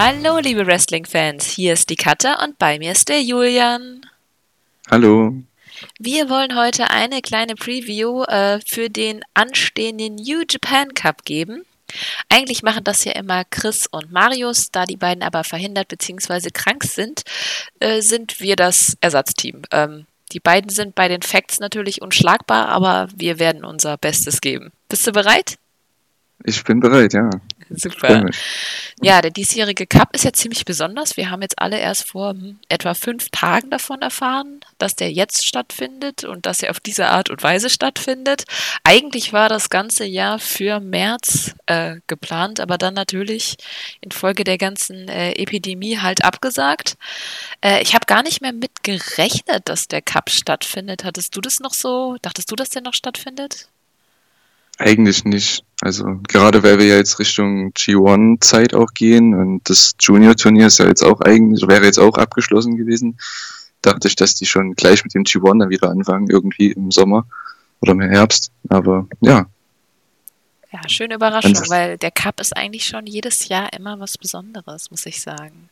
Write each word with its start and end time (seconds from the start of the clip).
Hallo, 0.00 0.38
liebe 0.38 0.64
Wrestling-Fans. 0.64 1.44
Hier 1.44 1.72
ist 1.72 1.90
die 1.90 1.96
Katja 1.96 2.44
und 2.44 2.56
bei 2.56 2.78
mir 2.78 2.92
ist 2.92 3.08
der 3.08 3.20
Julian. 3.20 4.02
Hallo. 4.88 5.34
Wir 5.98 6.30
wollen 6.30 6.54
heute 6.54 6.88
eine 6.88 7.20
kleine 7.20 7.56
Preview 7.56 8.22
äh, 8.22 8.60
für 8.64 8.90
den 8.90 9.22
anstehenden 9.34 10.14
New 10.14 10.44
Japan 10.48 10.94
Cup 10.94 11.24
geben. 11.24 11.64
Eigentlich 12.28 12.62
machen 12.62 12.84
das 12.84 13.04
ja 13.06 13.12
immer 13.14 13.42
Chris 13.50 13.88
und 13.88 14.12
Marius, 14.12 14.70
da 14.70 14.84
die 14.84 14.96
beiden 14.96 15.24
aber 15.24 15.42
verhindert 15.42 15.88
bzw. 15.88 16.50
krank 16.52 16.84
sind, 16.84 17.24
äh, 17.80 18.00
sind 18.00 18.38
wir 18.38 18.54
das 18.54 18.96
Ersatzteam. 19.00 19.62
Ähm, 19.72 20.06
die 20.30 20.38
beiden 20.38 20.70
sind 20.70 20.94
bei 20.94 21.08
den 21.08 21.22
Facts 21.22 21.58
natürlich 21.58 22.02
unschlagbar, 22.02 22.68
aber 22.68 23.08
wir 23.16 23.40
werden 23.40 23.64
unser 23.64 23.96
Bestes 23.96 24.40
geben. 24.40 24.70
Bist 24.88 25.04
du 25.08 25.10
bereit? 25.10 25.58
Ich 26.44 26.62
bin 26.62 26.78
bereit, 26.78 27.14
ja. 27.14 27.30
Super. 27.76 28.26
Ja, 29.02 29.20
der 29.20 29.30
diesjährige 29.30 29.86
Cup 29.86 30.14
ist 30.14 30.24
ja 30.24 30.32
ziemlich 30.32 30.64
besonders. 30.64 31.16
Wir 31.16 31.30
haben 31.30 31.42
jetzt 31.42 31.58
alle 31.58 31.78
erst 31.78 32.08
vor 32.08 32.30
hm, 32.30 32.58
etwa 32.68 32.94
fünf 32.94 33.28
Tagen 33.30 33.70
davon 33.70 34.02
erfahren, 34.02 34.60
dass 34.78 34.96
der 34.96 35.12
jetzt 35.12 35.46
stattfindet 35.46 36.24
und 36.24 36.46
dass 36.46 36.62
er 36.62 36.70
auf 36.70 36.80
diese 36.80 37.08
Art 37.08 37.30
und 37.30 37.42
Weise 37.42 37.70
stattfindet. 37.70 38.44
Eigentlich 38.84 39.32
war 39.32 39.48
das 39.48 39.70
ganze 39.70 40.04
Jahr 40.04 40.38
für 40.38 40.80
März 40.80 41.54
äh, 41.66 41.96
geplant, 42.06 42.60
aber 42.60 42.78
dann 42.78 42.94
natürlich 42.94 43.56
infolge 44.00 44.44
der 44.44 44.58
ganzen 44.58 45.08
äh, 45.08 45.32
Epidemie 45.32 45.98
halt 45.98 46.24
abgesagt. 46.24 46.96
Äh, 47.60 47.82
ich 47.82 47.94
habe 47.94 48.06
gar 48.06 48.22
nicht 48.22 48.40
mehr 48.40 48.52
mit 48.52 48.82
gerechnet, 48.82 49.68
dass 49.68 49.88
der 49.88 50.02
Cup 50.02 50.30
stattfindet. 50.30 51.04
Hattest 51.04 51.36
du 51.36 51.40
das 51.40 51.60
noch 51.60 51.74
so? 51.74 52.16
Dachtest 52.22 52.50
du, 52.50 52.56
dass 52.56 52.70
der 52.70 52.82
noch 52.82 52.94
stattfindet? 52.94 53.68
Eigentlich 54.78 55.24
nicht. 55.24 55.64
Also 55.80 56.20
gerade 56.26 56.62
weil 56.62 56.78
wir 56.78 56.86
ja 56.86 56.96
jetzt 56.96 57.18
Richtung 57.18 57.72
G1-Zeit 57.72 58.74
auch 58.74 58.94
gehen 58.94 59.34
und 59.34 59.68
das 59.68 59.94
Junior-Turnier 60.00 60.68
ist 60.68 60.78
ja 60.78 60.86
jetzt 60.86 61.02
auch 61.02 61.20
eigentlich, 61.20 61.66
wäre 61.68 61.84
jetzt 61.84 61.98
auch 61.98 62.16
abgeschlossen 62.16 62.76
gewesen, 62.76 63.18
dachte 63.82 64.08
ich, 64.08 64.16
dass 64.16 64.34
die 64.34 64.46
schon 64.46 64.74
gleich 64.74 65.02
mit 65.04 65.14
dem 65.14 65.24
G1 65.24 65.58
dann 65.58 65.70
wieder 65.70 65.90
anfangen, 65.90 66.30
irgendwie 66.30 66.72
im 66.72 66.90
Sommer 66.92 67.26
oder 67.80 67.92
im 67.92 68.00
Herbst. 68.00 68.52
Aber 68.68 69.06
ja. 69.20 69.46
Ja, 70.72 70.88
schöne 70.88 71.14
Überraschung, 71.14 71.54
weil 71.68 71.96
der 71.98 72.10
Cup 72.10 72.40
ist 72.40 72.56
eigentlich 72.56 72.84
schon 72.84 73.06
jedes 73.06 73.48
Jahr 73.48 73.72
immer 73.72 73.98
was 73.98 74.18
Besonderes, 74.18 74.90
muss 74.90 75.06
ich 75.06 75.20
sagen. 75.20 75.68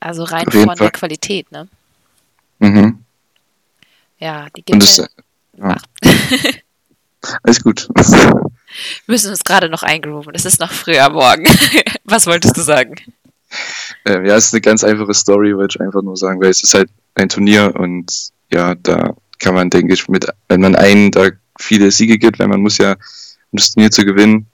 Also 0.00 0.24
rein 0.24 0.50
von 0.50 0.64
Fall. 0.64 0.76
der 0.76 0.90
Qualität, 0.90 1.50
ne? 1.52 1.68
Mhm. 2.58 3.04
Ja, 4.18 4.48
die 4.56 4.62
gibt 4.62 4.82
es. 4.82 5.02
Ja. 5.58 5.76
Alles 7.42 7.62
gut. 7.62 7.88
Wir 7.94 8.42
müssen 9.06 9.30
uns 9.30 9.44
gerade 9.44 9.68
noch 9.68 9.82
eingrooven. 9.82 10.34
Es 10.34 10.44
ist 10.44 10.60
noch 10.60 10.72
früher 10.72 11.08
Morgen. 11.10 11.46
Was 12.04 12.26
wolltest 12.26 12.56
du 12.56 12.62
sagen? 12.62 12.94
Ähm, 14.04 14.26
ja, 14.26 14.36
es 14.36 14.46
ist 14.46 14.54
eine 14.54 14.60
ganz 14.60 14.84
einfache 14.84 15.14
Story, 15.14 15.56
wollte 15.56 15.76
ich 15.78 15.80
einfach 15.80 16.02
nur 16.02 16.16
sagen, 16.16 16.40
weil 16.40 16.50
es 16.50 16.62
ist 16.62 16.74
halt 16.74 16.90
ein 17.14 17.28
Turnier 17.28 17.74
und 17.76 18.30
ja, 18.50 18.74
da 18.74 19.14
kann 19.38 19.54
man, 19.54 19.70
denke 19.70 19.94
ich, 19.94 20.08
mit, 20.08 20.26
wenn 20.48 20.60
man 20.60 20.76
einen 20.76 21.10
da 21.10 21.30
viele 21.58 21.90
Siege 21.90 22.18
gibt, 22.18 22.38
weil 22.38 22.48
man 22.48 22.60
muss 22.60 22.78
ja, 22.78 22.92
um 22.92 23.56
das 23.58 23.72
Turnier 23.72 23.90
zu 23.90 24.04
gewinnen, 24.04 24.46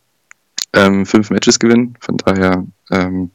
ähm, 0.73 1.05
fünf 1.07 1.31
Matches 1.31 1.59
gewinnen. 1.59 1.97
Von 2.01 2.17
daher, 2.19 2.65
ähm, 2.91 3.31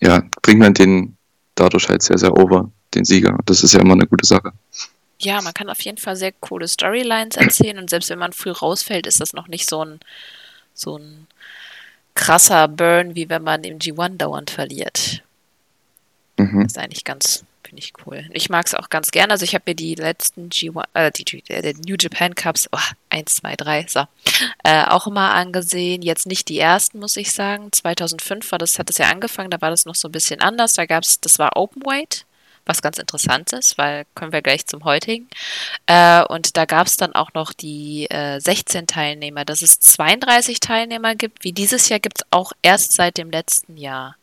ja, 0.00 0.22
bringt 0.42 0.60
man 0.60 0.74
den 0.74 1.16
dadurch 1.54 1.88
halt 1.88 2.02
sehr, 2.02 2.18
sehr 2.18 2.36
over, 2.36 2.70
den 2.94 3.04
Sieger. 3.04 3.38
Das 3.46 3.62
ist 3.62 3.72
ja 3.72 3.80
immer 3.80 3.94
eine 3.94 4.06
gute 4.06 4.26
Sache. 4.26 4.52
Ja, 5.20 5.40
man 5.42 5.54
kann 5.54 5.68
auf 5.68 5.80
jeden 5.80 5.98
Fall 5.98 6.16
sehr 6.16 6.32
coole 6.32 6.68
Storylines 6.68 7.36
erzählen 7.36 7.78
und 7.78 7.90
selbst 7.90 8.08
wenn 8.10 8.18
man 8.18 8.32
früh 8.32 8.50
rausfällt, 8.50 9.06
ist 9.06 9.20
das 9.20 9.32
noch 9.32 9.48
nicht 9.48 9.68
so 9.68 9.84
ein, 9.84 10.00
so 10.74 10.96
ein 10.96 11.26
krasser 12.14 12.68
Burn, 12.68 13.14
wie 13.14 13.28
wenn 13.28 13.42
man 13.42 13.64
im 13.64 13.78
G1 13.78 14.16
dauernd 14.16 14.50
verliert. 14.50 15.22
Mhm. 16.36 16.62
Das 16.62 16.72
ist 16.72 16.78
eigentlich 16.78 17.04
ganz, 17.04 17.44
finde 17.64 17.82
ich 17.82 17.92
cool. 18.06 18.28
Ich 18.32 18.48
mag 18.48 18.66
es 18.66 18.74
auch 18.74 18.90
ganz 18.90 19.10
gerne. 19.10 19.32
Also 19.32 19.44
ich 19.44 19.54
habe 19.54 19.64
mir 19.66 19.74
die 19.74 19.96
letzten 19.96 20.50
G1, 20.50 20.84
äh, 20.94 21.10
die, 21.10 21.42
äh, 21.48 21.74
New 21.84 21.96
Japan 21.98 22.36
Cups, 22.36 22.68
oh, 22.70 22.78
1, 23.10 23.36
2, 23.36 23.56
3, 23.56 23.86
so, 23.88 24.04
äh, 24.62 24.84
auch 24.84 25.08
immer 25.08 25.32
angesehen. 25.34 26.02
Jetzt 26.02 26.26
nicht 26.26 26.48
die 26.48 26.60
ersten, 26.60 27.00
muss 27.00 27.16
ich 27.16 27.32
sagen. 27.32 27.72
2005 27.72 28.52
war 28.52 28.58
das, 28.58 28.78
hat 28.78 28.88
es 28.88 28.98
ja 28.98 29.10
angefangen, 29.10 29.50
da 29.50 29.60
war 29.60 29.70
das 29.70 29.84
noch 29.84 29.96
so 29.96 30.06
ein 30.08 30.12
bisschen 30.12 30.40
anders. 30.40 30.74
Da 30.74 30.86
gab 30.86 31.02
es, 31.02 31.20
das 31.20 31.40
war 31.40 31.56
Open 31.56 31.82
Weight 31.84 32.24
was 32.68 32.82
ganz 32.82 32.98
interessant 32.98 33.52
ist, 33.52 33.78
weil 33.78 34.04
kommen 34.14 34.32
wir 34.32 34.42
gleich 34.42 34.66
zum 34.66 34.84
heutigen. 34.84 35.28
Äh, 35.86 36.22
und 36.24 36.56
da 36.56 36.66
gab 36.66 36.86
es 36.86 36.96
dann 36.96 37.14
auch 37.14 37.32
noch 37.34 37.52
die 37.52 38.06
äh, 38.10 38.38
16 38.38 38.86
Teilnehmer, 38.86 39.44
dass 39.44 39.62
es 39.62 39.80
32 39.80 40.60
Teilnehmer 40.60 41.14
gibt. 41.14 41.42
Wie 41.42 41.52
dieses 41.52 41.88
Jahr 41.88 41.98
gibt 41.98 42.20
es 42.20 42.26
auch 42.30 42.52
erst 42.62 42.92
seit 42.92 43.16
dem 43.16 43.30
letzten 43.30 43.76
Jahr. 43.76 44.16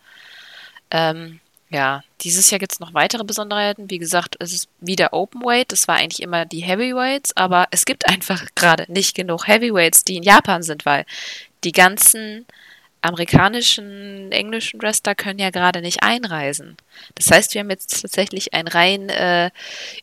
Ähm, 0.92 1.40
ja, 1.70 2.04
dieses 2.22 2.50
Jahr 2.52 2.60
gibt 2.60 2.74
es 2.74 2.80
noch 2.80 2.94
weitere 2.94 3.24
Besonderheiten. 3.24 3.90
Wie 3.90 3.98
gesagt, 3.98 4.36
es 4.40 4.54
ist 4.54 4.70
wieder 4.80 5.14
Open 5.14 5.42
Weight. 5.42 5.72
Das 5.72 5.88
war 5.88 5.96
eigentlich 5.96 6.22
immer 6.22 6.46
die 6.46 6.64
Heavyweights, 6.64 7.36
aber 7.36 7.68
es 7.72 7.86
gibt 7.86 8.08
einfach 8.08 8.46
gerade 8.56 8.86
nicht 8.88 9.16
genug 9.16 9.48
Heavyweights, 9.48 10.04
die 10.04 10.18
in 10.18 10.24
Japan 10.24 10.64
sind, 10.64 10.86
weil 10.86 11.06
die 11.64 11.72
ganzen 11.72 12.46
amerikanischen, 13.06 14.32
englischen 14.32 14.82
Wrestler 14.82 15.16
können 15.16 15.40
ja 15.40 15.50
gerade 15.50 15.82
nicht 15.82 16.04
einreisen. 16.04 16.78
Das 17.16 17.32
heißt, 17.32 17.54
wir 17.54 17.62
haben 17.62 17.70
jetzt 17.70 18.02
tatsächlich 18.02 18.54
ein 18.54 18.68
rein 18.68 19.10
äh, 19.10 19.52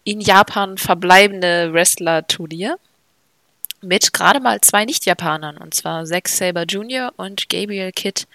in 0.05 0.21
Japan 0.21 0.79
verbleibende 0.79 1.73
Wrestler-Turnier 1.73 2.79
mit 3.81 4.13
gerade 4.13 4.41
mal 4.41 4.61
zwei 4.61 4.85
Nicht-Japanern, 4.85 5.57
und 5.57 5.75
zwar 5.75 6.05
Zack 6.05 6.29
Saber 6.29 6.63
Jr. 6.63 7.13
und 7.17 7.49
Gabriel 7.49 7.91
Kidd. 7.91 8.27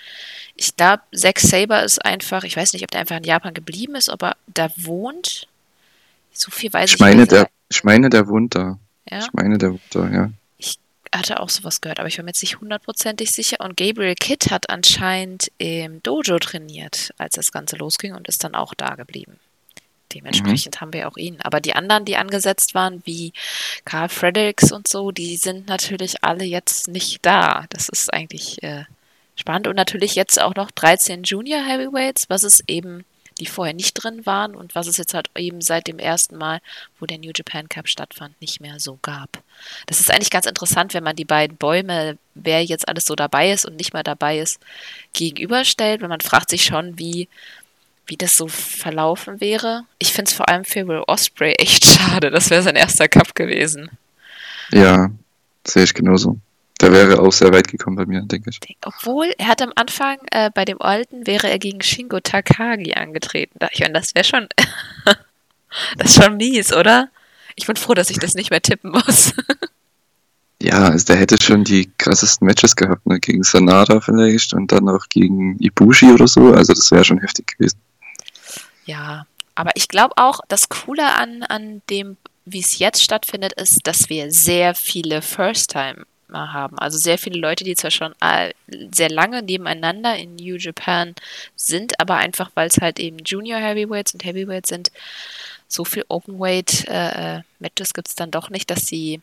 Ich 0.55 0.75
glaube, 0.75 1.03
Zack 1.15 1.39
Saber 1.39 1.83
ist 1.83 2.03
einfach, 2.03 2.43
ich 2.43 2.57
weiß 2.57 2.73
nicht, 2.73 2.83
ob 2.83 2.91
der 2.91 3.01
einfach 3.01 3.17
in 3.17 3.23
Japan 3.23 3.53
geblieben 3.53 3.95
ist, 3.95 4.09
ob 4.09 4.23
er 4.23 4.35
da 4.47 4.69
wohnt. 4.75 5.47
So 6.33 6.51
viel 6.51 6.71
weiß 6.73 6.89
ich, 6.89 6.95
ich 6.95 6.99
meine, 6.99 7.25
der, 7.25 7.47
Ich 7.69 7.83
meine, 7.83 8.09
der 8.09 8.27
wohnt 8.27 8.55
da. 8.55 8.77
Ja? 9.09 9.19
Ich 9.19 9.31
meine, 9.31 9.57
der 9.57 9.71
wohnt 9.71 9.81
da, 9.91 10.09
ja 10.09 10.31
hatte 11.13 11.39
auch 11.39 11.49
sowas 11.49 11.81
gehört, 11.81 11.99
aber 11.99 12.07
ich 12.07 12.17
war 12.17 12.25
mir 12.25 12.29
jetzt 12.29 12.41
nicht 12.41 12.59
hundertprozentig 12.59 13.31
sicher. 13.31 13.57
Und 13.59 13.77
Gabriel 13.77 14.15
Kidd 14.15 14.49
hat 14.49 14.69
anscheinend 14.69 15.51
im 15.57 16.01
Dojo 16.03 16.39
trainiert, 16.39 17.13
als 17.17 17.35
das 17.35 17.51
Ganze 17.51 17.75
losging 17.75 18.15
und 18.15 18.27
ist 18.27 18.43
dann 18.43 18.55
auch 18.55 18.73
da 18.73 18.95
geblieben. 18.95 19.39
Dementsprechend 20.13 20.75
mhm. 20.75 20.81
haben 20.81 20.93
wir 20.93 21.07
auch 21.07 21.17
ihn. 21.17 21.37
Aber 21.41 21.59
die 21.59 21.75
anderen, 21.75 22.05
die 22.05 22.17
angesetzt 22.17 22.73
waren, 22.75 23.01
wie 23.05 23.33
Carl 23.85 24.09
Fredericks 24.09 24.71
und 24.71 24.87
so, 24.87 25.11
die 25.11 25.37
sind 25.37 25.67
natürlich 25.67 26.23
alle 26.23 26.45
jetzt 26.45 26.87
nicht 26.87 27.25
da. 27.25 27.65
Das 27.69 27.89
ist 27.89 28.13
eigentlich 28.13 28.63
äh, 28.63 28.85
spannend. 29.35 29.67
Und 29.67 29.75
natürlich 29.75 30.15
jetzt 30.15 30.41
auch 30.41 30.55
noch 30.55 30.71
13 30.71 31.23
Junior 31.23 31.61
Heavyweights, 31.65 32.29
was 32.29 32.43
es 32.43 32.63
eben 32.67 33.03
die 33.37 33.45
vorher 33.45 33.73
nicht 33.73 33.93
drin 33.93 34.25
waren 34.25 34.55
und 34.55 34.75
was 34.75 34.87
es 34.87 34.97
jetzt 34.97 35.13
halt 35.13 35.29
eben 35.35 35.61
seit 35.61 35.87
dem 35.87 35.99
ersten 35.99 36.37
Mal, 36.37 36.59
wo 36.99 37.05
der 37.05 37.17
New 37.17 37.31
Japan 37.33 37.69
Cup 37.69 37.87
stattfand, 37.87 38.39
nicht 38.41 38.59
mehr 38.59 38.79
so 38.79 38.99
gab. 39.01 39.41
Das 39.85 39.99
ist 39.99 40.11
eigentlich 40.11 40.29
ganz 40.29 40.45
interessant, 40.45 40.93
wenn 40.93 41.03
man 41.03 41.15
die 41.15 41.25
beiden 41.25 41.57
Bäume, 41.57 42.17
wer 42.35 42.63
jetzt 42.63 42.87
alles 42.87 43.05
so 43.05 43.15
dabei 43.15 43.51
ist 43.51 43.65
und 43.65 43.77
nicht 43.77 43.93
mehr 43.93 44.03
dabei 44.03 44.39
ist, 44.39 44.59
gegenüberstellt, 45.13 46.01
weil 46.01 46.09
man 46.09 46.21
fragt 46.21 46.49
sich 46.49 46.63
schon, 46.63 46.97
wie, 46.99 47.27
wie 48.05 48.17
das 48.17 48.37
so 48.37 48.47
verlaufen 48.47 49.41
wäre. 49.41 49.83
Ich 49.99 50.13
finde 50.13 50.29
es 50.29 50.35
vor 50.35 50.49
allem 50.49 50.65
für 50.65 50.87
Will 50.87 51.03
Osprey 51.07 51.53
echt 51.53 51.85
schade. 51.85 52.31
Das 52.31 52.49
wäre 52.49 52.63
sein 52.63 52.75
erster 52.75 53.07
Cup 53.07 53.35
gewesen. 53.35 53.89
Ja, 54.71 55.09
sehe 55.65 55.83
ich 55.83 55.93
genauso. 55.93 56.37
Der 56.81 56.91
wäre 56.91 57.19
auch 57.19 57.31
sehr 57.31 57.51
weit 57.51 57.67
gekommen 57.67 57.95
bei 57.95 58.05
mir, 58.05 58.21
denke 58.21 58.51
ich. 58.51 58.59
Obwohl, 58.83 59.33
er 59.37 59.47
hat 59.47 59.61
am 59.61 59.71
Anfang 59.75 60.17
äh, 60.31 60.51
bei 60.53 60.63
dem 60.63 60.79
Alten 60.79 61.25
wäre 61.25 61.49
er 61.49 61.57
gegen 61.57 61.81
Shingo 61.81 62.19
Takagi 62.19 62.93
angetreten. 62.93 63.57
Ich 63.71 63.79
meine, 63.79 63.93
das 63.93 64.13
wäre 64.13 64.25
schon. 64.25 64.47
das 65.97 66.11
ist 66.11 66.23
schon 66.23 66.37
mies, 66.37 66.73
oder? 66.73 67.09
Ich 67.55 67.65
bin 67.65 67.75
froh, 67.75 67.95
dass 67.95 68.11
ich 68.11 68.19
das 68.19 68.35
nicht 68.35 68.51
mehr 68.51 68.61
tippen 68.61 68.91
muss. 68.91 69.33
ja, 70.61 70.89
also 70.89 71.05
der 71.05 71.15
hätte 71.15 71.41
schon 71.41 71.63
die 71.63 71.91
krassesten 71.97 72.45
Matches 72.45 72.75
gehabt, 72.75 73.07
ne? 73.07 73.19
Gegen 73.19 73.41
Sanada 73.41 73.99
vielleicht 73.99 74.53
und 74.53 74.71
dann 74.71 74.87
auch 74.87 75.09
gegen 75.09 75.57
Ibushi 75.59 76.11
oder 76.11 76.27
so. 76.27 76.53
Also 76.53 76.73
das 76.73 76.91
wäre 76.91 77.03
schon 77.03 77.19
heftig 77.19 77.57
gewesen. 77.57 77.79
Ja, 78.85 79.25
aber 79.55 79.71
ich 79.73 79.87
glaube 79.87 80.13
auch, 80.17 80.41
das 80.47 80.69
Coole 80.69 81.15
an, 81.15 81.41
an 81.41 81.81
dem, 81.89 82.17
wie 82.45 82.59
es 82.59 82.77
jetzt 82.77 83.01
stattfindet, 83.01 83.53
ist, 83.53 83.87
dass 83.87 84.09
wir 84.09 84.31
sehr 84.31 84.75
viele 84.75 85.23
First-Time 85.23 86.05
haben. 86.33 86.77
Also 86.79 86.97
sehr 86.97 87.17
viele 87.17 87.39
Leute, 87.39 87.63
die 87.63 87.75
zwar 87.75 87.91
schon 87.91 88.13
äh, 88.21 88.53
sehr 88.93 89.09
lange 89.09 89.41
nebeneinander 89.41 90.15
in 90.17 90.35
New 90.35 90.55
Japan 90.57 91.15
sind, 91.55 91.99
aber 91.99 92.15
einfach, 92.15 92.51
weil 92.55 92.67
es 92.67 92.77
halt 92.77 92.99
eben 92.99 93.19
Junior 93.19 93.59
Heavyweights 93.59 94.13
und 94.13 94.25
Heavyweights 94.25 94.69
sind, 94.69 94.91
so 95.67 95.83
viel 95.83 96.05
Openweight 96.07 96.87
äh, 96.87 97.37
äh, 97.37 97.41
gibt 97.59 98.07
es 98.07 98.15
dann 98.15 98.31
doch 98.31 98.49
nicht, 98.49 98.69
dass 98.69 98.85
sie 98.85 99.21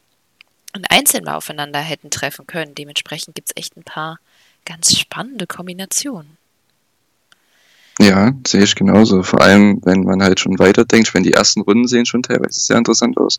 ein 0.72 0.84
Einzeln 0.88 1.24
mal 1.24 1.36
aufeinander 1.36 1.78
hätten 1.80 2.10
treffen 2.10 2.46
können. 2.46 2.74
Dementsprechend 2.74 3.34
gibt 3.34 3.50
es 3.50 3.56
echt 3.56 3.76
ein 3.76 3.84
paar 3.84 4.18
ganz 4.64 4.96
spannende 4.98 5.46
Kombinationen. 5.46 6.36
Ja, 8.00 8.32
sehe 8.46 8.64
ich 8.64 8.74
genauso. 8.74 9.22
Vor 9.22 9.40
allem, 9.40 9.80
wenn 9.84 10.02
man 10.02 10.22
halt 10.22 10.40
schon 10.40 10.58
weiterdenkt, 10.58 11.14
wenn 11.14 11.22
die 11.22 11.32
ersten 11.32 11.60
Runden 11.60 11.86
sehen 11.86 12.06
schon 12.06 12.22
teilweise 12.22 12.60
sehr 12.60 12.76
interessant 12.76 13.16
aus. 13.18 13.38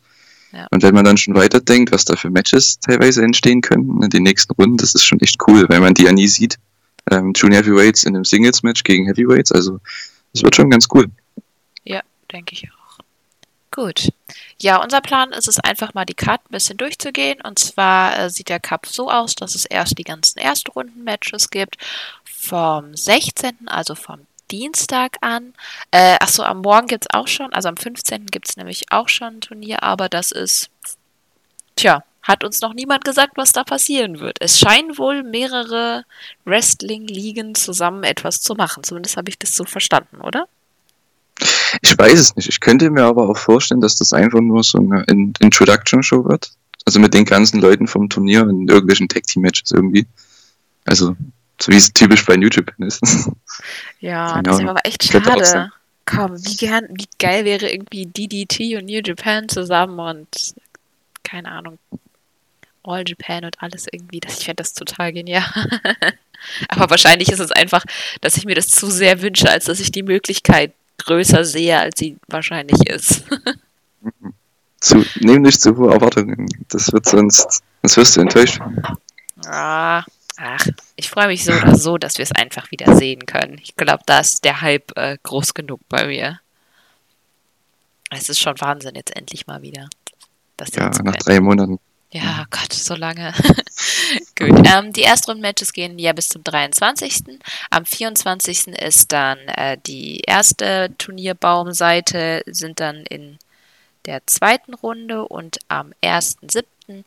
Ja. 0.52 0.66
Und 0.70 0.82
wenn 0.82 0.94
man 0.94 1.04
dann 1.04 1.16
schon 1.16 1.34
weiterdenkt, 1.34 1.92
was 1.92 2.04
da 2.04 2.16
für 2.16 2.30
Matches 2.30 2.78
teilweise 2.80 3.22
entstehen 3.22 3.60
können 3.60 4.02
in 4.02 4.10
den 4.10 4.22
nächsten 4.22 4.52
Runden, 4.54 4.76
das 4.76 4.94
ist 4.94 5.04
schon 5.04 5.20
echt 5.20 5.36
cool, 5.46 5.68
weil 5.68 5.80
man 5.80 5.94
die 5.94 6.04
ja 6.04 6.12
nie 6.12 6.28
sieht. 6.28 6.58
ähm, 7.10 7.32
Junior 7.34 7.62
Heavyweights 7.62 8.04
in 8.04 8.14
einem 8.14 8.24
Singles-Match 8.24 8.82
gegen 8.84 9.06
Heavyweights. 9.06 9.52
Also 9.52 9.80
das 10.32 10.42
wird 10.42 10.56
schon 10.56 10.70
ganz 10.70 10.88
cool. 10.92 11.06
Ja, 11.84 12.00
denke 12.32 12.54
ich 12.54 12.68
auch. 12.70 12.76
Gut. 13.70 14.10
Ja, 14.60 14.82
unser 14.82 15.00
Plan 15.02 15.32
ist 15.32 15.48
es 15.48 15.60
einfach 15.60 15.92
mal 15.92 16.06
die 16.06 16.14
Karten 16.14 16.46
ein 16.48 16.52
bisschen 16.52 16.78
durchzugehen. 16.78 17.40
Und 17.42 17.58
zwar 17.58 18.18
äh, 18.18 18.30
sieht 18.30 18.48
der 18.48 18.60
Cup 18.60 18.86
so 18.86 19.10
aus, 19.10 19.34
dass 19.34 19.54
es 19.54 19.66
erst 19.66 19.98
die 19.98 20.04
ganzen 20.04 20.38
Erstrunden-Matches 20.38 21.50
gibt. 21.50 21.76
Vom 22.24 22.94
16., 22.96 23.66
also 23.66 23.94
vom 23.94 24.20
Dienstag 24.50 25.16
an. 25.20 25.54
Äh, 25.90 26.16
achso, 26.20 26.42
am 26.42 26.62
Morgen 26.62 26.86
gibt 26.86 27.04
es 27.04 27.14
auch 27.14 27.28
schon, 27.28 27.52
also 27.52 27.68
am 27.68 27.76
15. 27.76 28.26
gibt 28.26 28.48
es 28.48 28.56
nämlich 28.56 28.86
auch 28.90 29.08
schon 29.08 29.36
ein 29.36 29.40
Turnier, 29.40 29.82
aber 29.82 30.08
das 30.08 30.32
ist, 30.32 30.70
tja, 31.76 32.04
hat 32.22 32.42
uns 32.42 32.60
noch 32.60 32.74
niemand 32.74 33.04
gesagt, 33.04 33.36
was 33.36 33.52
da 33.52 33.62
passieren 33.62 34.18
wird. 34.18 34.38
Es 34.40 34.58
scheinen 34.58 34.98
wohl 34.98 35.22
mehrere 35.22 36.04
Wrestling-Ligen 36.44 37.54
zusammen 37.54 38.02
etwas 38.02 38.40
zu 38.40 38.54
machen. 38.54 38.82
Zumindest 38.82 39.16
habe 39.16 39.28
ich 39.28 39.38
das 39.38 39.54
so 39.54 39.64
verstanden, 39.64 40.20
oder? 40.20 40.48
Ich 41.82 41.96
weiß 41.96 42.18
es 42.18 42.34
nicht. 42.34 42.48
Ich 42.48 42.60
könnte 42.60 42.90
mir 42.90 43.04
aber 43.04 43.28
auch 43.28 43.36
vorstellen, 43.36 43.80
dass 43.80 43.96
das 43.96 44.12
einfach 44.12 44.40
nur 44.40 44.64
so 44.64 44.78
eine 44.78 45.04
Introduction-Show 45.38 46.24
wird. 46.24 46.50
Also 46.84 46.98
mit 46.98 47.14
den 47.14 47.24
ganzen 47.24 47.60
Leuten 47.60 47.86
vom 47.86 48.08
Turnier 48.08 48.42
in 48.42 48.68
irgendwelchen 48.68 49.08
Tag-Team-Matches 49.08 49.72
irgendwie. 49.72 50.06
Also, 50.84 51.16
so 51.60 51.72
wie 51.72 51.76
es 51.76 51.92
typisch 51.92 52.24
bei 52.24 52.34
YouTube 52.34 52.72
ist. 52.78 53.02
Ja, 54.00 54.34
genau. 54.40 54.42
das 54.42 54.60
ist 54.60 54.68
aber 54.68 54.80
echt 54.84 55.04
schade. 55.04 55.72
Komm, 56.04 56.36
wie, 56.36 56.56
gern, 56.56 56.86
wie 56.90 57.08
geil 57.18 57.44
wäre 57.44 57.68
irgendwie 57.68 58.06
DDT 58.06 58.76
und 58.76 58.86
New 58.86 59.00
Japan 59.04 59.48
zusammen 59.48 59.98
und 59.98 60.28
keine 61.24 61.50
Ahnung, 61.50 61.78
All 62.84 63.02
Japan 63.04 63.44
und 63.44 63.60
alles 63.60 63.86
irgendwie. 63.90 64.20
Das, 64.20 64.38
ich 64.38 64.44
fände 64.44 64.62
das 64.62 64.72
total 64.72 65.12
genial. 65.12 65.44
aber 66.68 66.90
wahrscheinlich 66.90 67.30
ist 67.32 67.40
es 67.40 67.50
einfach, 67.50 67.84
dass 68.20 68.36
ich 68.36 68.44
mir 68.44 68.54
das 68.54 68.68
zu 68.68 68.88
sehr 68.88 69.20
wünsche, 69.20 69.50
als 69.50 69.64
dass 69.64 69.80
ich 69.80 69.90
die 69.90 70.04
Möglichkeit 70.04 70.72
größer 70.98 71.44
sehe, 71.44 71.78
als 71.78 71.98
sie 71.98 72.16
wahrscheinlich 72.28 72.88
ist. 72.88 73.24
zu, 74.80 75.04
nehm 75.20 75.42
nicht 75.42 75.60
zu 75.60 75.76
hohe 75.76 75.92
Erwartungen. 75.92 76.46
Das 76.68 76.92
wird 76.92 77.06
sonst, 77.06 77.62
sonst 77.82 77.96
wirst 77.96 78.16
du 78.16 78.20
enttäuscht. 78.20 78.60
Ah, 79.46 80.04
ach, 80.36 80.66
ich 80.96 81.10
freue 81.10 81.28
mich 81.28 81.44
so 81.44 81.52
oder 81.52 81.76
so, 81.76 81.98
dass 81.98 82.18
wir 82.18 82.22
es 82.22 82.32
einfach 82.32 82.70
wieder 82.70 82.96
sehen 82.96 83.26
können. 83.26 83.58
Ich 83.62 83.76
glaube, 83.76 84.02
da 84.06 84.20
ist 84.20 84.44
der 84.44 84.60
Hype 84.60 84.96
äh, 84.96 85.18
groß 85.22 85.54
genug 85.54 85.80
bei 85.88 86.06
mir. 86.06 86.40
Es 88.10 88.28
ist 88.28 88.40
schon 88.40 88.60
Wahnsinn, 88.60 88.94
jetzt 88.94 89.16
endlich 89.16 89.46
mal 89.46 89.62
wieder. 89.62 89.88
ja, 90.74 90.90
nach 91.02 91.16
drei 91.16 91.40
Monaten. 91.40 91.78
Ja, 92.12 92.46
Gott, 92.50 92.72
so 92.72 92.94
lange. 92.94 93.34
Gut. 94.38 94.66
Ähm, 94.66 94.92
die 94.92 95.02
Erstrunden-Matches 95.02 95.72
gehen 95.72 95.98
ja 95.98 96.12
bis 96.12 96.28
zum 96.28 96.44
23. 96.44 97.38
Am 97.70 97.84
24. 97.84 98.68
ist 98.68 99.12
dann 99.12 99.38
äh, 99.48 99.76
die 99.86 100.20
erste 100.20 100.94
Turnierbaumseite, 100.98 102.42
sind 102.46 102.80
dann 102.80 103.04
in 103.06 103.38
der 104.06 104.24
zweiten 104.26 104.74
Runde 104.74 105.26
und 105.26 105.58
am 105.68 105.92
1.7 106.02 107.04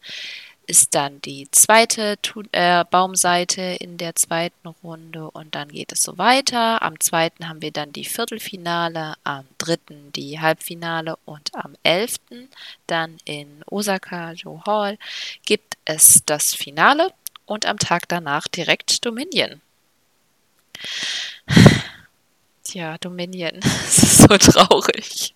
ist 0.69 0.93
dann 0.93 1.19
die 1.21 1.49
zweite 1.51 2.19
äh, 2.51 2.85
Baumseite 2.85 3.61
in 3.79 3.97
der 3.97 4.15
zweiten 4.15 4.67
Runde 4.67 5.31
und 5.31 5.55
dann 5.55 5.69
geht 5.69 5.91
es 5.91 6.03
so 6.03 6.19
weiter. 6.19 6.83
Am 6.83 6.99
zweiten 6.99 7.49
haben 7.49 7.63
wir 7.63 7.71
dann 7.71 7.91
die 7.91 8.05
Viertelfinale, 8.05 9.15
am 9.23 9.45
dritten 9.57 10.13
die 10.13 10.39
Halbfinale 10.39 11.17
und 11.25 11.55
am 11.55 11.75
11. 11.81 12.17
dann 12.85 13.17
in 13.25 13.63
Osaka 13.65 14.33
Joe 14.33 14.61
Hall 14.63 14.99
gibt 15.43 15.75
es 15.85 16.21
das 16.25 16.53
Finale 16.53 17.11
und 17.47 17.65
am 17.65 17.79
Tag 17.79 18.07
danach 18.07 18.47
direkt 18.47 19.03
Dominion. 19.03 19.61
Tja, 22.63 22.99
Dominion, 22.99 23.59
das 23.59 23.97
ist 23.97 24.17
so 24.19 24.37
traurig. 24.37 25.33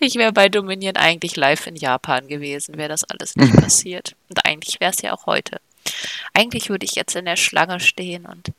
Ich 0.00 0.16
wäre 0.16 0.32
bei 0.32 0.48
Dominion 0.48 0.96
eigentlich 0.96 1.36
live 1.36 1.66
in 1.66 1.76
Japan 1.76 2.26
gewesen, 2.26 2.76
wäre 2.76 2.88
das 2.88 3.04
alles 3.04 3.36
nicht 3.36 3.54
passiert. 3.54 4.16
Und 4.28 4.44
eigentlich 4.44 4.80
wäre 4.80 4.92
es 4.92 5.02
ja 5.02 5.12
auch 5.12 5.26
heute. 5.26 5.60
Eigentlich 6.32 6.70
würde 6.70 6.86
ich 6.86 6.94
jetzt 6.94 7.16
in 7.16 7.24
der 7.24 7.36
Schlange 7.36 7.80
stehen 7.80 8.26
und 8.26 8.52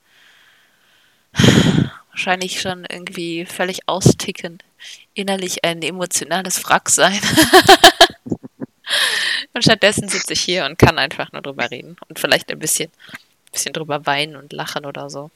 wahrscheinlich 2.12 2.62
schon 2.62 2.86
irgendwie 2.90 3.46
völlig 3.46 3.88
austicken, 3.88 4.60
innerlich 5.14 5.64
ein 5.64 5.82
emotionales 5.82 6.64
Wrack 6.66 6.90
sein. 6.90 7.20
und 9.54 9.64
stattdessen 9.64 10.08
sitze 10.08 10.34
ich 10.34 10.42
hier 10.42 10.66
und 10.66 10.78
kann 10.78 11.00
einfach 11.00 11.32
nur 11.32 11.42
drüber 11.42 11.72
reden 11.72 11.98
und 12.08 12.20
vielleicht 12.20 12.52
ein 12.52 12.60
bisschen, 12.60 12.92
bisschen 13.52 13.74
drüber 13.74 14.06
weinen 14.06 14.36
und 14.36 14.54
lachen 14.54 14.86
oder 14.86 15.10
so. 15.10 15.32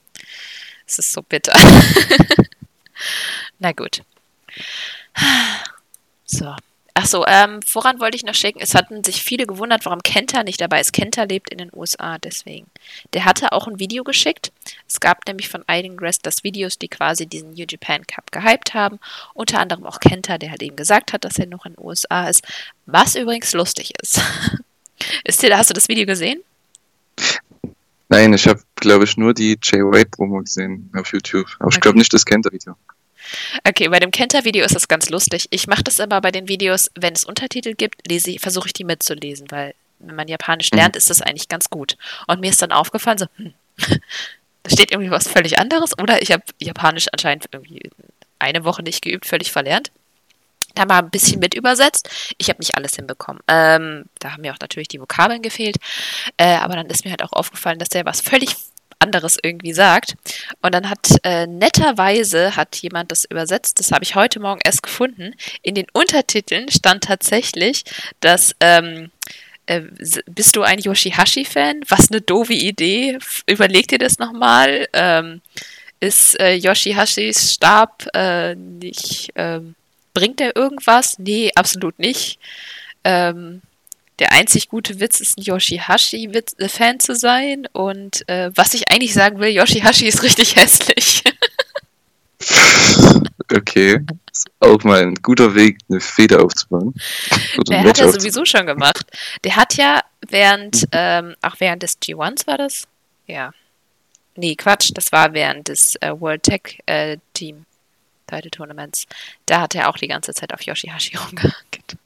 Es 0.85 0.99
ist 0.99 1.11
so 1.11 1.21
bitter. 1.21 1.57
Na 3.59 3.71
gut. 3.71 4.03
So. 6.25 6.53
Achso, 6.93 7.23
ähm, 7.27 7.59
woran 7.73 7.99
wollte 7.99 8.15
ich 8.15 8.23
noch 8.23 8.33
schicken? 8.33 8.59
Es 8.59 8.73
hatten 8.73 9.03
sich 9.03 9.21
viele 9.21 9.45
gewundert, 9.45 9.85
warum 9.85 10.01
Kenta 10.01 10.43
nicht 10.43 10.59
dabei 10.59 10.81
ist. 10.81 10.93
Kenta 10.93 11.23
lebt 11.23 11.51
in 11.51 11.59
den 11.59 11.69
USA, 11.71 12.17
deswegen. 12.17 12.65
Der 13.13 13.23
hatte 13.25 13.51
auch 13.51 13.67
ein 13.67 13.79
Video 13.79 14.03
geschickt. 14.03 14.51
Es 14.87 14.99
gab 14.99 15.27
nämlich 15.27 15.47
von 15.47 15.63
einigen 15.67 16.01
Wrestlers 16.01 16.43
Videos, 16.43 16.79
die 16.79 16.87
quasi 16.87 17.27
diesen 17.27 17.51
New 17.51 17.65
Japan 17.69 18.01
Cup 18.07 18.31
gehypt 18.31 18.73
haben. 18.73 18.99
Unter 19.35 19.59
anderem 19.59 19.85
auch 19.85 19.99
Kenta, 19.99 20.39
der 20.39 20.49
halt 20.49 20.63
eben 20.63 20.75
gesagt 20.75 21.13
hat, 21.13 21.23
dass 21.23 21.37
er 21.37 21.45
noch 21.45 21.67
in 21.67 21.73
den 21.73 21.85
USA 21.85 22.29
ist. 22.29 22.43
Was 22.87 23.15
übrigens 23.15 23.53
lustig 23.53 23.93
ist. 24.01 24.19
ist 25.23 25.43
dir, 25.43 25.55
hast 25.55 25.69
du 25.69 25.75
das 25.75 25.89
Video 25.89 26.07
gesehen? 26.07 26.41
Nein, 28.09 28.33
ich 28.33 28.47
habe, 28.47 28.61
glaube 28.75 29.03
ich, 29.03 29.17
nur 29.17 29.35
die 29.35 29.55
Jay 29.61 29.81
White 29.81 30.09
Promo 30.09 30.39
gesehen 30.39 30.89
auf 30.95 31.13
YouTube. 31.13 31.45
Aber 31.59 31.67
okay. 31.67 31.75
ich 31.75 31.81
glaube 31.81 31.99
nicht 31.99 32.11
das 32.11 32.25
Kenta-Video. 32.25 32.75
Okay, 33.67 33.87
bei 33.89 33.99
dem 33.99 34.11
Kenta-Video 34.11 34.65
ist 34.65 34.75
das 34.75 34.87
ganz 34.87 35.09
lustig. 35.09 35.47
Ich 35.51 35.67
mache 35.67 35.83
das 35.83 35.99
immer 35.99 36.21
bei 36.21 36.31
den 36.31 36.47
Videos, 36.47 36.91
wenn 36.95 37.13
es 37.13 37.23
Untertitel 37.23 37.73
gibt, 37.73 38.07
lese 38.07 38.37
versuche 38.39 38.67
ich 38.67 38.73
die 38.73 38.83
mitzulesen, 38.83 39.49
weil 39.51 39.73
wenn 39.99 40.15
man 40.15 40.27
Japanisch 40.27 40.71
lernt, 40.71 40.95
mhm. 40.95 40.99
ist 40.99 41.09
das 41.09 41.21
eigentlich 41.21 41.49
ganz 41.49 41.69
gut. 41.69 41.97
Und 42.27 42.41
mir 42.41 42.49
ist 42.49 42.61
dann 42.61 42.71
aufgefallen, 42.71 43.17
so, 43.17 43.25
hm, 43.37 43.53
da 44.63 44.71
steht 44.71 44.91
irgendwie 44.91 45.11
was 45.11 45.27
völlig 45.27 45.59
anderes 45.59 45.97
oder 45.97 46.21
ich 46.21 46.31
habe 46.31 46.43
Japanisch 46.59 47.07
anscheinend 47.11 47.45
irgendwie 47.51 47.89
eine 48.39 48.63
Woche 48.63 48.83
nicht 48.83 49.01
geübt, 49.01 49.25
völlig 49.25 49.51
verlernt. 49.51 49.91
Da 50.75 50.85
mal 50.85 50.99
ein 50.99 51.09
bisschen 51.09 51.39
mit 51.39 51.55
übersetzt. 51.55 52.07
Ich 52.37 52.49
habe 52.49 52.59
nicht 52.59 52.75
alles 52.75 52.95
hinbekommen. 52.95 53.41
Ähm, 53.47 54.05
da 54.19 54.33
haben 54.33 54.41
mir 54.41 54.53
auch 54.53 54.59
natürlich 54.59 54.87
die 54.87 55.01
Vokabeln 55.01 55.41
gefehlt. 55.41 55.77
Äh, 56.37 56.57
aber 56.57 56.75
dann 56.75 56.85
ist 56.87 57.03
mir 57.03 57.09
halt 57.09 57.23
auch 57.23 57.33
aufgefallen, 57.33 57.79
dass 57.79 57.89
der 57.89 58.05
was 58.05 58.21
völlig 58.21 58.55
anderes 58.99 59.37
irgendwie 59.41 59.73
sagt. 59.73 60.15
Und 60.61 60.73
dann 60.73 60.89
hat 60.89 61.09
äh, 61.23 61.47
netterweise 61.47 62.55
hat 62.55 62.75
jemand 62.77 63.11
das 63.11 63.25
übersetzt, 63.25 63.79
das 63.79 63.91
habe 63.91 64.03
ich 64.03 64.15
heute 64.15 64.39
Morgen 64.39 64.61
erst 64.63 64.83
gefunden. 64.83 65.33
In 65.61 65.75
den 65.75 65.87
Untertiteln 65.93 66.69
stand 66.69 67.03
tatsächlich, 67.05 67.83
dass 68.19 68.55
ähm, 68.59 69.11
äh, 69.67 69.81
bist 70.25 70.55
du 70.55 70.63
ein 70.63 70.79
Yoshihashi-Fan? 70.79 71.81
Was 71.87 72.09
eine 72.09 72.21
doofe 72.21 72.53
Idee. 72.53 73.19
Überleg 73.45 73.87
dir 73.87 73.99
das 73.99 74.17
nochmal. 74.17 74.87
Ähm, 74.93 75.41
ist 75.99 76.39
äh, 76.39 76.53
Yoshihashis 76.53 77.53
Stab 77.53 78.07
äh, 78.13 78.55
nicht, 78.55 79.31
ähm, 79.35 79.75
bringt 80.13 80.39
er 80.41 80.55
irgendwas? 80.55 81.17
Nee, 81.19 81.51
absolut 81.55 81.97
nicht. 81.99 82.39
Ähm, 83.03 83.61
der 84.19 84.31
einzig 84.31 84.69
gute 84.69 84.99
Witz 84.99 85.19
ist, 85.19 85.37
ein 85.37 85.43
Yoshihashi-Fan 85.43 86.99
zu 86.99 87.15
sein. 87.15 87.67
Und 87.71 88.27
äh, 88.27 88.51
was 88.55 88.73
ich 88.73 88.89
eigentlich 88.91 89.13
sagen 89.13 89.39
will, 89.39 89.49
Yoshihashi 89.49 90.07
ist 90.07 90.23
richtig 90.23 90.55
hässlich. 90.55 91.23
okay. 93.53 93.99
Ist 94.31 94.49
auch 94.59 94.83
mal 94.83 95.01
ein 95.01 95.15
guter 95.15 95.55
Weg, 95.55 95.77
eine 95.89 95.99
Feder 95.99 96.43
aufzubauen. 96.43 96.93
Der 97.67 97.83
hat 97.83 97.99
er 97.99 98.11
sowieso 98.11 98.45
schon 98.45 98.65
gemacht. 98.65 99.05
Der 99.43 99.55
hat 99.55 99.75
ja 99.75 100.01
während, 100.27 100.87
ähm, 100.91 101.35
auch 101.41 101.55
während 101.59 101.83
des 101.83 101.99
G1s 101.99 102.47
war 102.47 102.57
das? 102.57 102.87
Ja. 103.25 103.51
Nee, 104.35 104.55
Quatsch, 104.55 104.91
das 104.93 105.11
war 105.11 105.33
während 105.33 105.67
des 105.67 105.95
äh, 105.97 106.11
World 106.19 106.43
Tech 106.43 106.79
äh, 106.85 107.17
Team 107.33 107.65
Title 108.27 108.51
Tournaments. 108.51 109.05
Da 109.45 109.61
hat 109.61 109.73
er 109.73 109.89
auch 109.89 109.97
die 109.97 110.07
ganze 110.07 110.33
Zeit 110.33 110.53
auf 110.53 110.61
Yoshihashi 110.61 111.17
rumgehackt. 111.25 111.97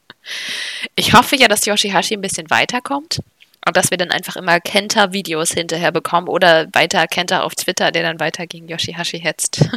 Ich 0.94 1.12
hoffe 1.14 1.36
ja, 1.36 1.48
dass 1.48 1.64
Yoshihashi 1.66 2.14
ein 2.14 2.20
bisschen 2.20 2.50
weiterkommt 2.50 3.20
und 3.66 3.76
dass 3.76 3.90
wir 3.90 3.98
dann 3.98 4.10
einfach 4.10 4.36
immer 4.36 4.60
Kenta-Videos 4.60 5.52
hinterher 5.52 5.92
bekommen 5.92 6.28
oder 6.28 6.68
weiter 6.72 7.06
Kenta 7.06 7.42
auf 7.42 7.54
Twitter, 7.54 7.92
der 7.92 8.02
dann 8.02 8.20
weiter 8.20 8.46
gegen 8.46 8.68
Yoshihashi 8.68 9.20
hetzt. 9.20 9.68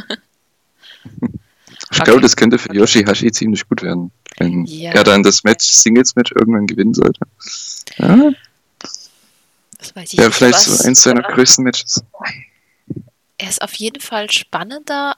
Ich 1.92 2.00
okay. 2.00 2.04
glaube, 2.04 2.20
das 2.20 2.36
könnte 2.36 2.58
für 2.58 2.74
Yoshihashi 2.74 3.30
ziemlich 3.30 3.68
gut 3.68 3.82
werden, 3.82 4.10
wenn 4.38 4.64
ja. 4.64 4.92
er 4.92 5.04
dann 5.04 5.22
das 5.22 5.44
Match, 5.44 5.66
Singles-Match 5.66 6.32
irgendwann 6.32 6.66
gewinnen 6.66 6.94
sollte. 6.94 7.20
Ja, 7.98 8.32
das 9.78 9.94
weiß 9.94 10.12
ich 10.12 10.18
ja 10.18 10.26
nicht, 10.26 10.34
vielleicht 10.34 10.54
was, 10.54 10.64
so 10.64 10.84
eins 10.84 11.02
seiner 11.02 11.22
größten 11.22 11.62
Matches. 11.62 12.02
Er 13.38 13.48
ist 13.48 13.62
auf 13.62 13.74
jeden 13.74 14.00
Fall 14.00 14.30
spannender 14.30 15.16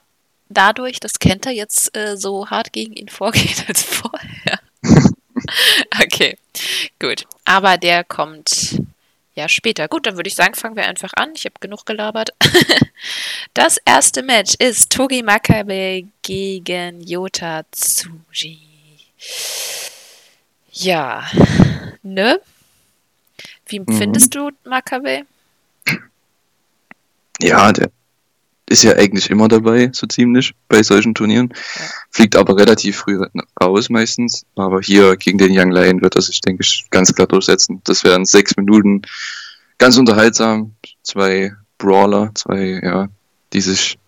dadurch, 0.48 1.00
dass 1.00 1.18
Kenta 1.18 1.50
jetzt 1.50 1.96
äh, 1.96 2.16
so 2.16 2.50
hart 2.50 2.72
gegen 2.72 2.94
ihn 2.94 3.08
vorgeht 3.08 3.64
als 3.68 3.82
vorher. 3.82 4.58
okay, 6.02 6.36
gut. 6.98 7.26
Aber 7.44 7.76
der 7.76 8.04
kommt 8.04 8.80
ja, 9.38 9.48
später. 9.48 9.86
Gut, 9.86 10.04
dann 10.04 10.16
würde 10.16 10.26
ich 10.26 10.34
sagen, 10.34 10.54
fangen 10.56 10.74
wir 10.74 10.88
einfach 10.88 11.12
an. 11.14 11.30
Ich 11.36 11.44
habe 11.44 11.54
genug 11.60 11.86
gelabert. 11.86 12.30
das 13.54 13.78
erste 13.84 14.24
Match 14.24 14.54
ist 14.58 14.90
Togi 14.90 15.22
Makabe 15.22 16.08
gegen 16.22 17.00
Yota 17.02 17.62
Tsuji. 17.70 18.58
Ja, 20.72 21.24
ne? 22.02 22.40
Wie 23.66 23.78
Mhm. 23.78 23.96
findest 23.96 24.34
du 24.34 24.50
Makabe? 24.64 25.24
Ja, 27.40 27.72
der 27.72 27.90
ist 28.68 28.82
ja 28.82 28.92
eigentlich 28.94 29.30
immer 29.30 29.48
dabei, 29.48 29.90
so 29.92 30.06
ziemlich, 30.06 30.54
bei 30.68 30.82
solchen 30.82 31.14
Turnieren. 31.14 31.52
Fliegt 32.10 32.36
aber 32.36 32.56
relativ 32.56 32.98
früh 32.98 33.20
raus 33.60 33.88
meistens. 33.88 34.44
Aber 34.56 34.80
hier 34.80 35.16
gegen 35.16 35.38
den 35.38 35.58
Young 35.58 35.70
Lion 35.70 36.02
wird 36.02 36.16
er 36.16 36.22
sich, 36.22 36.40
denke 36.40 36.62
ich, 36.62 36.86
ganz 36.90 37.14
klar 37.14 37.26
durchsetzen. 37.26 37.80
Das 37.84 38.04
wären 38.04 38.24
sechs 38.24 38.56
Minuten 38.56 39.02
ganz 39.78 39.96
unterhaltsam. 39.96 40.74
Zwei 41.02 41.52
Brawler, 41.78 42.32
zwei, 42.34 42.80
ja, 42.82 43.08
die 43.52 43.60
sich 43.60 43.98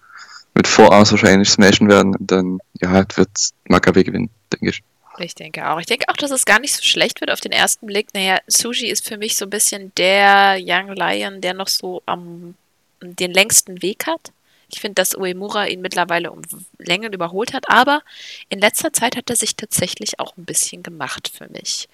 mit 0.54 0.66
Vorarms 0.66 1.12
wahrscheinlich 1.12 1.48
smashen 1.48 1.88
werden. 1.88 2.14
Und 2.16 2.30
dann, 2.30 2.58
ja, 2.80 3.04
wird 3.16 3.30
Makabe 3.68 4.04
gewinnen, 4.04 4.30
denke 4.52 4.70
ich. 4.70 4.82
Ich 5.18 5.34
denke 5.34 5.68
auch. 5.68 5.78
Ich 5.78 5.86
denke 5.86 6.06
auch, 6.08 6.16
dass 6.16 6.30
es 6.30 6.44
gar 6.44 6.60
nicht 6.60 6.74
so 6.74 6.82
schlecht 6.82 7.20
wird 7.20 7.30
auf 7.30 7.40
den 7.40 7.52
ersten 7.52 7.86
Blick. 7.86 8.08
Naja, 8.14 8.38
Suji 8.46 8.88
ist 8.88 9.06
für 9.06 9.18
mich 9.18 9.36
so 9.36 9.44
ein 9.44 9.50
bisschen 9.50 9.92
der 9.96 10.58
Young 10.58 10.94
Lion, 10.94 11.40
der 11.40 11.54
noch 11.54 11.68
so 11.68 12.02
am 12.06 12.54
den 13.02 13.32
längsten 13.32 13.82
Weg 13.82 14.06
hat. 14.06 14.32
Ich 14.72 14.80
finde, 14.80 14.94
dass 14.94 15.14
Uemura 15.14 15.66
ihn 15.66 15.80
mittlerweile 15.80 16.30
um 16.30 16.42
Längen 16.78 17.12
überholt 17.12 17.52
hat, 17.52 17.68
aber 17.68 18.02
in 18.48 18.58
letzter 18.58 18.92
Zeit 18.92 19.16
hat 19.16 19.30
er 19.30 19.36
sich 19.36 19.56
tatsächlich 19.56 20.18
auch 20.20 20.36
ein 20.36 20.44
bisschen 20.44 20.82
gemacht 20.82 21.30
für 21.32 21.48
mich. 21.48 21.88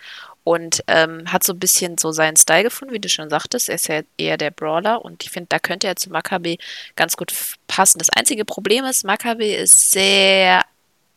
Und 0.44 0.84
ähm, 0.86 1.32
hat 1.32 1.42
so 1.42 1.52
ein 1.52 1.58
bisschen 1.58 1.98
so 1.98 2.12
seinen 2.12 2.36
Style 2.36 2.62
gefunden, 2.62 2.94
wie 2.94 3.00
du 3.00 3.08
schon 3.08 3.30
sagtest. 3.30 3.68
Er 3.68 3.74
ist 3.74 3.88
ja 3.88 4.02
eher 4.16 4.36
der 4.36 4.52
Brawler 4.52 5.04
und 5.04 5.24
ich 5.24 5.30
finde, 5.30 5.48
da 5.48 5.58
könnte 5.58 5.88
er 5.88 5.96
zu 5.96 6.10
Makabe 6.10 6.58
ganz 6.94 7.16
gut 7.16 7.32
passen. 7.66 7.98
Das 7.98 8.10
einzige 8.10 8.44
Problem 8.44 8.84
ist, 8.84 9.04
Makabe 9.04 9.46
ist 9.46 9.90
sehr 9.90 10.64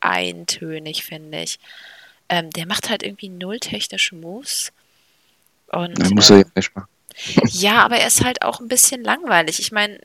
eintönig, 0.00 1.04
finde 1.04 1.42
ich. 1.42 1.60
Ähm, 2.28 2.50
der 2.50 2.66
macht 2.66 2.90
halt 2.90 3.02
irgendwie 3.02 3.28
null 3.28 3.60
technische 3.60 4.16
Moves. 4.16 4.72
Und, 5.68 5.98
Da 5.98 6.10
muss 6.10 6.30
ähm, 6.30 6.36
er 6.36 6.42
ja 6.42 6.50
nicht 6.56 6.74
machen. 6.74 6.88
ja, 7.50 7.84
aber 7.84 7.96
er 7.96 8.06
ist 8.06 8.24
halt 8.24 8.42
auch 8.42 8.60
ein 8.60 8.68
bisschen 8.68 9.02
langweilig. 9.02 9.60
Ich 9.60 9.72
meine, 9.72 10.00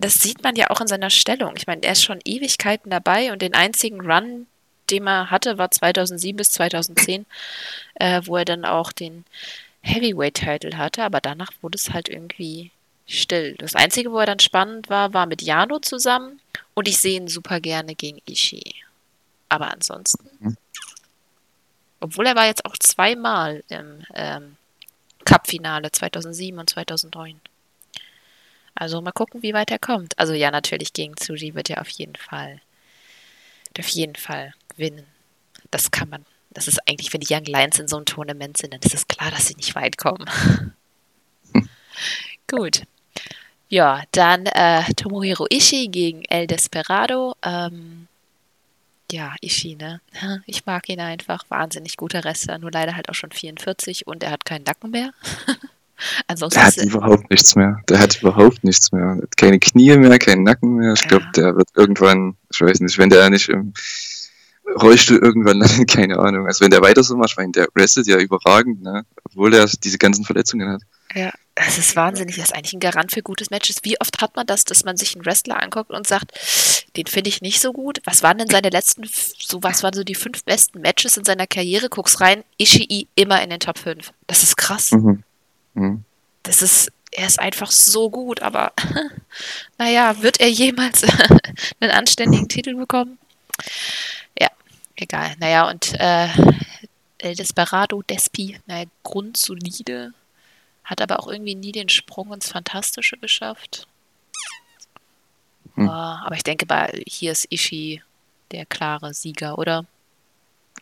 das 0.00 0.14
sieht 0.14 0.42
man 0.42 0.56
ja 0.56 0.70
auch 0.70 0.80
in 0.80 0.86
seiner 0.88 1.10
Stellung. 1.10 1.54
Ich 1.56 1.66
meine, 1.66 1.82
er 1.82 1.92
ist 1.92 2.02
schon 2.04 2.20
Ewigkeiten 2.24 2.90
dabei 2.90 3.32
und 3.32 3.42
den 3.42 3.54
einzigen 3.54 4.00
Run, 4.00 4.46
den 4.90 5.06
er 5.06 5.30
hatte, 5.30 5.58
war 5.58 5.70
2007 5.70 6.36
bis 6.36 6.50
2010, 6.50 7.26
äh, 7.96 8.22
wo 8.24 8.36
er 8.36 8.44
dann 8.44 8.64
auch 8.64 8.92
den 8.92 9.24
Heavyweight-Title 9.82 10.76
hatte, 10.76 11.04
aber 11.04 11.20
danach 11.20 11.50
wurde 11.62 11.76
es 11.76 11.92
halt 11.92 12.08
irgendwie 12.08 12.70
still. 13.06 13.54
Das 13.58 13.74
Einzige, 13.74 14.12
wo 14.12 14.18
er 14.18 14.26
dann 14.26 14.38
spannend 14.40 14.90
war, 14.90 15.14
war 15.14 15.26
mit 15.26 15.40
Jano 15.42 15.78
zusammen 15.78 16.40
und 16.74 16.88
ich 16.88 16.98
sehe 16.98 17.16
ihn 17.18 17.28
super 17.28 17.60
gerne 17.60 17.94
gegen 17.94 18.20
Ishii. 18.28 18.74
Aber 19.48 19.70
ansonsten, 19.72 20.28
Mhm. 20.40 20.56
obwohl 22.00 22.26
er 22.26 22.36
war 22.36 22.46
jetzt 22.46 22.64
auch 22.64 22.76
zweimal 22.78 23.62
im 23.68 24.02
ähm, 24.14 24.56
Cup-Finale 25.24 25.90
2007 25.90 26.58
und 26.58 26.68
2009. 26.70 27.40
Also 28.78 29.00
mal 29.00 29.10
gucken, 29.10 29.42
wie 29.42 29.54
weit 29.54 29.72
er 29.72 29.80
kommt. 29.80 30.16
Also 30.20 30.34
ja, 30.34 30.52
natürlich 30.52 30.92
gegen 30.92 31.16
Tsuji 31.16 31.56
wird 31.56 31.68
er 31.68 31.80
auf 31.80 31.88
jeden 31.88 32.14
Fall, 32.14 32.60
auf 33.76 33.88
jeden 33.88 34.14
Fall 34.14 34.54
gewinnen. 34.68 35.04
Das 35.72 35.90
kann 35.90 36.08
man. 36.08 36.24
Das 36.50 36.68
ist 36.68 36.78
eigentlich, 36.88 37.12
wenn 37.12 37.20
die 37.20 37.34
Young 37.34 37.44
Lions 37.44 37.80
in 37.80 37.88
so 37.88 37.96
einem 37.96 38.06
Tournament 38.06 38.56
sind, 38.56 38.72
dann 38.72 38.80
ist 38.80 38.94
es 38.94 39.08
klar, 39.08 39.32
dass 39.32 39.48
sie 39.48 39.56
nicht 39.56 39.74
weit 39.74 39.98
kommen. 39.98 40.24
Gut. 42.48 42.82
Ja, 43.68 44.04
dann 44.12 44.46
äh, 44.46 44.84
Tomohiro 44.94 45.46
Ishii 45.50 45.88
gegen 45.88 46.24
El 46.26 46.46
Desperado. 46.46 47.34
Ähm, 47.42 48.06
ja, 49.10 49.34
Ishii, 49.40 49.74
ne? 49.74 50.00
Ich 50.46 50.66
mag 50.66 50.88
ihn 50.88 51.00
einfach. 51.00 51.44
Wahnsinnig 51.48 51.96
guter 51.96 52.22
Wrestler, 52.22 52.58
nur 52.58 52.70
leider 52.70 52.94
halt 52.94 53.08
auch 53.08 53.14
schon 53.14 53.32
44 53.32 54.06
und 54.06 54.22
er 54.22 54.30
hat 54.30 54.44
keinen 54.44 54.62
Nacken 54.64 54.92
mehr. 54.92 55.10
Ansonsten 56.26 56.58
Der 56.60 56.66
hat 56.66 56.76
er- 56.78 56.84
überhaupt 56.86 57.30
nichts 57.30 57.54
mehr. 57.56 57.80
Der 57.88 57.98
hat 57.98 58.20
überhaupt 58.20 58.64
nichts 58.64 58.92
mehr. 58.92 59.18
Hat 59.22 59.36
keine 59.36 59.58
Knie 59.58 59.96
mehr, 59.96 60.18
keinen 60.18 60.42
Nacken 60.44 60.76
mehr. 60.76 60.92
Ich 60.94 61.06
glaube, 61.08 61.24
Ja. 61.24 61.30
der 61.32 61.56
wird 61.56 61.68
irgendwann, 61.74 62.36
ich 62.52 62.60
weiß 62.60 62.80
nicht, 62.80 62.98
wenn 62.98 63.10
der 63.10 63.30
nicht 63.30 63.48
im 63.48 63.72
Rollstuhl 64.80 65.18
irgendwann 65.18 65.58
landet, 65.58 65.88
keine 65.90 66.18
Ahnung. 66.18 66.46
Also 66.46 66.64
wenn 66.64 66.70
der 66.70 66.82
weiter 66.82 67.02
so 67.02 67.16
macht, 67.16 67.30
ich 67.30 67.36
meine, 67.36 67.52
der 67.52 67.68
wrestelt 67.74 68.06
ja 68.06 68.18
überragend, 68.18 68.82
ne? 68.82 69.04
Obwohl 69.24 69.54
er 69.54 69.66
diese 69.66 69.98
ganzen 69.98 70.24
Verletzungen 70.24 70.68
hat. 70.68 70.82
Ja, 71.14 71.30
das 71.54 71.78
ist 71.78 71.96
wahnsinnig. 71.96 72.36
Das 72.36 72.46
ist 72.46 72.54
eigentlich 72.54 72.74
ein 72.74 72.80
Garant 72.80 73.12
für 73.12 73.22
gutes 73.22 73.48
Matches. 73.50 73.76
Wie 73.82 73.98
oft 73.98 74.20
hat 74.20 74.36
man 74.36 74.46
das, 74.46 74.64
dass 74.64 74.84
man 74.84 74.98
sich 74.98 75.14
einen 75.14 75.24
Wrestler 75.24 75.62
anguckt 75.62 75.90
und 75.90 76.06
sagt, 76.06 76.32
den 76.96 77.06
finde 77.06 77.30
ich 77.30 77.40
nicht 77.40 77.60
so 77.60 77.72
gut. 77.72 78.00
Was 78.04 78.22
waren 78.22 78.36
denn 78.36 78.48
seine 78.50 78.68
letzten, 78.68 79.08
so 79.38 79.62
was 79.62 79.82
waren 79.82 79.94
so 79.94 80.04
die 80.04 80.14
fünf 80.14 80.44
besten 80.44 80.80
Matches 80.82 81.16
in 81.16 81.24
seiner 81.24 81.46
Karriere? 81.46 81.88
Guck's 81.88 82.20
rein, 82.20 82.44
Ishii 82.58 83.08
immer 83.14 83.42
in 83.42 83.48
den 83.48 83.60
Top 83.60 83.78
5. 83.78 84.12
Das 84.26 84.42
ist 84.42 84.56
krass. 84.58 84.92
Mhm. 84.92 85.22
Mhm. 85.78 86.04
Das 86.42 86.62
ist, 86.62 86.92
er 87.12 87.26
ist 87.26 87.38
einfach 87.38 87.70
so 87.70 88.10
gut, 88.10 88.42
aber 88.42 88.72
naja, 89.78 90.20
wird 90.22 90.40
er 90.40 90.48
jemals 90.48 91.02
einen 91.80 91.90
anständigen 91.90 92.48
Titel 92.48 92.74
bekommen? 92.74 93.18
Ja, 94.38 94.48
egal. 94.96 95.34
Naja, 95.38 95.68
und 95.68 95.94
äh, 95.98 96.28
El 97.18 97.34
Desperado, 97.34 98.02
Despi, 98.02 98.58
naja, 98.66 98.86
grundsolide, 99.02 100.12
hat 100.84 101.00
aber 101.00 101.20
auch 101.20 101.28
irgendwie 101.28 101.54
nie 101.54 101.72
den 101.72 101.88
Sprung 101.88 102.32
ins 102.32 102.48
Fantastische 102.48 103.16
geschafft. 103.18 103.86
Hm. 105.74 105.88
Aber 105.88 106.34
ich 106.34 106.44
denke, 106.44 106.66
bei, 106.66 107.02
hier 107.06 107.32
ist 107.32 107.46
Ishii 107.50 108.02
der 108.50 108.66
klare 108.66 109.12
Sieger, 109.12 109.58
oder? 109.58 109.84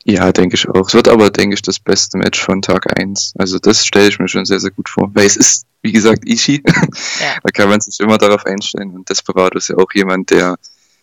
Ja, 0.08 0.30
denke 0.30 0.54
ich 0.54 0.68
auch. 0.68 0.86
Es 0.86 0.94
wird 0.94 1.08
aber, 1.08 1.30
denke 1.30 1.54
ich, 1.54 1.62
das 1.62 1.80
beste 1.80 2.16
Match 2.16 2.40
von 2.40 2.62
Tag 2.62 2.96
1. 2.96 3.34
Also 3.38 3.58
das 3.58 3.84
stelle 3.84 4.08
ich 4.08 4.20
mir 4.20 4.28
schon 4.28 4.44
sehr, 4.44 4.60
sehr 4.60 4.70
gut 4.70 4.88
vor. 4.88 5.10
Weil 5.14 5.26
es 5.26 5.36
ist, 5.36 5.66
wie 5.82 5.90
gesagt, 5.90 6.24
Ishii. 6.24 6.62
Ja. 7.20 7.34
da 7.42 7.50
kann 7.52 7.68
man 7.68 7.80
sich 7.80 7.98
immer 7.98 8.16
darauf 8.16 8.46
einstellen. 8.46 8.92
Und 8.92 9.10
Desperado 9.10 9.58
ist 9.58 9.68
ja 9.68 9.76
auch 9.78 9.92
jemand, 9.94 10.30
der 10.30 10.56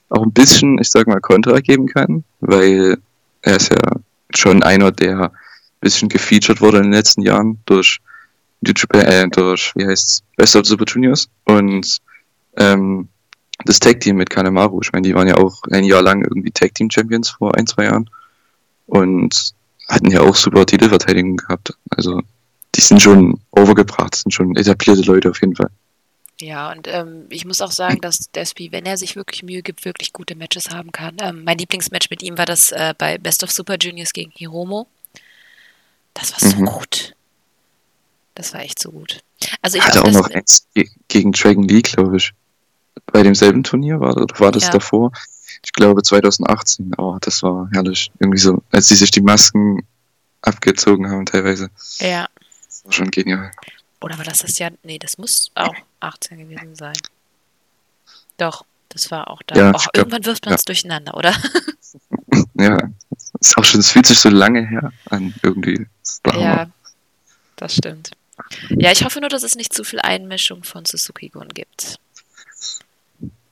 auch 0.08 0.24
ein 0.24 0.32
bisschen, 0.32 0.78
ich 0.80 0.90
sag 0.90 1.08
mal, 1.08 1.20
Kontra 1.20 1.60
geben 1.60 1.88
kann. 1.88 2.24
Weil 2.40 2.98
er 3.42 3.58
ist 3.58 3.74
ja 3.74 3.92
schon 4.34 4.64
einer, 4.64 4.94
der 4.94 5.20
ein 5.20 5.32
bisschen 5.82 6.08
gefeatured 6.08 6.62
wurde 6.62 6.78
in 6.78 6.84
den 6.84 6.94
letzten 6.94 7.24
Jahren 7.24 7.60
durch 7.66 8.00
YouTube, 8.62 8.96
äh, 8.96 9.28
durch, 9.28 9.74
wie 9.76 9.86
heißt's, 9.86 10.24
Best 10.38 10.56
of 10.56 10.66
Super 10.66 10.86
Juniors. 10.88 11.28
Und 11.44 11.98
ähm, 12.56 13.10
das 13.66 13.82
Tag 13.82 14.00
Team 14.00 14.16
mit 14.16 14.30
Kanemaru. 14.30 14.80
Ich 14.82 14.94
meine, 14.94 15.06
die 15.06 15.14
waren 15.14 15.28
ja 15.28 15.36
auch 15.36 15.62
ein 15.72 15.84
Jahr 15.84 16.02
lang 16.02 16.22
irgendwie 16.22 16.52
Tag 16.52 16.74
Team 16.74 16.90
Champions 16.90 17.32
vor 17.32 17.58
ein, 17.58 17.68
zwei 17.68 17.84
Jahren. 17.84 18.10
Und 18.86 19.54
hatten 19.90 20.12
ja 20.12 20.22
auch 20.22 20.36
super 20.36 20.66
Titelverteidigung 20.66 21.38
gehabt. 21.38 21.74
Also 21.90 22.22
die 22.76 22.82
sind 22.82 23.02
schon 23.02 23.40
overgebracht, 23.52 24.16
sind 24.16 24.32
schon 24.32 24.56
etablierte 24.56 25.02
Leute 25.04 25.30
auf 25.30 25.42
jeden 25.42 25.56
Fall. 25.56 25.70
Ja, 26.42 26.72
und 26.72 26.88
ähm, 26.88 27.26
ich 27.30 27.46
muss 27.46 27.62
auch 27.62 27.72
sagen, 27.72 28.02
dass 28.02 28.32
Despi, 28.32 28.72
wenn 28.72 28.86
er 28.86 28.98
sich 28.98 29.16
wirklich 29.16 29.44
Mühe 29.44 29.62
gibt, 29.62 29.86
wirklich 29.86 30.12
gute 30.14 30.36
Matches 30.36 30.72
haben 30.72 30.92
kann. 30.92 31.18
Ähm, 31.20 31.44
mein 31.44 31.58
Lieblingsmatch 31.58 32.10
mit 32.10 32.24
ihm 32.24 32.38
war 32.38 32.46
das 32.46 32.72
äh, 32.72 32.94
bei 32.98 33.18
Best 33.18 33.44
of 33.44 33.52
Super 33.52 33.78
Juniors 33.80 34.14
gegen 34.14 34.32
Hiromo. 34.32 34.88
Das 36.14 36.32
war 36.34 36.50
so 36.50 36.58
Mhm. 36.58 36.66
gut. 36.66 37.14
Das 38.36 38.54
war 38.54 38.62
echt 38.62 38.80
so 38.80 38.92
gut. 38.92 39.22
Also 39.62 39.78
ich 39.78 39.84
Hatte 39.86 40.02
auch 40.02 40.06
das 40.06 40.14
noch 40.16 40.30
eins 40.32 40.68
ge 40.74 40.90
gegen 41.08 41.32
Dragon 41.34 41.68
Lee, 41.68 41.82
glaube 41.82 42.18
ich. 42.18 42.32
Bei 43.06 43.22
demselben 43.22 43.64
Turnier 43.64 44.00
war, 44.00 44.18
oder 44.18 44.40
war 44.40 44.52
das 44.52 44.64
Ja. 44.64 44.72
davor? 44.72 45.12
Ich 45.64 45.72
glaube 45.72 46.04
2018. 46.04 46.94
Oh, 46.98 47.18
das 47.22 47.42
war 47.44 47.70
herrlich. 47.74 48.12
Irgendwie 48.20 48.40
so, 48.40 48.62
als 48.72 48.88
sie 48.88 48.96
sich 48.96 49.12
die 49.12 49.22
Masken 49.22 49.86
abgezogen 50.42 51.10
haben 51.10 51.26
teilweise. 51.26 51.70
ja. 52.00 52.28
Das 52.66 52.86
war 52.86 52.92
schon 52.92 53.12
genial. 53.12 53.52
Oder 54.02 54.18
war 54.18 54.26
das 54.26 54.40
das 54.40 54.60
Jahr? 54.60 54.72
Nee, 54.84 55.00
das 55.00 55.18
muss 55.18 55.52
auch 55.56 55.74
18 56.02 56.38
gewesen 56.38 56.76
sein. 56.76 56.98
Doch, 58.38 58.66
das 58.90 59.10
war 59.12 59.30
auch 59.30 59.42
da. 59.48 59.56
Ja, 59.56 59.70
ich 59.70 59.84
glaub, 59.84 59.96
irgendwann 59.96 60.26
wirft 60.26 60.46
man 60.46 60.52
ja. 60.52 60.56
es 60.56 60.66
durcheinander, 60.66 61.16
oder? 61.16 61.34
Ja, 62.56 62.78
ist 63.40 63.58
auch 63.58 63.64
schon, 63.64 63.80
es 63.80 63.92
fühlt 63.92 64.06
sich 64.06 64.20
so 64.20 64.30
lange 64.30 64.68
her 64.68 64.92
an 65.10 65.34
irgendwie. 65.44 65.88
Das. 66.24 66.36
Ja, 66.36 66.68
das 67.56 67.76
stimmt. 67.76 68.12
Ja, 68.70 68.92
ich 68.92 69.04
hoffe 69.04 69.20
nur, 69.20 69.30
dass 69.30 69.44
es 69.44 69.56
nicht 69.56 69.74
zu 69.74 69.84
viel 69.84 70.00
Einmischung 70.00 70.64
von 70.64 70.86
Suzuki 70.86 71.30
Gun 71.30 71.50
gibt. 71.50 72.00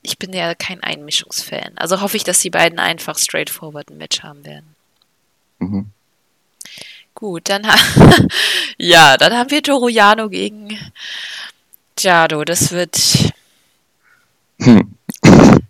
Ich 0.02 0.18
bin 0.18 0.32
ja 0.32 0.54
kein 0.54 0.82
Einmischungsfan. 0.82 1.72
Also 1.76 2.00
hoffe 2.00 2.16
ich, 2.16 2.24
dass 2.24 2.40
die 2.40 2.50
beiden 2.50 2.78
einfach 2.78 3.18
straightforward 3.18 3.90
ein 3.90 3.98
Match 3.98 4.22
haben 4.22 4.44
werden. 4.44 4.74
Mhm. 5.58 5.90
Gut, 7.14 7.48
dann 7.48 7.62
ja, 8.78 9.16
dann 9.16 9.32
haben 9.34 9.50
wir 9.50 9.62
Toru 9.62 9.88
gegen 10.28 10.76
Jado. 11.98 12.44
Das 12.44 12.72
wird 12.72 12.98
Hm. 14.60 14.94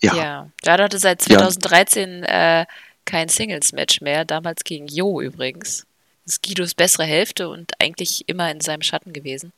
Ja. 0.00 0.14
ja. 0.14 0.50
Jado 0.64 0.84
hatte 0.84 0.98
seit 0.98 1.28
Ja. 1.28 1.38
2013 1.38 2.22
äh, 2.22 2.66
kein 3.04 3.28
Singles-Match 3.28 4.00
mehr. 4.00 4.24
Damals 4.24 4.62
gegen 4.64 4.86
Jo 4.86 5.20
übrigens. 5.20 5.86
ist 6.24 6.42
Guidos 6.42 6.74
bessere 6.74 7.04
Hälfte 7.04 7.48
und 7.48 7.72
eigentlich 7.80 8.28
immer 8.28 8.50
in 8.50 8.60
seinem 8.60 8.82
Schatten 8.82 9.12
gewesen. 9.12 9.52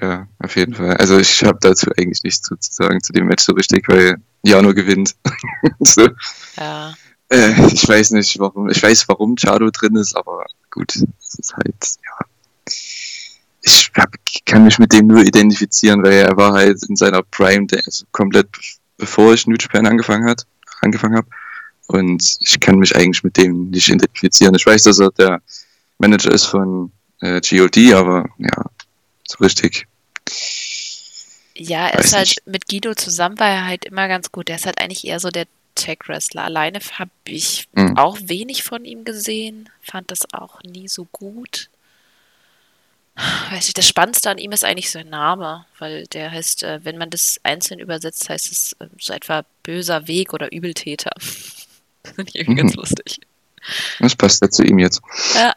Ja, 0.00 0.26
auf 0.38 0.56
jeden 0.56 0.74
Fall. 0.74 0.96
Also 0.96 1.18
ich 1.18 1.44
habe 1.44 1.58
dazu 1.60 1.90
eigentlich 1.96 2.22
nichts 2.22 2.42
zu 2.42 2.56
sagen 2.58 3.02
zu 3.02 3.12
dem 3.12 3.26
Match 3.26 3.44
so 3.44 3.52
richtig, 3.52 3.86
weil 3.88 4.16
Jano 4.42 4.72
gewinnt. 4.72 5.14
so. 5.80 6.08
Ja. 6.56 6.94
Äh, 7.28 7.52
ich 7.72 7.86
weiß 7.86 8.12
nicht, 8.12 8.38
warum. 8.38 8.68
Ich 8.70 8.82
weiß, 8.82 9.08
warum 9.08 9.36
Chado 9.36 9.70
drin 9.70 9.96
ist, 9.96 10.16
aber 10.16 10.44
gut, 10.70 10.94
es 10.94 11.38
ist 11.38 11.54
halt, 11.54 11.74
ja. 12.04 12.26
Ich 13.62 13.90
hab, 13.96 14.14
kann 14.44 14.64
mich 14.64 14.78
mit 14.78 14.92
dem 14.92 15.06
nur 15.06 15.22
identifizieren, 15.22 16.02
weil 16.02 16.12
er 16.12 16.36
war 16.36 16.52
halt 16.52 16.82
in 16.88 16.96
seiner 16.96 17.22
Prime, 17.22 17.66
ist 17.86 18.06
komplett 18.12 18.48
bevor 18.96 19.34
ich 19.34 19.46
New 19.46 19.56
Japan 19.58 19.86
angefangen 19.86 20.28
hat, 20.28 20.46
angefangen 20.80 21.16
habe. 21.16 21.28
Und 21.86 22.36
ich 22.40 22.60
kann 22.60 22.78
mich 22.78 22.94
eigentlich 22.96 23.24
mit 23.24 23.36
dem 23.36 23.70
nicht 23.70 23.88
identifizieren. 23.88 24.54
Ich 24.54 24.66
weiß, 24.66 24.84
dass 24.84 24.98
er 24.98 25.10
der 25.12 25.42
Manager 25.98 26.32
ist 26.32 26.44
von 26.44 26.90
äh, 27.20 27.40
GOD, 27.40 27.92
aber 27.94 28.26
ja, 28.38 28.64
so 29.28 29.38
richtig. 29.38 29.86
Ja, 31.56 31.88
er 31.88 32.00
ist 32.00 32.14
halt 32.14 32.28
nicht. 32.28 32.46
mit 32.46 32.68
Guido 32.68 32.94
zusammen 32.94 33.38
war 33.38 33.48
er 33.48 33.66
halt 33.66 33.84
immer 33.84 34.08
ganz 34.08 34.32
gut. 34.32 34.48
Der 34.48 34.56
ist 34.56 34.66
halt 34.66 34.80
eigentlich 34.80 35.06
eher 35.06 35.20
so 35.20 35.30
der 35.30 35.46
Tech-Wrestler. 35.74 36.44
Alleine 36.44 36.80
habe 36.98 37.10
ich 37.24 37.68
mhm. 37.72 37.96
auch 37.96 38.18
wenig 38.22 38.62
von 38.62 38.84
ihm 38.84 39.04
gesehen, 39.04 39.68
fand 39.80 40.10
das 40.10 40.32
auch 40.32 40.62
nie 40.62 40.88
so 40.88 41.06
gut. 41.12 41.68
Weiß 43.50 43.68
ich, 43.68 43.74
das 43.74 43.86
Spannendste 43.86 44.30
an 44.30 44.38
ihm 44.38 44.50
ist 44.50 44.64
eigentlich 44.64 44.90
sein 44.90 45.08
Name, 45.08 45.66
weil 45.78 46.06
der 46.08 46.32
heißt, 46.32 46.64
äh, 46.64 46.80
wenn 46.82 46.98
man 46.98 47.10
das 47.10 47.38
einzeln 47.44 47.78
übersetzt, 47.78 48.28
heißt 48.28 48.50
es 48.50 48.72
äh, 48.80 48.88
so 48.98 49.12
etwa 49.12 49.44
böser 49.62 50.08
Weg 50.08 50.32
oder 50.32 50.52
Übeltäter. 50.52 51.12
Das 52.06 52.16
finde 52.16 52.28
ich 52.28 52.34
irgendwie 52.34 52.62
mhm. 52.62 52.66
ganz 52.66 52.74
lustig. 52.74 53.20
Das 53.98 54.14
passt 54.14 54.42
ja 54.42 54.50
zu 54.50 54.62
ihm 54.62 54.78
jetzt. 54.78 55.00
Ja, 55.34 55.54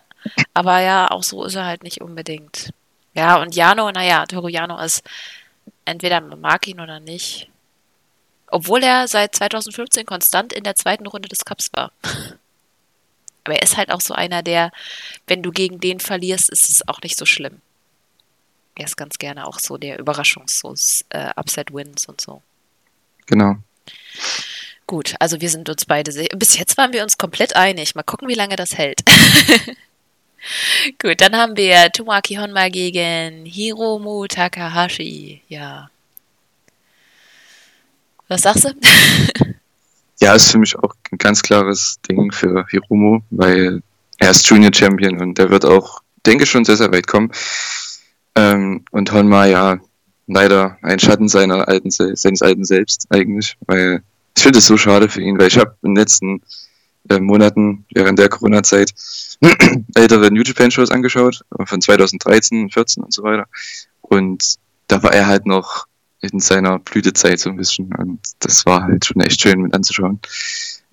aber 0.53 0.79
ja, 0.79 1.11
auch 1.11 1.23
so 1.23 1.43
ist 1.43 1.55
er 1.55 1.65
halt 1.65 1.83
nicht 1.83 1.99
unbedingt. 1.99 2.69
Ja, 3.17 3.41
und 3.41 3.55
Jano, 3.55 3.91
naja, 3.91 4.27
Toru 4.27 4.47
Jano 4.47 4.79
ist 4.79 5.03
entweder 5.85 6.21
man 6.21 6.39
mag 6.39 6.67
ihn 6.67 6.79
oder 6.79 6.99
nicht. 6.99 7.49
Obwohl 8.45 8.83
er 8.83 9.07
seit 9.07 9.35
2015 9.35 10.05
konstant 10.05 10.53
in 10.53 10.63
der 10.63 10.75
zweiten 10.75 11.07
Runde 11.07 11.27
des 11.27 11.43
Cups 11.43 11.71
war. 11.73 11.91
Aber 13.43 13.55
er 13.55 13.63
ist 13.63 13.75
halt 13.75 13.89
auch 13.89 14.01
so 14.01 14.13
einer, 14.13 14.43
der, 14.43 14.71
wenn 15.25 15.41
du 15.41 15.51
gegen 15.51 15.79
den 15.79 15.99
verlierst, 15.99 16.49
ist 16.49 16.69
es 16.69 16.87
auch 16.87 17.01
nicht 17.01 17.17
so 17.17 17.25
schlimm. 17.25 17.59
Er 18.75 18.85
ist 18.85 18.97
ganz 18.97 19.17
gerne 19.17 19.47
auch 19.47 19.57
so 19.57 19.77
der 19.77 19.99
Überraschungs-, 19.99 20.59
so 20.59 20.75
äh, 21.09 21.33
und 22.07 22.21
so. 22.21 22.43
Genau. 23.25 23.55
Gut, 24.85 25.15
also 25.19 25.41
wir 25.41 25.49
sind 25.49 25.69
uns 25.69 25.85
beide 25.85 26.11
sehr. 26.11 26.27
Bis 26.35 26.57
jetzt 26.57 26.77
waren 26.77 26.93
wir 26.93 27.01
uns 27.01 27.17
komplett 27.17 27.55
einig. 27.55 27.95
Mal 27.95 28.03
gucken, 28.03 28.27
wie 28.27 28.35
lange 28.35 28.57
das 28.57 28.77
hält. 28.77 29.01
Gut, 31.01 31.21
dann 31.21 31.35
haben 31.35 31.57
wir 31.57 31.91
Tomoaki 31.91 32.35
Honma 32.35 32.69
gegen 32.69 33.45
Hiromu 33.45 34.27
Takahashi. 34.27 35.41
Ja. 35.47 35.89
Was 38.27 38.41
sagst 38.41 38.65
du? 38.65 38.69
ja, 40.19 40.33
ist 40.33 40.51
für 40.51 40.59
mich 40.59 40.77
auch 40.77 40.93
ein 41.11 41.17
ganz 41.17 41.41
klares 41.41 41.99
Ding 42.07 42.31
für 42.31 42.65
Hiromu, 42.69 43.21
weil 43.29 43.81
er 44.19 44.31
ist 44.31 44.47
Junior 44.49 44.73
Champion 44.73 45.19
und 45.21 45.37
der 45.37 45.49
wird 45.49 45.65
auch, 45.65 46.01
denke 46.25 46.43
ich, 46.43 46.49
schon 46.49 46.65
sehr, 46.65 46.77
sehr 46.77 46.91
weit 46.91 47.07
kommen. 47.07 47.31
Ähm, 48.35 48.83
und 48.91 49.11
Honma, 49.11 49.45
ja, 49.45 49.79
leider 50.27 50.77
ein 50.81 50.99
Schatten 50.99 51.27
seiner 51.27 51.67
alten, 51.67 51.89
seines 51.89 52.41
alten 52.41 52.65
Selbst 52.65 53.07
eigentlich, 53.09 53.55
weil 53.65 54.03
ich 54.35 54.43
finde 54.43 54.59
es 54.59 54.67
so 54.67 54.77
schade 54.77 55.09
für 55.09 55.21
ihn, 55.21 55.39
weil 55.39 55.47
ich 55.47 55.57
habe 55.57 55.75
den 55.81 55.95
letzten 55.95 56.41
äh, 57.09 57.19
Monaten 57.19 57.85
während 57.93 58.19
der 58.19 58.29
Corona-Zeit 58.29 58.93
ältere 59.95 60.31
New 60.31 60.41
Japan 60.43 60.71
Shows 60.71 60.91
angeschaut, 60.91 61.43
von 61.65 61.81
2013, 61.81 62.69
14 62.69 63.03
und 63.03 63.13
so 63.13 63.23
weiter. 63.23 63.47
Und 64.01 64.55
da 64.87 65.03
war 65.03 65.13
er 65.13 65.27
halt 65.27 65.45
noch 65.45 65.85
in 66.21 66.39
seiner 66.39 66.79
Blütezeit 66.79 67.39
so 67.39 67.49
ein 67.49 67.57
bisschen. 67.57 67.93
Und 67.95 68.19
das 68.39 68.65
war 68.65 68.83
halt 68.83 69.05
schon 69.05 69.21
echt 69.21 69.41
schön 69.41 69.61
mit 69.61 69.73
anzuschauen. 69.73 70.19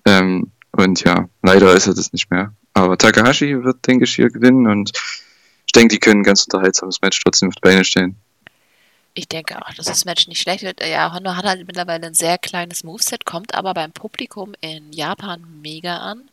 Ähm, 0.05 0.51
und 0.71 1.03
ja, 1.03 1.29
leider 1.41 1.73
ist 1.73 1.87
er 1.87 1.93
das 1.93 2.13
nicht 2.13 2.29
mehr. 2.29 2.53
Aber 2.73 2.97
Takahashi 2.97 3.63
wird, 3.63 3.87
denke 3.87 4.03
ich, 4.03 4.15
hier 4.15 4.29
gewinnen 4.29 4.67
und 4.67 4.91
ich 5.65 5.71
denke, 5.71 5.95
die 5.95 5.99
können 5.99 6.21
ein 6.21 6.25
ganz 6.25 6.43
unterhaltsames 6.43 7.01
Match 7.01 7.21
trotzdem 7.23 7.49
auf 7.49 7.55
die 7.55 7.61
Beine 7.61 7.85
stellen. 7.85 8.17
Ich 9.17 9.29
denke 9.29 9.57
auch, 9.59 9.73
dass 9.73 9.85
das 9.85 10.03
Match 10.03 10.27
nicht 10.27 10.41
schlecht 10.41 10.63
wird. 10.63 10.85
Ja, 10.85 11.13
Honda 11.13 11.37
hat 11.37 11.45
halt 11.45 11.65
mittlerweile 11.65 12.05
ein 12.05 12.13
sehr 12.13 12.37
kleines 12.37 12.83
Moveset, 12.83 13.25
kommt 13.25 13.53
aber 13.55 13.73
beim 13.73 13.93
Publikum 13.93 14.53
in 14.59 14.91
Japan 14.91 15.61
mega 15.61 15.97
an. 15.99 16.29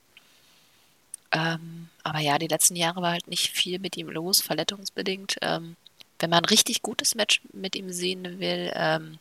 Ähm, 1.31 1.89
aber 2.03 2.19
ja, 2.19 2.39
die 2.39 2.49
letzten 2.49 2.75
Jahre 2.75 3.01
war 3.01 3.13
halt 3.13 3.29
nicht 3.29 3.51
viel 3.51 3.79
mit 3.79 3.97
ihm 3.97 4.09
los, 4.09 4.41
verletzungsbedingt. 4.41 5.37
Ähm, 5.43 5.77
wenn 6.19 6.31
man 6.31 6.41
ein 6.41 6.49
richtig 6.49 6.83
gutes 6.83 7.15
Match 7.15 7.41
mit 7.53 7.77
ihm 7.77 7.91
sehen 7.93 8.41
will, 8.41 8.73
ähm, 8.75 9.19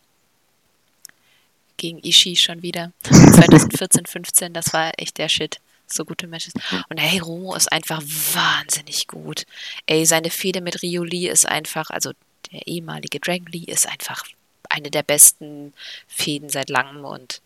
gegen 1.76 2.00
Ishii 2.04 2.36
schon 2.36 2.62
wieder. 2.62 2.92
2014, 3.02 4.06
15, 4.06 4.52
das 4.52 4.72
war 4.72 4.90
echt 4.98 5.18
der 5.18 5.28
Shit. 5.28 5.60
So 5.86 6.04
gute 6.04 6.26
Matches. 6.26 6.54
Und 6.88 6.98
hey, 6.98 7.18
Romo 7.18 7.54
ist 7.54 7.70
einfach 7.70 8.02
wahnsinnig 8.02 9.08
gut. 9.08 9.44
Ey, 9.86 10.06
seine 10.06 10.30
Fehde 10.30 10.62
mit 10.62 10.82
Rioli 10.82 11.28
ist 11.28 11.46
einfach, 11.46 11.90
also 11.90 12.12
der 12.52 12.66
ehemalige 12.66 13.20
Dragon 13.20 13.46
Lee, 13.46 13.64
ist 13.66 13.88
einfach 13.88 14.24
eine 14.68 14.90
der 14.90 15.02
besten 15.02 15.72
Fäden 16.06 16.48
seit 16.48 16.70
langem 16.70 17.04
und 17.04 17.40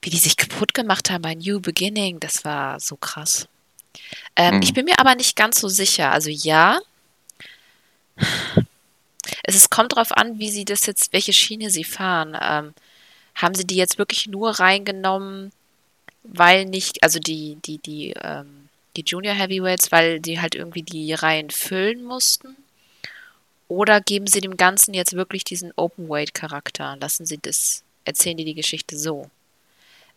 wie 0.00 0.10
die 0.10 0.18
sich 0.18 0.36
kaputt 0.36 0.74
gemacht 0.74 1.10
haben 1.10 1.22
bei 1.22 1.34
New 1.34 1.60
Beginning, 1.60 2.18
das 2.18 2.44
war 2.44 2.80
so 2.80 2.96
krass. 2.96 3.46
Ähm, 4.34 4.56
mhm. 4.56 4.62
Ich 4.62 4.74
bin 4.74 4.84
mir 4.84 4.98
aber 4.98 5.14
nicht 5.14 5.36
ganz 5.36 5.60
so 5.60 5.68
sicher. 5.68 6.10
Also 6.10 6.28
ja, 6.30 6.80
es 9.44 9.54
ist, 9.54 9.70
kommt 9.70 9.92
darauf 9.92 10.12
an, 10.12 10.38
wie 10.38 10.50
sie 10.50 10.64
das 10.64 10.86
jetzt, 10.86 11.12
welche 11.12 11.32
Schiene 11.32 11.70
sie 11.70 11.84
fahren. 11.84 12.36
Ähm, 12.40 12.74
haben 13.34 13.54
sie 13.54 13.66
die 13.66 13.76
jetzt 13.76 13.98
wirklich 13.98 14.26
nur 14.26 14.50
reingenommen, 14.58 15.52
weil 16.22 16.64
nicht, 16.64 17.02
also 17.02 17.18
die, 17.18 17.58
die, 17.64 17.78
die, 17.78 18.14
ähm, 18.20 18.68
die 18.96 19.04
Junior 19.06 19.34
Heavyweights, 19.34 19.90
weil 19.92 20.20
die 20.20 20.40
halt 20.40 20.54
irgendwie 20.54 20.82
die 20.82 21.12
Reihen 21.14 21.50
füllen 21.50 22.04
mussten? 22.04 22.56
Oder 23.72 24.02
geben 24.02 24.26
sie 24.26 24.42
dem 24.42 24.58
Ganzen 24.58 24.92
jetzt 24.92 25.14
wirklich 25.14 25.44
diesen 25.44 25.72
Open-Weight-Charakter? 25.76 26.98
Lassen 27.00 27.24
sie 27.24 27.38
das, 27.40 27.84
erzählen 28.04 28.36
die 28.36 28.44
die 28.44 28.52
Geschichte 28.52 28.98
so? 28.98 29.30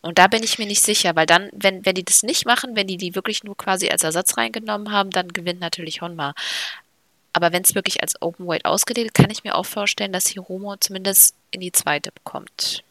Und 0.02 0.18
da 0.18 0.26
bin 0.26 0.42
ich 0.42 0.58
mir 0.58 0.66
nicht 0.66 0.82
sicher, 0.82 1.16
weil 1.16 1.24
dann, 1.24 1.48
wenn, 1.54 1.86
wenn 1.86 1.94
die 1.94 2.04
das 2.04 2.22
nicht 2.22 2.44
machen, 2.44 2.76
wenn 2.76 2.86
die 2.86 2.98
die 2.98 3.14
wirklich 3.14 3.44
nur 3.44 3.56
quasi 3.56 3.88
als 3.88 4.02
Ersatz 4.02 4.36
reingenommen 4.36 4.92
haben, 4.92 5.08
dann 5.08 5.28
gewinnt 5.28 5.60
natürlich 5.60 6.02
Honma. 6.02 6.34
Aber 7.32 7.50
wenn 7.50 7.62
es 7.62 7.74
wirklich 7.74 8.02
als 8.02 8.20
Open 8.20 8.46
Weight 8.46 8.66
ausgelegt, 8.66 9.14
kann 9.14 9.30
ich 9.30 9.42
mir 9.42 9.54
auch 9.54 9.64
vorstellen, 9.64 10.12
dass 10.12 10.26
Hiromo 10.28 10.76
zumindest 10.76 11.34
in 11.50 11.60
die 11.60 11.72
zweite 11.72 12.12
bekommt. 12.12 12.84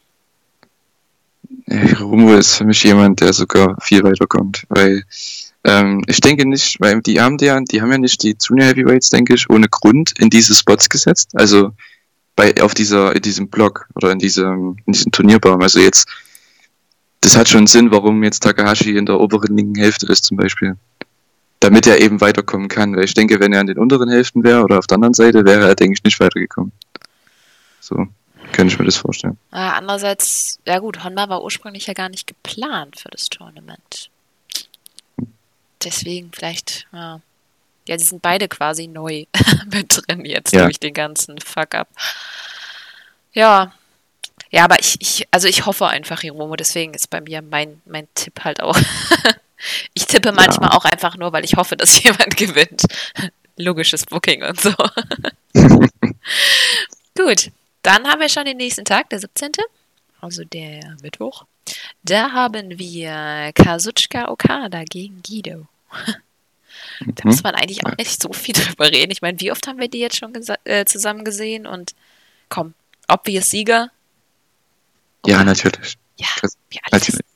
Hiromo 1.68 2.34
ist 2.34 2.56
für 2.56 2.64
mich 2.64 2.82
jemand, 2.82 3.20
der 3.20 3.32
sogar 3.32 3.76
viel 3.80 4.02
weiterkommt, 4.02 4.64
weil 4.68 5.04
ähm, 5.66 6.04
ich 6.06 6.20
denke 6.20 6.48
nicht, 6.48 6.80
weil 6.80 7.02
die 7.02 7.20
haben 7.20 7.38
ja, 7.40 7.60
die 7.60 7.82
haben 7.82 7.90
ja 7.90 7.98
nicht 7.98 8.22
die 8.22 8.36
Junior 8.40 8.68
Heavyweights, 8.68 9.10
denke 9.10 9.34
ich, 9.34 9.50
ohne 9.50 9.68
Grund 9.68 10.12
in 10.18 10.30
diese 10.30 10.54
Spots 10.54 10.88
gesetzt. 10.88 11.30
Also 11.34 11.72
bei 12.36 12.54
auf 12.62 12.72
dieser, 12.72 13.16
in 13.16 13.22
diesem 13.22 13.48
Block 13.48 13.88
oder 13.96 14.12
in 14.12 14.20
diesem, 14.20 14.76
in 14.86 14.92
diesem 14.92 15.10
Turnierbaum. 15.10 15.60
Also 15.60 15.80
jetzt, 15.80 16.08
das 17.20 17.36
hat 17.36 17.48
schon 17.48 17.66
Sinn, 17.66 17.90
warum 17.90 18.22
jetzt 18.22 18.44
Takahashi 18.44 18.96
in 18.96 19.06
der 19.06 19.18
oberen 19.18 19.56
linken 19.56 19.74
Hälfte 19.74 20.06
ist 20.06 20.24
zum 20.24 20.36
Beispiel. 20.36 20.76
Damit 21.58 21.88
er 21.88 22.00
eben 22.00 22.20
weiterkommen 22.20 22.68
kann. 22.68 22.94
Weil 22.94 23.04
ich 23.04 23.14
denke, 23.14 23.40
wenn 23.40 23.52
er 23.52 23.58
an 23.58 23.66
den 23.66 23.78
unteren 23.78 24.08
Hälften 24.08 24.44
wäre 24.44 24.62
oder 24.62 24.78
auf 24.78 24.86
der 24.86 24.96
anderen 24.96 25.14
Seite, 25.14 25.44
wäre 25.44 25.66
er, 25.66 25.74
denke 25.74 25.94
ich, 25.94 26.04
nicht 26.04 26.20
weitergekommen. 26.20 26.70
So, 27.80 28.06
könnte 28.52 28.72
ich 28.72 28.78
mir 28.78 28.84
das 28.84 28.96
vorstellen. 28.96 29.36
Ah, 29.50 29.72
andererseits, 29.72 30.60
ja 30.64 30.78
gut, 30.78 31.02
Honma 31.02 31.28
war 31.28 31.42
ursprünglich 31.42 31.88
ja 31.88 31.94
gar 31.94 32.08
nicht 32.08 32.28
geplant 32.28 33.00
für 33.00 33.08
das 33.08 33.28
Tournament 33.30 34.10
deswegen 35.86 36.30
vielleicht, 36.32 36.86
ja. 36.92 37.20
Ja, 37.88 37.98
sie 37.98 38.04
sind 38.04 38.20
beide 38.20 38.48
quasi 38.48 38.88
neu 38.88 39.26
mit 39.72 39.86
drin 39.88 40.24
jetzt 40.24 40.52
ja. 40.52 40.64
durch 40.64 40.80
den 40.80 40.92
ganzen 40.92 41.38
Fuck-up. 41.38 41.88
Ja. 43.32 43.72
Ja, 44.50 44.64
aber 44.64 44.80
ich, 44.80 44.96
ich, 45.00 45.28
also 45.30 45.46
ich 45.46 45.66
hoffe 45.66 45.86
einfach, 45.86 46.20
Hiromo, 46.22 46.56
deswegen 46.56 46.94
ist 46.94 47.10
bei 47.10 47.20
mir 47.20 47.42
mein, 47.42 47.80
mein 47.84 48.08
Tipp 48.14 48.44
halt 48.44 48.60
auch. 48.60 48.76
ich 49.94 50.06
tippe 50.06 50.32
manchmal 50.32 50.70
ja. 50.70 50.76
auch 50.76 50.84
einfach 50.84 51.16
nur, 51.16 51.32
weil 51.32 51.44
ich 51.44 51.54
hoffe, 51.54 51.76
dass 51.76 52.02
jemand 52.02 52.36
gewinnt. 52.36 52.82
Logisches 53.56 54.04
Booking 54.04 54.42
und 54.42 54.60
so. 54.60 54.74
Gut, 57.16 57.50
dann 57.82 58.06
haben 58.06 58.20
wir 58.20 58.28
schon 58.28 58.44
den 58.44 58.56
nächsten 58.56 58.84
Tag, 58.84 59.08
der 59.10 59.20
17. 59.20 59.52
Also 60.20 60.44
der 60.44 60.96
Mittwoch. 61.02 61.44
Da 62.02 62.32
haben 62.32 62.78
wir 62.78 63.52
Kazuchika 63.54 64.28
Okada 64.28 64.84
gegen 64.84 65.22
Guido. 65.22 65.66
Da 67.00 67.28
muss 67.28 67.42
man 67.42 67.54
eigentlich 67.54 67.84
auch 67.84 67.94
nicht 67.98 68.22
so 68.22 68.32
viel 68.32 68.54
drüber 68.56 68.90
reden. 68.90 69.12
Ich 69.12 69.20
meine, 69.20 69.38
wie 69.40 69.52
oft 69.52 69.66
haben 69.66 69.78
wir 69.78 69.88
die 69.88 69.98
jetzt 69.98 70.16
schon 70.16 70.32
äh, 70.64 70.86
zusammen 70.86 71.26
gesehen? 71.26 71.66
Und 71.66 71.94
komm, 72.48 72.72
obvious 73.06 73.50
Sieger. 73.50 73.90
Ja, 75.26 75.44
natürlich. 75.44 75.98
Ja, 76.16 76.26
wie 76.70 76.78
alles. 76.84 77.08
Natürlich. 77.08 77.26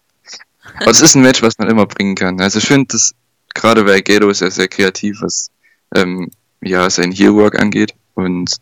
Aber 0.77 0.91
es 0.91 1.03
ist 1.03 1.15
ein 1.15 1.21
Match, 1.21 1.43
was 1.43 1.59
man 1.59 1.69
immer 1.69 1.85
bringen 1.85 2.15
kann. 2.15 2.41
Also 2.41 2.59
ich 2.59 2.67
finde, 2.67 2.87
das 2.89 3.15
gerade 3.55 3.85
weil 3.87 4.03
Gedo 4.03 4.31
ist 4.31 4.41
ja 4.41 4.51
sehr 4.51 4.69
kreativ, 4.69 5.21
was 5.21 5.51
ähm, 5.95 6.31
ja 6.61 6.89
sein 6.89 7.13
Heelwork 7.13 7.59
angeht. 7.59 7.95
Und 8.15 8.57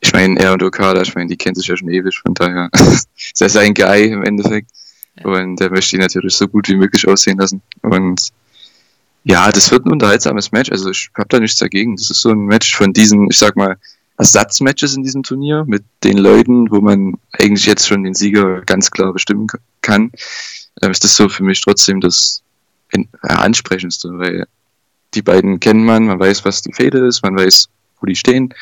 ich 0.00 0.12
meine, 0.12 0.38
er 0.38 0.52
und 0.52 0.62
Okada, 0.62 1.02
ich 1.02 1.14
meine, 1.14 1.28
die 1.28 1.36
kennen 1.36 1.54
sich 1.54 1.66
ja 1.66 1.76
schon 1.76 1.90
ewig, 1.90 2.18
von 2.18 2.34
daher 2.34 2.68
ist 2.74 3.40
er 3.40 3.48
sein 3.48 3.74
Guy 3.74 4.08
im 4.08 4.24
Endeffekt. 4.24 4.70
Ja. 5.16 5.26
Und 5.26 5.60
er 5.60 5.70
möchte 5.70 5.96
ihn 5.96 6.02
natürlich 6.02 6.34
so 6.34 6.46
gut 6.46 6.68
wie 6.68 6.76
möglich 6.76 7.06
aussehen 7.06 7.38
lassen. 7.38 7.62
Und 7.82 8.28
ja, 9.28 9.52
das 9.52 9.70
wird 9.70 9.84
ein 9.84 9.92
unterhaltsames 9.92 10.52
Match. 10.52 10.70
Also 10.72 10.90
ich 10.90 11.10
habe 11.14 11.28
da 11.28 11.38
nichts 11.38 11.58
dagegen. 11.58 11.96
Das 11.96 12.10
ist 12.10 12.22
so 12.22 12.30
ein 12.30 12.46
Match 12.46 12.74
von 12.74 12.92
diesen, 12.92 13.28
ich 13.30 13.38
sag 13.38 13.56
mal, 13.56 13.76
Ersatzmatches 14.16 14.96
in 14.96 15.04
diesem 15.04 15.22
Turnier 15.22 15.64
mit 15.66 15.84
den 16.02 16.18
Leuten, 16.18 16.70
wo 16.70 16.80
man 16.80 17.14
eigentlich 17.32 17.66
jetzt 17.66 17.86
schon 17.86 18.02
den 18.02 18.14
Sieger 18.14 18.62
ganz 18.62 18.90
klar 18.90 19.12
bestimmen 19.12 19.46
kann. 19.82 20.10
Ähm, 20.82 20.90
ist 20.90 21.04
das 21.04 21.14
so 21.14 21.28
für 21.28 21.44
mich 21.44 21.60
trotzdem 21.60 22.00
das 22.00 22.42
ansprechendste, 23.20 24.08
weil 24.18 24.46
die 25.14 25.22
beiden 25.22 25.60
kennt 25.60 25.84
man, 25.84 26.06
man 26.06 26.18
weiß, 26.18 26.44
was 26.44 26.62
die 26.62 26.72
Fehde 26.72 27.06
ist, 27.06 27.22
man 27.22 27.36
weiß, 27.36 27.68
wo 28.00 28.06
die 28.06 28.16
stehen. 28.16 28.54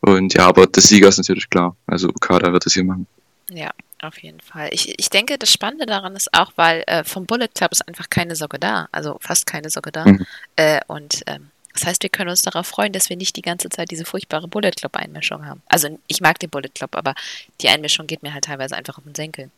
Und 0.00 0.34
ja, 0.34 0.46
aber 0.46 0.66
der 0.66 0.82
Sieger 0.82 1.08
ist 1.08 1.18
natürlich 1.18 1.48
klar. 1.48 1.76
Also 1.86 2.08
Okada 2.08 2.52
wird 2.52 2.66
das 2.66 2.74
hier 2.74 2.84
machen. 2.84 3.06
Ja, 3.50 3.70
auf 4.00 4.22
jeden 4.22 4.40
Fall. 4.40 4.68
Ich, 4.72 4.98
ich 4.98 5.10
denke, 5.10 5.38
das 5.38 5.52
Spannende 5.52 5.86
daran 5.86 6.14
ist 6.14 6.32
auch, 6.34 6.52
weil 6.56 6.84
äh, 6.86 7.04
vom 7.04 7.26
Bullet 7.26 7.48
Club 7.48 7.72
ist 7.72 7.86
einfach 7.88 8.10
keine 8.10 8.36
Socke 8.36 8.58
da. 8.58 8.88
Also 8.92 9.18
fast 9.20 9.46
keine 9.46 9.70
Socke 9.70 9.90
da. 9.90 10.04
Mhm. 10.04 10.26
Äh, 10.56 10.80
und 10.86 11.22
ähm, 11.26 11.50
das 11.72 11.86
heißt, 11.86 12.02
wir 12.02 12.10
können 12.10 12.30
uns 12.30 12.42
darauf 12.42 12.66
freuen, 12.66 12.92
dass 12.92 13.08
wir 13.08 13.16
nicht 13.16 13.36
die 13.36 13.42
ganze 13.42 13.68
Zeit 13.68 13.90
diese 13.90 14.04
furchtbare 14.04 14.48
Bullet 14.48 14.72
Club 14.72 14.96
Einmischung 14.96 15.46
haben. 15.46 15.62
Also 15.66 15.98
ich 16.06 16.20
mag 16.20 16.38
den 16.38 16.50
Bullet 16.50 16.70
Club, 16.74 16.94
aber 16.96 17.14
die 17.60 17.68
Einmischung 17.68 18.06
geht 18.06 18.22
mir 18.22 18.34
halt 18.34 18.44
teilweise 18.44 18.76
einfach 18.76 18.98
auf 18.98 19.04
den 19.04 19.14
Senkel. 19.14 19.50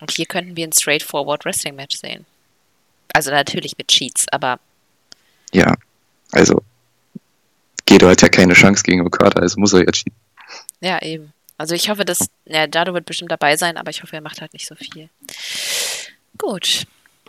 Und 0.00 0.10
hier 0.10 0.26
könnten 0.26 0.56
wir 0.56 0.66
ein 0.66 0.72
straightforward 0.72 1.44
Wrestling 1.44 1.76
Match 1.76 1.96
sehen. 1.96 2.26
Also 3.12 3.30
natürlich 3.30 3.76
mit 3.78 3.88
Cheats, 3.88 4.26
aber. 4.30 4.58
Ja, 5.52 5.74
also 6.32 6.62
Gedo 7.86 8.08
hat 8.08 8.22
ja 8.22 8.28
keine 8.28 8.54
Chance 8.54 8.82
gegen 8.82 9.06
Okada, 9.06 9.40
also 9.40 9.60
muss 9.60 9.72
er 9.72 9.84
ja 9.84 9.92
cheaten. 9.92 10.18
Ja, 10.80 11.00
eben. 11.00 11.32
Also 11.56 11.74
ich 11.74 11.88
hoffe, 11.88 12.04
dass, 12.04 12.28
ja, 12.46 12.66
Dado 12.66 12.94
wird 12.94 13.06
bestimmt 13.06 13.30
dabei 13.30 13.56
sein, 13.56 13.76
aber 13.76 13.90
ich 13.90 14.02
hoffe, 14.02 14.16
er 14.16 14.22
macht 14.22 14.40
halt 14.40 14.52
nicht 14.52 14.66
so 14.66 14.74
viel. 14.74 15.08
Gut. 16.38 16.86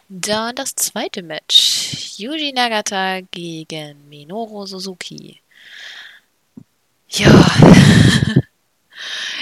Dann 0.08 0.56
das 0.56 0.76
zweite 0.76 1.24
Match. 1.24 2.18
Yuji 2.18 2.54
Nagata 2.54 3.22
gegen 3.32 4.08
Minoru 4.10 4.66
Suzuki. 4.66 5.42
Ja. 7.10 7.30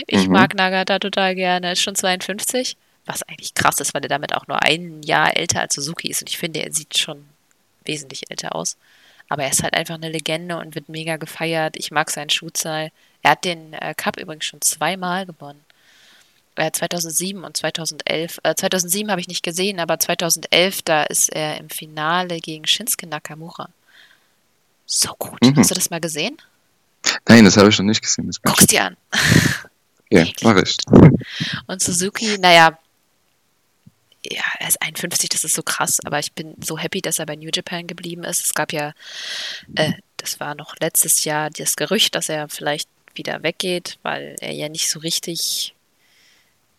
ich 0.08 0.28
mhm. 0.28 0.34
mag 0.34 0.56
Nagata 0.56 1.00
total 1.00 1.36
gerne. 1.36 1.74
Ist 1.74 1.82
schon 1.82 1.96
52 1.96 2.78
was 3.06 3.24
eigentlich 3.24 3.54
krass 3.54 3.80
ist, 3.80 3.94
weil 3.94 4.04
er 4.04 4.10
damit 4.10 4.34
auch 4.34 4.48
nur 4.48 4.62
ein 4.62 5.04
Jahr 5.04 5.36
älter 5.36 5.62
als 5.62 5.76
Suzuki 5.76 6.10
ist 6.10 6.22
und 6.22 6.30
ich 6.30 6.38
finde, 6.38 6.62
er 6.62 6.74
sieht 6.74 6.98
schon 6.98 7.26
wesentlich 7.86 8.30
älter 8.30 8.56
aus. 8.56 8.78
Aber 9.30 9.44
er 9.44 9.52
ist 9.52 9.64
halt 9.64 9.74
einfach 9.74 9.96
eine 9.96 10.10
Legende 10.10 10.58
und 10.58 10.76
wird 10.76 10.90
mega 10.90 11.18
gefeiert. 11.18 11.76
Ich 11.78 11.92
mag 11.92 12.12
seinen 12.12 12.30
Schuhzahl. 12.30 12.92
Er 13.22 13.32
hat 13.32 13.46
den 13.46 13.74
äh, 13.74 13.94
Cup 13.96 14.20
übrigens 14.20 14.46
schon 14.46 14.62
zweimal 14.62 15.26
gewonnen. 15.26 15.64
Äh, 16.56 16.72
2007 16.72 17.44
und 17.44 17.58
2011. 17.58 18.40
Äh, 18.44 18.56
2007 18.56 19.10
habe 19.10 19.22
ich 19.22 19.28
nicht 19.28 19.44
gesehen, 19.44 19.80
aber 19.80 20.00
2011, 20.00 20.84
da 20.84 21.04
ist 21.04 21.30
er 21.30 21.58
im 21.58 21.70
Finale 21.70 22.40
gegen 22.40 22.68
Shinsuke 22.68 23.08
Nakamura. 23.08 23.70
So 24.86 25.14
gut. 25.18 25.42
Mhm. 25.42 25.56
Hast 25.56 25.72
du 25.72 25.76
das 25.76 25.90
mal 25.90 26.02
gesehen? 26.02 26.38
Nein, 27.28 27.46
das 27.46 27.58
habe 27.58 27.70
ich 27.70 27.78
noch 27.80 27.86
nicht 27.86 28.02
gesehen. 28.02 28.30
Guck's 28.44 28.68
dir 28.68 28.86
an. 28.86 28.98
ja, 30.10 30.26
mach 30.44 30.58
ich. 30.58 30.78
Und 31.68 31.82
Suzuki, 31.82 32.38
naja, 32.38 32.78
ja, 34.32 34.44
er 34.60 34.68
ist 34.68 34.82
51, 34.82 35.30
das 35.30 35.44
ist 35.44 35.56
so 35.56 35.64
krass, 35.64 36.00
aber 36.06 36.20
ich 36.20 36.34
bin 36.34 36.56
so 36.62 36.78
happy, 36.78 37.02
dass 37.02 37.20
er 37.20 37.26
bei 37.26 37.36
New 37.36 37.50
Japan 37.54 37.88
geblieben 37.88 38.24
ist. 38.24 38.44
Es 38.44 38.54
gab 38.54 38.72
ja, 38.72 38.94
äh, 39.76 39.94
das 40.18 40.40
war 40.40 40.56
noch 40.56 40.76
letztes 40.80 41.24
Jahr 41.26 41.50
das 41.50 41.76
Gerücht, 41.76 42.16
dass 42.16 42.30
er 42.30 42.48
vielleicht 42.50 42.90
wieder 43.16 43.44
weggeht, 43.44 44.00
weil 44.02 44.36
er 44.40 44.54
ja 44.54 44.70
nicht 44.70 44.90
so 44.90 45.00
richtig, 45.00 45.76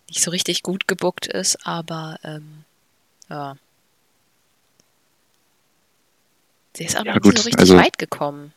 nicht 0.09 0.23
so 0.23 0.31
richtig 0.31 0.63
gut 0.63 0.89
gebuckt 0.89 1.27
ist, 1.27 1.67
aber 1.67 2.19
ähm, 2.25 2.65
ja. 3.29 3.57
Sie 6.77 6.85
ist 6.85 6.97
auch 6.97 7.05
ja, 7.05 7.15
noch 7.15 7.23
gut, 7.23 7.35
nicht 7.35 7.43
so 7.43 7.49
richtig 7.49 7.61
also, 7.61 7.77
weit 7.77 7.99
gekommen 7.99 8.53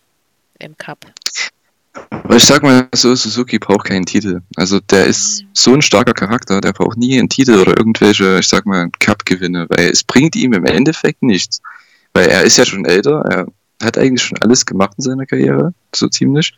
im 0.60 0.78
Cup. 0.78 1.06
Ich 2.30 2.46
sag 2.46 2.62
mal 2.62 2.88
so, 2.94 3.16
Suzuki 3.16 3.58
braucht 3.58 3.86
keinen 3.86 4.06
Titel. 4.06 4.42
Also 4.56 4.80
der 4.80 5.06
ist 5.06 5.44
so 5.54 5.74
ein 5.74 5.82
starker 5.82 6.14
Charakter, 6.14 6.62
der 6.62 6.74
braucht 6.74 6.98
nie 6.98 7.18
einen 7.18 7.30
Titel 7.30 7.56
oder 7.56 7.78
irgendwelche, 7.78 8.40
ich 8.40 8.48
sag 8.48 8.66
mal, 8.66 8.90
Cup-Gewinne, 9.00 9.68
weil 9.70 9.90
es 9.90 10.04
bringt 10.04 10.36
ihm 10.36 10.54
im 10.54 10.66
Endeffekt 10.66 11.24
nichts. 11.24 11.62
Weil 12.14 12.28
er 12.28 12.44
ist 12.44 12.58
ja 12.58 12.66
schon 12.66 12.86
älter, 12.86 13.22
er 13.30 13.48
hat 13.86 13.98
eigentlich 13.98 14.24
schon 14.24 14.38
alles 14.40 14.66
gemacht 14.66 14.94
in 14.98 15.04
seiner 15.04 15.26
Karriere, 15.26 15.74
so 15.94 16.08
ziemlich. 16.08 16.58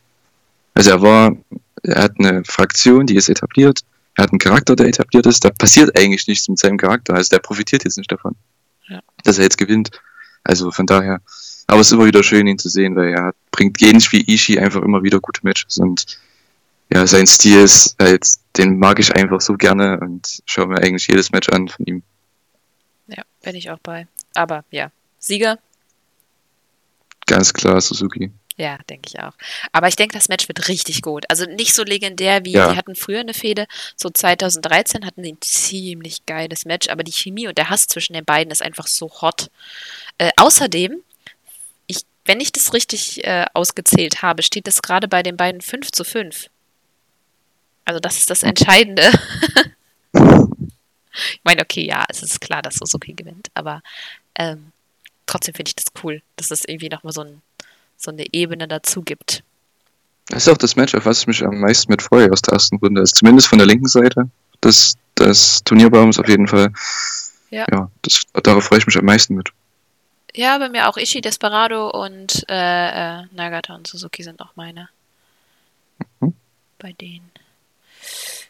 Also 0.73 0.91
er 0.91 1.01
war, 1.01 1.35
er 1.83 2.03
hat 2.03 2.13
eine 2.19 2.43
Fraktion, 2.45 3.05
die 3.05 3.15
ist 3.15 3.29
etabliert, 3.29 3.81
er 4.15 4.23
hat 4.23 4.31
einen 4.31 4.39
Charakter, 4.39 4.75
der 4.75 4.87
etabliert 4.87 5.25
ist, 5.25 5.43
da 5.45 5.49
passiert 5.49 5.97
eigentlich 5.97 6.27
nichts 6.27 6.47
mit 6.49 6.59
seinem 6.59 6.77
Charakter, 6.77 7.13
also 7.13 7.29
der 7.29 7.39
profitiert 7.39 7.83
jetzt 7.83 7.97
nicht 7.97 8.11
davon, 8.11 8.35
ja. 8.87 8.99
dass 9.23 9.37
er 9.37 9.45
jetzt 9.45 9.57
gewinnt. 9.57 9.91
Also 10.43 10.71
von 10.71 10.85
daher, 10.85 11.21
aber 11.69 11.81
es 11.81 11.87
ist 11.87 11.93
immer 11.93 12.05
wieder 12.05 12.23
schön, 12.23 12.47
ihn 12.47 12.57
zu 12.57 12.69
sehen, 12.69 12.95
weil 12.95 13.09
er 13.09 13.33
bringt 13.51 13.81
ähnlich 13.81 14.11
wie 14.11 14.21
Ishii 14.21 14.59
einfach 14.59 14.81
immer 14.81 15.03
wieder 15.03 15.19
gute 15.19 15.41
Matches 15.43 15.77
und 15.77 16.19
ja, 16.91 17.05
sein 17.05 17.27
Stil 17.27 17.59
ist 17.59 17.95
halt, 18.01 18.25
den 18.57 18.79
mag 18.79 18.99
ich 18.99 19.15
einfach 19.15 19.41
so 19.41 19.53
gerne 19.53 19.99
und 19.99 20.41
schaue 20.45 20.67
mir 20.67 20.77
eigentlich 20.77 21.07
jedes 21.07 21.31
Match 21.31 21.47
an 21.49 21.67
von 21.67 21.85
ihm. 21.85 22.03
Ja, 23.07 23.21
bin 23.43 23.55
ich 23.55 23.69
auch 23.69 23.77
bei. 23.77 24.07
Aber 24.33 24.63
ja, 24.71 24.91
Sieger? 25.19 25.59
Ganz 27.27 27.53
klar, 27.53 27.79
Suzuki. 27.79 28.31
Ja, 28.57 28.77
denke 28.89 29.07
ich 29.07 29.19
auch. 29.19 29.33
Aber 29.71 29.87
ich 29.87 29.95
denke, 29.95 30.17
das 30.17 30.27
Match 30.27 30.47
wird 30.47 30.67
richtig 30.67 31.01
gut. 31.01 31.25
Also 31.29 31.45
nicht 31.45 31.73
so 31.73 31.83
legendär 31.83 32.43
wie, 32.43 32.53
ja. 32.53 32.71
die 32.71 32.77
hatten 32.77 32.95
früher 32.95 33.19
eine 33.19 33.33
Fehde. 33.33 33.67
So 33.95 34.09
2013 34.09 35.05
hatten 35.05 35.23
sie 35.23 35.33
ein 35.33 35.41
ziemlich 35.41 36.25
geiles 36.25 36.65
Match, 36.65 36.89
aber 36.89 37.03
die 37.03 37.13
Chemie 37.13 37.47
und 37.47 37.57
der 37.57 37.69
Hass 37.69 37.87
zwischen 37.87 38.13
den 38.13 38.25
beiden 38.25 38.51
ist 38.51 38.63
einfach 38.63 38.87
so 38.87 39.09
hot. 39.21 39.49
Äh, 40.17 40.31
außerdem 40.35 41.03
wenn 42.29 42.39
ich 42.41 42.51
das 42.51 42.73
richtig 42.73 43.23
äh, 43.25 43.47
ausgezählt 43.55 44.21
habe, 44.21 44.43
steht 44.43 44.67
es 44.67 44.83
gerade 44.83 45.07
bei 45.07 45.23
den 45.23 45.35
beiden 45.35 45.61
5 45.61 45.91
zu 45.91 46.03
5. 46.03 46.45
Also 47.85 47.99
das 47.99 48.19
ist 48.19 48.29
das 48.29 48.43
Entscheidende. 48.43 49.01
ich 50.13 51.41
meine, 51.43 51.63
okay, 51.63 51.83
ja, 51.83 52.05
es 52.07 52.21
ist 52.21 52.39
klar, 52.39 52.61
dass 52.61 52.75
Suzuki 52.75 53.13
gewinnt, 53.13 53.47
aber 53.55 53.81
ähm, 54.35 54.71
trotzdem 55.25 55.55
finde 55.55 55.69
ich 55.69 55.75
das 55.75 55.85
cool, 56.03 56.21
dass 56.35 56.51
es 56.51 56.65
irgendwie 56.65 56.89
nochmal 56.89 57.13
so, 57.13 57.21
ein, 57.21 57.41
so 57.97 58.11
eine 58.11 58.31
Ebene 58.31 58.67
dazu 58.67 59.01
gibt. 59.01 59.43
Das 60.27 60.45
ist 60.45 60.53
auch 60.53 60.57
das 60.57 60.75
Match, 60.75 60.93
auf 60.93 61.07
was 61.07 61.21
ich 61.21 61.27
mich 61.27 61.43
am 61.43 61.59
meisten 61.59 61.91
mit 61.91 62.03
freue 62.03 62.31
aus 62.31 62.43
der 62.43 62.53
ersten 62.53 62.75
Runde. 62.75 63.01
Also 63.01 63.13
zumindest 63.13 63.47
von 63.47 63.57
der 63.57 63.65
linken 63.65 63.87
Seite 63.87 64.29
des, 64.63 64.97
des 65.17 65.63
Turnierbaums 65.63 66.19
auf 66.19 66.27
jeden 66.27 66.47
Fall. 66.47 66.71
Ja. 67.49 67.65
ja 67.71 67.89
das, 68.03 68.21
darauf 68.43 68.65
freue 68.65 68.77
ich 68.77 68.85
mich 68.85 68.99
am 68.99 69.05
meisten 69.05 69.33
mit. 69.33 69.49
Ja, 70.35 70.57
bei 70.57 70.69
mir 70.69 70.87
auch 70.87 70.97
Ishi, 70.97 71.21
Desperado 71.21 71.89
und 71.89 72.45
äh, 72.49 73.21
äh, 73.21 73.25
Nagata 73.31 73.75
und 73.75 73.87
Suzuki 73.87 74.23
sind 74.23 74.41
auch 74.41 74.55
meine. 74.55 74.89
Mhm. 76.19 76.35
Bei 76.77 76.93
denen. 76.93 77.31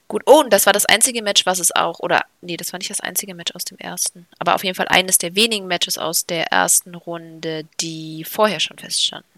Gut, 0.08 0.24
oh, 0.26 0.39
und 0.39 0.52
das 0.52 0.65
war 0.65 0.74
das 0.74 0.88
einzige 0.88 1.22
Match, 1.22 1.46
was 1.46 1.60
es 1.60 1.76
auch, 1.76 2.00
oder, 2.00 2.26
nee, 2.42 2.58
das 2.58 2.74
war 2.74 2.80
nicht 2.80 2.89
das 2.89 3.00
einzige 3.00 3.36
Match 3.36 3.54
aus 3.54 3.63
dem 3.63 3.78
ersten, 3.78 4.28
aber 4.39 4.56
auf 4.56 4.63
jeden 4.63 4.76
Fall 4.76 4.88
eines 4.88 5.20
der 5.20 5.36
wenigen 5.36 5.68
Matches 5.68 6.00
aus 6.00 6.26
der 6.26 6.48
ersten 6.48 6.96
Runde, 6.96 7.68
die 7.80 8.24
vorher 8.24 8.60
schon 8.60 8.80
feststanden. 8.80 9.30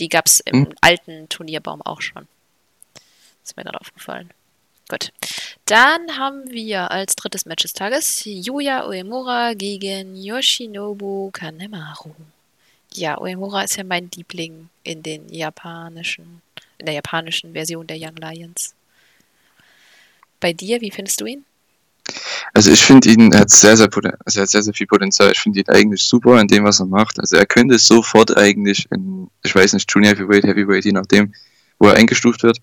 Die 0.00 0.08
gab 0.08 0.26
es 0.26 0.40
im 0.40 0.60
mhm. 0.60 0.74
alten 0.80 1.28
Turnierbaum 1.28 1.80
auch 1.82 2.00
schon. 2.00 2.26
ist 3.44 3.56
mir 3.56 3.62
gerade 3.62 3.80
aufgefallen. 3.80 4.30
Gut. 4.88 5.12
Dann 5.64 6.18
haben 6.18 6.50
wir 6.50 6.90
als 6.90 7.16
drittes 7.16 7.46
Match 7.46 7.62
des 7.62 7.72
Tages 7.72 8.22
Yuya 8.24 8.86
Uemura 8.86 9.54
gegen 9.54 10.14
Yoshinobu 10.14 11.30
Kanemaru. 11.30 12.14
Ja, 12.92 13.18
Uemura 13.20 13.62
ist 13.62 13.76
ja 13.76 13.84
mein 13.84 14.10
Liebling 14.14 14.68
in 14.82 15.02
den 15.02 15.28
japanischen, 15.28 16.42
in 16.78 16.86
der 16.86 16.94
japanischen 16.94 17.52
Version 17.52 17.86
der 17.86 17.96
Young 17.98 18.16
Lions. 18.16 18.74
Bei 20.38 20.52
dir, 20.52 20.80
wie 20.80 20.90
findest 20.90 21.20
du 21.20 21.26
ihn? 21.26 21.44
Also 22.52 22.70
ich 22.70 22.84
finde 22.84 23.08
ihn, 23.08 23.32
er 23.32 23.40
hat 23.40 23.50
sehr, 23.50 23.76
sehr, 23.76 23.88
also 24.24 24.38
er 24.38 24.42
hat 24.42 24.50
sehr, 24.50 24.62
sehr 24.62 24.74
viel 24.74 24.86
Potenzial. 24.86 25.32
Ich 25.32 25.40
finde 25.40 25.60
ihn 25.60 25.68
eigentlich 25.68 26.04
super 26.04 26.38
in 26.40 26.46
dem, 26.46 26.64
was 26.64 26.80
er 26.80 26.86
macht. 26.86 27.18
Also 27.18 27.36
er 27.36 27.46
könnte 27.46 27.78
sofort 27.78 28.36
eigentlich 28.36 28.86
in, 28.92 29.28
ich 29.42 29.54
weiß 29.54 29.72
nicht, 29.72 29.90
Junior 29.90 30.14
Heavyweight, 30.14 30.44
Heavyweight, 30.44 30.84
je 30.84 30.92
nachdem, 30.92 31.34
wo 31.78 31.88
er 31.88 31.94
eingestuft 31.94 32.42
wird, 32.42 32.58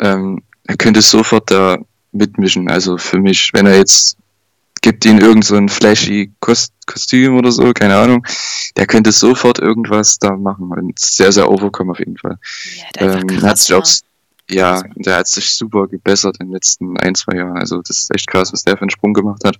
ähm, 0.00 0.42
er 0.70 0.76
könnte 0.76 1.02
sofort 1.02 1.50
da 1.50 1.78
mitmischen. 2.12 2.70
Also 2.70 2.96
für 2.96 3.18
mich, 3.18 3.50
wenn 3.52 3.66
er 3.66 3.76
jetzt 3.76 4.16
gibt 4.82 5.04
ihn 5.04 5.18
irgend 5.18 5.44
so 5.44 5.56
ein 5.56 5.68
flashy 5.68 6.30
Kost 6.38 6.72
Kostüm 6.86 7.36
oder 7.36 7.50
so, 7.50 7.72
keine 7.72 7.96
Ahnung, 7.96 8.24
der 8.76 8.86
könnte 8.86 9.10
sofort 9.10 9.58
irgendwas 9.58 10.18
da 10.18 10.36
machen 10.36 10.70
und 10.70 10.98
sehr, 10.98 11.32
sehr 11.32 11.50
overkommen 11.50 11.90
auf 11.90 11.98
jeden 11.98 12.16
Fall. 12.16 12.38
Ja, 12.96 13.16
ähm, 13.18 13.42
hat 13.42 13.58
sich 13.58 13.74
auch, 13.74 13.84
ja, 14.48 14.82
der 14.94 15.16
hat 15.16 15.28
sich 15.28 15.52
super 15.54 15.88
gebessert 15.88 16.36
in 16.38 16.46
den 16.46 16.54
letzten 16.54 16.96
ein, 16.98 17.16
zwei 17.16 17.36
Jahren. 17.36 17.58
Also 17.58 17.82
das 17.82 18.02
ist 18.02 18.14
echt 18.14 18.28
krass, 18.28 18.52
was 18.52 18.62
der 18.62 18.76
für 18.76 18.82
einen 18.82 18.90
Sprung 18.90 19.12
gemacht 19.12 19.42
hat. 19.44 19.58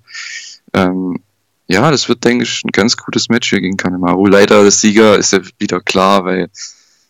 Ähm, 0.74 1.20
ja, 1.66 1.90
das 1.90 2.08
wird, 2.08 2.24
denke 2.24 2.44
ich, 2.44 2.62
ein 2.64 2.70
ganz 2.72 2.96
gutes 2.96 3.28
Match 3.28 3.50
hier 3.50 3.60
gegen 3.60 3.76
Kanemaru. 3.76 4.26
Leider, 4.26 4.62
der 4.62 4.70
Sieger 4.70 5.18
ist 5.18 5.32
ja 5.32 5.40
wieder 5.58 5.80
klar, 5.80 6.24
weil 6.24 6.50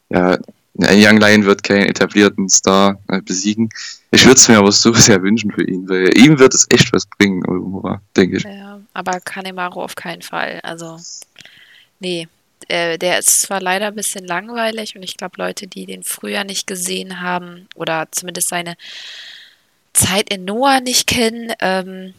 ja, 0.09 0.39
Young 0.75 1.19
Lion 1.19 1.45
wird 1.45 1.63
keinen 1.63 1.87
etablierten 1.87 2.49
Star 2.49 2.99
äh, 3.09 3.21
besiegen. 3.21 3.69
Ich 4.13 4.25
würde 4.25 4.39
es 4.39 4.49
mir 4.49 4.59
aber 4.59 4.73
so 4.73 4.93
sehr 4.93 5.23
wünschen 5.23 5.51
für 5.51 5.65
ihn, 5.65 5.89
weil 5.89 6.17
ihm 6.17 6.39
wird 6.39 6.55
es 6.55 6.67
echt 6.71 6.93
was 6.93 7.07
bringen, 7.07 7.43
denke 8.17 8.39
ich. 8.39 8.45
Ja, 8.45 8.81
aber 8.93 9.21
Kanemaru 9.21 9.83
auf 9.83 9.95
keinen 9.95 10.23
Fall. 10.23 10.61
Also, 10.63 10.99
nee. 11.99 12.29
Äh, 12.69 12.99
der 12.99 13.19
ist 13.19 13.41
zwar 13.43 13.61
leider 13.61 13.89
ein 13.89 13.95
bisschen 13.95 14.27
langweilig 14.27 14.95
und 14.95 15.03
ich 15.03 15.17
glaube, 15.17 15.35
Leute, 15.39 15.67
die 15.67 15.87
den 15.87 16.05
früher 16.05 16.45
nicht 16.45 16.67
gesehen 16.67 17.21
haben 17.21 17.67
oder 17.75 18.09
zumindest 18.11 18.49
seine 18.49 18.77
Zeit 19.93 20.33
in 20.33 20.45
Noah 20.45 20.81
nicht 20.81 21.07
kennen, 21.07 21.53
ähm, 21.61 22.15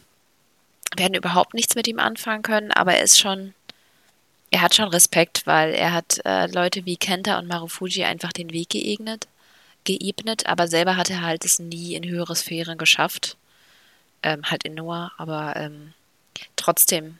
werden 0.96 1.14
überhaupt 1.14 1.54
nichts 1.54 1.74
mit 1.74 1.88
ihm 1.88 1.98
anfangen 1.98 2.42
können, 2.42 2.70
aber 2.70 2.94
er 2.94 3.04
ist 3.04 3.18
schon, 3.18 3.54
er 4.52 4.60
hat 4.60 4.74
schon 4.74 4.88
Respekt, 4.88 5.46
weil 5.46 5.74
er 5.74 5.92
hat 5.92 6.20
äh, 6.24 6.46
Leute 6.46 6.84
wie 6.84 6.96
Kenta 6.96 7.38
und 7.38 7.48
Marufuji 7.48 8.04
einfach 8.04 8.32
den 8.32 8.52
Weg 8.52 8.68
geebnet, 8.68 9.26
geebnet, 9.84 10.46
aber 10.46 10.68
selber 10.68 10.96
hat 10.96 11.10
er 11.10 11.22
halt 11.22 11.44
es 11.44 11.58
nie 11.58 11.94
in 11.94 12.08
höhere 12.08 12.36
Sphären 12.36 12.78
geschafft. 12.78 13.36
Ähm, 14.22 14.42
halt 14.44 14.64
in 14.64 14.74
Noah, 14.74 15.10
aber 15.18 15.56
ähm, 15.56 15.94
trotzdem, 16.54 17.18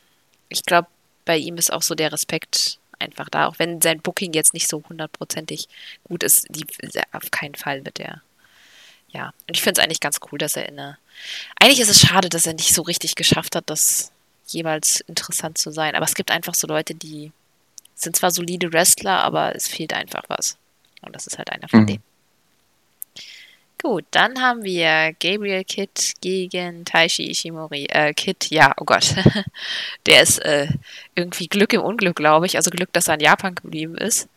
ich 0.48 0.62
glaube, 0.62 0.88
bei 1.24 1.36
ihm 1.36 1.56
ist 1.56 1.72
auch 1.72 1.82
so 1.82 1.96
der 1.96 2.12
Respekt 2.12 2.78
einfach 3.00 3.28
da, 3.28 3.46
auch 3.46 3.58
wenn 3.58 3.80
sein 3.80 4.00
Booking 4.00 4.32
jetzt 4.34 4.54
nicht 4.54 4.68
so 4.68 4.84
hundertprozentig 4.88 5.68
gut 6.04 6.22
ist, 6.22 6.46
die, 6.50 6.64
auf 7.12 7.30
keinen 7.32 7.56
Fall 7.56 7.84
wird 7.84 7.98
er 7.98 8.22
ja, 9.12 9.32
und 9.46 9.56
ich 9.56 9.62
finde 9.62 9.80
es 9.80 9.84
eigentlich 9.84 10.00
ganz 10.00 10.20
cool, 10.30 10.38
dass 10.38 10.56
er 10.56 10.68
in 10.68 10.78
eine. 10.78 10.98
Eigentlich 11.60 11.80
ist 11.80 11.90
es 11.90 12.00
schade, 12.00 12.28
dass 12.28 12.46
er 12.46 12.54
nicht 12.54 12.74
so 12.74 12.82
richtig 12.82 13.14
geschafft 13.14 13.54
hat, 13.54 13.68
das 13.68 14.11
jeweils 14.52 15.00
interessant 15.02 15.58
zu 15.58 15.70
sein. 15.70 15.94
Aber 15.94 16.04
es 16.04 16.14
gibt 16.14 16.30
einfach 16.30 16.54
so 16.54 16.66
Leute, 16.66 16.94
die 16.94 17.32
sind 17.94 18.16
zwar 18.16 18.30
solide 18.30 18.72
Wrestler, 18.72 19.22
aber 19.22 19.54
es 19.54 19.68
fehlt 19.68 19.92
einfach 19.92 20.24
was. 20.28 20.56
Und 21.02 21.14
das 21.14 21.26
ist 21.26 21.38
halt 21.38 21.50
einer 21.50 21.68
von 21.68 21.80
mhm. 21.80 21.86
denen. 21.86 22.02
Gut, 23.82 24.04
dann 24.12 24.40
haben 24.40 24.62
wir 24.62 25.12
Gabriel 25.18 25.64
Kidd 25.64 26.14
gegen 26.20 26.84
Taishi 26.84 27.28
Ishimori. 27.28 27.86
Äh, 27.86 28.14
Kidd, 28.14 28.46
ja, 28.50 28.72
oh 28.78 28.84
Gott. 28.84 29.12
Der 30.06 30.22
ist 30.22 30.38
äh, 30.38 30.68
irgendwie 31.16 31.48
Glück 31.48 31.72
im 31.72 31.80
Unglück, 31.80 32.14
glaube 32.14 32.46
ich. 32.46 32.56
Also 32.56 32.70
Glück, 32.70 32.92
dass 32.92 33.08
er 33.08 33.14
in 33.14 33.20
Japan 33.20 33.56
geblieben 33.56 33.96
ist. 33.96 34.28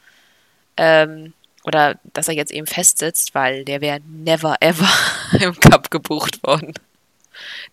Ähm, 0.77 1.33
oder 1.63 1.99
dass 2.13 2.27
er 2.27 2.33
jetzt 2.33 2.51
eben 2.51 2.65
festsitzt, 2.65 3.35
weil 3.35 3.65
der 3.65 3.81
wäre 3.81 3.99
never 4.07 4.55
ever 4.61 4.89
im 5.39 5.59
Cup 5.59 5.91
gebucht 5.91 6.41
worden. 6.43 6.73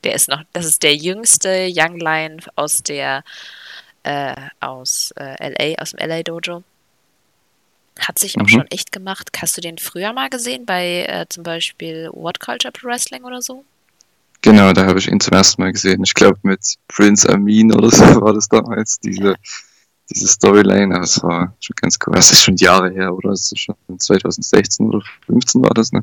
Der 0.05 0.15
ist 0.15 0.29
noch, 0.29 0.43
das 0.53 0.67
ist 0.67 0.83
der 0.83 0.97
jüngste 0.97 1.69
Young 1.71 1.99
Lion 1.99 2.41
aus 2.57 2.83
der 2.83 3.25
äh, 4.05 4.35
aus 4.61 5.13
äh, 5.17 5.51
LA, 5.51 5.81
aus 5.81 5.91
dem 5.91 6.09
LA 6.09 6.23
Dojo. 6.23 6.63
Hat 7.99 8.19
sich 8.19 8.37
auch 8.39 8.43
mhm. 8.43 8.49
schon 8.49 8.67
echt 8.71 8.91
gemacht. 8.91 9.31
Hast 9.41 9.57
du 9.57 9.61
den 9.61 9.79
früher 9.79 10.13
mal 10.13 10.31
gesehen 10.31 10.65
bei 10.65 11.05
äh, 11.07 11.27
zum 11.29 11.43
Beispiel 11.43 12.09
What 12.13 12.41
Culture 12.41 12.73
Pro 12.73 12.89
Wrestling 12.89 13.25
oder 13.25 13.43
so? 13.43 13.65
Genau, 14.41 14.73
da 14.73 14.87
habe 14.87 14.99
ich 14.99 15.09
ihn 15.09 15.21
zum 15.21 15.35
ersten 15.35 15.63
Mal 15.63 15.73
gesehen. 15.73 16.03
Ich 16.03 16.15
glaube 16.15 16.39
mit 16.43 16.77
Prince 16.89 17.29
Amin 17.29 17.73
oder 17.73 17.91
so 17.91 18.03
war 18.21 18.33
das 18.33 18.49
damals, 18.49 18.99
diese 18.99 19.37
diese 20.11 20.29
Storyline, 20.29 20.99
das 20.99 21.23
war 21.23 21.55
schon 21.61 21.77
ganz 21.77 21.99
cool. 22.07 22.15
Das 22.15 22.31
ist 22.31 22.43
schon 22.43 22.57
Jahre 22.57 22.91
her, 22.91 23.15
oder? 23.15 23.31
Das 23.31 23.53
ist 23.53 23.61
schon 23.61 23.77
2016 23.99 24.87
oder 24.87 25.01
2015 25.27 25.63
war 25.63 25.75
das, 25.75 25.93
ne? 25.93 26.03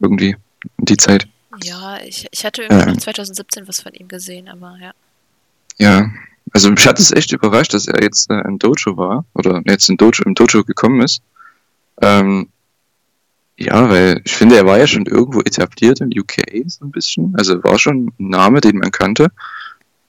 Irgendwie 0.00 0.36
in 0.78 0.84
die 0.84 0.96
Zeit. 0.96 1.26
Ja, 1.62 2.00
ich, 2.00 2.26
ich 2.30 2.44
hatte 2.44 2.62
irgendwie 2.62 2.92
noch 2.92 2.96
2017 2.96 3.68
was 3.68 3.80
von 3.80 3.92
ihm 3.92 4.08
gesehen, 4.08 4.48
aber 4.48 4.76
ja. 4.80 4.92
Ja, 5.78 6.10
also 6.52 6.70
mich 6.70 6.86
hat 6.86 6.98
es 6.98 7.12
echt 7.12 7.32
überrascht, 7.32 7.74
dass 7.74 7.88
er 7.88 8.02
jetzt 8.02 8.30
äh, 8.30 8.40
im 8.40 8.58
Dojo 8.58 8.96
war, 8.96 9.24
oder 9.34 9.62
jetzt 9.66 9.88
im 9.88 9.96
Dojo, 9.96 10.22
im 10.24 10.34
Dojo 10.34 10.64
gekommen 10.64 11.00
ist. 11.00 11.22
Ähm, 12.00 12.48
ja, 13.56 13.88
weil 13.88 14.20
ich 14.24 14.32
finde, 14.32 14.56
er 14.56 14.66
war 14.66 14.78
ja 14.78 14.86
schon 14.86 15.06
irgendwo 15.06 15.40
etabliert 15.40 16.00
im 16.00 16.08
UK 16.08 16.64
so 16.66 16.84
ein 16.84 16.90
bisschen. 16.90 17.34
Also 17.36 17.62
war 17.62 17.78
schon 17.78 18.06
ein 18.06 18.14
Name, 18.18 18.60
den 18.60 18.78
man 18.78 18.90
kannte. 18.90 19.30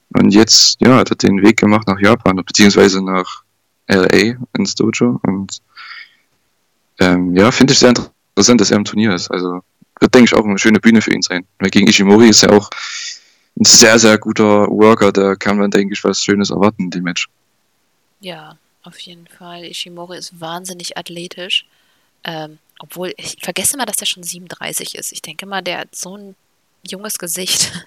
Und 0.10 0.34
jetzt, 0.34 0.80
ja, 0.82 0.98
hat 0.98 1.12
er 1.12 1.16
den 1.16 1.42
Weg 1.42 1.58
gemacht 1.58 1.88
nach 1.88 2.00
Japan, 2.00 2.38
beziehungsweise 2.38 3.04
nach 3.04 3.44
LA 3.88 4.38
ins 4.58 4.76
Dojo. 4.76 5.20
Und 5.24 5.62
ähm, 7.00 7.36
ja, 7.36 7.52
finde 7.52 7.74
ich 7.74 7.80
sehr 7.80 7.90
interessant, 7.90 8.62
dass 8.62 8.72
er 8.72 8.78
im 8.78 8.86
Turnier 8.86 9.14
ist. 9.14 9.30
Also 9.30 9.62
wird, 10.00 10.14
denke 10.14 10.26
ich, 10.26 10.36
auch 10.36 10.46
eine 10.46 10.58
schöne 10.58 10.80
Bühne 10.80 11.02
für 11.02 11.14
ihn 11.14 11.22
sein. 11.22 11.46
Weil 11.60 11.70
gegen 11.70 11.88
Ishimori 11.88 12.30
ist 12.30 12.44
er 12.44 12.54
auch 12.54 12.70
ein 13.60 13.66
sehr, 13.66 14.00
sehr 14.00 14.18
guter 14.18 14.68
Worker. 14.68 15.12
Da 15.12 15.36
kann 15.36 15.58
man, 15.58 15.72
denke 15.72 15.94
ich, 15.94 16.04
was 16.04 16.24
Schönes 16.24 16.50
erwarten 16.50 16.90
dem 16.90 17.04
Match. 17.04 17.28
Ja, 18.20 18.58
auf 18.84 19.00
jeden 19.00 19.28
Fall. 19.28 19.66
Ishimori 19.66 20.18
ist 20.18 20.40
wahnsinnig 20.40 20.98
athletisch. 20.98 21.66
Ähm, 22.24 22.60
obwohl, 22.80 23.14
ich 23.18 23.38
vergesse 23.42 23.78
mal, 23.78 23.86
dass 23.86 24.00
er 24.00 24.08
schon 24.08 24.24
37 24.24 24.96
ist. 24.96 25.12
Ich 25.12 25.22
denke 25.22 25.46
mal, 25.46 25.62
der 25.62 25.80
hat 25.80 25.96
so 25.96 26.18
ein 26.18 26.36
junges 26.86 27.18
Gesicht. 27.18 27.72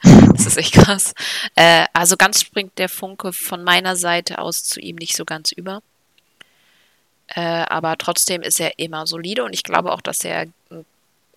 Das 0.00 0.46
ist 0.46 0.56
echt 0.56 0.74
krass. 0.74 1.12
Äh, 1.56 1.86
also 1.92 2.16
ganz 2.16 2.40
springt 2.40 2.78
der 2.78 2.88
Funke 2.88 3.32
von 3.32 3.64
meiner 3.64 3.96
Seite 3.96 4.38
aus 4.38 4.62
zu 4.62 4.78
ihm 4.78 4.94
nicht 4.94 5.16
so 5.16 5.24
ganz 5.24 5.50
über. 5.50 5.82
Äh, 7.26 7.40
aber 7.68 7.98
trotzdem 7.98 8.42
ist 8.42 8.60
er 8.60 8.78
immer 8.78 9.08
solide 9.08 9.42
und 9.42 9.52
ich 9.52 9.64
glaube 9.64 9.92
auch, 9.92 10.00
dass 10.00 10.22
er 10.22 10.46
ein, 10.70 10.84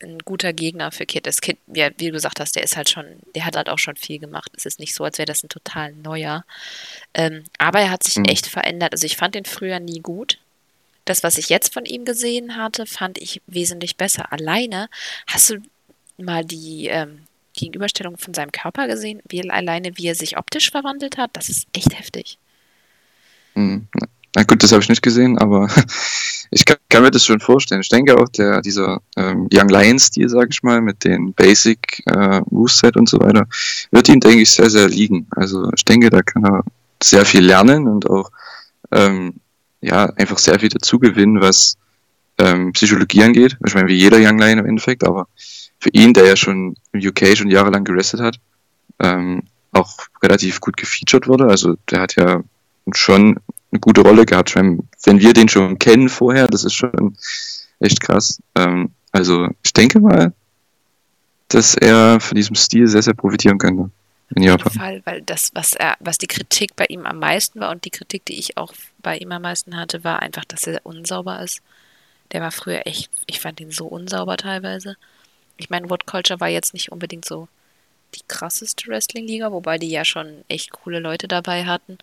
ein 0.03 0.19
guter 0.19 0.53
Gegner 0.53 0.91
für 0.91 1.05
Kid 1.05 1.27
ist. 1.27 1.41
Kid, 1.41 1.57
ja, 1.67 1.89
wie 1.97 2.07
du 2.07 2.11
gesagt 2.11 2.39
hast, 2.39 2.55
der 2.55 2.63
ist 2.63 2.77
halt 2.77 2.89
schon, 2.89 3.05
der 3.35 3.45
hat 3.45 3.55
halt 3.55 3.69
auch 3.69 3.79
schon 3.79 3.95
viel 3.95 4.19
gemacht. 4.19 4.51
Es 4.55 4.65
ist 4.65 4.79
nicht 4.79 4.93
so, 4.93 5.03
als 5.03 5.17
wäre 5.17 5.25
das 5.25 5.43
ein 5.43 5.49
total 5.49 5.93
neuer. 5.93 6.45
Ähm, 7.13 7.43
aber 7.57 7.79
er 7.79 7.91
hat 7.91 8.03
sich 8.03 8.17
mhm. 8.17 8.25
echt 8.25 8.47
verändert. 8.47 8.93
Also 8.93 9.05
ich 9.05 9.17
fand 9.17 9.35
den 9.35 9.45
früher 9.45 9.79
nie 9.79 9.99
gut. 9.99 10.39
Das, 11.05 11.23
was 11.23 11.37
ich 11.37 11.49
jetzt 11.49 11.73
von 11.73 11.85
ihm 11.85 12.05
gesehen 12.05 12.55
hatte, 12.55 12.85
fand 12.85 13.17
ich 13.17 13.41
wesentlich 13.47 13.97
besser. 13.97 14.31
Alleine 14.31 14.89
hast 15.27 15.49
du 15.49 15.57
mal 16.17 16.45
die, 16.45 16.87
ähm, 16.87 17.27
Gegenüberstellung 17.53 18.17
von 18.17 18.33
seinem 18.33 18.51
Körper 18.51 18.87
gesehen, 18.87 19.21
wie 19.27 19.49
alleine 19.49 19.97
wie 19.97 20.07
er 20.07 20.15
sich 20.15 20.37
optisch 20.37 20.71
verwandelt 20.71 21.17
hat, 21.17 21.31
das 21.33 21.49
ist 21.49 21.67
echt 21.73 21.97
heftig. 21.97 22.37
Hm. 23.53 23.87
Na 24.35 24.43
gut, 24.43 24.63
das 24.63 24.71
habe 24.71 24.81
ich 24.81 24.89
nicht 24.89 25.01
gesehen, 25.01 25.37
aber 25.37 25.67
ich 26.51 26.65
kann, 26.65 26.77
kann, 26.89 27.03
mir 27.03 27.11
das 27.11 27.25
schon 27.25 27.39
vorstellen. 27.39 27.81
Ich 27.81 27.89
denke 27.89 28.17
auch, 28.17 28.29
der, 28.29 28.61
dieser 28.61 29.01
ähm, 29.17 29.49
Young 29.51 29.69
Lion-Stil, 29.69 30.29
sage 30.29 30.49
ich 30.51 30.63
mal, 30.63 30.81
mit 30.81 31.03
den 31.03 31.33
Basic 31.33 32.01
äh, 32.05 32.41
Moveset 32.49 32.95
und 32.95 33.09
so 33.09 33.19
weiter, 33.19 33.45
wird 33.91 34.07
ihm, 34.09 34.19
denke 34.19 34.41
ich, 34.41 34.51
sehr, 34.51 34.69
sehr 34.69 34.87
liegen. 34.87 35.27
Also 35.31 35.69
ich 35.75 35.83
denke, 35.83 36.09
da 36.09 36.21
kann 36.21 36.45
er 36.45 36.63
sehr 37.03 37.25
viel 37.25 37.43
lernen 37.43 37.87
und 37.87 38.09
auch 38.09 38.31
ähm, 38.91 39.35
ja, 39.81 40.05
einfach 40.15 40.37
sehr 40.37 40.59
viel 40.59 40.69
dazugewinnen, 40.69 41.41
was 41.41 41.77
ähm, 42.37 42.71
Psychologie 42.73 43.23
angeht. 43.23 43.57
Ich 43.65 43.73
meine, 43.73 43.87
wie 43.87 43.95
jeder 43.95 44.17
Young 44.17 44.39
Lion 44.39 44.59
im 44.59 44.65
Endeffekt, 44.65 45.03
aber 45.03 45.27
für 45.79 45.89
ihn, 45.89 46.13
der 46.13 46.25
ja 46.25 46.35
schon 46.35 46.75
im 46.93 47.01
UK 47.01 47.35
schon 47.35 47.49
jahrelang 47.49 47.83
gerestet 47.83 48.21
hat, 48.21 48.37
ähm, 48.99 49.43
auch 49.71 49.97
relativ 50.21 50.61
gut 50.61 50.77
gefeatured 50.77 51.27
wurde. 51.27 51.47
Also 51.47 51.75
der 51.89 52.01
hat 52.01 52.15
ja 52.15 52.41
schon 52.93 53.39
eine 53.71 53.79
gute 53.79 54.01
Rolle 54.01 54.25
gehabt. 54.25 54.55
Wenn, 54.55 54.87
wenn 55.03 55.19
wir 55.19 55.33
den 55.33 55.47
schon 55.47 55.79
kennen 55.79 56.09
vorher, 56.09 56.47
das 56.47 56.63
ist 56.63 56.73
schon 56.73 57.15
echt 57.79 58.01
krass. 58.01 58.39
Ähm, 58.55 58.91
also 59.11 59.47
ich 59.63 59.73
denke 59.73 59.99
mal, 59.99 60.33
dass 61.47 61.75
er 61.75 62.19
von 62.19 62.35
diesem 62.35 62.55
Stil 62.55 62.87
sehr, 62.87 63.01
sehr 63.01 63.13
profitieren 63.13 63.57
könnte. 63.57 63.89
In 64.33 64.43
Japan. 64.43 64.67
Auf 64.67 64.73
jeden 64.73 64.83
Fall, 64.85 65.01
weil 65.03 65.21
das, 65.23 65.51
was 65.53 65.73
er, 65.73 65.97
was 65.99 66.17
die 66.17 66.27
Kritik 66.27 66.75
bei 66.77 66.85
ihm 66.85 67.05
am 67.05 67.19
meisten 67.19 67.59
war 67.59 67.69
und 67.69 67.83
die 67.83 67.89
Kritik, 67.89 68.23
die 68.25 68.39
ich 68.39 68.55
auch 68.55 68.73
bei 68.99 69.17
ihm 69.17 69.31
am 69.33 69.41
meisten 69.41 69.75
hatte, 69.75 70.05
war 70.05 70.21
einfach, 70.21 70.45
dass 70.45 70.67
er 70.67 70.79
unsauber 70.85 71.43
ist. 71.43 71.61
Der 72.31 72.39
war 72.39 72.51
früher 72.51 72.87
echt, 72.87 73.09
ich 73.27 73.41
fand 73.41 73.59
ihn 73.59 73.71
so 73.71 73.87
unsauber 73.87 74.37
teilweise. 74.37 74.95
Ich 75.57 75.69
meine, 75.69 75.89
What 75.89 76.05
Culture 76.05 76.39
war 76.39 76.47
jetzt 76.47 76.73
nicht 76.73 76.93
unbedingt 76.93 77.25
so 77.25 77.49
die 78.15 78.21
krasseste 78.27 78.87
Wrestling-Liga, 78.87 79.51
wobei 79.51 79.77
die 79.77 79.89
ja 79.89 80.05
schon 80.05 80.45
echt 80.47 80.71
coole 80.71 80.99
Leute 80.99 81.27
dabei 81.27 81.65
hatten. 81.65 81.97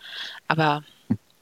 Aber 0.49 0.85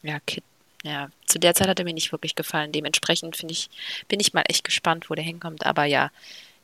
ja, 0.06 0.20
Kid, 0.20 0.44
ja, 0.82 1.10
zu 1.26 1.38
der 1.38 1.54
Zeit 1.54 1.68
hat 1.68 1.78
er 1.78 1.84
mir 1.84 1.94
nicht 1.94 2.12
wirklich 2.12 2.34
gefallen. 2.34 2.72
Dementsprechend 2.72 3.36
finde 3.36 3.52
ich, 3.52 3.70
bin 4.08 4.20
ich 4.20 4.34
mal 4.34 4.44
echt 4.48 4.64
gespannt, 4.64 5.10
wo 5.10 5.14
der 5.14 5.24
hinkommt. 5.24 5.66
Aber 5.66 5.84
ja, 5.84 6.10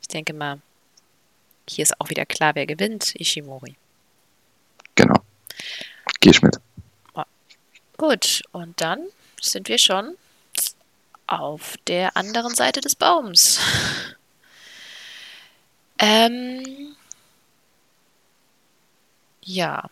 ich 0.01 0.09
denke 0.09 0.33
mal, 0.33 0.61
hier 1.69 1.83
ist 1.83 2.01
auch 2.01 2.11
wieder 2.11 2.27
klar, 2.27 2.55
wer 2.55 2.67
gewinnt. 2.67 3.15
Ishimori. 3.19 3.77
Genau. 4.95 5.17
Geh 6.21 6.31
ich 6.31 6.43
mit. 6.43 6.59
Gut, 7.97 8.43
und 8.51 8.81
dann 8.81 9.07
sind 9.41 9.69
wir 9.69 9.79
schon 9.79 10.17
auf 11.29 11.77
der 11.87 12.17
anderen 12.17 12.55
Seite 12.55 12.81
des 12.81 12.97
Baums. 12.97 13.61
Ähm, 16.05 16.97
ja. 19.45 19.89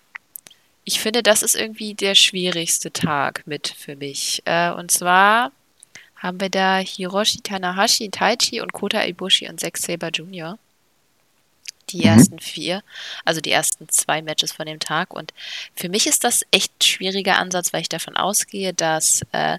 Ich 0.90 0.98
finde, 0.98 1.22
das 1.22 1.44
ist 1.44 1.54
irgendwie 1.54 1.94
der 1.94 2.16
schwierigste 2.16 2.92
Tag 2.92 3.46
mit 3.46 3.68
für 3.68 3.94
mich. 3.94 4.42
Äh, 4.44 4.72
und 4.72 4.90
zwar 4.90 5.52
haben 6.16 6.40
wir 6.40 6.48
da 6.50 6.78
Hiroshi 6.78 7.42
Tanahashi, 7.42 8.08
Taichi 8.10 8.60
und 8.60 8.72
Kota 8.72 9.04
Ibushi 9.04 9.48
und 9.48 9.60
Zack 9.60 9.78
Saber 9.78 10.08
Jr., 10.08 10.58
die 11.90 11.98
mhm. 11.98 12.06
ersten 12.06 12.38
vier, 12.40 12.82
also 13.24 13.40
die 13.40 13.52
ersten 13.52 13.88
zwei 13.88 14.20
Matches 14.20 14.50
von 14.50 14.66
dem 14.66 14.80
Tag. 14.80 15.14
Und 15.14 15.32
für 15.76 15.88
mich 15.88 16.08
ist 16.08 16.24
das 16.24 16.44
echt 16.50 16.72
ein 16.80 16.82
schwieriger 16.82 17.38
Ansatz, 17.38 17.72
weil 17.72 17.82
ich 17.82 17.88
davon 17.88 18.16
ausgehe, 18.16 18.74
dass 18.74 19.22
äh, 19.30 19.58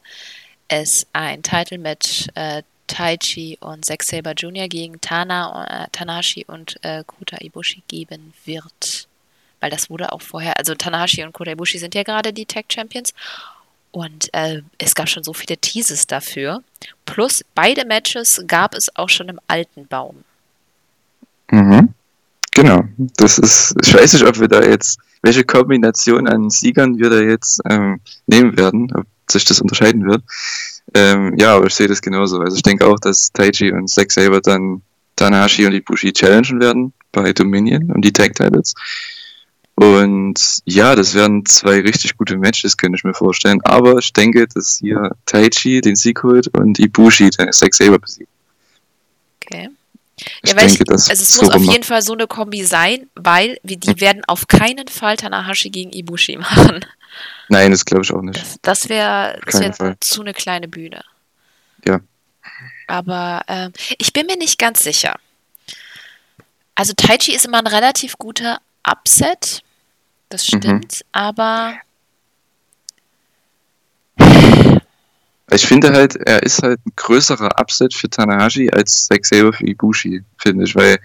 es 0.67 1.07
ein 1.13 1.43
Title-Match 1.43 2.27
äh, 2.35 2.61
Taichi 2.87 3.57
und 3.61 3.85
Zack 3.85 4.03
Saber 4.03 4.33
Jr. 4.33 4.67
gegen 4.67 4.99
Tana, 4.99 5.85
äh, 5.85 5.87
Tanahashi 5.93 6.43
und 6.45 6.77
äh, 6.83 7.05
Kota 7.07 7.37
Ibushi 7.39 7.83
geben 7.87 8.33
wird. 8.43 9.07
Weil 9.61 9.69
das 9.69 9.89
wurde 9.89 10.11
auch 10.11 10.21
vorher, 10.21 10.57
also 10.57 10.75
Tanahashi 10.75 11.23
und 11.23 11.33
Kota 11.33 11.51
Ibushi 11.51 11.77
sind 11.77 11.95
ja 11.95 12.03
gerade 12.03 12.33
die 12.33 12.45
Tag 12.45 12.65
Champions 12.67 13.13
und 13.91 14.33
äh, 14.33 14.61
es 14.77 14.95
gab 14.95 15.09
schon 15.09 15.23
so 15.23 15.33
viele 15.33 15.57
Teases 15.57 16.07
dafür. 16.07 16.63
Plus 17.05 17.43
beide 17.55 17.85
Matches 17.85 18.43
gab 18.47 18.73
es 18.73 18.95
auch 18.95 19.09
schon 19.09 19.29
im 19.29 19.39
alten 19.47 19.85
Baum. 19.87 20.23
Mhm. 21.51 21.93
Genau. 22.51 22.83
Das 23.17 23.37
ist, 23.37 23.75
ich 23.83 23.93
weiß 23.93 24.13
nicht, 24.13 24.25
ob 24.25 24.39
wir 24.39 24.47
da 24.47 24.61
jetzt, 24.61 24.99
welche 25.21 25.43
Kombination 25.43 26.27
an 26.27 26.49
Siegern 26.49 26.97
wir 26.97 27.09
da 27.09 27.19
jetzt 27.19 27.61
ähm, 27.69 27.99
nehmen 28.27 28.57
werden, 28.57 28.91
ob 28.93 29.05
sich 29.29 29.45
das 29.45 29.61
unterscheiden 29.61 30.05
wird. 30.05 30.23
Ähm, 30.93 31.35
ja, 31.37 31.55
aber 31.55 31.67
ich 31.67 31.75
sehe 31.75 31.87
das 31.87 32.01
genauso. 32.01 32.39
Also 32.39 32.55
ich 32.55 32.63
denke 32.63 32.85
auch, 32.85 32.99
dass 32.99 33.31
Taiji 33.31 33.71
und 33.71 33.89
Zack 33.89 34.11
Saber 34.11 34.41
dann 34.41 34.81
Tanahashi 35.15 35.65
und 35.65 35.73
Ibushi 35.73 36.11
challengen 36.13 36.59
werden 36.59 36.93
bei 37.11 37.31
Dominion 37.31 37.91
und 37.91 38.03
die 38.03 38.11
Tag 38.11 38.35
Titles. 38.35 38.73
Und 39.75 40.59
ja, 40.65 40.95
das 40.95 41.13
wären 41.13 41.45
zwei 41.45 41.79
richtig 41.81 42.17
gute 42.17 42.37
Matches, 42.37 42.77
könnte 42.77 42.97
ich 42.97 43.03
mir 43.03 43.13
vorstellen. 43.13 43.59
Aber 43.63 43.97
ich 43.97 44.13
denke, 44.13 44.47
dass 44.47 44.77
hier 44.79 45.11
Taichi 45.25 45.81
den 45.81 45.95
Sieg 45.95 46.21
holt 46.23 46.47
und 46.49 46.77
Ibushi 46.77 47.29
den 47.31 47.51
Zack 47.51 47.73
Saber 47.73 47.99
besiegt. 47.99 48.29
Okay. 49.43 49.69
Ja, 50.45 50.55
weil 50.55 50.67
denke, 50.67 50.83
ich, 50.83 50.89
also 50.91 51.11
es 51.11 51.41
muss 51.41 51.49
auf 51.49 51.63
jeden 51.63 51.83
Fall 51.83 52.01
so 52.01 52.13
eine 52.13 52.27
Kombi 52.27 52.63
sein, 52.63 53.09
weil 53.15 53.57
wir, 53.63 53.77
die 53.77 53.91
hm. 53.91 54.01
werden 54.01 54.21
auf 54.27 54.47
keinen 54.47 54.87
Fall 54.87 55.17
Tanahashi 55.17 55.69
gegen 55.69 55.91
Ibushi 55.91 56.37
machen. 56.37 56.85
Nein, 57.49 57.71
das 57.71 57.83
glaube 57.83 58.03
ich 58.03 58.13
auch 58.13 58.21
nicht. 58.21 58.39
Das, 58.39 58.57
das 58.61 58.89
wäre 58.89 59.39
wär 59.45 59.95
zu 59.99 60.21
eine 60.21 60.33
kleine 60.33 60.67
Bühne. 60.67 61.03
Ja. 61.85 61.99
Aber 62.87 63.43
äh, 63.47 63.69
ich 63.97 64.13
bin 64.13 64.27
mir 64.27 64.37
nicht 64.37 64.59
ganz 64.59 64.83
sicher. 64.83 65.15
Also 66.75 66.93
Taichi 66.93 67.33
ist 67.33 67.45
immer 67.45 67.59
ein 67.59 67.67
relativ 67.67 68.17
guter 68.17 68.59
Upset. 68.87 69.63
Das 70.29 70.43
mhm. 70.51 70.57
stimmt, 70.57 71.01
mhm. 71.01 71.07
aber. 71.11 71.73
Ich 75.53 75.65
finde 75.65 75.91
halt, 75.91 76.15
er 76.15 76.43
ist 76.43 76.63
halt 76.63 76.79
ein 76.85 76.93
größerer 76.95 77.59
Upset 77.59 77.93
für 77.93 78.09
Tanahashi 78.09 78.69
als 78.71 79.07
Zack 79.07 79.25
Saber 79.25 79.51
für 79.51 79.65
Ibushi, 79.65 80.23
finde 80.37 80.63
ich, 80.63 80.75
weil 80.75 80.97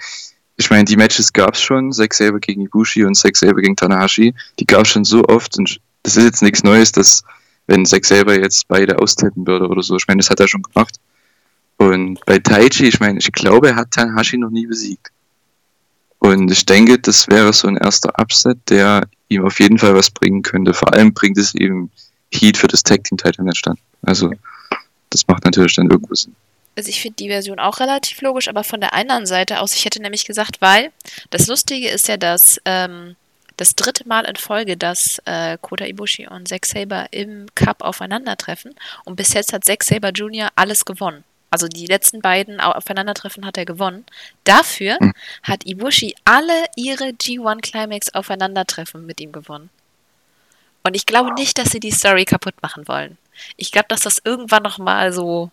ich 0.57 0.71
meine, 0.71 0.85
die 0.85 0.97
Matches 0.97 1.33
gab 1.33 1.55
es 1.55 1.61
schon, 1.61 1.93
Zack 1.93 2.15
Saber 2.15 2.39
gegen 2.39 2.63
Ibushi 2.63 3.05
und 3.05 3.17
Zack 3.17 3.37
Saber 3.37 3.61
gegen 3.61 3.75
Tanahashi, 3.75 4.35
die 4.61 4.65
gab 4.65 4.83
es 4.83 4.89
schon 4.89 5.05
so 5.05 5.25
oft 5.25 5.59
und 5.59 5.81
das 6.05 6.17
ist 6.17 6.25
jetzt 6.25 6.43
nichts 6.43 6.63
Neues, 6.63 6.93
dass 6.93 7.25
wenn 7.67 7.85
Zack 7.85 8.05
Saber 8.05 8.39
jetzt 8.39 8.69
beide 8.69 8.99
austippen 9.01 9.47
würde 9.47 9.67
oder 9.67 9.83
so, 9.83 9.97
ich 9.97 10.07
meine, 10.07 10.19
das 10.19 10.31
hat 10.31 10.39
er 10.39 10.47
schon 10.47 10.63
gemacht. 10.63 11.01
Und 11.79 12.25
bei 12.25 12.39
Taichi, 12.39 12.87
ich 12.87 13.01
meine, 13.01 13.19
ich 13.19 13.31
glaube, 13.33 13.71
er 13.71 13.77
hat 13.77 13.91
Tanahashi 13.91 14.39
noch 14.39 14.51
nie 14.51 14.67
besiegt. 14.67 15.11
Und 16.27 16.51
ich 16.51 16.67
denke, 16.67 16.99
das 16.99 17.29
wäre 17.29 17.53
so 17.53 17.69
ein 17.69 17.77
erster 17.77 18.13
Upset, 18.19 18.59
der 18.69 19.07
ihm 19.29 19.47
auf 19.47 19.61
jeden 19.61 19.79
Fall 19.79 19.95
was 19.95 20.11
bringen 20.11 20.43
könnte. 20.43 20.75
Vor 20.75 20.93
allem 20.93 21.15
bringt 21.15 21.39
es 21.39 21.55
eben 21.55 21.89
Heat 22.33 22.57
für 22.57 22.67
das 22.67 22.83
Tag 22.83 23.05
Team 23.05 23.17
Title 23.17 23.49
dann. 23.63 23.79
Also, 24.03 24.33
das 25.11 25.27
macht 25.29 25.45
natürlich 25.45 25.77
dann 25.77 25.89
irgendwo 25.89 26.15
Sinn. 26.17 26.35
Also 26.77 26.91
ich 26.91 27.01
finde 27.01 27.17
die 27.17 27.29
Version 27.29 27.61
auch 27.61 27.79
relativ 27.79 28.21
logisch, 28.23 28.49
aber 28.49 28.65
von 28.65 28.81
der 28.81 28.93
anderen 28.93 29.25
Seite 29.25 29.61
aus, 29.61 29.73
ich 29.75 29.85
hätte 29.85 30.03
nämlich 30.03 30.27
gesagt, 30.27 30.61
weil 30.61 30.91
das 31.31 31.47
Lustige 31.47 31.89
ist 31.89 32.09
ja, 32.09 32.17
dass 32.17 32.61
ähm, 32.65 33.15
das 33.57 33.77
dritte 33.77 34.07
Mal 34.07 34.27
in 34.27 34.37
Folge, 34.37 34.77
dass 34.77 35.23
äh, 35.25 35.57
Kota 35.63 35.87
Ibushi 35.87 36.27
und 36.27 36.49
Zack 36.49 36.67
Saber 36.67 37.07
im 37.13 37.47
Cup 37.55 37.83
aufeinandertreffen 37.83 38.75
und 39.05 39.17
bis 39.17 39.33
jetzt 39.33 39.55
hat 39.55 39.65
Zack 39.65 39.85
Saber 39.85 40.11
Jr. 40.11 40.51
alles 40.57 40.85
gewonnen. 40.85 41.25
Also 41.57 41.69
die 41.69 41.87
letzten 41.87 42.21
beiden 42.21 42.61
Aufeinandertreffen 42.61 43.47
hat 43.47 43.57
er 43.57 43.65
gewonnen. 43.65 44.05
Dafür 44.45 44.99
hm. 44.99 45.15
hat 45.43 45.65
Ibushi 45.65 46.15
alle 46.27 46.67
ihre 46.77 47.13
G1 47.13 47.63
Climax 47.63 48.15
Aufeinandertreffen 48.15 49.07
mit 49.07 49.23
ihm 49.23 49.33
gewonnen. 49.33 49.71
Und 50.83 50.95
ich 50.95 51.07
glaube 51.07 51.33
nicht, 51.33 51.57
dass 51.57 51.71
sie 51.71 51.81
die 51.81 51.93
Story 51.93 52.27
kaputt 52.27 52.57
machen 52.61 52.87
wollen. 52.89 53.17
Ich 53.57 53.73
glaube, 53.73 53.87
dass 53.89 54.01
das 54.01 54.21
irgendwann 54.23 54.65
nochmal 54.65 55.15
so 55.15 55.51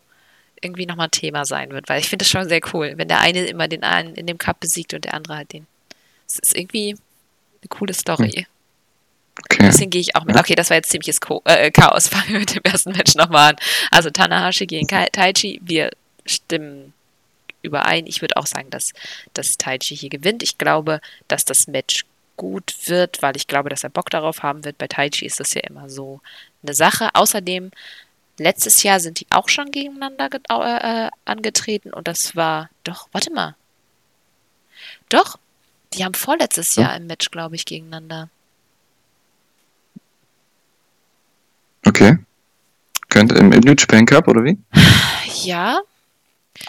irgendwie 0.61 0.85
nochmal 0.85 1.07
Thema 1.07 1.45
sein 1.45 1.71
wird, 1.71 1.87
weil 1.87 2.01
ich 2.01 2.09
finde 2.09 2.23
es 2.23 2.29
schon 2.29 2.49
sehr 2.49 2.59
cool, 2.73 2.95
wenn 2.97 3.07
der 3.07 3.21
eine 3.21 3.45
immer 3.45 3.69
den 3.69 3.85
einen 3.85 4.13
in 4.15 4.27
dem 4.27 4.37
Cup 4.37 4.59
besiegt 4.59 4.93
und 4.93 5.05
der 5.05 5.13
andere 5.13 5.37
halt 5.37 5.53
den. 5.53 5.67
Es 6.27 6.37
ist 6.37 6.53
irgendwie 6.53 6.97
eine 7.61 7.69
coole 7.69 7.93
Story. 7.93 8.45
Hm. 9.37 9.43
Okay. 9.45 9.65
Deswegen 9.65 9.89
gehe 9.89 10.01
ich 10.01 10.15
auch 10.15 10.25
mit. 10.25 10.37
Okay, 10.37 10.55
das 10.55 10.69
war 10.69 10.77
jetzt 10.77 10.89
ziemliches 10.89 11.21
Ko 11.21 11.41
äh, 11.45 11.71
Chaos. 11.71 12.07
Fangen 12.09 12.29
wir 12.29 12.39
mit 12.39 12.55
dem 12.55 12.63
ersten 12.63 12.91
Match 12.91 13.15
nochmal 13.15 13.51
an. 13.51 13.55
Also 13.91 14.09
Tanahashi 14.09 14.65
gegen 14.65 14.87
Taichi. 14.87 15.59
Wir 15.63 15.91
stimmen 16.25 16.93
überein. 17.61 18.05
Ich 18.07 18.21
würde 18.21 18.37
auch 18.37 18.45
sagen, 18.45 18.69
dass, 18.69 18.93
dass 19.33 19.57
Taichi 19.57 19.95
hier 19.95 20.09
gewinnt. 20.09 20.43
Ich 20.43 20.57
glaube, 20.57 21.01
dass 21.27 21.45
das 21.45 21.67
Match 21.67 22.05
gut 22.35 22.73
wird, 22.85 23.21
weil 23.21 23.35
ich 23.35 23.47
glaube, 23.47 23.69
dass 23.69 23.83
er 23.83 23.89
Bock 23.89 24.09
darauf 24.09 24.43
haben 24.43 24.65
wird. 24.65 24.77
Bei 24.77 24.87
Taichi 24.87 25.25
ist 25.25 25.39
das 25.39 25.53
ja 25.53 25.61
immer 25.61 25.89
so 25.89 26.21
eine 26.63 26.73
Sache. 26.73 27.09
Außerdem, 27.13 27.71
letztes 28.37 28.83
Jahr 28.83 28.99
sind 28.99 29.19
die 29.19 29.27
auch 29.29 29.49
schon 29.49 29.71
gegeneinander 29.71 30.29
äh, 30.49 31.09
angetreten 31.25 31.93
und 31.93 32.07
das 32.07 32.35
war 32.35 32.69
doch, 32.83 33.07
warte 33.11 33.31
mal. 33.31 33.55
Doch, 35.09 35.37
die 35.93 36.03
haben 36.03 36.15
vorletztes 36.15 36.75
Jahr 36.75 36.95
im 36.95 37.07
Match, 37.07 37.29
glaube 37.29 37.55
ich, 37.55 37.65
gegeneinander. 37.65 38.29
Okay. 41.93 42.17
Könnte 43.09 43.35
im, 43.35 43.51
im 43.51 43.59
New 43.59 43.75
Japan 43.77 44.07
Cup 44.07 44.27
oder 44.27 44.43
wie? 44.43 44.57
Ja. 45.43 45.81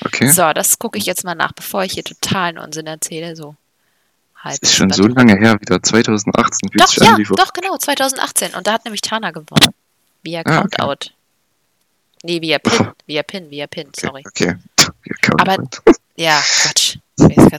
Okay. 0.05 0.29
So, 0.29 0.53
das 0.53 0.79
gucke 0.79 0.99
ich 0.99 1.07
jetzt 1.07 1.25
mal 1.25 1.35
nach, 1.35 1.53
bevor 1.53 1.85
ich 1.85 1.93
hier 1.93 2.05
totalen 2.05 2.59
Unsinn 2.59 2.87
erzähle. 2.87 3.35
So. 3.35 3.57
Halb 4.37 4.61
das 4.61 4.71
ist 4.71 4.77
schon 4.77 4.91
so 4.91 5.07
lange 5.07 5.39
her, 5.39 5.59
wieder 5.61 5.83
2018. 5.83 6.71
Doch, 6.75 6.93
ja, 6.97 7.17
doch, 7.17 7.53
genau, 7.55 7.79
2018. 7.79 8.55
Und 8.55 8.67
da 8.67 8.75
hat 8.75 8.85
nämlich 8.85 9.01
Tana 9.01 9.31
gewonnen. 9.31 9.73
Via 10.23 10.43
ah, 10.45 10.63
Countout. 10.63 10.93
Okay. 10.93 11.11
Nee, 12.25 12.41
via 12.43 12.59
Pin, 12.59 12.91
via 13.07 13.23
Pin, 13.23 13.51
via 13.51 13.67
Pin, 13.67 13.89
sorry. 13.99 14.23
Okay. 14.27 14.57
okay. 14.81 15.33
Aber, 15.39 15.57
ja, 16.17 16.43
Quatsch. 16.63 16.99
Ich 17.19 17.29
bin 17.29 17.51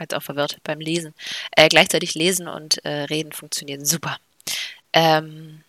jetzt 0.00 0.14
auch 0.14 0.22
verwirrt 0.22 0.58
beim 0.64 0.80
Lesen. 0.80 1.14
Äh, 1.52 1.68
gleichzeitig 1.68 2.14
lesen 2.14 2.48
und 2.48 2.84
äh, 2.84 3.04
reden 3.04 3.32
funktioniert 3.32 3.86
super. 3.86 4.16
Ähm, 4.92 5.62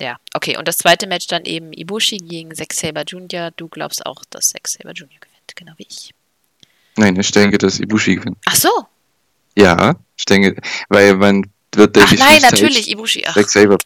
ja, 0.00 0.16
okay. 0.34 0.56
Und 0.56 0.68
das 0.68 0.78
zweite 0.78 1.06
Match 1.06 1.26
dann 1.26 1.44
eben 1.44 1.72
Ibushi 1.72 2.18
gegen 2.18 2.54
Zack 2.54 2.72
Saber 2.72 3.02
Jr. 3.02 3.50
Du 3.56 3.68
glaubst 3.68 4.04
auch, 4.04 4.24
dass 4.30 4.50
Zack 4.50 4.68
Saber 4.68 4.92
Jr. 4.92 5.08
gewinnt, 5.20 5.56
genau 5.56 5.72
wie 5.76 5.86
ich. 5.88 6.12
Nein, 6.96 7.16
ich 7.18 7.30
denke, 7.30 7.58
dass 7.58 7.80
Ibushi 7.80 8.16
gewinnt. 8.16 8.38
Ach 8.46 8.56
so. 8.56 8.86
Ja, 9.56 9.94
ich 10.16 10.24
denke, 10.24 10.60
weil 10.88 11.14
man 11.16 11.50
wird 11.72 11.96
Ach 11.98 12.12
nein, 12.12 12.42
natürlich, 12.42 12.90
Ibushi. 12.90 13.24
Ach. 13.26 13.34
Zack 13.34 13.50
Saber. 13.50 13.78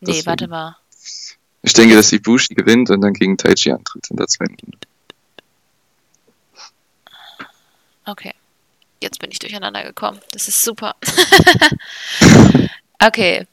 Nee, 0.00 0.12
Deswegen. 0.12 0.26
warte 0.26 0.48
mal. 0.48 0.76
Ich 1.62 1.72
denke, 1.72 1.94
dass 1.94 2.12
Ibushi 2.12 2.54
gewinnt 2.54 2.90
und 2.90 3.00
dann 3.00 3.12
gegen 3.14 3.36
Taichi 3.36 3.72
antritt 3.72 4.10
in 4.10 4.16
der 4.16 4.26
zweiten 4.26 4.56
Runde. 4.62 4.78
Okay. 8.04 8.32
Jetzt 9.00 9.18
bin 9.18 9.30
ich 9.30 9.38
durcheinander 9.38 9.82
gekommen. 9.82 10.18
Das 10.32 10.48
ist 10.48 10.62
super. 10.62 10.96
okay. 13.04 13.46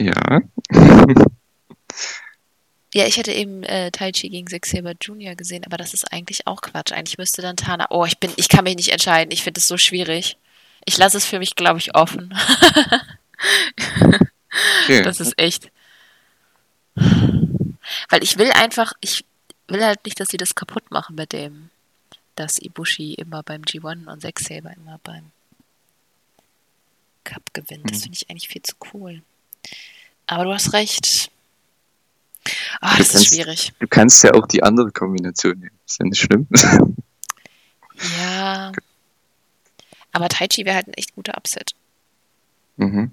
Ja. 0.00 0.40
ja, 2.94 3.06
ich 3.06 3.18
hätte 3.18 3.32
eben 3.32 3.62
äh, 3.64 3.90
Taichi 3.90 4.30
gegen 4.30 4.46
Zack 4.46 4.64
Saber 4.64 4.94
Jr. 5.00 5.34
gesehen, 5.36 5.64
aber 5.66 5.76
das 5.76 5.92
ist 5.92 6.10
eigentlich 6.10 6.46
auch 6.46 6.62
Quatsch. 6.62 6.92
Eigentlich 6.92 7.18
müsste 7.18 7.42
dann 7.42 7.56
Tana. 7.56 7.88
Oh, 7.90 8.06
ich 8.06 8.18
bin, 8.18 8.32
ich 8.36 8.48
kann 8.48 8.64
mich 8.64 8.76
nicht 8.76 8.88
entscheiden. 8.88 9.30
Ich 9.30 9.42
finde 9.42 9.58
es 9.58 9.66
so 9.68 9.76
schwierig. 9.76 10.38
Ich 10.86 10.96
lasse 10.96 11.18
es 11.18 11.26
für 11.26 11.38
mich, 11.38 11.54
glaube 11.54 11.78
ich, 11.78 11.94
offen. 11.94 12.34
okay. 14.84 15.02
Das 15.04 15.20
ist 15.20 15.38
echt. 15.38 15.70
Weil 18.08 18.22
ich 18.22 18.38
will 18.38 18.50
einfach, 18.52 18.92
ich 19.00 19.24
will 19.68 19.84
halt 19.84 20.04
nicht, 20.04 20.18
dass 20.18 20.28
sie 20.28 20.36
das 20.36 20.54
kaputt 20.54 20.90
machen 20.90 21.14
mit 21.14 21.32
dem, 21.32 21.70
dass 22.34 22.58
Ibushi 22.58 23.14
immer 23.14 23.42
beim 23.42 23.62
G1 23.62 24.10
und 24.10 24.22
Zack 24.22 24.40
Saber 24.40 24.72
immer 24.74 24.98
beim 25.04 25.30
Cup 27.24 27.42
gewinnt. 27.52 27.90
Das 27.90 27.98
mhm. 27.98 28.02
finde 28.02 28.16
ich 28.16 28.30
eigentlich 28.30 28.48
viel 28.48 28.62
zu 28.62 28.74
cool. 28.92 29.22
Aber 30.26 30.44
du 30.44 30.52
hast 30.52 30.72
recht. 30.72 31.30
Oh, 32.46 32.50
das 32.80 32.96
kannst, 32.96 33.14
ist 33.14 33.26
schwierig. 33.34 33.72
Du 33.78 33.86
kannst 33.86 34.24
ja 34.24 34.32
auch 34.34 34.46
die 34.46 34.62
andere 34.62 34.90
Kombination 34.90 35.58
nehmen. 35.58 35.78
Ist 35.86 35.98
ja 35.98 36.06
nicht 36.06 36.20
schlimm. 36.20 36.46
ja. 38.18 38.72
Aber 40.12 40.28
Taichi 40.28 40.64
wäre 40.64 40.76
halt 40.76 40.88
ein 40.88 40.94
echt 40.94 41.14
guter 41.14 41.36
Upset. 41.36 41.74
Mhm. 42.76 43.12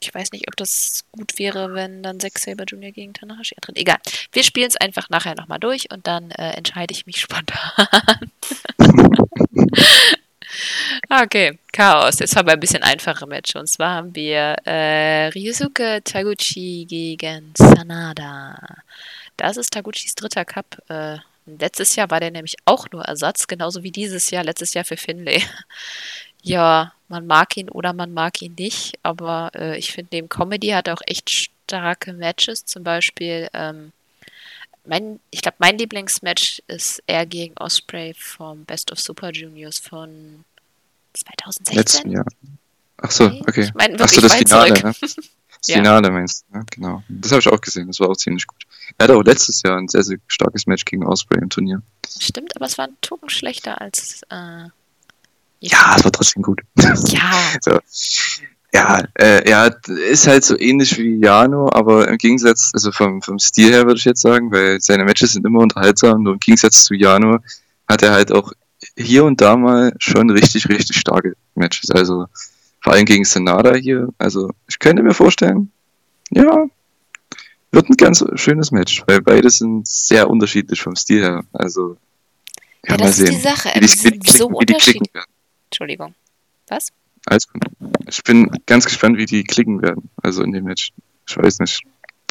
Ich 0.00 0.14
weiß 0.14 0.32
nicht, 0.32 0.46
ob 0.48 0.56
das 0.56 1.04
gut 1.12 1.38
wäre, 1.38 1.74
wenn 1.74 2.02
dann 2.02 2.20
Zack 2.20 2.38
Saber 2.38 2.64
Jr. 2.64 2.92
gegen 2.92 3.14
Tanahashi 3.14 3.56
antritt. 3.56 3.78
Egal. 3.78 3.98
Wir 4.32 4.44
spielen 4.44 4.68
es 4.68 4.76
einfach 4.76 5.10
nachher 5.10 5.34
nochmal 5.34 5.58
durch 5.58 5.90
und 5.90 6.06
dann 6.06 6.30
äh, 6.30 6.52
entscheide 6.52 6.92
ich 6.92 7.06
mich 7.06 7.20
spontan. 7.20 7.50
okay, 11.10 11.58
Chaos. 11.72 12.18
Jetzt 12.18 12.36
haben 12.36 12.48
wir 12.48 12.54
ein 12.54 12.60
bisschen 12.60 12.82
einfache 12.82 13.26
Match. 13.26 13.54
Und 13.56 13.68
zwar 13.68 13.94
haben 13.94 14.14
wir 14.14 14.56
äh, 14.64 15.28
Ryusuke 15.28 16.00
Taguchi 16.04 16.86
gegen 16.88 17.52
Sanada. 17.56 18.58
Das 19.36 19.56
ist 19.56 19.72
Taguchis 19.72 20.14
dritter 20.14 20.44
Cup. 20.44 20.82
Äh, 20.88 21.18
letztes 21.46 21.96
Jahr 21.96 22.10
war 22.10 22.20
der 22.20 22.30
nämlich 22.30 22.56
auch 22.64 22.90
nur 22.90 23.04
Ersatz, 23.04 23.46
genauso 23.46 23.82
wie 23.82 23.92
dieses 23.92 24.30
Jahr, 24.30 24.44
letztes 24.44 24.74
Jahr 24.74 24.84
für 24.84 24.96
Finlay. 24.96 25.42
ja, 26.42 26.92
man 27.08 27.26
mag 27.26 27.56
ihn 27.56 27.68
oder 27.70 27.92
man 27.92 28.12
mag 28.12 28.42
ihn 28.42 28.54
nicht, 28.58 28.98
aber 29.02 29.50
äh, 29.54 29.78
ich 29.78 29.92
finde, 29.92 30.10
neben 30.12 30.28
Comedy 30.28 30.68
hat 30.68 30.88
er 30.88 30.94
auch 30.94 31.02
echt 31.06 31.30
starke 31.30 32.12
Matches. 32.12 32.64
Zum 32.64 32.82
Beispiel, 32.84 33.48
ähm, 33.54 33.92
mein, 34.84 35.20
ich 35.30 35.42
glaube, 35.42 35.56
mein 35.58 35.78
Lieblingsmatch 35.78 36.62
ist 36.66 37.02
er 37.06 37.26
gegen 37.26 37.56
Osprey 37.58 38.14
vom 38.14 38.64
Best 38.64 38.90
of 38.90 39.00
Super 39.00 39.30
Juniors 39.30 39.78
von 39.78 40.44
2016. 41.18 41.76
Letzten 41.76 42.10
Jahr. 42.10 42.24
Ach 43.00 43.10
so, 43.10 43.24
okay. 43.26 43.62
Ich 43.62 43.74
mein, 43.74 43.96
Ach 44.00 44.08
so, 44.08 44.20
das 44.20 44.34
Finale, 44.34 44.72
ne? 44.72 44.94
Das 45.60 45.66
Ja. 45.66 45.76
Finale 45.78 46.10
meinst 46.12 46.44
du, 46.50 46.58
ne? 46.58 46.64
Genau. 46.70 47.02
Das 47.08 47.32
habe 47.32 47.40
ich 47.40 47.48
auch 47.48 47.60
gesehen, 47.60 47.88
das 47.88 47.98
war 47.98 48.08
auch 48.08 48.16
ziemlich 48.16 48.46
gut. 48.46 48.62
Er 48.96 49.04
hatte 49.04 49.16
auch 49.16 49.24
letztes 49.24 49.60
Jahr 49.62 49.76
ein 49.76 49.88
sehr, 49.88 50.04
sehr 50.04 50.18
starkes 50.28 50.66
Match 50.66 50.84
gegen 50.84 51.04
Osprey 51.04 51.38
im 51.40 51.48
Turnier. 51.50 51.82
Stimmt, 52.20 52.54
aber 52.54 52.66
es 52.66 52.78
war 52.78 52.86
ein 52.86 52.96
Tucken 53.00 53.28
schlechter 53.28 53.80
als. 53.80 54.22
Äh, 54.30 54.68
Ja, 55.60 55.96
es 55.96 56.04
war 56.04 56.12
trotzdem 56.12 56.42
gut. 56.42 56.60
Ja, 56.76 57.32
So. 57.60 57.78
Ja, 58.72 59.02
äh, 59.14 59.48
er 59.48 59.60
hat, 59.62 59.88
ist 59.88 60.26
halt 60.26 60.44
so 60.44 60.58
ähnlich 60.58 60.96
wie 60.98 61.18
Jano, 61.18 61.70
aber 61.72 62.06
im 62.06 62.18
Gegensatz, 62.18 62.70
also 62.74 62.92
vom, 62.92 63.22
vom 63.22 63.38
Stil 63.38 63.72
her 63.72 63.86
würde 63.86 63.98
ich 63.98 64.04
jetzt 64.04 64.20
sagen, 64.20 64.52
weil 64.52 64.78
seine 64.80 65.04
Matches 65.04 65.32
sind 65.32 65.46
immer 65.46 65.60
unterhaltsam, 65.60 66.22
nur 66.22 66.34
im 66.34 66.38
Gegensatz 66.38 66.84
zu 66.84 66.94
Jano 66.94 67.38
hat 67.88 68.02
er 68.02 68.12
halt 68.12 68.30
auch 68.30 68.52
hier 68.98 69.24
und 69.24 69.40
da 69.40 69.56
mal 69.56 69.92
schon 69.98 70.28
richtig, 70.30 70.68
richtig 70.68 70.98
starke 70.98 71.36
Matches. 71.54 71.90
Also 71.90 72.26
vor 72.80 72.92
allem 72.92 73.04
gegen 73.04 73.24
Senada 73.24 73.74
hier. 73.74 74.08
Also 74.18 74.50
ich 74.68 74.78
könnte 74.78 75.02
mir 75.02 75.14
vorstellen, 75.14 75.70
ja, 76.30 76.66
wird 77.70 77.88
ein 77.88 77.96
ganz 77.96 78.24
schönes 78.34 78.70
Match, 78.70 79.04
weil 79.06 79.20
beide 79.20 79.50
sind 79.50 79.86
sehr 79.86 80.28
unterschiedlich 80.28 80.82
vom 80.82 80.96
Stil 80.96 81.22
her. 81.22 81.44
Also 81.52 81.96
ja, 82.86 82.96
das 82.96 83.10
ist 83.10 83.16
sehen, 83.16 83.34
die 83.34 83.40
Sache. 83.40 83.70
wie 83.74 83.80
Die 83.80 83.86
die, 83.86 83.96
klicken, 83.96 84.32
so 84.32 84.50
wie 84.50 84.66
die 84.66 84.74
klicken 84.74 85.06
werden. 85.12 85.30
Entschuldigung. 85.70 86.14
Was? 86.68 86.92
Alles 87.26 87.48
gut. 87.48 87.62
Ich 88.08 88.22
bin 88.24 88.50
ganz 88.66 88.84
gespannt, 88.84 89.16
wie 89.18 89.26
die 89.26 89.44
klicken 89.44 89.80
werden. 89.82 90.10
Also 90.22 90.42
in 90.42 90.52
dem 90.52 90.64
Match. 90.64 90.92
Ich 91.28 91.36
weiß 91.36 91.60
nicht. 91.60 91.82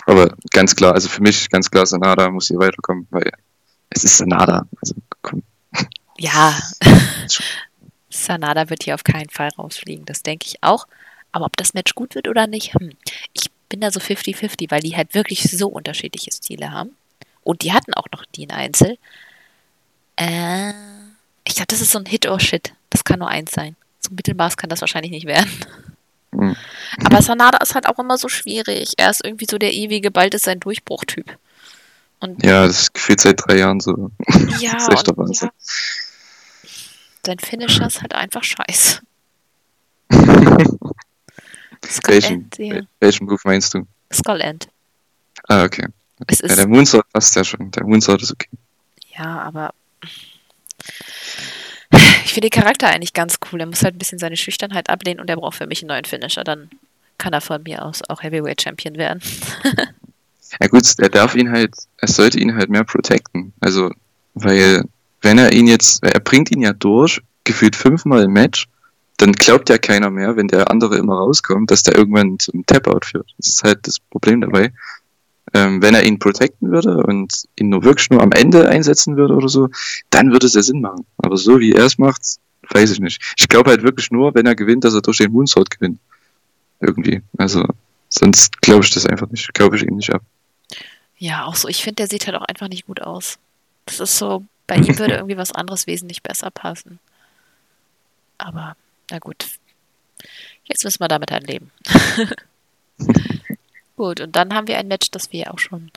Aber 0.06 0.34
ganz 0.52 0.76
klar, 0.76 0.94
also 0.94 1.10
für 1.10 1.22
mich 1.22 1.50
ganz 1.50 1.70
klar, 1.70 1.86
Sanada 1.86 2.30
muss 2.30 2.48
hier 2.48 2.60
weiterkommen, 2.60 3.08
weil 3.10 3.30
es 3.90 4.04
ist 4.04 4.18
Sanada. 4.18 4.68
Also 4.82 4.96
komm. 5.22 5.44
Ja. 6.18 6.58
Sanada 8.10 8.70
wird 8.70 8.84
hier 8.84 8.96
auf 8.96 9.04
keinen 9.04 9.30
Fall 9.30 9.50
rausfliegen, 9.58 10.06
das 10.06 10.24
denke 10.24 10.48
ich 10.48 10.64
auch. 10.64 10.88
Aber 11.32 11.46
ob 11.46 11.58
das 11.58 11.74
Match 11.74 11.94
gut 11.94 12.16
wird 12.16 12.28
oder 12.28 12.48
nicht, 12.48 12.74
hm. 12.74 12.94
ich 13.34 13.52
bin 13.70 13.82
da 13.82 13.92
so 13.92 14.00
50-50, 14.00 14.72
weil 14.72 14.82
die 14.82 14.96
halt 14.96 15.14
wirklich 15.14 15.44
so 15.44 15.68
unterschiedliche 15.68 16.32
Stile 16.32 16.72
haben. 16.72 16.96
Und 17.44 17.62
die 17.62 17.74
hatten 17.74 17.94
auch 17.94 18.08
noch 18.12 18.26
die 18.26 18.44
in 18.44 18.52
Einzel. 18.52 18.98
Äh, 20.16 20.74
ich 21.44 21.56
glaube, 21.56 21.68
das 21.68 21.82
ist 21.82 21.92
so 21.92 22.00
ein 22.00 22.06
Hit 22.06 22.28
or 22.28 22.40
Shit. 22.40 22.74
Das 22.90 23.04
kann 23.04 23.20
nur 23.20 23.28
eins 23.28 23.52
sein. 23.52 23.76
So 24.00 24.12
Mittelmaß 24.12 24.58
kann 24.58 24.70
das 24.70 24.82
wahrscheinlich 24.82 25.12
nicht 25.12 25.28
werden. 25.28 25.50
Hm. 26.32 26.56
Aber 27.04 27.22
Sanada 27.22 27.60
ist 27.60 27.76
halt 27.76 27.88
auch 27.88 28.00
immer 28.00 28.18
so 28.18 28.28
schwierig. 28.28 28.94
Er 28.98 29.10
ist 29.10 29.24
irgendwie 29.24 29.48
so 29.50 29.58
der 29.58 29.74
ewige, 29.74 30.12
bald 30.12 30.34
ist 30.34 30.46
sein 30.46 30.60
Durchbruchtyp. 30.60 31.38
Und 32.20 32.44
Ja, 32.44 32.66
das 32.66 32.82
ist 32.82 32.94
gefühlt 32.94 33.22
seit 33.22 33.40
drei 33.46 33.58
Jahren 33.58 33.80
so. 33.80 34.12
ja, 34.60 34.74
das 34.74 34.84
ist 34.84 34.94
echt 34.94 35.08
der 35.08 35.18
Wahnsinn. 35.18 35.50
ja, 35.50 35.54
sein 37.28 37.40
Finisher 37.40 37.86
ist 37.86 38.02
halt 38.02 38.16
einfach 38.16 38.44
scheiße. 38.44 39.02
Welchen, 42.06 42.34
End, 42.34 42.58
ja. 42.58 42.82
welchen 43.00 43.28
Move 43.28 43.40
meinst 43.44 43.74
du? 43.74 43.86
Skull 44.12 44.42
End. 44.42 44.68
Ah, 45.48 45.64
okay. 45.64 45.86
Es 46.26 46.40
Ja, 46.40 46.56
der 46.56 46.68
Moonsault 46.68 47.06
passt 47.14 47.36
ja 47.36 47.44
schon. 47.44 47.70
Der 47.72 47.84
Moonsault 47.84 48.24
ist 48.24 48.32
okay. 48.32 48.50
ja, 49.16 49.40
aber 49.42 49.74
ich 52.26 52.34
finde 52.34 52.50
den 52.50 52.62
Charakter 52.62 52.88
eigentlich 52.88 53.14
ganz 53.14 53.38
cool. 53.52 53.60
Er 53.60 53.68
muss 53.68 53.84
halt 53.84 53.96
ein 53.96 54.00
bisschen 54.00 54.18
seine 54.18 54.38
Schüchternheit 54.38 54.90
ablehnen 54.90 55.20
und 55.20 55.30
er 55.30 55.36
braucht 55.36 55.58
für 55.58 55.68
mich 55.68 55.82
einen 55.82 55.90
neuen 55.90 56.06
Finisher. 56.06 56.44
Dann 56.44 56.70
kann 57.18 57.34
er 57.34 57.42
von 57.42 57.62
mir 57.64 57.86
aus 57.86 58.02
auch 58.10 58.24
Heavyweight 58.24 58.62
Champion 58.62 58.98
werden. 58.98 59.22
Ja 60.62 60.68
gut, 60.68 60.86
er 60.98 61.10
darf 61.10 61.36
ihn 61.36 61.52
halt, 61.52 61.76
er 61.98 62.08
sollte 62.08 62.40
ihn 62.40 62.56
halt 62.56 62.70
mehr 62.70 62.86
protecten. 62.86 63.52
Also, 63.60 63.92
weil, 64.34 64.86
wenn 65.22 65.38
er 65.38 65.52
ihn 65.54 65.68
jetzt, 65.68 66.04
er 66.04 66.20
bringt 66.20 66.52
ihn 66.52 66.62
ja 66.62 66.74
durch, 66.74 67.22
gefühlt 67.44 67.76
fünfmal 67.76 68.24
im 68.24 68.34
Match, 68.34 68.68
dann 69.18 69.32
glaubt 69.32 69.70
ja 69.70 69.78
keiner 69.78 70.12
mehr, 70.12 70.36
wenn 70.36 70.48
der 70.48 70.70
andere 70.70 70.98
immer 70.98 71.16
rauskommt, 71.16 71.72
dass 71.72 71.84
der 71.84 71.96
irgendwann 71.96 72.38
zum 72.40 72.66
Tap-Out 72.66 73.06
führt. 73.06 73.34
Das 73.38 73.50
ist 73.50 73.64
halt 73.64 73.88
das 73.88 74.00
Problem 74.00 74.42
dabei. 74.42 74.72
Ähm, 75.54 75.82
wenn 75.82 75.96
er 75.96 76.04
ihn 76.04 76.20
protecten 76.20 76.72
würde 76.72 77.04
und 77.04 77.46
ihn 77.58 77.70
nur 77.70 77.84
wirklich 77.84 78.10
nur 78.10 78.22
am 78.22 78.32
Ende 78.32 78.68
einsetzen 78.68 79.18
würde 79.18 79.34
oder 79.34 79.50
so, 79.50 79.70
dann 80.10 80.32
würde 80.32 80.46
es 80.46 80.54
ja 80.54 80.62
Sinn 80.62 80.82
machen. 80.82 81.06
Aber 81.18 81.38
so 81.38 81.60
wie 81.60 81.72
er 81.72 81.86
es 81.86 81.98
macht, 81.98 82.22
weiß 82.70 82.92
ich 82.92 83.00
nicht. 83.00 83.22
Ich 83.38 83.48
glaube 83.48 83.72
halt 83.72 83.82
wirklich 83.82 84.12
nur, 84.12 84.36
wenn 84.36 84.46
er 84.46 84.56
gewinnt, 84.56 84.84
dass 84.84 84.94
er 84.94 85.02
durch 85.02 85.18
den 85.18 85.32
Moonsault 85.32 85.72
gewinnt. 85.72 86.00
Irgendwie. 86.80 87.22
Also, 87.38 87.66
sonst 88.10 88.62
glaube 88.62 88.84
ich 88.84 88.94
das 88.94 89.08
einfach 89.08 89.30
nicht. 89.30 89.52
Glaube 89.54 89.78
ich 89.78 89.84
ihm 89.84 89.96
nicht 89.96 90.14
ab. 90.14 90.22
Ja, 91.18 91.46
auch 91.46 91.56
so. 91.56 91.68
Ich 91.68 91.82
finde, 91.84 91.96
der 91.96 92.08
sieht 92.08 92.28
halt 92.28 92.36
auch 92.36 92.46
einfach 92.46 92.68
nicht 92.68 92.86
gut 92.86 93.02
aus. 93.02 93.40
Das 93.86 94.00
ist 94.00 94.18
so, 94.18 94.44
bei 94.68 94.76
ihm 94.76 95.00
würde 95.00 95.14
irgendwie 95.16 95.38
was 95.38 95.52
anderes 95.52 95.88
wesentlich 95.88 96.22
besser 96.22 96.52
passen. 96.52 97.00
Aber, 98.38 98.76
na 99.10 99.20
gut. 99.20 99.48
Jetzt 100.66 100.84
müssen 100.84 101.00
wir 101.00 101.08
damit 101.08 101.32
halt 101.32 101.48
leben. 101.48 101.72
gut, 103.96 104.20
und 104.20 104.36
dann 104.36 104.54
haben 104.54 104.68
wir 104.68 104.78
ein 104.78 104.88
Match, 104.88 105.10
das 105.12 105.32
wir 105.32 105.40
ja 105.40 105.52
auch 105.52 105.60
schon 105.60 105.92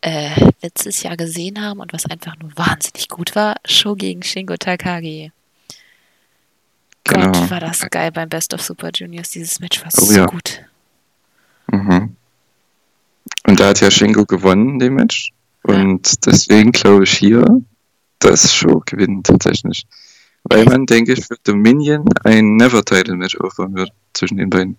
äh, 0.00 0.52
letztes 0.62 1.02
Jahr 1.02 1.16
gesehen 1.16 1.60
haben 1.60 1.80
und 1.80 1.92
was 1.92 2.06
einfach 2.06 2.36
nur 2.38 2.56
wahnsinnig 2.56 3.08
gut 3.08 3.34
war. 3.34 3.56
Show 3.64 3.96
gegen 3.96 4.22
Shingo 4.22 4.56
Takagi. 4.56 5.32
Genau. 7.04 7.32
Gott, 7.32 7.50
war 7.50 7.60
das 7.60 7.88
geil 7.90 8.12
beim 8.12 8.28
Best 8.28 8.54
of 8.54 8.62
Super 8.62 8.90
Juniors. 8.94 9.30
Dieses 9.30 9.60
Match 9.60 9.80
war 9.82 9.90
Oh 9.96 10.04
so 10.04 10.14
ja. 10.14 10.26
gut. 10.26 10.62
Mhm. 11.68 12.16
Und 13.46 13.60
da 13.60 13.68
hat 13.68 13.80
ja 13.80 13.90
Shingo 13.90 14.24
gewonnen, 14.26 14.78
dem 14.78 14.94
Match. 14.94 15.32
Und 15.62 16.26
deswegen 16.26 16.72
glaube 16.72 17.04
ich 17.04 17.16
hier, 17.16 17.44
dass 18.18 18.52
Show 18.52 18.82
gewinnt 18.84 19.26
tatsächlich. 19.26 19.86
Weil 20.44 20.64
man, 20.64 20.86
denke 20.86 21.12
ich, 21.12 21.26
für 21.26 21.36
Dominion 21.42 22.04
ein 22.24 22.56
Never-Title-Match 22.56 23.36
aufbauen 23.38 23.74
wird 23.74 23.90
zwischen 24.14 24.38
den 24.38 24.50
beiden. 24.50 24.76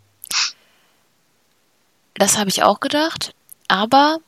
Das 2.16 2.38
habe 2.38 2.50
ich 2.50 2.64
auch 2.64 2.80
gedacht, 2.80 3.34
aber 3.68 4.20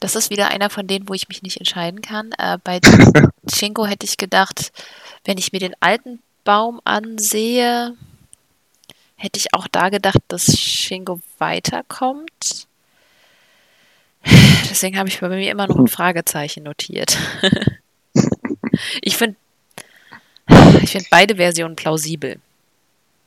das 0.00 0.16
ist 0.16 0.30
wieder 0.30 0.48
einer 0.48 0.70
von 0.70 0.86
denen, 0.86 1.08
wo 1.08 1.14
ich 1.14 1.28
mich 1.28 1.42
nicht 1.42 1.58
entscheiden 1.58 2.02
kann. 2.02 2.32
Äh, 2.38 2.58
bei 2.64 2.80
Shingo 3.52 3.86
hätte 3.86 4.06
ich 4.06 4.16
gedacht, 4.16 4.72
wenn 5.24 5.38
ich 5.38 5.52
mir 5.52 5.60
den 5.60 5.74
alten 5.80 6.20
Baum 6.44 6.80
ansehe, 6.84 7.96
hätte 9.16 9.38
ich 9.38 9.54
auch 9.54 9.68
da 9.68 9.90
gedacht, 9.90 10.20
dass 10.28 10.58
Shingo 10.58 11.20
weiterkommt. 11.38 12.66
Deswegen 14.70 14.98
habe 14.98 15.08
ich 15.08 15.20
bei 15.20 15.28
mir 15.28 15.50
immer 15.50 15.66
noch 15.66 15.78
ein 15.78 15.88
Fragezeichen 15.88 16.62
notiert. 16.64 17.18
ich 19.02 19.16
finde 19.16 19.36
ich 20.82 20.90
find 20.90 21.10
beide 21.10 21.36
Versionen 21.36 21.76
plausibel. 21.76 22.40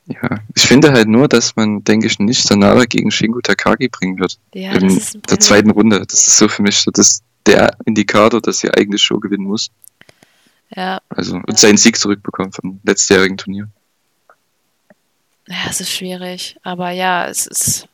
Ja, 0.06 0.40
ich 0.54 0.66
finde 0.66 0.92
halt 0.92 1.08
nur, 1.08 1.28
dass 1.28 1.56
man, 1.56 1.82
denke 1.82 2.06
ich, 2.06 2.18
nicht 2.18 2.44
Sanada 2.44 2.84
gegen 2.84 3.10
Shingo 3.10 3.40
Takagi 3.40 3.88
bringen 3.88 4.18
wird. 4.18 4.38
Ja, 4.52 4.72
in 4.72 5.00
der 5.28 5.40
zweiten 5.40 5.70
Runde. 5.70 6.04
Das 6.06 6.26
ist 6.26 6.36
so 6.36 6.48
für 6.48 6.62
mich 6.62 6.76
so 6.78 6.90
das, 6.90 7.22
der 7.46 7.74
Indikator, 7.86 8.40
dass 8.42 8.58
sie 8.58 8.70
eigentlich 8.70 9.02
Show 9.02 9.18
gewinnen 9.18 9.44
muss. 9.44 9.70
Ja, 10.76 11.00
Also, 11.08 11.36
und 11.36 11.58
seinen 11.58 11.78
Sieg 11.78 11.96
zurückbekommen 11.98 12.52
vom 12.52 12.80
letztjährigen 12.84 13.38
Turnier. 13.38 13.68
Ja, 15.46 15.56
es 15.70 15.80
ist 15.80 15.92
schwierig. 15.92 16.56
Aber 16.62 16.90
ja, 16.90 17.26
es 17.28 17.46
ist 17.46 17.88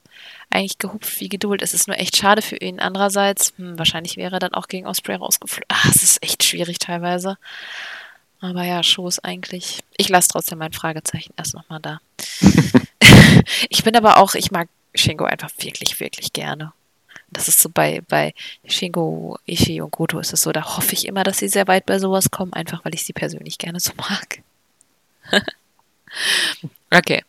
eigentlich 0.50 0.78
gehupft 0.78 1.20
wie 1.20 1.28
Geduld. 1.28 1.62
Es 1.62 1.74
ist 1.74 1.88
nur 1.88 1.98
echt 1.98 2.16
schade 2.16 2.42
für 2.42 2.56
ihn. 2.56 2.80
Andererseits, 2.80 3.52
hm, 3.56 3.78
wahrscheinlich 3.78 4.16
wäre 4.16 4.36
er 4.36 4.40
dann 4.40 4.54
auch 4.54 4.68
gegen 4.68 4.86
Osprey 4.86 5.16
rausgeflogen. 5.16 5.66
Ah, 5.68 5.88
es 5.88 6.02
ist 6.02 6.22
echt 6.22 6.44
schwierig 6.44 6.78
teilweise. 6.78 7.38
Aber 8.40 8.64
ja, 8.64 8.80
ist 8.80 9.24
eigentlich. 9.24 9.80
Ich 9.96 10.08
lasse 10.08 10.28
trotzdem 10.28 10.58
mein 10.58 10.72
Fragezeichen 10.72 11.34
erst 11.36 11.54
nochmal 11.54 11.80
da. 11.80 12.00
ich 13.68 13.84
bin 13.84 13.96
aber 13.96 14.18
auch, 14.18 14.34
ich 14.34 14.50
mag 14.50 14.68
Shingo 14.94 15.24
einfach 15.24 15.50
wirklich, 15.58 16.00
wirklich 16.00 16.32
gerne. 16.32 16.72
Das 17.30 17.46
ist 17.46 17.60
so 17.60 17.68
bei, 17.68 18.02
bei 18.08 18.34
Shingo, 18.64 19.38
Ishii 19.46 19.80
und 19.80 19.92
Goto 19.92 20.18
ist 20.18 20.32
es 20.32 20.42
so, 20.42 20.50
da 20.52 20.76
hoffe 20.76 20.94
ich 20.94 21.06
immer, 21.06 21.22
dass 21.22 21.38
sie 21.38 21.48
sehr 21.48 21.68
weit 21.68 21.86
bei 21.86 21.98
sowas 21.98 22.30
kommen, 22.30 22.52
einfach 22.52 22.84
weil 22.84 22.94
ich 22.94 23.04
sie 23.04 23.12
persönlich 23.12 23.58
gerne 23.58 23.78
so 23.78 23.92
mag. 23.96 24.42
okay. 26.90 27.22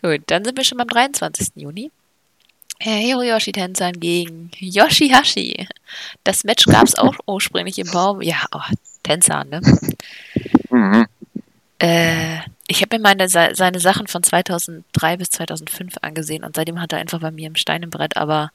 Gut, 0.00 0.22
dann 0.26 0.44
sind 0.44 0.58
wir 0.58 0.64
schon 0.64 0.76
beim 0.76 0.88
23. 0.88 1.52
Juni. 1.54 1.90
Hiroyoshi 2.78 3.52
Tenzan 3.52 3.98
gegen 3.98 4.50
Yoshihashi. 4.58 5.66
Das 6.24 6.44
Match 6.44 6.66
gab 6.66 6.84
es 6.84 6.94
auch 6.98 7.14
ursprünglich 7.26 7.78
im 7.78 7.90
Baum. 7.90 8.22
Ja, 8.22 8.44
oh, 8.52 8.60
Tenzan, 9.02 9.48
ne? 9.48 9.60
Mhm. 10.70 11.06
Äh, 11.78 12.38
ich 12.68 12.82
habe 12.82 12.96
mir 12.96 13.02
meine, 13.02 13.28
seine 13.28 13.80
Sachen 13.80 14.06
von 14.06 14.22
2003 14.22 15.16
bis 15.18 15.30
2005 15.30 15.94
angesehen 16.02 16.44
und 16.44 16.56
seitdem 16.56 16.80
hat 16.80 16.92
er 16.92 16.98
einfach 16.98 17.20
bei 17.20 17.30
mir 17.30 17.46
im 17.46 17.56
Stein 17.56 17.82
im 17.82 17.90
Brett, 17.90 18.16
aber. 18.16 18.50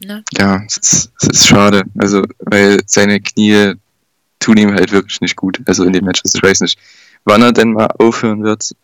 Ne? 0.00 0.22
Ja, 0.36 0.62
es 0.66 0.76
ist, 0.76 1.12
es 1.20 1.28
ist 1.28 1.46
schade. 1.48 1.82
Also, 1.98 2.22
weil 2.38 2.80
seine 2.86 3.20
Knie 3.20 3.74
tun 4.38 4.56
ihm 4.56 4.72
halt 4.72 4.92
wirklich 4.92 5.20
nicht 5.20 5.36
gut. 5.36 5.60
Also 5.66 5.84
in 5.84 5.92
den 5.92 6.04
Matches. 6.04 6.34
Ich 6.34 6.42
weiß 6.42 6.60
nicht, 6.60 6.78
wann 7.24 7.42
er 7.42 7.52
denn 7.52 7.72
mal 7.72 7.88
aufhören 7.98 8.44
wird, 8.44 8.74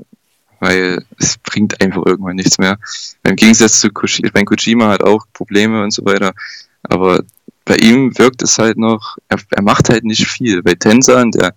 weil 0.61 1.05
es 1.19 1.39
bringt 1.39 1.81
einfach 1.81 2.05
irgendwann 2.07 2.37
nichts 2.37 2.59
mehr. 2.59 2.79
Im 3.23 3.37
Gegensatz 3.37 3.81
zu 3.81 3.91
Kojima, 3.91 4.29
ich 4.29 4.35
meine, 4.35 4.47
Kojima 4.47 4.89
hat 4.89 5.03
auch 5.03 5.27
Probleme 5.33 5.83
und 5.83 5.91
so 5.91 6.05
weiter, 6.05 6.33
aber 6.83 7.23
bei 7.65 7.77
ihm 7.77 8.17
wirkt 8.19 8.43
es 8.43 8.59
halt 8.59 8.77
noch, 8.77 9.17
er, 9.29 9.39
er 9.51 9.63
macht 9.63 9.89
halt 9.89 10.05
nicht 10.05 10.27
viel. 10.27 10.63
Bei 10.63 10.75
Tenzan, 10.75 11.31
der, 11.31 11.55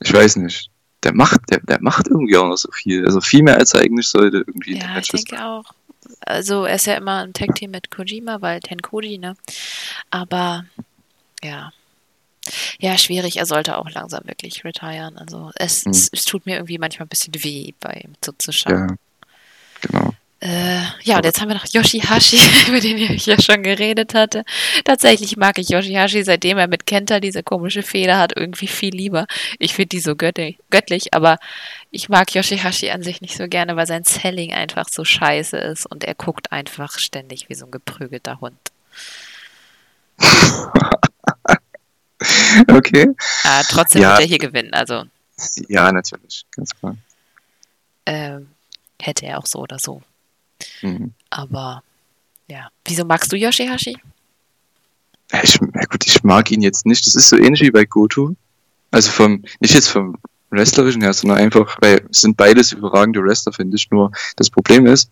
ich 0.00 0.12
weiß 0.12 0.36
nicht, 0.36 0.70
der 1.02 1.14
macht, 1.14 1.40
der, 1.50 1.60
der 1.60 1.80
macht 1.80 2.08
irgendwie 2.08 2.36
auch 2.36 2.48
noch 2.48 2.56
so 2.56 2.70
viel. 2.72 3.06
Also 3.06 3.20
viel 3.20 3.42
mehr 3.42 3.56
als 3.56 3.74
er 3.74 3.80
eigentlich 3.80 4.08
sollte 4.08 4.38
irgendwie. 4.38 4.78
Ja, 4.78 4.98
ich 4.98 5.08
denke 5.08 5.44
auch. 5.44 5.64
Also 6.20 6.64
er 6.64 6.74
ist 6.74 6.86
ja 6.86 6.94
immer 6.94 7.24
im 7.24 7.32
Tag-Team 7.32 7.70
mit 7.70 7.90
Kojima, 7.90 8.40
weil 8.40 8.60
Tenkodi, 8.60 9.18
ne? 9.18 9.36
Aber 10.10 10.64
ja. 11.42 11.72
Ja, 12.78 12.96
schwierig. 12.96 13.36
Er 13.36 13.46
sollte 13.46 13.78
auch 13.78 13.90
langsam 13.90 14.26
wirklich 14.26 14.64
retiren. 14.64 15.18
Also 15.18 15.50
es, 15.56 15.84
hm. 15.84 15.92
es, 15.92 16.08
es, 16.12 16.24
tut 16.24 16.46
mir 16.46 16.56
irgendwie 16.56 16.78
manchmal 16.78 17.06
ein 17.06 17.10
bisschen 17.10 17.34
weh, 17.34 17.72
bei 17.80 18.00
ihm 18.04 18.14
zuzuschauen. 18.20 18.88
Ja, 18.88 18.96
genau. 19.80 20.14
Äh, 20.42 20.80
ja, 21.02 21.18
und 21.18 21.26
jetzt 21.26 21.38
haben 21.38 21.48
wir 21.48 21.54
noch 21.56 21.66
Yoshihashi, 21.66 22.38
über 22.68 22.80
den 22.80 22.96
ich 22.96 23.26
ja 23.26 23.38
schon 23.38 23.62
geredet 23.62 24.14
hatte. 24.14 24.44
Tatsächlich 24.84 25.36
mag 25.36 25.58
ich 25.58 25.68
Yoshihashi, 25.68 26.24
seitdem 26.24 26.56
er 26.56 26.66
mit 26.66 26.86
Kenta 26.86 27.20
diese 27.20 27.42
komische 27.42 27.82
Feder 27.82 28.18
hat, 28.18 28.32
irgendwie 28.34 28.66
viel 28.66 28.94
lieber. 28.94 29.26
Ich 29.58 29.74
finde 29.74 29.88
die 29.88 30.00
so 30.00 30.16
göttlich, 30.16 30.56
göttlich, 30.70 31.12
aber 31.12 31.36
ich 31.90 32.08
mag 32.08 32.34
Yoshihashi 32.34 32.88
an 32.90 33.02
sich 33.02 33.20
nicht 33.20 33.36
so 33.36 33.48
gerne, 33.48 33.76
weil 33.76 33.86
sein 33.86 34.04
Selling 34.04 34.54
einfach 34.54 34.88
so 34.88 35.04
scheiße 35.04 35.58
ist 35.58 35.84
und 35.84 36.04
er 36.04 36.14
guckt 36.14 36.52
einfach 36.52 36.98
ständig 36.98 37.50
wie 37.50 37.54
so 37.54 37.66
ein 37.66 37.70
geprügelter 37.70 38.40
Hund. 38.40 38.56
okay. 42.68 43.08
Ah, 43.44 43.62
trotzdem 43.68 44.02
ja. 44.02 44.10
wird 44.10 44.20
er 44.20 44.26
hier 44.26 44.38
gewinnen, 44.38 44.72
also. 44.72 45.04
Ja, 45.68 45.90
natürlich, 45.90 46.44
ganz 46.54 46.70
klar. 46.78 46.96
Ähm, 48.06 48.48
hätte 49.00 49.26
er 49.26 49.38
auch 49.38 49.46
so 49.46 49.60
oder 49.60 49.78
so. 49.78 50.02
Mhm. 50.82 51.14
Aber 51.30 51.82
ja. 52.50 52.68
Wieso 52.84 53.04
magst 53.04 53.32
du 53.32 53.36
Yoshihashi? 53.36 53.96
Ich, 55.42 55.54
ja 55.54 55.84
gut, 55.88 56.06
ich 56.06 56.24
mag 56.24 56.50
ihn 56.50 56.62
jetzt 56.62 56.84
nicht. 56.84 57.06
Das 57.06 57.14
ist 57.14 57.28
so 57.28 57.36
ähnlich 57.36 57.60
wie 57.60 57.70
bei 57.70 57.84
Goto. 57.84 58.34
Also 58.90 59.10
vom, 59.12 59.44
nicht 59.60 59.74
jetzt 59.74 59.88
vom 59.88 60.18
Wrestlerischen 60.50 61.02
her, 61.02 61.12
sondern 61.12 61.38
einfach, 61.38 61.78
weil 61.80 62.04
es 62.10 62.22
sind 62.22 62.36
beides 62.36 62.72
überragende 62.72 63.22
Wrestler, 63.22 63.52
finde 63.52 63.76
ich. 63.76 63.88
Nur 63.92 64.10
das 64.34 64.50
Problem 64.50 64.86
ist, 64.86 65.10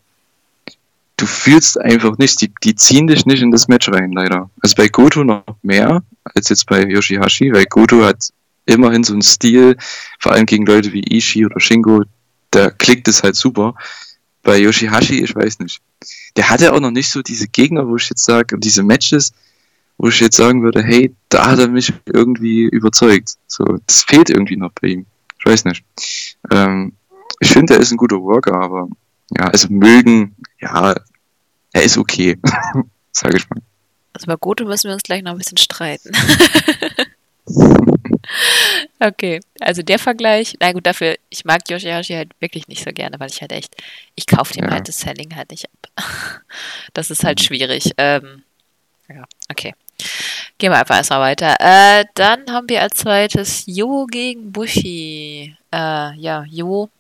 du 1.17 1.27
fühlst 1.27 1.81
einfach 1.81 2.19
nicht, 2.19 2.41
die, 2.41 2.53
die 2.65 2.75
ziehen 2.75 3.07
dich 3.07 3.25
nicht 3.25 3.43
in 3.43 3.53
das 3.53 3.69
Match 3.69 3.89
rein, 3.89 4.11
leider. 4.11 4.51
Also 4.61 4.75
bei 4.75 4.89
Goto 4.89 5.23
noch 5.23 5.45
mehr 5.63 6.03
als 6.35 6.49
jetzt 6.49 6.67
bei 6.67 6.85
Yoshihashi, 6.85 7.53
weil 7.53 7.67
Goto 7.67 8.05
hat 8.05 8.31
immerhin 8.67 9.05
so 9.05 9.13
einen 9.13 9.23
Stil, 9.23 9.77
vor 10.19 10.33
allem 10.33 10.47
gegen 10.47 10.67
Leute 10.67 10.93
wie 10.93 11.03
Ishii 11.03 11.47
oder 11.47 11.61
Shingo, 11.61 12.05
da 12.51 12.71
klickt 12.71 13.09
es 13.09 13.23
halt 13.23 13.37
super 13.37 13.75
bei 14.43 14.59
Yoshihashi, 14.59 15.23
ich 15.23 15.35
weiß 15.35 15.59
nicht. 15.61 15.81
Der 16.37 16.49
hatte 16.49 16.73
auch 16.73 16.81
noch 16.81 16.91
nicht 16.91 17.11
so 17.11 17.23
diese 17.23 17.49
Gegner, 17.49 17.87
wo 17.87 17.97
ich 17.97 18.09
jetzt 18.09 18.25
sage, 18.25 18.59
diese 18.59 18.83
Matches, 18.83 19.33
wo 19.99 20.09
ich 20.09 20.21
jetzt 20.21 20.37
sagen 20.37 20.63
würde, 20.63 20.83
hey, 20.83 21.15
da 21.29 21.51
hat 21.51 21.59
er 21.59 21.69
mich 21.69 21.93
irgendwie 22.07 22.63
überzeugt. 22.63 23.35
So, 23.47 23.65
das 23.87 24.05
fehlt 24.05 24.31
irgendwie 24.31 24.57
noch 24.57 24.73
bei 24.81 24.89
ihm. 24.89 25.07
Ich 25.39 25.45
weiß 25.45 25.65
nicht. 25.65 25.85
Ähm, 26.51 26.93
ich 27.41 27.51
finde, 27.51 27.75
er 27.75 27.81
ist 27.81 27.91
ein 27.91 27.97
guter 27.97 28.23
Worker, 28.23 28.55
aber 28.55 28.89
ja, 29.37 29.49
also 29.49 29.69
mögen, 29.71 30.35
ja, 30.61 30.95
er 31.73 31.83
ist 31.83 31.99
okay, 31.99 32.39
sage 33.13 33.37
ich 33.37 33.51
mal. 33.51 33.61
Also 34.19 34.27
bei 34.27 34.35
Goto 34.37 34.65
müssen 34.65 34.89
wir 34.89 34.95
uns 34.95 35.05
gleich 35.05 35.23
noch 35.23 35.31
ein 35.31 35.39
bisschen 35.39 35.59
streiten. 35.59 36.11
Okay, 39.01 39.41
also 39.61 39.81
der 39.81 39.99
Vergleich, 39.99 40.57
na 40.61 40.73
gut, 40.73 40.85
dafür, 40.85 41.17
ich 41.31 41.47
mag 41.47 41.63
Yoshihashi 41.71 42.13
halt 42.13 42.33
wirklich 42.41 42.69
nicht 42.69 42.85
so 42.85 42.93
gerne, 42.93 43.19
weil 43.19 43.31
ich 43.31 43.41
halt 43.41 43.53
echt, 43.53 43.75
ich 44.17 44.27
kaufe 44.27 44.53
dem 44.53 44.67
ja. 44.67 44.73
halt 44.73 44.87
das 44.87 44.99
Selling 44.99 45.35
halt 45.35 45.51
nicht 45.51 45.67
ab. 45.67 46.05
Das 46.93 47.11
ist 47.11 47.25
halt 47.25 47.39
mhm. 47.41 47.45
schwierig. 47.45 47.93
Ähm, 47.97 48.43
ja, 49.09 49.25
okay. 49.51 49.75
Gehen 50.59 50.73
wir 50.73 50.79
einfach 50.79 50.97
erstmal 50.97 51.21
weiter. 51.21 51.57
Äh, 51.59 52.05
dann 52.15 52.51
haben 52.51 52.69
wir 52.69 52.83
als 52.83 52.97
zweites 52.97 53.65
Jo 53.65 54.05
gegen 54.05 54.53
Bushi. 54.53 55.57
Äh, 55.73 56.15
ja, 56.19 56.45
Jo 56.45 56.91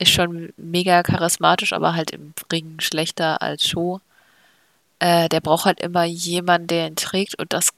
ist 0.00 0.10
schon 0.10 0.52
mega 0.56 1.02
charismatisch, 1.04 1.72
aber 1.72 1.94
halt 1.94 2.10
im 2.10 2.32
Ring 2.50 2.80
schlechter 2.80 3.40
als 3.40 3.68
Sho. 3.68 4.00
Äh, 5.00 5.28
der 5.28 5.40
braucht 5.40 5.64
halt 5.64 5.80
immer 5.80 6.04
jemanden, 6.04 6.68
der 6.68 6.86
ihn 6.86 6.96
trägt 6.96 7.38
und 7.38 7.52
das 7.52 7.70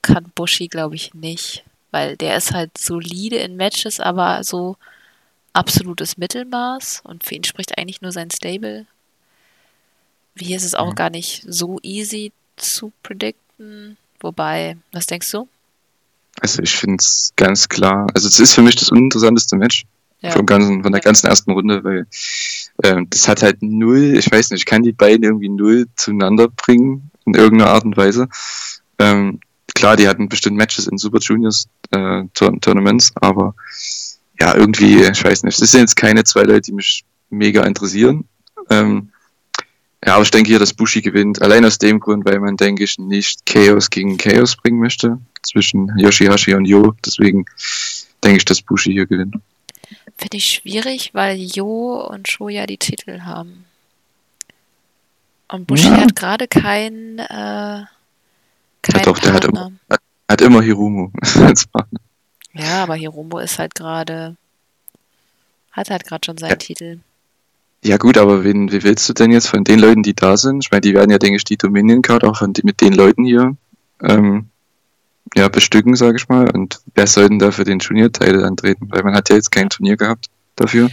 kann 0.00 0.32
Bushi, 0.34 0.68
glaube 0.68 0.94
ich, 0.94 1.12
nicht. 1.12 1.64
Weil 1.90 2.16
der 2.16 2.36
ist 2.36 2.52
halt 2.52 2.76
solide 2.78 3.36
in 3.36 3.56
Matches, 3.56 4.00
aber 4.00 4.42
so 4.44 4.76
absolutes 5.52 6.16
Mittelmaß. 6.16 7.02
Und 7.04 7.24
für 7.24 7.34
ihn 7.34 7.44
spricht 7.44 7.76
eigentlich 7.76 8.00
nur 8.00 8.12
sein 8.12 8.30
Stable. 8.30 8.86
Hier 10.38 10.56
ist 10.56 10.64
es 10.64 10.74
auch 10.74 10.90
mhm. 10.90 10.94
gar 10.94 11.10
nicht 11.10 11.44
so 11.46 11.78
easy 11.82 12.32
zu 12.56 12.92
predikten. 13.02 13.96
Wobei, 14.20 14.76
was 14.92 15.06
denkst 15.06 15.30
du? 15.30 15.48
Also 16.40 16.62
ich 16.62 16.76
finde 16.76 16.98
es 17.00 17.32
ganz 17.36 17.68
klar. 17.68 18.06
Also 18.14 18.28
es 18.28 18.38
ist 18.38 18.54
für 18.54 18.62
mich 18.62 18.76
das 18.76 18.90
uninteressanteste 18.90 19.56
Match 19.56 19.84
ja. 20.20 20.30
vom 20.30 20.46
ganzen, 20.46 20.82
von 20.82 20.92
der 20.92 21.00
ganzen 21.00 21.26
ersten 21.26 21.50
Runde, 21.50 21.82
weil 21.82 22.06
das 22.78 23.26
hat 23.26 23.42
halt 23.42 23.62
null, 23.62 24.16
ich 24.16 24.30
weiß 24.30 24.50
nicht, 24.50 24.60
ich 24.60 24.66
kann 24.66 24.82
die 24.82 24.92
beiden 24.92 25.24
irgendwie 25.24 25.48
null 25.48 25.86
zueinander 25.96 26.48
bringen 26.48 27.10
in 27.26 27.34
irgendeiner 27.34 27.70
Art 27.70 27.84
und 27.84 27.96
Weise. 27.96 28.28
Ähm, 28.98 29.40
klar, 29.74 29.96
die 29.96 30.08
hatten 30.08 30.28
bestimmt 30.28 30.56
Matches 30.56 30.86
in 30.86 30.98
Super 30.98 31.18
Juniors 31.18 31.68
äh, 31.90 32.24
Tournaments, 32.34 33.12
aber 33.16 33.54
ja, 34.40 34.54
irgendwie, 34.54 35.02
ich 35.02 35.24
weiß 35.24 35.42
nicht, 35.42 35.60
das 35.60 35.72
sind 35.72 35.80
jetzt 35.80 35.96
keine 35.96 36.24
zwei 36.24 36.42
Leute, 36.42 36.62
die 36.62 36.72
mich 36.72 37.04
mega 37.30 37.64
interessieren. 37.64 38.24
Ähm, 38.70 39.10
ja, 40.04 40.14
aber 40.14 40.22
ich 40.22 40.30
denke 40.30 40.48
hier, 40.48 40.60
dass 40.60 40.72
Bushi 40.72 41.02
gewinnt. 41.02 41.42
Allein 41.42 41.64
aus 41.64 41.78
dem 41.78 41.98
Grund, 41.98 42.24
weil 42.24 42.38
man, 42.38 42.56
denke 42.56 42.84
ich, 42.84 42.98
nicht 42.98 43.44
Chaos 43.46 43.90
gegen 43.90 44.16
Chaos 44.16 44.56
bringen 44.56 44.78
möchte 44.78 45.18
zwischen 45.42 45.92
Yoshihashi 45.98 46.54
und 46.54 46.66
Yo. 46.66 46.94
Deswegen 47.04 47.46
denke 48.22 48.38
ich, 48.38 48.44
dass 48.44 48.62
Bushi 48.62 48.92
hier 48.92 49.06
gewinnt. 49.06 49.36
Finde 50.16 50.36
ich 50.36 50.46
schwierig, 50.46 51.14
weil 51.14 51.36
Yo 51.36 52.00
und 52.00 52.28
Sho 52.28 52.48
ja 52.48 52.66
die 52.66 52.78
Titel 52.78 53.20
haben. 53.22 53.64
Und 55.48 55.66
Bushi 55.66 55.88
ja. 55.88 55.98
hat 55.98 56.16
gerade 56.16 56.46
kein 56.48 57.18
äh, 57.18 57.84
kein 58.82 59.00
ja, 59.00 59.02
doch, 59.02 59.18
der 59.18 59.34
hat 59.34 59.44
immer, 59.44 59.72
hat 60.28 60.40
immer 60.40 60.62
Hiromu 60.62 61.10
als 61.40 61.66
Partner. 61.72 62.00
Ja, 62.52 62.82
aber 62.82 62.96
Hiromu 62.96 63.38
ist 63.38 63.58
halt 63.58 63.74
gerade, 63.74 64.36
hat 65.72 65.90
halt 65.90 66.04
gerade 66.04 66.24
schon 66.24 66.38
seinen 66.38 66.50
ja. 66.50 66.56
Titel. 66.56 67.00
Ja 67.84 67.96
gut, 67.96 68.18
aber 68.18 68.42
wen, 68.44 68.72
wie 68.72 68.82
willst 68.82 69.08
du 69.08 69.12
denn 69.12 69.30
jetzt 69.30 69.48
von 69.48 69.62
den 69.62 69.78
Leuten, 69.78 70.02
die 70.02 70.14
da 70.14 70.36
sind? 70.36 70.64
Ich 70.64 70.70
meine, 70.70 70.80
die 70.80 70.94
werden 70.94 71.10
ja, 71.10 71.18
denke 71.18 71.36
ich, 71.36 71.44
die 71.44 71.56
Dominion 71.56 72.02
Card 72.02 72.24
auch 72.24 72.36
von, 72.36 72.52
die, 72.52 72.62
mit 72.64 72.80
den 72.80 72.92
Leuten 72.92 73.24
hier 73.24 73.56
ähm, 74.02 74.48
ja, 75.34 75.48
bestücken, 75.48 75.96
sage 75.96 76.16
ich 76.16 76.28
mal. 76.28 76.50
Und 76.50 76.80
wer 76.94 77.06
soll 77.06 77.28
denn 77.28 77.38
da 77.38 77.50
für 77.50 77.64
den 77.64 77.78
Turnierteil 77.78 78.44
antreten? 78.44 78.88
Weil 78.90 79.02
man 79.02 79.14
hat 79.14 79.28
ja 79.30 79.36
jetzt 79.36 79.50
kein 79.50 79.68
Turnier 79.68 79.96
gehabt 79.96 80.26
dafür. 80.56 80.90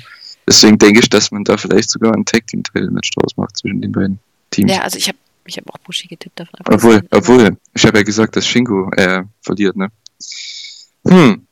Deswegen 0.47 0.77
denke 0.77 0.99
ich, 0.99 1.09
dass 1.09 1.31
man 1.31 1.43
da 1.43 1.57
vielleicht 1.57 1.89
sogar 1.89 2.13
ein 2.13 2.25
Tag-Team-Teil-Match 2.25 3.11
draus 3.11 3.35
macht 3.35 3.57
zwischen 3.57 3.81
den 3.81 3.91
beiden 3.91 4.19
Teams. 4.51 4.71
Ja, 4.71 4.81
also 4.81 4.97
ich 4.97 5.07
habe 5.07 5.17
ich 5.47 5.57
habe 5.57 5.71
auch 5.71 5.77
Bushi 5.77 6.07
getippt 6.07 6.39
davon. 6.39 6.59
Obwohl, 6.65 7.07
obwohl, 7.11 7.57
ich 7.73 7.85
habe 7.85 7.99
ja 7.99 8.03
gesagt, 8.03 8.35
dass 8.35 8.47
Shingo 8.47 8.89
äh, 8.93 9.23
verliert, 9.41 9.75
ne? 9.75 9.91
Hm. 11.07 11.45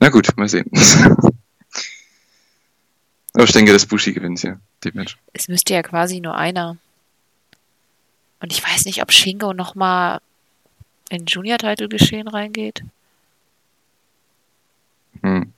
Na 0.00 0.08
gut, 0.08 0.36
mal 0.36 0.48
sehen. 0.48 0.68
Aber 3.32 3.44
ich 3.44 3.52
denke, 3.52 3.72
dass 3.72 3.86
Bushi 3.86 4.12
gewinnt 4.12 4.40
hier, 4.40 4.60
die 4.82 4.90
Match. 4.92 5.16
Es 5.32 5.46
müsste 5.46 5.72
ja 5.74 5.82
quasi 5.82 6.18
nur 6.20 6.36
einer. 6.36 6.78
Und 8.40 8.52
ich 8.52 8.60
weiß 8.64 8.86
nicht, 8.86 9.02
ob 9.02 9.12
Shingo 9.12 9.52
nochmal 9.52 10.20
in 11.10 11.26
Junior-Title 11.26 11.88
geschehen 11.88 12.28
reingeht. 12.28 12.82
Hm. 15.22 15.52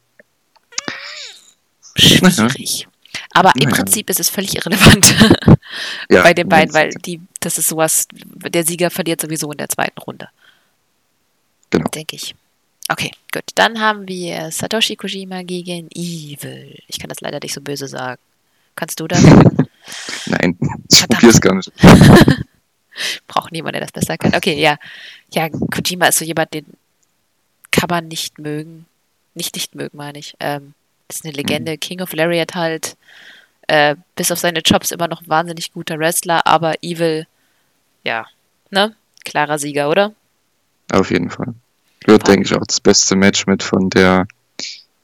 Schwierig. 1.97 2.89
Aber 3.35 3.53
im 3.59 3.71
Prinzip 3.71 4.11
ist 4.11 4.21
es 4.21 4.29
völlig 4.29 4.57
irrelevant 4.57 5.15
ja, 6.11 6.23
bei 6.23 6.35
den 6.35 6.49
beiden, 6.49 6.75
weil 6.75 6.91
die, 6.91 7.21
das 7.41 7.59
ist 7.59 7.69
sowas, 7.69 8.09
der 8.13 8.65
Sieger 8.65 8.91
verliert 8.91 9.21
sowieso 9.21 9.51
in 9.53 9.59
der 9.59 9.69
zweiten 9.69 9.99
Runde. 10.01 10.29
Genau. 11.71 11.89
Denke 11.91 12.17
ich. 12.17 12.35
Okay, 12.89 13.11
gut. 13.33 13.45
Dann 13.55 13.81
haben 13.81 14.07
wir 14.09 14.51
Satoshi 14.51 14.97
Kojima 14.97 15.43
gegen 15.43 15.89
Evil. 15.95 16.79
Ich 16.89 16.99
kann 16.99 17.09
das 17.09 17.21
leider 17.21 17.39
nicht 17.43 17.55
so 17.55 17.61
böse 17.61 17.89
sagen. 17.89 18.21
Kannst 18.77 19.01
du 19.01 19.09
das? 19.09 19.23
Nein, 20.27 20.59
ich 20.91 21.09
probiere 21.09 21.33
es 21.33 21.41
gar 21.41 21.55
nicht. 21.55 21.73
Braucht 23.27 23.53
niemand, 23.53 23.75
der 23.75 23.83
das 23.83 23.93
besser 23.93 24.19
kann. 24.19 24.35
Okay, 24.35 24.61
ja. 24.61 24.79
Ja, 25.33 25.49
Kojima 25.49 26.07
ist 26.07 26.19
so 26.19 26.25
jemand, 26.25 26.53
den 26.55 26.67
kann 27.71 27.89
man 27.89 28.09
nicht 28.09 28.39
mögen. 28.39 28.87
Nicht 29.35 29.55
nicht 29.55 29.75
mögen, 29.75 29.97
meine 29.97 30.19
ich. 30.19 30.37
Ähm, 30.41 30.75
ist 31.09 31.25
eine 31.25 31.33
Legende. 31.35 31.73
Mhm. 31.73 31.81
King 31.81 32.01
of 32.03 32.13
Lariat 32.13 32.55
halt. 32.55 32.97
Äh, 33.69 33.97
bis 34.17 34.31
auf 34.31 34.39
seine 34.39 34.61
Jobs 34.61 34.91
immer 34.91 35.09
noch 35.09 35.23
ein 35.23 35.29
wahnsinnig 35.29 35.73
guter 35.73 35.99
Wrestler, 35.99 36.47
aber 36.47 36.75
Evil, 36.83 37.27
ja, 38.03 38.27
ne? 38.71 38.97
Klarer 39.25 39.59
Sieger, 39.59 39.89
oder? 39.89 40.13
Auf 40.93 41.11
jeden 41.11 41.31
Fall. 41.31 41.55
Wird, 42.05 42.27
denke 42.27 42.45
ich, 42.45 42.55
auch 42.55 42.67
das 42.67 42.81
beste 42.81 43.15
Match 43.15 43.47
mit 43.47 43.63
von 43.63 43.89
der, 43.89 44.27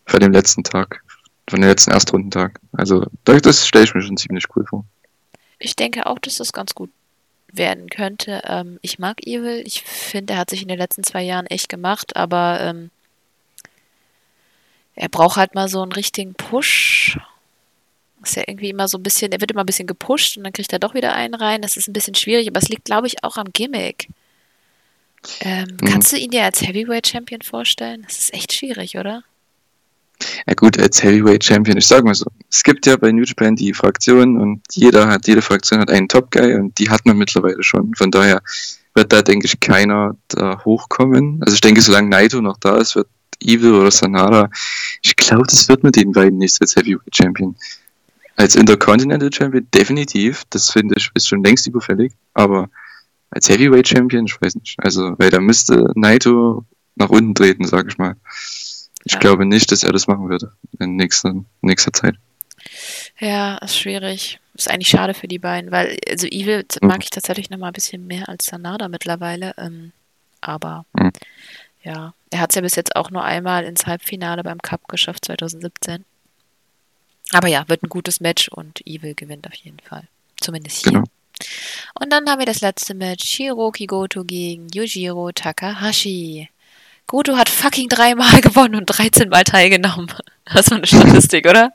von 0.06 0.20
dem 0.20 0.32
letzten 0.32 0.64
Tag, 0.64 1.02
von 1.48 1.60
dem 1.60 1.68
letzten 1.68 1.92
Erstrundentag. 1.92 2.58
Also, 2.72 3.06
das 3.24 3.66
stelle 3.66 3.84
ich 3.84 3.94
mir 3.94 4.02
schon 4.02 4.16
ziemlich 4.16 4.44
cool 4.56 4.66
vor. 4.66 4.84
Ich 5.60 5.76
denke 5.76 6.06
auch, 6.06 6.18
dass 6.18 6.36
das 6.36 6.52
ganz 6.52 6.74
gut 6.74 6.90
werden 7.52 7.88
könnte. 7.88 8.42
Ähm, 8.44 8.78
ich 8.82 8.98
mag 8.98 9.26
Evil. 9.26 9.62
Ich 9.66 9.82
finde, 9.82 10.34
er 10.34 10.40
hat 10.40 10.50
sich 10.50 10.62
in 10.62 10.68
den 10.68 10.78
letzten 10.78 11.02
zwei 11.02 11.22
Jahren 11.22 11.46
echt 11.46 11.68
gemacht, 11.68 12.16
aber 12.16 12.60
ähm, 12.60 12.90
er 14.94 15.08
braucht 15.08 15.36
halt 15.36 15.54
mal 15.54 15.68
so 15.68 15.82
einen 15.82 15.92
richtigen 15.92 16.34
Push. 16.34 17.18
Ist 18.22 18.36
ja 18.36 18.42
irgendwie 18.46 18.70
immer 18.70 18.88
so 18.88 18.98
ein 18.98 19.02
bisschen, 19.02 19.30
er 19.32 19.40
wird 19.40 19.52
immer 19.52 19.62
ein 19.62 19.66
bisschen 19.66 19.86
gepusht 19.86 20.36
und 20.36 20.44
dann 20.44 20.52
kriegt 20.52 20.72
er 20.72 20.80
doch 20.80 20.94
wieder 20.94 21.14
einen 21.14 21.34
rein. 21.34 21.62
Das 21.62 21.76
ist 21.76 21.88
ein 21.88 21.92
bisschen 21.92 22.16
schwierig, 22.16 22.48
aber 22.48 22.58
es 22.58 22.68
liegt, 22.68 22.84
glaube 22.84 23.06
ich, 23.06 23.22
auch 23.22 23.36
am 23.36 23.52
Gimmick. 23.52 24.08
Ähm, 25.40 25.68
mhm. 25.80 25.86
Kannst 25.86 26.12
du 26.12 26.16
ihn 26.16 26.30
dir 26.30 26.44
als 26.44 26.62
Heavyweight 26.62 27.06
Champion 27.06 27.42
vorstellen? 27.42 28.02
Das 28.02 28.18
ist 28.18 28.34
echt 28.34 28.52
schwierig, 28.52 28.98
oder? 28.98 29.22
Ja 30.46 30.54
gut, 30.54 30.78
als 30.78 31.02
Heavyweight 31.02 31.44
Champion, 31.44 31.76
ich 31.76 31.86
sag 31.86 32.04
mal 32.04 32.14
so, 32.14 32.26
es 32.50 32.62
gibt 32.62 32.86
ja 32.86 32.96
bei 32.96 33.12
New 33.12 33.22
Japan 33.22 33.54
die 33.54 33.72
Fraktionen 33.72 34.38
und 34.38 34.62
jeder 34.72 35.08
hat, 35.08 35.26
jede 35.28 35.42
Fraktion 35.42 35.80
hat 35.80 35.90
einen 35.90 36.08
Top 36.08 36.30
Guy 36.30 36.54
und 36.54 36.78
die 36.78 36.90
hat 36.90 37.06
man 37.06 37.16
mittlerweile 37.18 37.62
schon. 37.62 37.94
Von 37.94 38.10
daher 38.10 38.42
wird 38.94 39.12
da, 39.12 39.22
denke 39.22 39.46
ich, 39.46 39.60
keiner 39.60 40.16
da 40.28 40.62
hochkommen. 40.64 41.40
Also 41.42 41.54
ich 41.54 41.60
denke, 41.60 41.80
solange 41.80 42.08
Naito 42.08 42.40
noch 42.40 42.58
da 42.58 42.78
ist, 42.78 42.96
wird 42.96 43.08
Evil 43.40 43.74
oder 43.74 43.90
Sanada, 43.90 44.50
ich 45.02 45.14
glaube, 45.14 45.46
das 45.46 45.68
wird 45.68 45.84
mit 45.84 45.94
den 45.94 46.12
beiden 46.12 46.38
nichts 46.38 46.60
als 46.60 46.74
Heavyweight 46.74 47.16
Champion. 47.16 47.54
Als 48.36 48.56
Intercontinental 48.56 49.32
Champion 49.32 49.66
definitiv, 49.72 50.44
das 50.50 50.70
finde 50.70 50.94
ich 50.96 51.10
ist 51.14 51.28
schon 51.28 51.44
längst 51.44 51.66
überfällig, 51.66 52.12
aber 52.34 52.68
als 53.30 53.48
Heavyweight 53.48 53.88
Champion, 53.88 54.26
ich 54.26 54.40
weiß 54.40 54.56
nicht. 54.56 54.76
Also, 54.78 55.14
weil 55.18 55.30
da 55.30 55.40
müsste 55.40 55.90
Naito 55.94 56.64
nach 56.96 57.10
unten 57.10 57.34
treten, 57.34 57.64
sag 57.64 57.88
ich 57.88 57.98
mal. 57.98 58.16
Ich 59.04 59.14
ja. 59.14 59.18
glaube 59.18 59.46
nicht, 59.46 59.70
dass 59.72 59.82
er 59.82 59.92
das 59.92 60.06
machen 60.06 60.28
würde 60.28 60.52
in 60.78 60.96
nächster, 60.96 61.34
nächster 61.60 61.92
Zeit. 61.92 62.16
Ja, 63.18 63.56
ist 63.58 63.78
schwierig. 63.78 64.40
Ist 64.54 64.68
eigentlich 64.68 64.88
schade 64.88 65.14
für 65.14 65.28
die 65.28 65.38
beiden, 65.38 65.70
weil, 65.70 65.96
also 66.08 66.26
Evil 66.26 66.64
mhm. 66.80 66.88
mag 66.88 67.02
ich 67.02 67.10
tatsächlich 67.10 67.50
noch 67.50 67.58
mal 67.58 67.68
ein 67.68 67.72
bisschen 67.72 68.06
mehr 68.06 68.28
als 68.28 68.46
Sanada 68.46 68.88
mittlerweile. 68.88 69.54
Ähm, 69.56 69.92
aber 70.40 70.84
mhm. 70.92 71.12
ja, 71.82 72.14
er 72.30 72.40
hat 72.40 72.50
es 72.50 72.56
ja 72.56 72.62
bis 72.62 72.74
jetzt 72.74 72.96
auch 72.96 73.10
nur 73.10 73.24
einmal 73.24 73.64
ins 73.64 73.86
Halbfinale 73.86 74.42
beim 74.42 74.58
Cup 74.58 74.88
geschafft, 74.88 75.24
2017. 75.26 76.04
Aber 77.32 77.48
ja, 77.48 77.68
wird 77.68 77.82
ein 77.82 77.88
gutes 77.88 78.20
Match 78.20 78.48
und 78.48 78.86
Evil 78.86 79.14
gewinnt 79.14 79.46
auf 79.46 79.54
jeden 79.54 79.80
Fall. 79.80 80.04
Zumindest 80.40 80.82
hier. 80.82 80.92
Genau. 80.92 81.04
Und 81.94 82.10
dann 82.12 82.28
haben 82.28 82.38
wir 82.38 82.46
das 82.46 82.60
letzte 82.60 82.94
Match. 82.94 83.24
Shiroki 83.24 83.86
Goto 83.86 84.24
gegen 84.24 84.68
Yujiro 84.70 85.30
Takahashi. 85.32 86.48
Goto 87.08 87.36
hat 87.36 87.48
fucking 87.48 87.88
dreimal 87.88 88.40
gewonnen 88.42 88.76
und 88.76 88.86
13 88.86 89.28
Mal 89.28 89.42
teilgenommen. 89.42 90.12
Das 90.44 90.66
ist 90.66 90.72
eine 90.72 90.86
Statistik, 90.86 91.48
oder? 91.48 91.72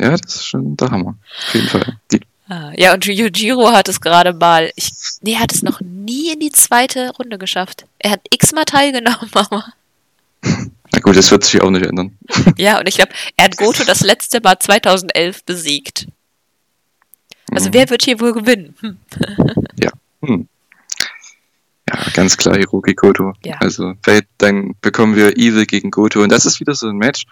Ja, 0.00 0.16
das 0.16 0.36
ist 0.36 0.46
schon 0.46 0.76
der 0.76 0.90
Hammer. 0.90 1.16
Auf 1.46 1.54
jeden 1.54 1.68
Fall. 1.68 1.98
Die. 2.10 2.20
Ah, 2.48 2.72
ja, 2.76 2.92
und 2.92 3.04
Yujiro 3.04 3.70
hat 3.70 3.88
es 3.88 4.00
gerade 4.00 4.32
mal, 4.32 4.72
ich, 4.74 4.90
nee, 5.20 5.36
hat 5.36 5.52
es 5.52 5.62
noch 5.62 5.80
nie 5.80 6.32
in 6.32 6.40
die 6.40 6.50
zweite 6.50 7.10
Runde 7.10 7.38
geschafft. 7.38 7.84
Er 7.98 8.12
hat 8.12 8.20
x-mal 8.30 8.64
teilgenommen, 8.64 9.30
aber. 9.32 9.64
Na 10.42 11.00
gut, 11.00 11.16
das 11.16 11.30
wird 11.30 11.44
sich 11.44 11.60
auch 11.62 11.70
nicht 11.70 11.86
ändern. 11.86 12.18
Ja, 12.56 12.80
und 12.80 12.88
ich 12.88 12.96
glaube, 12.96 13.12
er 13.36 13.44
hat 13.44 13.56
Goto 13.56 13.84
das 13.84 14.00
letzte 14.00 14.40
Mal 14.40 14.58
2011 14.58 15.44
besiegt. 15.44 16.06
Also 17.50 17.68
mhm. 17.68 17.74
wer 17.74 17.90
wird 17.90 18.02
hier 18.02 18.18
wohl 18.18 18.32
gewinnen? 18.32 18.74
Hm. 18.80 18.98
Ja. 19.78 19.90
Hm. 20.22 20.48
Ja, 21.92 22.04
ganz 22.14 22.36
klar 22.36 22.56
Hiroki 22.56 22.94
Goto. 22.94 23.34
Ja. 23.44 23.56
Also 23.58 23.94
dann 24.38 24.74
bekommen 24.80 25.16
wir 25.16 25.36
Evil 25.36 25.66
gegen 25.66 25.90
Goto 25.90 26.22
und 26.22 26.32
das 26.32 26.46
ist 26.46 26.60
wieder 26.60 26.74
so 26.74 26.88
ein 26.88 26.96
Match. 26.96 27.26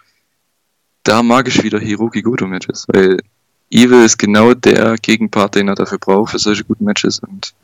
Da 1.03 1.23
mag 1.23 1.49
ich 1.49 1.63
wieder 1.63 1.79
Hiroki 1.79 2.23
Goto 2.23 2.47
Matches, 2.47 2.87
weil 2.89 3.19
Evil 3.71 4.05
ist 4.05 4.19
genau 4.19 4.55
der 4.55 4.97
Gegenpart, 4.97 5.55
den 5.55 5.69
er 5.69 5.77
dafür 5.77 5.99
braucht 5.99 6.33
für 6.33 6.39
solche 6.39 6.65
guten 6.65 6.85
Matches 6.85 7.21
und 7.21 7.55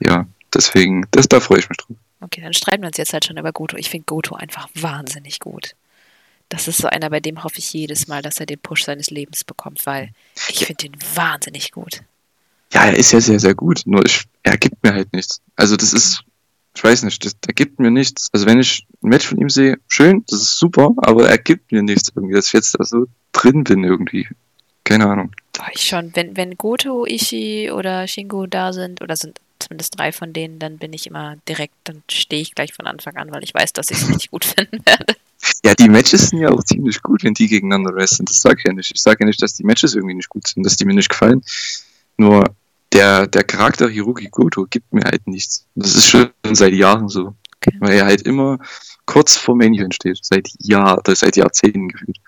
ja, 0.00 0.26
deswegen, 0.52 1.06
das, 1.10 1.28
da 1.28 1.40
freue 1.40 1.60
ich 1.60 1.68
mich 1.68 1.78
drauf. 1.78 1.96
Okay, 2.20 2.40
dann 2.40 2.54
streiten 2.54 2.82
wir 2.82 2.88
uns 2.88 2.96
jetzt 2.96 3.12
halt 3.12 3.24
schon 3.24 3.36
über 3.36 3.52
Goto. 3.52 3.76
Ich 3.76 3.90
finde 3.90 4.04
Goto 4.06 4.34
einfach 4.34 4.68
wahnsinnig 4.74 5.40
gut. 5.40 5.74
Das 6.48 6.68
ist 6.68 6.78
so 6.78 6.88
einer, 6.88 7.10
bei 7.10 7.20
dem 7.20 7.42
hoffe 7.44 7.58
ich 7.58 7.72
jedes 7.72 8.08
Mal, 8.08 8.22
dass 8.22 8.38
er 8.38 8.46
den 8.46 8.58
Push 8.58 8.84
seines 8.84 9.10
Lebens 9.10 9.42
bekommt, 9.44 9.86
weil 9.86 10.10
ich 10.48 10.66
finde 10.66 10.86
ihn 10.86 10.96
wahnsinnig 11.14 11.72
gut. 11.72 12.02
Ja, 12.72 12.84
er 12.84 12.96
ist 12.96 13.12
ja 13.12 13.20
sehr, 13.20 13.40
sehr 13.40 13.54
gut. 13.54 13.82
Nur 13.86 14.04
ich, 14.04 14.24
er 14.42 14.56
gibt 14.56 14.82
mir 14.82 14.92
halt 14.92 15.12
nichts. 15.12 15.40
Also 15.56 15.76
das 15.76 15.92
ist, 15.92 16.22
ich 16.74 16.82
weiß 16.82 17.02
nicht, 17.02 17.24
das, 17.24 17.36
er 17.46 17.54
gibt 17.54 17.78
mir 17.78 17.90
nichts. 17.90 18.28
Also 18.32 18.46
wenn 18.46 18.60
ich 18.60 18.86
ein 19.02 19.08
Match 19.08 19.26
von 19.26 19.38
ihm 19.38 19.50
sehe, 19.50 19.78
schön, 19.88 20.24
das 20.28 20.40
ist 20.40 20.58
super, 20.58 20.92
aber 20.98 21.28
er 21.28 21.38
gibt 21.38 21.72
mir 21.72 21.82
nichts 21.82 22.10
irgendwie, 22.14 22.34
dass 22.34 22.46
ich 22.46 22.52
jetzt 22.52 22.78
da 22.78 22.84
so 22.84 23.06
drin 23.32 23.64
bin 23.64 23.84
irgendwie. 23.84 24.28
Keine 24.84 25.06
Ahnung. 25.06 25.32
Doch, 25.52 25.68
ich 25.72 25.82
schon. 25.82 26.10
Wenn, 26.14 26.36
wenn 26.36 26.56
Goto, 26.56 27.06
Ishii 27.06 27.70
oder 27.70 28.06
Shingo 28.06 28.46
da 28.46 28.72
sind, 28.72 29.00
oder 29.00 29.16
sind 29.16 29.38
zumindest 29.58 29.98
drei 29.98 30.12
von 30.12 30.32
denen, 30.32 30.58
dann 30.58 30.78
bin 30.78 30.92
ich 30.92 31.06
immer 31.06 31.36
direkt, 31.48 31.74
dann 31.84 32.02
stehe 32.10 32.42
ich 32.42 32.54
gleich 32.54 32.72
von 32.72 32.86
Anfang 32.86 33.16
an, 33.16 33.30
weil 33.30 33.44
ich 33.44 33.54
weiß, 33.54 33.72
dass 33.74 33.90
ich 33.90 33.98
es 33.98 34.08
richtig 34.08 34.30
gut 34.30 34.44
finden 34.56 34.84
werde. 34.84 35.14
Ja, 35.64 35.74
die 35.74 35.88
Matches 35.88 36.28
sind 36.28 36.40
ja 36.40 36.50
auch 36.50 36.62
ziemlich 36.64 37.02
gut, 37.02 37.24
wenn 37.24 37.34
die 37.34 37.48
gegeneinander 37.48 37.94
wresteln. 37.94 38.26
Das 38.26 38.40
sage 38.40 38.56
ich 38.58 38.64
ja 38.64 38.72
nicht. 38.72 38.92
Ich 38.94 39.02
sage 39.02 39.18
ja 39.20 39.26
nicht, 39.26 39.42
dass 39.42 39.54
die 39.54 39.64
Matches 39.64 39.94
irgendwie 39.94 40.14
nicht 40.14 40.28
gut 40.28 40.46
sind, 40.46 40.64
dass 40.64 40.76
die 40.76 40.84
mir 40.84 40.94
nicht 40.94 41.08
gefallen. 41.08 41.42
Nur 42.16 42.54
der, 42.92 43.26
der 43.26 43.44
Charakter 43.44 43.88
Hiroki 43.88 44.28
Goto 44.28 44.66
gibt 44.68 44.92
mir 44.92 45.04
halt 45.04 45.26
nichts. 45.26 45.66
Das 45.74 45.94
ist 45.94 46.08
schon 46.08 46.30
seit 46.52 46.74
Jahren 46.74 47.08
so. 47.08 47.34
Okay. 47.56 47.76
Weil 47.80 47.92
er 47.92 48.04
halt 48.06 48.22
immer 48.22 48.58
kurz 49.06 49.36
vor 49.36 49.56
Main 49.56 49.92
steht. 49.92 50.24
Seit 50.24 50.48
Jahr, 50.58 51.00
seit 51.06 51.36
Jahrzehnten 51.36 51.88
gefühlt. 51.88 52.18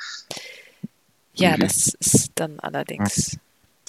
Ja, 1.35 1.51
Irgendwie. 1.51 1.67
das 1.67 1.95
ist 1.95 2.33
dann 2.37 2.61
allerdings 2.61 3.33
ja. 3.33 3.39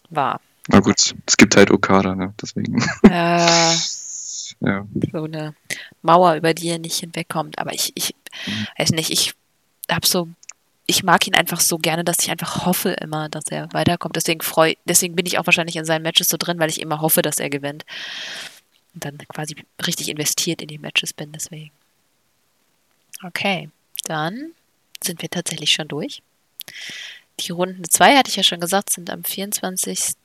wahr. 0.09 0.41
Na 0.67 0.79
gut, 0.79 1.15
es 1.27 1.37
gibt 1.37 1.55
halt 1.55 1.69
Okada, 1.69 2.15
ne? 2.15 2.33
Deswegen. 2.41 2.81
Äh, 3.03 3.75
ja. 4.61 4.87
So 5.11 5.23
eine 5.23 5.53
Mauer, 6.01 6.35
über 6.35 6.55
die 6.55 6.69
er 6.69 6.79
nicht 6.79 6.99
hinwegkommt. 6.99 7.59
Aber 7.59 7.73
ich, 7.73 7.91
ich 7.95 8.15
mhm. 8.47 8.67
weiß 8.79 8.89
nicht, 8.91 9.11
ich 9.11 9.35
habe 9.89 10.07
so, 10.07 10.27
ich 10.87 11.03
mag 11.03 11.25
ihn 11.27 11.35
einfach 11.35 11.59
so 11.59 11.77
gerne, 11.77 12.03
dass 12.03 12.19
ich 12.21 12.29
einfach 12.29 12.65
hoffe 12.65 12.91
immer, 12.91 13.29
dass 13.29 13.45
er 13.49 13.71
weiterkommt. 13.73 14.15
Deswegen 14.15 14.41
freu, 14.41 14.73
deswegen 14.85 15.15
bin 15.15 15.25
ich 15.25 15.37
auch 15.37 15.45
wahrscheinlich 15.45 15.75
in 15.75 15.85
seinen 15.85 16.03
Matches 16.03 16.29
so 16.29 16.37
drin, 16.37 16.59
weil 16.59 16.69
ich 16.69 16.79
immer 16.79 17.01
hoffe, 17.01 17.21
dass 17.21 17.39
er 17.39 17.49
gewinnt. 17.49 17.85
Und 18.93 19.03
dann 19.03 19.17
quasi 19.17 19.55
richtig 19.85 20.09
investiert 20.09 20.61
in 20.61 20.67
die 20.67 20.77
Matches 20.77 21.13
bin, 21.13 21.31
deswegen. 21.31 21.71
Okay, 23.23 23.69
dann 24.03 24.51
sind 25.03 25.21
wir 25.21 25.29
tatsächlich 25.29 25.71
schon 25.71 25.87
durch. 25.87 26.21
Die 27.39 27.51
Runden 27.51 27.83
2, 27.89 28.15
hatte 28.15 28.29
ich 28.29 28.35
ja 28.37 28.43
schon 28.43 28.61
gesagt, 28.61 28.91
sind 28.91 29.09
am 29.09 29.23
24. 29.23 30.15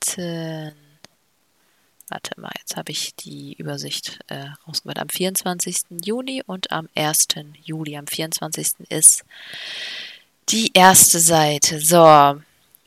Warte 2.11 2.40
mal, 2.40 2.50
jetzt 2.58 2.76
habe 2.76 2.90
ich 2.90 3.14
die 3.14 3.54
Übersicht 3.54 4.18
äh, 4.26 4.46
rausgemacht. 4.66 4.98
Am 4.98 5.08
24. 5.08 6.02
Juni 6.04 6.42
und 6.44 6.72
am 6.72 6.88
1. 6.96 7.28
Juli. 7.62 7.96
Am 7.96 8.08
24. 8.08 8.72
ist 8.88 9.24
die 10.53 10.70
erste 10.74 11.18
Seite. 11.18 11.80
So, 11.80 12.40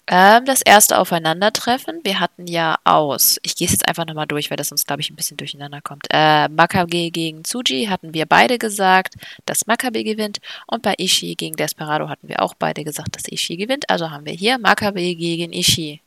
ähm, 0.08 0.46
das 0.46 0.62
erste 0.62 1.00
Aufeinandertreffen. 1.00 2.02
Wir 2.04 2.20
hatten 2.20 2.46
ja 2.46 2.78
aus, 2.84 3.40
ich 3.44 3.56
gehe 3.56 3.68
es 3.68 3.72
jetzt 3.72 3.88
einfach 3.88 4.06
nochmal 4.06 4.28
durch, 4.28 4.50
weil 4.50 4.58
das 4.58 4.72
uns, 4.72 4.86
glaube 4.86 5.02
ich, 5.02 5.10
ein 5.10 5.16
bisschen 5.16 5.38
durcheinander 5.38 5.82
kommt. 5.82 6.08
Äh, 6.10 6.50
Makabe 6.50 7.10
gegen 7.10 7.44
Tsuji 7.46 7.86
hatten 7.86 8.14
wir 8.14 8.26
beide 8.26 8.58
gesagt, 8.58 9.16
dass 9.46 9.66
Makabe 9.66 10.04
gewinnt. 10.04 10.40
Und 10.68 10.82
bei 10.82 10.96
Ishii 10.98 11.36
gegen 11.36 11.56
Desperado 11.56 12.10
hatten 12.10 12.28
wir 12.28 12.42
auch 12.42 12.54
beide 12.54 12.84
gesagt, 12.84 13.16
dass 13.16 13.32
Ishii 13.32 13.58
gewinnt. 13.58 13.90
Also 13.90 14.12
haben 14.12 14.26
wir 14.26 14.34
hier 14.34 14.58
Makabe 14.58 15.16
gegen 15.16 15.54
Ishii. 15.54 16.02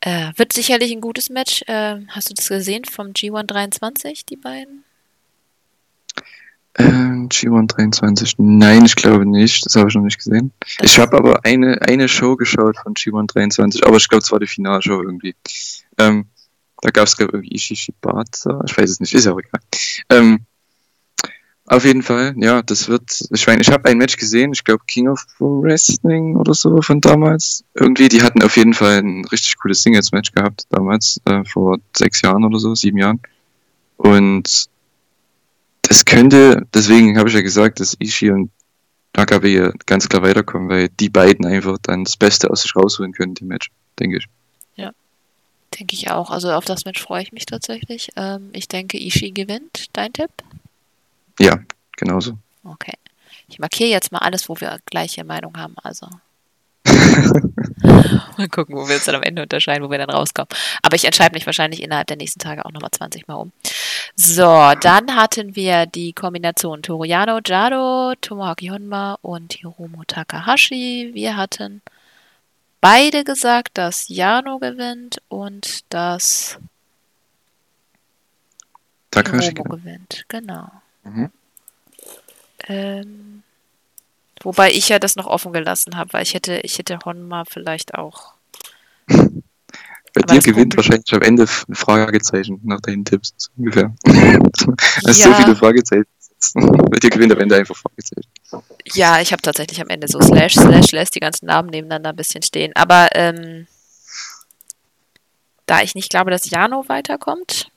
Äh, 0.00 0.32
wird 0.36 0.52
sicherlich 0.54 0.92
ein 0.92 1.00
gutes 1.02 1.28
Match. 1.28 1.62
Äh, 1.66 1.96
hast 2.08 2.30
du 2.30 2.34
das 2.34 2.48
gesehen 2.48 2.84
vom 2.86 3.08
G1 3.08 3.44
23, 3.44 4.24
die 4.24 4.36
beiden? 4.36 4.84
Ähm, 6.78 7.28
G1 7.28 7.66
23. 7.66 8.34
Nein, 8.38 8.84
ich 8.84 8.94
glaube 8.94 9.26
nicht. 9.26 9.66
Das 9.66 9.74
habe 9.76 9.88
ich 9.88 9.94
noch 9.94 10.02
nicht 10.02 10.18
gesehen. 10.18 10.52
Ich 10.80 10.98
habe 10.98 11.16
aber 11.16 11.44
eine, 11.44 11.82
eine 11.82 12.08
Show 12.08 12.36
geschaut 12.36 12.76
von 12.78 12.94
G1 12.94 13.26
23, 13.32 13.84
aber 13.84 13.96
ich 13.96 14.08
glaube, 14.08 14.22
es 14.22 14.30
war 14.30 14.38
die 14.38 14.46
Finalshow 14.46 15.02
irgendwie. 15.02 15.34
Ähm, 15.98 16.26
da 16.80 16.90
gab 16.90 17.08
es, 17.08 17.16
glaube 17.16 17.44
ich, 17.44 17.52
Ishishibata. 17.52 18.62
Ich 18.66 18.78
weiß 18.78 18.90
es 18.90 19.00
nicht, 19.00 19.12
ist 19.12 19.24
ja 19.24 19.32
auch 19.32 19.40
egal. 19.40 19.60
Ähm, 20.10 20.46
Auf 21.70 21.84
jeden 21.84 22.02
Fall, 22.02 22.34
ja, 22.38 22.62
das 22.62 22.88
wird. 22.88 23.24
Ich 23.30 23.46
meine, 23.46 23.60
ich 23.60 23.70
habe 23.70 23.84
ein 23.90 23.98
Match 23.98 24.16
gesehen, 24.16 24.52
ich 24.54 24.64
glaube 24.64 24.84
King 24.86 25.08
of 25.08 25.26
Wrestling 25.38 26.34
oder 26.36 26.54
so 26.54 26.80
von 26.80 27.00
damals. 27.02 27.62
Irgendwie, 27.74 28.08
die 28.08 28.22
hatten 28.22 28.42
auf 28.42 28.56
jeden 28.56 28.72
Fall 28.72 29.00
ein 29.00 29.24
richtig 29.26 29.58
cooles 29.58 29.82
Singles-Match 29.82 30.32
gehabt 30.32 30.62
damals, 30.70 31.20
äh, 31.26 31.44
vor 31.44 31.76
sechs 31.94 32.22
Jahren 32.22 32.44
oder 32.44 32.58
so, 32.58 32.74
sieben 32.74 32.96
Jahren. 32.96 33.20
Und 33.98 34.68
das 35.88 36.04
könnte, 36.04 36.66
deswegen 36.74 37.18
habe 37.18 37.28
ich 37.28 37.34
ja 37.34 37.40
gesagt, 37.40 37.80
dass 37.80 37.96
Ishii 37.98 38.30
und 38.30 38.50
AKB 39.14 39.72
ganz 39.86 40.08
klar 40.08 40.22
weiterkommen, 40.22 40.68
weil 40.68 40.88
die 40.88 41.08
beiden 41.08 41.46
einfach 41.46 41.78
dann 41.82 42.04
das 42.04 42.16
Beste 42.16 42.50
aus 42.50 42.62
sich 42.62 42.76
rausholen 42.76 43.12
können, 43.12 43.34
dem 43.34 43.48
Match, 43.48 43.70
denke 43.98 44.18
ich. 44.18 44.26
Ja, 44.76 44.92
denke 45.78 45.94
ich 45.94 46.10
auch. 46.10 46.30
Also 46.30 46.52
auf 46.52 46.66
das 46.66 46.84
Match 46.84 47.02
freue 47.02 47.22
ich 47.22 47.32
mich 47.32 47.46
tatsächlich. 47.46 48.10
Ähm, 48.16 48.50
ich 48.52 48.68
denke, 48.68 48.98
Ishii 48.98 49.32
gewinnt. 49.32 49.86
Dein 49.94 50.12
Tipp? 50.12 50.30
Ja, 51.40 51.58
genauso. 51.96 52.36
Okay. 52.64 52.94
Ich 53.48 53.58
markiere 53.58 53.88
jetzt 53.88 54.12
mal 54.12 54.18
alles, 54.18 54.48
wo 54.48 54.60
wir 54.60 54.78
gleiche 54.84 55.24
Meinung 55.24 55.56
haben. 55.56 55.74
Also. 55.82 56.06
mal 58.38 58.48
gucken, 58.48 58.76
wo 58.76 58.88
wir 58.88 58.96
uns 58.96 59.04
dann 59.04 59.14
am 59.14 59.22
Ende 59.22 59.42
unterscheiden, 59.42 59.84
wo 59.84 59.90
wir 59.90 59.98
dann 59.98 60.10
rauskommen. 60.10 60.48
Aber 60.82 60.96
ich 60.96 61.04
entscheide 61.04 61.34
mich 61.34 61.46
wahrscheinlich 61.46 61.82
innerhalb 61.82 62.06
der 62.06 62.16
nächsten 62.16 62.40
Tage 62.40 62.64
auch 62.64 62.72
nochmal 62.72 62.90
20 62.90 63.28
Mal 63.28 63.34
um. 63.34 63.52
So, 64.14 64.72
dann 64.80 65.14
hatten 65.14 65.56
wir 65.56 65.86
die 65.86 66.12
Kombination 66.12 66.82
Toriano 66.82 67.40
Jado, 67.44 68.14
Tomoaki 68.20 68.68
Honma 68.68 69.18
und 69.22 69.54
Hiromu 69.54 70.04
Takahashi. 70.04 71.10
Wir 71.14 71.36
hatten 71.36 71.82
beide 72.80 73.24
gesagt, 73.24 73.78
dass 73.78 74.08
Jano 74.08 74.58
gewinnt 74.58 75.20
und 75.28 75.84
dass 75.92 76.58
Takahashi. 79.10 79.54
Gewinnt. 79.54 80.24
Genau. 80.28 80.70
Mhm. 81.04 81.30
Ähm, 82.66 83.42
wobei 84.42 84.70
ich 84.70 84.88
ja 84.88 84.98
das 84.98 85.16
noch 85.16 85.26
offen 85.26 85.52
gelassen 85.52 85.96
habe, 85.96 86.12
weil 86.12 86.22
ich 86.22 86.34
hätte, 86.34 86.60
ich 86.62 86.78
hätte 86.78 86.98
Honma 87.04 87.44
vielleicht 87.48 87.94
auch. 87.94 88.34
Bei 89.06 90.22
Aber 90.22 90.34
dir 90.34 90.40
gewinnt 90.40 90.76
wahrscheinlich 90.76 91.12
am 91.12 91.22
Ende 91.22 91.44
ein 91.68 91.74
Fragezeichen 91.74 92.60
nach 92.64 92.80
deinen 92.80 93.04
Tipps, 93.04 93.34
so 93.36 93.50
ungefähr. 93.56 93.94
Hast 94.06 94.64
so 95.22 95.30
Ja. 95.30 95.34
viele 95.36 95.56
Fragezeichen. 95.56 96.06
Bei 96.54 96.98
dir 96.98 97.10
gewinnt 97.10 97.32
am 97.32 97.40
Ende 97.40 97.56
einfach 97.56 97.76
Fragezeichen. 97.76 98.28
Ja, 98.94 99.20
ich 99.20 99.32
habe 99.32 99.42
tatsächlich 99.42 99.80
am 99.80 99.88
Ende 99.88 100.06
so 100.08 100.20
Slash, 100.20 100.54
Slash, 100.54 100.92
lässt 100.92 101.14
die 101.16 101.20
ganzen 101.20 101.46
Namen 101.46 101.68
nebeneinander 101.70 102.10
ein 102.10 102.16
bisschen 102.16 102.42
stehen. 102.42 102.72
Aber 102.76 103.08
ähm, 103.14 103.66
da 105.66 105.82
ich 105.82 105.94
nicht 105.94 106.10
glaube, 106.10 106.30
dass 106.30 106.48
Jano 106.48 106.84
weiterkommt, 106.88 107.70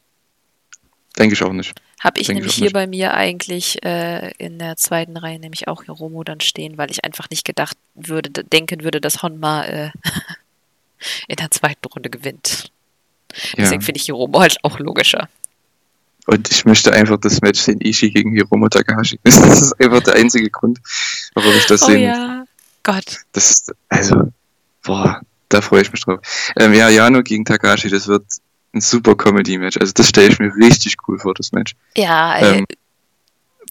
Denke 1.18 1.34
ich 1.34 1.44
auch 1.44 1.52
nicht. 1.54 1.74
habe 2.00 2.20
ich 2.20 2.28
Denke 2.28 2.40
nämlich 2.40 2.54
ich 2.54 2.58
hier 2.58 2.66
nicht. 2.66 2.74
bei 2.74 2.88
mir 2.88 3.14
eigentlich 3.14 3.84
äh, 3.84 4.32
in 4.38 4.60
der 4.60 4.78
zweiten 4.78 5.18
Reihe 5.18 5.40
nämlich 5.40 5.68
auch 5.68 5.84
Hiromo 5.84 6.24
dann 6.24 6.40
stehen, 6.40 6.78
weil 6.78 6.90
ich 6.92 7.04
einfach 7.04 7.30
nicht 7.30 7.46
gedacht 7.46 7.78
würde, 7.96 8.44
denken 8.46 8.84
würde, 8.84 9.02
dass 9.02 9.22
Honma 9.22 9.66
äh, 9.66 9.92
in 11.28 11.36
der 11.36 11.52
zweiten 11.52 11.86
Runde 11.88 12.10
gewinnt. 12.10 12.72
Ja. 13.34 13.38
Deswegen 13.58 13.82
finde 13.82 14.00
ich 14.00 14.06
Hiromo 14.06 14.40
halt 14.40 14.58
auch 14.64 14.80
logischer. 14.80 15.30
Und 16.28 16.52
ich 16.52 16.66
möchte 16.66 16.94
einfach 16.94 17.18
das 17.20 17.42
Match 17.42 17.60
sehen, 17.60 17.82
Ishii 17.82 18.12
gegen 18.12 18.32
Hiromu 18.34 18.70
Takahashi. 18.70 19.20
Das 19.24 19.62
ist 19.62 19.74
einfach 19.82 20.02
der 20.04 20.16
einzige 20.16 20.50
Grund, 20.50 20.80
warum 21.34 21.52
ich 21.56 21.66
das 21.66 21.82
Oh 21.84 21.88
sehen 21.88 22.02
ja, 22.04 22.46
Gott. 22.84 23.22
Das 23.34 23.50
ist, 23.50 23.74
also, 23.90 24.32
boah, 24.84 25.22
da 25.50 25.62
freue 25.62 25.82
ich 25.82 25.92
mich 25.92 26.02
drauf. 26.02 26.20
Ähm, 26.58 26.74
ja, 26.74 26.90
Jano 26.90 27.24
gegen 27.24 27.44
Takahashi, 27.44 27.90
das 27.90 28.08
wird 28.08 28.24
ein 28.74 28.82
super 28.82 29.16
Comedy-Match. 29.16 29.78
Also 29.78 29.94
das 29.94 30.10
stelle 30.10 30.30
ich 30.30 30.40
mir 30.40 30.54
richtig 30.56 30.96
cool 31.08 31.20
vor, 31.20 31.34
das 31.34 31.52
Match. 31.52 31.76
Ja, 31.96 32.36
ey, 32.38 32.60
Ähm, 32.60 32.66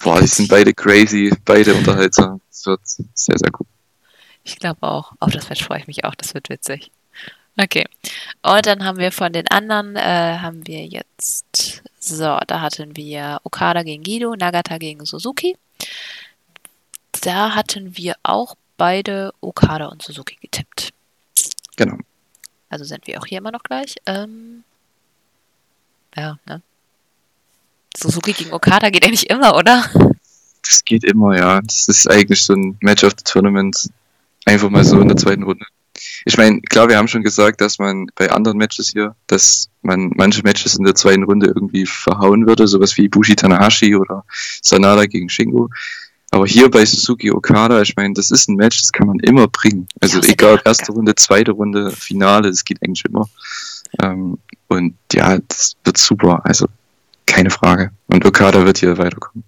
boah, 0.00 0.20
die 0.20 0.26
sind 0.26 0.48
beide 0.48 0.74
crazy, 0.74 1.32
beide 1.44 1.74
unterhaltsam. 1.74 2.40
Das 2.50 2.66
wird 2.66 2.80
sehr, 2.84 3.38
sehr 3.38 3.50
cool. 3.58 3.66
Ich 4.44 4.58
glaube 4.58 4.82
auch. 4.82 5.12
Auf 5.20 5.30
das 5.32 5.48
Match 5.48 5.64
freue 5.64 5.80
ich 5.80 5.86
mich 5.86 6.04
auch. 6.04 6.14
Das 6.14 6.34
wird 6.34 6.48
witzig. 6.48 6.90
Okay. 7.56 7.86
Und 8.42 8.66
dann 8.66 8.84
haben 8.84 8.98
wir 8.98 9.12
von 9.12 9.32
den 9.32 9.48
anderen, 9.48 9.96
äh, 9.96 10.38
haben 10.38 10.66
wir 10.66 10.86
jetzt, 10.86 11.82
so, 11.98 12.38
da 12.46 12.60
hatten 12.60 12.96
wir 12.96 13.40
Okada 13.44 13.82
gegen 13.82 14.02
Guido, 14.02 14.34
Nagata 14.34 14.78
gegen 14.78 15.04
Suzuki. 15.04 15.56
Da 17.22 17.54
hatten 17.54 17.96
wir 17.96 18.16
auch 18.22 18.56
beide 18.76 19.34
Okada 19.40 19.86
und 19.86 20.02
Suzuki 20.02 20.36
getippt. 20.40 20.90
Genau. 21.76 21.96
Also 22.70 22.84
sind 22.84 23.06
wir 23.06 23.20
auch 23.20 23.26
hier 23.26 23.38
immer 23.38 23.50
noch 23.50 23.62
gleich. 23.62 23.96
Ähm, 24.06 24.64
ja, 26.16 26.38
ne? 26.46 26.62
Suzuki 27.96 28.32
gegen 28.32 28.52
Okada 28.52 28.90
geht 28.90 29.04
eigentlich 29.04 29.28
immer, 29.28 29.56
oder? 29.56 29.84
Das 30.62 30.84
geht 30.84 31.04
immer, 31.04 31.36
ja. 31.36 31.60
Das 31.60 31.88
ist 31.88 32.08
eigentlich 32.10 32.42
so 32.42 32.54
ein 32.54 32.76
Match 32.80 33.04
of 33.04 33.14
the 33.18 33.24
Tournament. 33.24 33.88
Einfach 34.46 34.70
mal 34.70 34.84
so 34.84 35.00
in 35.00 35.08
der 35.08 35.16
zweiten 35.16 35.42
Runde. 35.42 35.66
Ich 36.24 36.36
meine, 36.38 36.60
klar, 36.62 36.88
wir 36.88 36.96
haben 36.96 37.08
schon 37.08 37.22
gesagt, 37.22 37.60
dass 37.60 37.78
man 37.78 38.06
bei 38.14 38.30
anderen 38.30 38.56
Matches 38.56 38.90
hier, 38.90 39.14
dass 39.26 39.68
man 39.82 40.12
manche 40.16 40.42
Matches 40.42 40.76
in 40.76 40.84
der 40.84 40.94
zweiten 40.94 41.24
Runde 41.24 41.48
irgendwie 41.48 41.84
verhauen 41.84 42.46
würde, 42.46 42.66
sowas 42.66 42.96
wie 42.96 43.08
Bushi 43.08 43.36
Tanahashi 43.36 43.94
oder 43.96 44.24
Sanada 44.62 45.04
gegen 45.06 45.28
Shingo. 45.28 45.68
Aber 46.30 46.46
hier 46.46 46.70
bei 46.70 46.86
Suzuki 46.86 47.30
Okada, 47.30 47.82
ich 47.82 47.96
meine, 47.96 48.14
das 48.14 48.30
ist 48.30 48.48
ein 48.48 48.56
Match, 48.56 48.80
das 48.80 48.92
kann 48.92 49.08
man 49.08 49.18
immer 49.18 49.48
bringen. 49.48 49.88
Also 50.00 50.20
Ja, 50.20 50.28
egal, 50.28 50.62
erste 50.64 50.92
Runde, 50.92 51.14
zweite 51.16 51.50
Runde, 51.50 51.90
Finale, 51.90 52.50
das 52.50 52.64
geht 52.64 52.78
eigentlich 52.82 53.04
immer. 53.04 53.28
Ähm, 54.02 54.38
und 54.68 54.94
ja, 55.12 55.38
das 55.48 55.76
wird 55.84 55.98
super. 55.98 56.40
Also 56.44 56.66
keine 57.26 57.50
Frage. 57.50 57.90
Und 58.08 58.24
Okada 58.24 58.64
wird 58.64 58.78
hier 58.78 58.98
weiterkommen. 58.98 59.44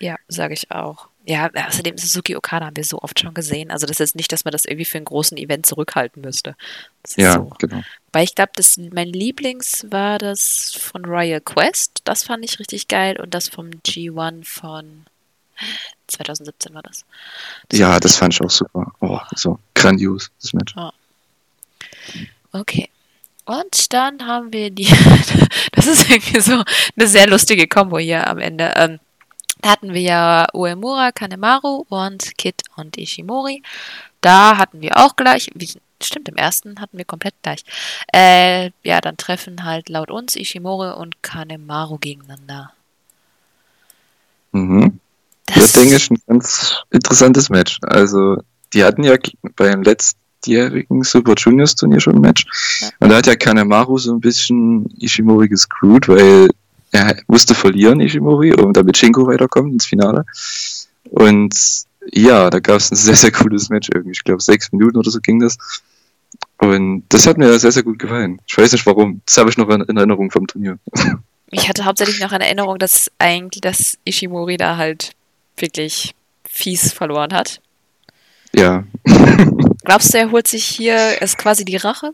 Ja, 0.00 0.16
sage 0.28 0.54
ich 0.54 0.70
auch. 0.70 1.08
Ja, 1.26 1.50
außerdem 1.52 1.98
Suzuki 1.98 2.34
Okada 2.34 2.66
haben 2.66 2.76
wir 2.76 2.84
so 2.84 3.00
oft 3.02 3.20
schon 3.20 3.34
gesehen. 3.34 3.70
Also 3.70 3.86
das 3.86 4.00
ist 4.00 4.16
nicht, 4.16 4.32
dass 4.32 4.44
man 4.44 4.52
das 4.52 4.64
irgendwie 4.64 4.86
für 4.86 4.96
einen 4.96 5.04
großen 5.04 5.36
Event 5.36 5.66
zurückhalten 5.66 6.22
müsste. 6.22 6.56
Das 7.02 7.16
Ja, 7.16 7.34
so. 7.34 7.52
genau. 7.58 7.82
Weil 8.12 8.24
ich 8.24 8.34
glaube, 8.34 8.52
das 8.56 8.76
mein 8.78 9.08
Lieblings 9.08 9.86
war 9.90 10.18
das 10.18 10.74
von 10.78 11.04
Royal 11.04 11.40
Quest. 11.40 12.00
Das 12.04 12.24
fand 12.24 12.44
ich 12.44 12.58
richtig 12.58 12.88
geil. 12.88 13.20
Und 13.20 13.34
das 13.34 13.48
vom 13.48 13.68
G1 13.86 14.44
von 14.46 15.06
2017 16.08 16.74
war 16.74 16.82
das. 16.82 17.04
Ja, 17.72 17.92
fand 17.92 18.04
das 18.04 18.16
fand 18.16 18.34
ich 18.34 18.40
auch 18.40 18.50
super. 18.50 18.92
Oh, 19.00 19.20
so 19.36 19.58
grandios, 19.74 20.30
das 20.40 20.52
Match. 20.52 20.74
Okay. 22.52 22.89
Und 23.50 23.92
dann 23.92 24.24
haben 24.28 24.52
wir 24.52 24.70
die. 24.70 24.84
das 25.72 25.88
ist 25.88 26.08
irgendwie 26.08 26.38
so 26.40 26.62
eine 26.96 27.08
sehr 27.08 27.26
lustige 27.26 27.66
Kombo 27.66 27.98
hier 27.98 28.28
am 28.28 28.38
Ende. 28.38 28.72
Ähm, 28.76 29.00
da 29.60 29.70
hatten 29.70 29.92
wir 29.92 30.00
ja 30.00 30.46
Uemura, 30.54 31.10
Kanemaru 31.10 31.84
und 31.88 32.38
Kid 32.38 32.62
und 32.76 32.96
Ishimori. 32.96 33.64
Da 34.20 34.56
hatten 34.56 34.80
wir 34.80 34.96
auch 34.98 35.16
gleich. 35.16 35.50
Wie, 35.52 35.68
stimmt, 36.00 36.28
im 36.28 36.36
ersten 36.36 36.80
hatten 36.80 36.96
wir 36.96 37.04
komplett 37.04 37.34
gleich. 37.42 37.64
Äh, 38.14 38.70
ja, 38.84 39.00
dann 39.00 39.16
treffen 39.16 39.64
halt 39.64 39.88
laut 39.88 40.12
uns 40.12 40.36
Ishimori 40.36 40.92
und 40.92 41.20
Kanemaru 41.24 41.98
gegeneinander. 41.98 42.72
Mhm. 44.52 45.00
Das 45.46 45.72
denke 45.72 45.96
ich 45.96 46.08
ein 46.08 46.22
ganz 46.28 46.76
interessantes 46.92 47.50
Match. 47.50 47.80
Also, 47.82 48.36
die 48.72 48.84
hatten 48.84 49.02
ja 49.02 49.16
beim 49.56 49.82
letztjährigen 50.40 51.02
Super 51.02 51.34
Juniors 51.36 51.74
Turnier 51.74 52.00
schon 52.00 52.16
ein 52.16 52.20
Match. 52.20 52.46
Ja. 52.80 52.88
Und 53.00 53.10
da 53.10 53.16
hat 53.16 53.26
ja 53.26 53.36
Kanemaru 53.36 53.98
so 53.98 54.12
ein 54.12 54.20
bisschen 54.20 54.86
Ishimori 54.98 55.48
gescrewt, 55.48 56.08
weil 56.08 56.48
er 56.92 57.16
musste 57.26 57.54
verlieren, 57.54 58.00
Ishimori, 58.00 58.54
um 58.54 58.72
damit 58.72 58.96
Shingo 58.96 59.26
weiterkommt 59.26 59.72
ins 59.72 59.86
Finale. 59.86 60.24
Und 61.04 61.54
ja, 62.12 62.50
da 62.50 62.60
gab 62.60 62.76
es 62.76 62.90
ein 62.90 62.96
sehr, 62.96 63.16
sehr 63.16 63.32
cooles 63.32 63.68
Match 63.68 63.88
irgendwie. 63.92 64.12
Ich 64.12 64.24
glaube, 64.24 64.42
sechs 64.42 64.72
Minuten 64.72 64.96
oder 64.96 65.10
so 65.10 65.20
ging 65.20 65.40
das. 65.40 65.56
Und 66.58 67.04
das 67.08 67.26
hat 67.26 67.38
mir 67.38 67.58
sehr, 67.58 67.72
sehr 67.72 67.82
gut 67.82 67.98
gefallen. 67.98 68.40
Ich 68.46 68.56
weiß 68.56 68.72
nicht 68.72 68.86
warum. 68.86 69.20
Das 69.26 69.36
habe 69.36 69.50
ich 69.50 69.56
noch 69.56 69.68
in 69.68 69.82
in 69.82 69.96
Erinnerung 69.96 70.30
vom 70.30 70.46
Turnier. 70.46 70.78
Ich 71.52 71.68
hatte 71.68 71.84
hauptsächlich 71.84 72.20
noch 72.20 72.30
in 72.30 72.40
Erinnerung, 72.40 72.78
dass 72.78 73.10
eigentlich, 73.18 73.60
dass 73.60 73.98
Ishimori 74.04 74.56
da 74.56 74.76
halt 74.76 75.16
wirklich 75.56 76.14
fies 76.48 76.92
verloren 76.92 77.34
hat. 77.34 77.60
Ja, 78.54 78.84
Glaubst 79.84 80.12
du, 80.14 80.18
er 80.18 80.30
holt 80.30 80.46
sich 80.46 80.64
hier, 80.64 81.20
ist 81.22 81.38
quasi 81.38 81.64
die 81.64 81.76
Rache? 81.76 82.12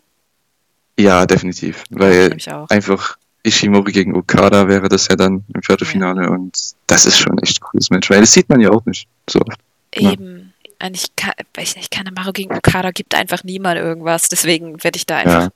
ja, 0.99 1.27
definitiv. 1.27 1.85
Ich 1.91 1.99
Weil 1.99 2.37
auch. 2.51 2.71
einfach 2.71 3.19
Ishimori 3.43 3.93
gegen 3.93 4.17
Okada 4.17 4.67
wäre 4.67 4.89
das 4.89 5.09
ja 5.09 5.17
dann 5.17 5.45
im 5.55 5.63
Viertelfinale 5.63 6.31
und 6.31 6.57
das 6.87 7.05
ist 7.05 7.19
schon 7.19 7.39
echt 7.43 7.59
ein 7.59 7.65
cooles 7.67 7.91
Match, 7.91 8.09
weil 8.09 8.21
das 8.21 8.33
sieht 8.33 8.49
man 8.49 8.61
ja 8.61 8.71
auch 8.71 8.85
nicht 8.87 9.07
so 9.29 9.41
oft. 9.41 9.61
Ja. 9.95 10.13
Eben. 10.13 10.55
Eigentlich, 10.79 11.15
kann, 11.17 11.33
weiß 11.55 11.71
ich 11.71 11.77
nicht, 11.77 11.91
Kanemaru 11.91 12.33
gegen 12.33 12.55
Okada 12.55 12.91
gibt 12.91 13.15
einfach 13.15 13.45
niemand 13.45 13.79
irgendwas, 13.79 14.29
deswegen 14.29 14.83
werde 14.83 14.97
ich 14.97 15.07
da 15.07 15.17
einfach. 15.19 15.51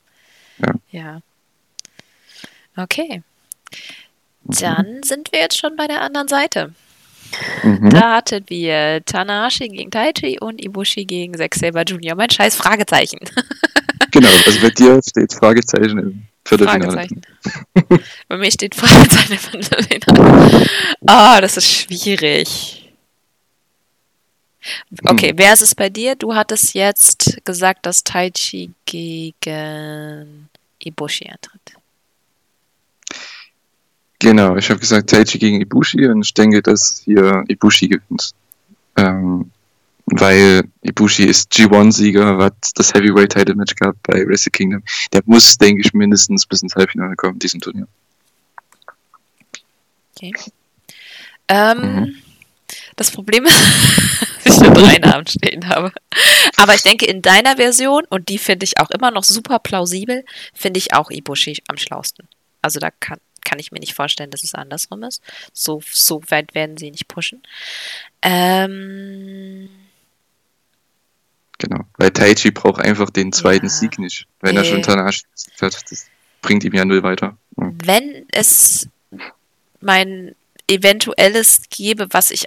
Ja. 0.59 0.75
Ja. 0.91 1.21
Okay. 2.77 3.23
Dann 4.45 5.03
sind 5.03 5.33
wir 5.33 5.41
jetzt 5.41 5.59
schon 5.59 5.77
bei 5.77 5.87
der 5.87 6.03
anderen 6.03 6.29
Seite. 6.29 6.75
Mhm. 7.63 7.91
Da 7.91 8.17
hatten 8.17 8.45
wir 8.49 9.03
Tanahashi 9.05 9.69
gegen 9.69 9.91
Taichi 9.91 10.39
und 10.41 10.63
Ibushi 10.63 11.05
gegen 11.05 11.37
Zack 11.37 11.55
Saber 11.55 11.83
Jr. 11.83 12.15
Mein 12.15 12.31
scheiß 12.31 12.57
Fragezeichen. 12.57 13.21
Genau, 14.13 14.29
also 14.45 14.61
bei 14.61 14.71
dir 14.71 15.01
steht 15.07 15.33
Fragezeichen 15.33 15.99
im 15.99 16.27
Viertelfinale. 16.45 17.07
Bei 18.29 18.37
mir 18.37 18.51
steht 18.51 18.75
Fragezeichen 18.75 19.35
im 19.35 19.39
Viertelfinale. 19.39 20.67
Ah, 21.07 21.41
das 21.41 21.57
ist 21.57 21.69
schwierig. 21.71 22.93
Okay, 25.05 25.33
wer 25.37 25.53
ist 25.53 25.63
es 25.63 25.75
bei 25.75 25.89
dir? 25.89 26.17
Du 26.17 26.35
hattest 26.35 26.75
jetzt 26.75 27.39
gesagt, 27.45 27.87
dass 27.87 28.03
Taichi 28.03 28.71
gegen 28.85 30.49
Ibushi 30.79 31.29
antritt. 31.29 31.80
Genau, 34.21 34.57
ich 34.57 34.69
habe 34.71 34.79
gesagt 34.79 35.11
Taichi 35.11 35.39
gegen 35.39 35.61
Ibushi 35.61 36.07
und 36.07 36.23
ich 36.23 36.35
denke, 36.35 36.63
dass 36.63 37.03
hier 37.05 37.43
Ibushi 37.49 37.89
gewinnt. 37.89 38.33
Ähm, 38.97 39.51
weil 40.07 40.65
Ibushi 40.83 41.25
ist 41.25 41.53
G1-Sieger, 41.53 42.37
hat 42.39 42.55
das 42.75 42.93
Heavyweight-Title-Match 42.93 43.75
gehabt 43.77 43.99
bei 44.03 44.27
Wrestle 44.27 44.51
Kingdom. 44.51 44.83
Der 45.13 45.23
muss, 45.25 45.57
denke 45.57 45.83
ich, 45.83 45.95
mindestens 45.95 46.47
bis 46.47 46.63
ins 46.63 46.75
Halbfinale 46.75 47.17
kommen 47.17 47.35
in 47.35 47.39
diesem 47.39 47.61
Turnier. 47.61 47.87
Okay. 50.17 50.35
Ähm, 51.49 51.81
Mhm. 51.81 52.23
Das 52.97 53.11
Problem 53.11 53.45
ist, 53.45 53.55
dass 54.45 54.57
ich 54.57 54.63
nur 54.63 54.75
drei 54.75 54.99
Namen 54.99 55.27
stehen 55.27 55.69
habe. 55.69 55.93
Aber 56.57 56.75
ich 56.75 56.83
denke, 56.83 57.07
in 57.07 57.23
deiner 57.23 57.57
Version, 57.57 58.05
und 58.11 58.29
die 58.29 58.39
finde 58.39 58.65
ich 58.65 58.79
auch 58.79 58.91
immer 58.91 59.11
noch 59.11 59.25
super 59.25 59.59
plausibel, 59.59 60.25
finde 60.55 60.79
ich 60.79 60.95
auch 60.95 61.11
Ibushi 61.11 61.63
am 61.69 61.77
schlausten. 61.77 62.29
Also 62.63 62.79
da 62.79 62.91
kann, 62.91 63.19
kann 63.45 63.59
ich 63.59 63.73
mir 63.73 63.81
nicht 63.81 63.95
vorstellen, 63.95 64.31
dass 64.31 64.45
es 64.45 64.55
andersrum 64.55 65.03
ist. 65.03 65.23
So, 65.53 65.83
so 65.91 66.23
weit 66.29 66.55
werden 66.55 66.77
sie 66.77 66.91
nicht 66.91 67.09
pushen. 67.09 67.43
Ähm, 68.23 69.69
Genau. 71.59 71.81
Weil 71.99 72.11
Taichi 72.11 72.51
braucht 72.53 72.81
einfach 72.81 73.11
den 73.11 73.33
zweiten 73.35 73.67
Ja. 73.67 73.71
Sieg 73.71 73.99
nicht. 73.99 74.27
Wenn 74.41 74.57
er 74.57 74.63
Nee. 74.63 74.71
schon 74.71 74.83
Tanahashi 74.83 75.25
besiegt 75.31 75.61
hat, 75.61 75.91
das 75.93 76.07
bringt 76.41 76.65
ihm 76.65 76.73
ja 76.73 76.85
null 76.87 77.03
weiter. 77.03 77.37
Ja. 77.59 77.71
wenn 77.85 78.25
es 78.33 78.89
mein 79.83 80.35
eventuelles 80.69 81.63
gäbe, 81.69 82.07
was 82.13 82.31
ich 82.31 82.45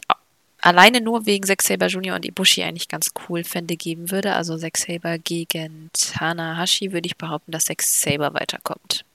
alleine 0.62 1.00
nur 1.02 1.28
wegen 1.28 1.46
Zack 1.46 1.62
Saber 1.62 1.88
Jr. 1.88 2.16
und 2.16 2.26
Ibushi 2.26 2.64
eigentlich 2.64 2.88
ganz 2.88 3.12
cool 3.30 3.44
fände, 3.44 3.76
geben 3.78 4.10
würde, 4.10 4.34
also 4.34 4.58
Zack 4.58 4.78
Saber 4.78 5.20
gegen 5.20 5.92
Tanahashi, 5.94 6.92
würde 6.92 7.06
ich 7.06 7.18
behaupten, 7.18 7.52
dass 7.52 7.66
Zack 7.66 7.84
Saber 7.84 8.34
weiterkommt. 8.34 9.06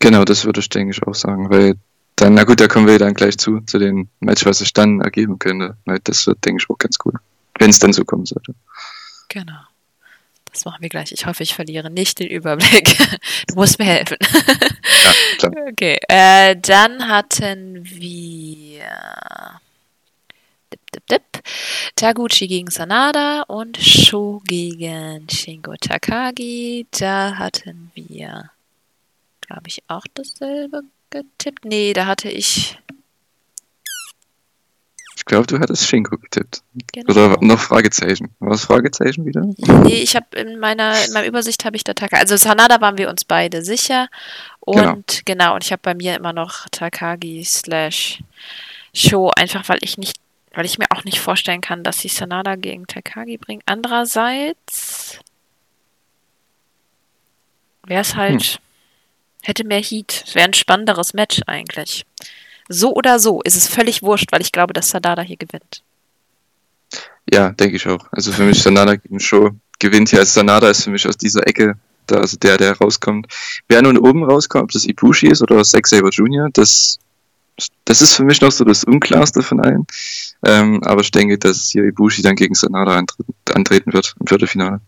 Genau, 0.00 0.24
das 0.24 0.44
würde 0.44 0.60
ich, 0.60 0.68
denke 0.68 0.92
ich, 0.92 1.02
auch 1.06 1.14
sagen. 1.14 1.50
Weil 1.50 1.74
dann, 2.16 2.34
na 2.34 2.44
gut, 2.44 2.60
da 2.60 2.66
kommen 2.66 2.86
wir 2.86 2.98
dann 2.98 3.14
gleich 3.14 3.38
zu, 3.38 3.60
zu 3.60 3.78
dem 3.78 4.08
Match, 4.20 4.44
was 4.44 4.58
sich 4.58 4.72
dann 4.72 5.00
ergeben 5.00 5.38
könnte. 5.38 5.76
Weil 5.84 6.00
das 6.02 6.26
wird, 6.26 6.44
denke 6.44 6.62
ich, 6.62 6.70
auch 6.70 6.78
ganz 6.78 6.98
cool. 7.04 7.14
Wenn 7.58 7.70
es 7.70 7.78
dann 7.78 7.92
so 7.92 8.04
kommen 8.04 8.26
sollte. 8.26 8.54
Genau. 9.28 9.60
Das 10.52 10.64
machen 10.64 10.82
wir 10.82 10.88
gleich. 10.88 11.12
Ich 11.12 11.26
hoffe, 11.26 11.42
ich 11.42 11.54
verliere 11.54 11.90
nicht 11.90 12.18
den 12.18 12.28
Überblick. 12.28 12.96
Du 13.46 13.54
musst 13.54 13.78
mir 13.78 13.86
helfen. 13.86 14.16
Ja, 15.02 15.12
klar. 15.38 15.52
Okay, 15.70 15.98
äh, 16.08 16.56
dann 16.60 17.08
hatten 17.08 17.82
wir 17.84 18.84
dip, 20.70 20.80
dip, 20.92 21.06
dip, 21.06 21.42
Taguchi 21.96 22.46
gegen 22.48 22.70
Sanada 22.70 23.42
und 23.48 23.78
Sho 23.78 24.42
gegen 24.44 25.26
Shingo 25.30 25.74
Takagi. 25.80 26.86
Da 26.90 27.36
hatten 27.38 27.90
wir, 27.94 28.50
glaube 29.50 29.66
ich, 29.66 29.82
auch 29.88 30.04
dasselbe 30.14 30.82
getippt. 31.10 31.64
Nee, 31.64 31.92
da 31.92 32.06
hatte 32.06 32.30
ich. 32.30 32.78
Ich 35.16 35.24
glaube, 35.24 35.46
du 35.46 35.58
hattest 35.58 35.86
Shinko 35.86 36.16
getippt. 36.16 36.62
Genau. 36.92 37.10
Oder 37.10 37.36
noch 37.40 37.58
Fragezeichen. 37.58 38.34
War 38.38 38.52
es 38.52 38.64
Fragezeichen 38.64 39.26
wieder? 39.26 39.42
Nee, 39.58 40.02
ich 40.02 40.16
habe 40.16 40.36
in 40.36 40.58
meiner, 40.58 40.94
in 41.04 41.12
meiner 41.12 41.26
Übersicht 41.26 41.64
habe 41.64 41.76
ich 41.76 41.84
da 41.84 41.94
Takagi. 41.94 42.20
Also 42.22 42.36
Sanada 42.36 42.80
waren 42.80 42.96
wir 42.96 43.10
uns 43.10 43.24
beide 43.24 43.62
sicher. 43.62 44.08
Und 44.60 45.26
genau, 45.26 45.54
und 45.56 45.64
ich 45.64 45.72
habe 45.72 45.82
bei 45.82 45.94
mir 45.94 46.14
immer 46.16 46.32
noch 46.32 46.68
Takagi 46.70 47.44
slash 47.44 48.22
Show, 48.94 49.30
einfach 49.36 49.68
weil 49.68 49.78
ich 49.82 49.98
nicht, 49.98 50.16
weil 50.54 50.64
ich 50.64 50.78
mir 50.78 50.86
auch 50.90 51.04
nicht 51.04 51.20
vorstellen 51.20 51.60
kann, 51.60 51.84
dass 51.84 51.98
sie 51.98 52.08
Sanada 52.08 52.56
gegen 52.56 52.86
Takagi 52.86 53.36
bringen. 53.36 53.62
Andererseits 53.66 55.18
wäre 57.84 58.00
es 58.00 58.16
halt, 58.16 58.60
hätte 59.42 59.64
mehr 59.64 59.80
Heat. 59.80 60.24
Wäre 60.32 60.46
ein 60.46 60.54
spannenderes 60.54 61.14
Match 61.14 61.40
eigentlich. 61.46 62.04
So 62.68 62.94
oder 62.94 63.18
so 63.18 63.42
ist 63.42 63.56
es 63.56 63.68
völlig 63.68 64.02
wurscht, 64.02 64.30
weil 64.30 64.40
ich 64.40 64.52
glaube, 64.52 64.72
dass 64.72 64.90
Sanada 64.90 65.22
hier 65.22 65.36
gewinnt. 65.36 65.82
Ja, 67.32 67.50
denke 67.50 67.76
ich 67.76 67.86
auch. 67.86 68.06
Also 68.12 68.32
für 68.32 68.44
mich 68.44 68.62
Sanada 68.62 68.96
gegen 68.96 69.20
Show 69.20 69.50
gewinnt 69.78 70.10
hier. 70.10 70.20
Also 70.20 70.40
Sanada 70.40 70.70
ist 70.70 70.84
für 70.84 70.90
mich 70.90 71.06
aus 71.06 71.16
dieser 71.16 71.46
Ecke, 71.46 71.74
da, 72.06 72.16
also 72.16 72.36
der, 72.36 72.58
der 72.58 72.76
rauskommt. 72.78 73.26
Wer 73.68 73.82
nun 73.82 73.98
oben 73.98 74.24
rauskommt, 74.24 74.64
ob 74.64 74.72
das 74.72 74.84
Ibushi 74.84 75.28
ist 75.28 75.42
oder 75.42 75.62
Zack 75.64 75.86
Saber 75.86 76.10
Jr., 76.10 76.48
das, 76.52 76.98
das 77.84 78.02
ist 78.02 78.14
für 78.14 78.24
mich 78.24 78.40
noch 78.40 78.52
so 78.52 78.64
das 78.64 78.84
Unklarste 78.84 79.42
von 79.42 79.60
allen. 79.60 79.86
Ähm, 80.44 80.82
aber 80.84 81.00
ich 81.02 81.10
denke, 81.10 81.38
dass 81.38 81.70
hier 81.70 81.84
Ibushi 81.84 82.22
dann 82.22 82.36
gegen 82.36 82.54
Sanada 82.54 83.02
antreten 83.52 83.92
wird 83.92 84.14
im 84.20 84.26
Viertelfinale. 84.26 84.80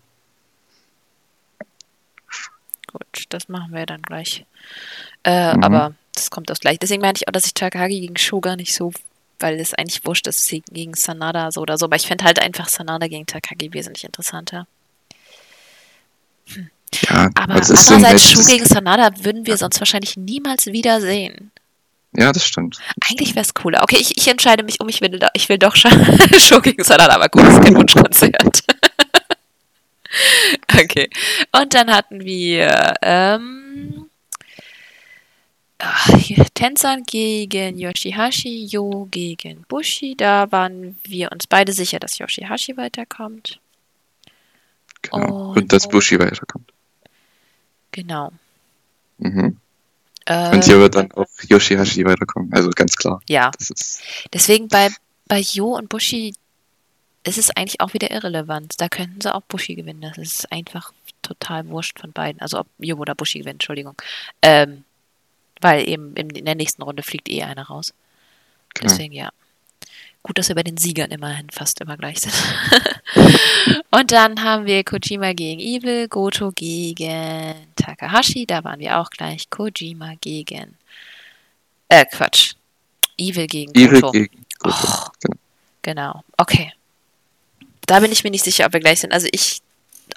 Gut, 2.92 3.24
das 3.30 3.48
machen 3.48 3.72
wir 3.72 3.86
dann 3.86 4.02
gleich. 4.02 4.44
Äh, 5.24 5.54
Mhm. 5.56 5.64
Aber 5.64 5.94
das 6.14 6.30
kommt 6.30 6.50
aus 6.50 6.60
gleich. 6.60 6.78
Deswegen 6.78 7.00
meinte 7.00 7.20
ich 7.22 7.28
auch, 7.28 7.32
dass 7.32 7.46
ich 7.46 7.54
Takagi 7.54 8.00
gegen 8.00 8.16
Sho 8.18 8.40
gar 8.40 8.56
nicht 8.56 8.74
so, 8.74 8.92
weil 9.38 9.58
es 9.58 9.72
eigentlich 9.74 10.04
wurscht 10.04 10.26
ist, 10.26 10.44
sie 10.44 10.62
gegen 10.70 10.94
Sanada 10.94 11.50
so 11.50 11.60
oder 11.62 11.78
so. 11.78 11.86
Aber 11.86 11.96
ich 11.96 12.06
fände 12.06 12.24
halt 12.24 12.38
einfach 12.40 12.68
Sanada 12.68 13.06
gegen 13.08 13.26
Takagi 13.26 13.72
wesentlich 13.72 14.04
interessanter. 14.04 14.66
Ja, 17.08 17.30
Aber 17.34 17.54
also 17.54 17.72
andererseits, 17.94 18.32
das- 18.34 18.46
gegen 18.48 18.66
Sanada 18.66 19.10
würden 19.24 19.46
wir 19.46 19.56
sonst 19.56 19.80
wahrscheinlich 19.80 20.16
niemals 20.16 20.66
wiedersehen. 20.66 21.50
Ja, 22.14 22.30
das 22.30 22.44
stimmt. 22.44 22.76
Eigentlich 23.08 23.30
wäre 23.34 23.40
es 23.46 23.54
cooler. 23.54 23.82
Okay, 23.82 23.96
ich, 23.98 24.18
ich 24.18 24.28
entscheide 24.28 24.62
mich 24.64 24.80
um, 24.80 24.88
ich 24.90 25.00
will, 25.00 25.18
ich 25.32 25.48
will 25.48 25.56
doch 25.56 25.74
Sho 26.38 26.60
gegen 26.60 26.84
Sanada, 26.84 27.14
aber 27.14 27.30
gut, 27.30 27.44
ist 27.44 27.62
kein 27.62 27.74
Wunschkonzert. 27.74 28.64
okay. 30.82 31.08
Und 31.52 31.74
dann 31.74 31.90
hatten 31.90 32.24
wir 32.24 32.94
ähm, 33.02 34.08
ah, 35.78 36.18
Tenzan 36.54 37.04
gegen 37.04 37.78
Yoshihashi, 37.78 38.66
Yo 38.66 39.06
gegen 39.10 39.62
Bushi. 39.68 40.14
Da 40.16 40.50
waren 40.52 40.96
wir 41.04 41.32
uns 41.32 41.46
beide 41.46 41.72
sicher, 41.72 41.98
dass 41.98 42.18
Yoshihashi 42.18 42.76
weiterkommt. 42.76 43.60
Genau. 45.02 45.50
Und- 45.50 45.56
Und 45.58 45.72
dass 45.72 45.88
Bushi 45.88 46.18
weiterkommt. 46.18 46.72
Genau. 47.90 48.32
Mhm. 49.18 49.58
Äh, 50.26 50.50
Und 50.54 50.64
hier 50.64 50.78
wird 50.78 50.94
dann 50.94 51.10
auch 51.12 51.26
Yoshihashi 51.48 52.04
weiterkommen. 52.04 52.52
Also 52.52 52.70
ganz 52.70 52.96
klar. 52.96 53.20
ja, 53.28 53.50
deswegen 54.32 54.68
bei, 54.68 54.88
bei 55.26 55.40
Yo 55.40 55.76
und 55.76 55.88
Bushi 55.88 56.34
ist 57.24 57.38
es 57.38 57.50
eigentlich 57.50 57.80
auch 57.80 57.94
wieder 57.94 58.10
irrelevant. 58.10 58.80
Da 58.80 58.88
könnten 58.88 59.20
sie 59.20 59.34
auch 59.34 59.42
Bushi 59.42 59.74
gewinnen. 59.74 60.00
Das 60.00 60.18
ist 60.18 60.50
einfach 60.50 60.92
total 61.22 61.68
wurscht 61.68 62.00
von 62.00 62.12
beiden. 62.12 62.40
Also 62.40 62.60
ob 62.60 62.66
Yo 62.78 62.96
oder 62.96 63.14
Bushi 63.14 63.38
gewinnt, 63.40 63.54
Entschuldigung. 63.54 63.94
Ähm, 64.42 64.84
weil 65.60 65.88
eben 65.88 66.14
in, 66.16 66.44
der 66.44 66.56
nächsten 66.56 66.82
Runde 66.82 67.02
fliegt 67.02 67.28
eh 67.28 67.44
einer 67.44 67.66
raus. 67.66 67.94
genau. 68.74 68.88
Deswegen 68.90 69.14
ja. 69.14 69.30
Gut, 70.24 70.38
dass 70.38 70.48
wir 70.48 70.54
bei 70.54 70.62
den 70.62 70.76
Siegern 70.76 71.10
immerhin 71.10 71.50
fast 71.50 71.80
immer 71.80 71.96
gleich 71.96 72.20
sind. 72.20 72.34
Und 73.90 74.12
dann 74.12 74.42
haben 74.42 74.66
wir 74.66 74.84
Kojima 74.84 75.32
gegen 75.32 75.60
Evil, 75.60 76.06
Goto 76.06 76.52
gegen 76.52 77.54
Takahashi. 77.74 78.46
Da 78.46 78.62
waren 78.62 78.78
wir 78.78 78.98
auch 78.98 79.10
gleich. 79.10 79.50
Kojima 79.50 80.14
gegen. 80.20 80.76
Äh, 81.88 82.06
Quatsch. 82.06 82.54
Evil 83.18 83.48
gegen 83.48 83.72
Evil 83.74 84.00
Goto. 84.00 84.12
gegen 84.12 84.46
Goto. 84.60 85.10
Oh. 85.28 85.28
Genau. 85.82 86.22
Okay. 86.36 86.72
Da 87.92 88.00
bin 88.00 88.10
ich 88.10 88.24
mir 88.24 88.30
nicht 88.30 88.44
sicher, 88.44 88.64
ob 88.64 88.72
wir 88.72 88.80
gleich 88.80 89.00
sind. 89.00 89.12
Also 89.12 89.28
ich 89.32 89.60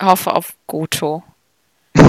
hoffe 0.01 0.34
auf 0.34 0.53
Goto. 0.65 1.23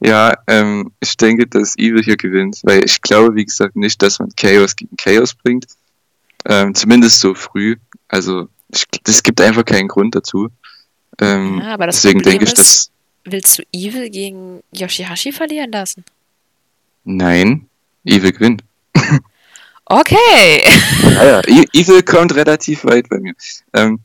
Ja, 0.00 0.34
ähm, 0.48 0.92
ich 1.00 1.16
denke, 1.16 1.46
dass 1.46 1.78
Evil 1.78 2.02
hier 2.02 2.18
gewinnt, 2.18 2.60
weil 2.64 2.84
ich 2.84 3.00
glaube, 3.00 3.34
wie 3.36 3.44
gesagt, 3.46 3.74
nicht, 3.74 4.02
dass 4.02 4.18
man 4.18 4.28
Chaos 4.36 4.76
gegen 4.76 4.94
Chaos 4.98 5.32
bringt. 5.34 5.64
Ähm, 6.44 6.74
zumindest 6.74 7.20
so 7.20 7.32
früh. 7.32 7.76
Also, 8.08 8.48
es 8.70 9.22
gibt 9.22 9.40
einfach 9.40 9.64
keinen 9.64 9.88
Grund 9.88 10.14
dazu. 10.14 10.50
Ähm, 11.20 11.60
Ja, 11.62 11.72
aber 11.72 11.86
das 11.86 12.02
deswegen 12.02 12.20
Problem 12.20 12.40
denke 12.40 12.44
ich, 12.44 12.54
dass. 12.54 12.90
Willst 13.24 13.58
du 13.58 13.62
Evil 13.72 14.10
gegen 14.10 14.62
Yoshihashi 14.72 15.32
verlieren 15.32 15.72
lassen? 15.72 16.04
Nein, 17.04 17.66
Evil 18.04 18.32
gewinnt. 18.32 18.62
Okay. 19.86 20.62
Ah 21.18 21.24
ja, 21.24 21.40
E- 21.46 21.66
Evil 21.72 22.02
kommt 22.02 22.34
relativ 22.34 22.84
weit 22.84 23.08
bei 23.08 23.18
mir. 23.18 23.34
Ähm, 23.74 24.00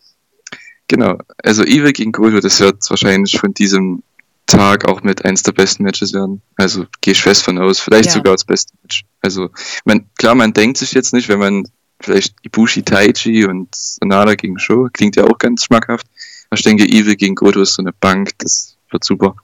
genau, 0.87 1.17
also 1.43 1.63
Evil 1.63 1.93
gegen 1.93 2.11
Goto, 2.11 2.39
das 2.39 2.59
wird 2.59 2.89
wahrscheinlich 2.89 3.39
von 3.39 3.53
diesem 3.53 4.03
Tag 4.45 4.85
auch 4.89 5.03
mit 5.03 5.23
eins 5.25 5.43
der 5.43 5.51
besten 5.53 5.83
Matches 5.83 6.13
werden. 6.13 6.41
Also 6.57 6.85
gehe 7.01 7.13
ich 7.13 7.21
fest 7.21 7.43
von 7.43 7.57
aus. 7.59 7.79
Vielleicht 7.79 8.07
Ja. 8.07 8.11
sogar 8.13 8.33
das 8.33 8.43
beste 8.45 8.73
Match. 8.81 9.05
Also, 9.21 9.49
man, 9.85 10.09
klar, 10.17 10.35
man 10.35 10.53
denkt 10.53 10.77
sich 10.77 10.91
jetzt 10.93 11.13
nicht, 11.13 11.29
wenn 11.29 11.39
man 11.39 11.63
vielleicht 12.01 12.35
Ibushi 12.41 12.83
Taichi 12.83 13.45
und 13.45 13.73
Sonada 13.75 14.35
gegen 14.35 14.57
Show, 14.59 14.89
klingt 14.91 15.15
ja 15.17 15.25
auch 15.25 15.37
ganz 15.37 15.65
schmackhaft. 15.65 16.07
Aber 16.49 16.57
ich 16.57 16.63
denke, 16.63 16.83
Evil 16.85 17.15
gegen 17.15 17.35
Goto 17.35 17.61
ist 17.61 17.73
so 17.75 17.81
eine 17.83 17.93
Bank, 17.93 18.31
das 18.39 18.75
wird 18.89 19.03
super. 19.03 19.35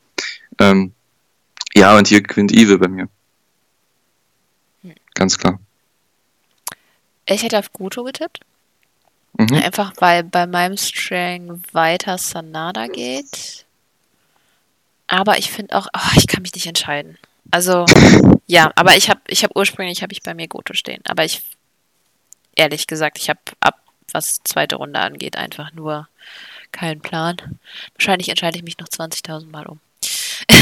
Ähm, 0.59 0.91
Ja, 1.75 1.97
und 1.97 2.07
hier 2.07 2.21
gewinnt 2.21 2.51
Evil 2.53 2.77
bei 2.79 2.87
mir. 2.87 3.07
Hm. 4.81 4.93
Ganz 5.13 5.37
klar. 5.37 5.59
Ich 7.27 7.43
hätte 7.43 7.59
auf 7.59 7.73
Goto 7.73 8.03
getippt. 8.03 8.41
Mhm. 9.37 9.55
Einfach 9.55 9.93
weil 9.97 10.23
bei 10.23 10.47
meinem 10.47 10.77
Strang 10.77 11.61
weiter 11.73 12.17
Sanada 12.17 12.87
geht. 12.87 13.65
Aber 15.07 15.37
ich 15.37 15.51
finde 15.51 15.75
auch, 15.75 15.87
oh, 15.95 16.17
ich 16.17 16.27
kann 16.27 16.41
mich 16.41 16.53
nicht 16.53 16.67
entscheiden. 16.67 17.17
Also, 17.51 17.85
ja, 18.47 18.71
aber 18.75 18.95
ich 18.95 19.09
habe 19.09 19.21
ich 19.27 19.43
hab 19.43 19.55
ursprünglich 19.55 20.01
habe 20.01 20.13
ich 20.13 20.23
bei 20.23 20.33
mir 20.33 20.47
Goto 20.47 20.73
stehen. 20.73 21.01
Aber 21.05 21.25
ich, 21.25 21.41
ehrlich 22.55 22.87
gesagt, 22.87 23.17
ich 23.19 23.29
habe 23.29 23.39
ab, 23.59 23.79
was 24.11 24.41
zweite 24.43 24.77
Runde 24.77 24.99
angeht, 24.99 25.35
einfach 25.37 25.73
nur 25.73 26.07
keinen 26.71 27.01
Plan. 27.01 27.59
Wahrscheinlich 27.95 28.29
entscheide 28.29 28.57
ich 28.57 28.63
mich 28.63 28.77
noch 28.77 28.87
20.000 28.87 29.49
Mal 29.49 29.65
um. 29.67 29.79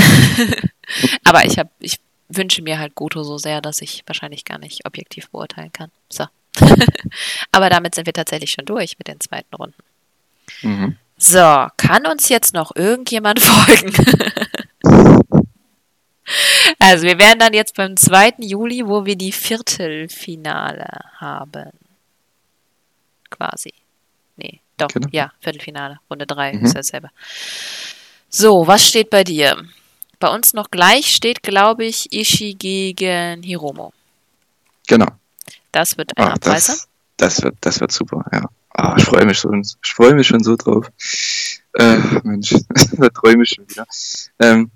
aber 1.23 1.45
ich 1.45 1.57
habe, 1.57 1.69
ich 1.79 1.99
wünsche 2.29 2.61
mir 2.61 2.79
halt 2.79 2.95
Goto 2.95 3.23
so 3.23 3.37
sehr, 3.37 3.61
dass 3.61 3.81
ich 3.81 4.03
wahrscheinlich 4.07 4.45
gar 4.45 4.57
nicht 4.57 4.85
objektiv 4.85 5.29
beurteilen 5.29 5.71
kann. 5.71 5.91
So. 6.09 6.25
aber 7.51 7.69
damit 7.69 7.95
sind 7.95 8.05
wir 8.05 8.13
tatsächlich 8.13 8.51
schon 8.51 8.65
durch 8.65 8.97
mit 8.97 9.07
den 9.07 9.19
zweiten 9.19 9.53
Runden. 9.55 9.75
Mhm. 10.61 10.97
So, 11.17 11.67
kann 11.77 12.05
uns 12.05 12.29
jetzt 12.29 12.53
noch 12.53 12.75
irgendjemand 12.75 13.39
folgen? 13.43 13.93
also, 16.79 17.03
wir 17.05 17.17
wären 17.19 17.39
dann 17.39 17.53
jetzt 17.53 17.75
beim 17.75 17.95
2. 17.97 18.35
Juli, 18.39 18.83
wo 18.87 19.05
wir 19.05 19.15
die 19.15 19.31
Viertelfinale 19.31 20.87
haben. 21.17 21.71
Quasi. 23.29 23.73
Nee, 24.35 24.59
doch, 24.77 24.87
Genau. 24.89 25.07
ja, 25.11 25.31
Viertelfinale. 25.41 25.99
Runde 26.09 26.25
3 26.27 26.53
Mhm. 26.53 26.65
ist 26.65 26.75
dasselbe. 26.75 27.09
So, 28.29 28.65
was 28.67 28.87
steht 28.87 29.09
bei 29.09 29.23
dir? 29.23 29.63
Bei 30.19 30.29
uns 30.29 30.53
noch 30.53 30.71
gleich 30.71 31.13
steht, 31.15 31.43
glaube 31.43 31.85
ich, 31.85 32.11
Ishii 32.11 32.53
gegen 32.55 33.43
Hiromo. 33.43 33.93
Genau. 34.87 35.07
Das 35.71 35.97
wird 35.97 36.17
ein 36.17 36.23
Ah, 36.23 36.33
Abreißer. 36.33 36.73
das, 36.73 36.87
das, 37.17 37.43
wird, 37.43 37.55
das 37.61 37.79
wird 37.79 37.91
super, 37.91 38.25
ja. 38.31 38.45
Ah, 38.75 38.95
ich 38.97 39.03
freue 39.05 39.25
mich 39.25 39.37
schon. 39.39 39.61
Ich 39.61 39.93
freue 39.93 40.15
mich 40.15 40.27
schon 40.27 40.43
so 40.43 40.55
drauf. 40.55 40.87
Äh, 41.73 41.97
Mensch, 42.23 42.53
da 42.97 43.09
träume 43.09 43.43
ich 43.43 43.49
schon 43.49 43.69
wieder. 43.69 43.85
Ähm, 44.39 44.71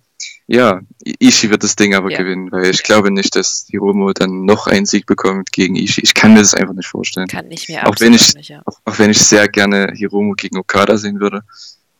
ja, 0.47 0.79
Ishii 1.19 1.49
wird 1.49 1.63
das 1.63 1.75
Ding 1.75 1.93
aber 1.95 2.09
Ja. 2.11 2.19
gewinnen, 2.19 2.51
weil 2.51 2.69
ich 2.69 2.83
glaube 2.83 3.11
nicht, 3.11 3.35
dass 3.35 3.65
Hiromo 3.69 4.13
dann 4.13 4.45
noch 4.45 4.67
einen 4.67 4.85
Sieg 4.85 5.05
bekommt 5.05 5.51
gegen 5.51 5.75
Ishii. 5.75 6.03
Ich 6.03 6.13
kann 6.13 6.33
mir 6.33 6.39
das 6.39 6.53
einfach 6.53 6.73
nicht 6.73 6.87
vorstellen. 6.87 7.27
Kann 7.27 7.47
nicht 7.47 7.67
mehr 7.69 7.87
Auch 7.87 7.95
wenn 7.99 8.13
ich- 8.13 8.33
nicht, 8.35 8.49
ja. 8.49 8.61
Auch, 8.65 8.79
auch 8.85 8.97
wenn 8.99 9.09
ich 9.11 9.19
sehr 9.19 9.47
gerne 9.49 9.91
Hiromo 9.93 10.33
gegen 10.33 10.57
Okada 10.57 10.97
sehen 10.97 11.19
würde. 11.19 11.41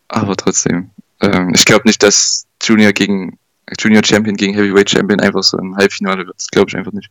Aber 0.08 0.36
trotzdem. 0.36 0.92
Ähm, 1.22 1.52
ich 1.56 1.66
glaube 1.66 1.88
nicht, 1.88 2.02
dass 2.04 2.46
Junior 2.64 2.94
gegen 2.94 3.38
Junior 3.80 4.04
Champion 4.06 4.38
gegen 4.38 4.54
Heavyweight 4.54 4.90
Champion 4.90 5.20
einfach 5.20 5.44
so 5.44 5.58
ein 5.58 5.76
Halbfinale 5.76 6.26
wird. 6.26 6.38
Das 6.38 6.48
glaube 6.48 6.70
ich 6.70 6.78
einfach 6.78 6.94
nicht. 6.94 7.10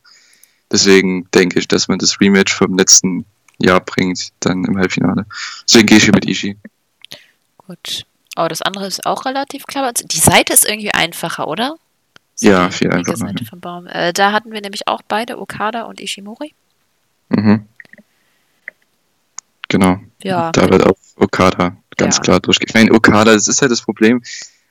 Deswegen 0.71 1.29
denke 1.33 1.59
ich, 1.59 1.69
dass 1.69 1.89
man 1.89 1.99
das 1.99 2.21
Rematch 2.21 2.53
vom 2.55 2.77
letzten 2.77 3.25
Jahr 3.59 3.81
bringt, 3.81 4.31
dann 4.41 4.64
im 4.64 4.77
Halbfinale. 4.77 5.27
Deswegen 5.67 5.87
gehe 5.87 5.99
ich 5.99 6.05
hier 6.05 6.14
mit 6.14 6.27
Ishii. 6.27 6.57
Gut. 7.59 8.05
Aber 8.35 8.49
das 8.49 8.62
andere 8.62 8.87
ist 8.87 9.07
auch 9.07 9.25
relativ 9.25 9.64
klar. 9.64 9.93
Die 9.93 10.19
Seite 10.19 10.53
ist 10.53 10.69
irgendwie 10.69 10.91
einfacher, 10.93 11.49
oder? 11.49 11.77
So 12.35 12.49
Ja, 12.49 12.71
viel 12.71 12.91
einfacher, 12.93 13.17
Seite 13.17 13.45
vom 13.47 13.61
Baum. 13.61 13.87
Äh, 13.87 14.12
da 14.12 14.33
hatten 14.33 14.53
wir 14.53 14.61
nämlich 14.61 14.87
auch 14.89 15.01
beide, 15.09 15.39
Okada 15.41 15.85
und 15.85 16.01
Ishimori. 16.01 16.53
Mhm. 17.31 17.67
Genau. 19.69 19.99
Ja, 20.23 20.53
Da 20.53 20.69
wird 20.71 20.85
auch 20.87 20.97
Okada 21.17 21.77
ganz 21.97 22.17
Ja. 22.17 22.23
klar 22.23 22.41
durchgehen. 22.41 22.69
Ich 22.69 22.75
meine, 22.75 22.93
Okada, 22.93 23.33
das 23.33 23.49
ist 23.49 23.62
halt 23.62 23.73
das 23.73 23.83
Problem, 23.83 24.23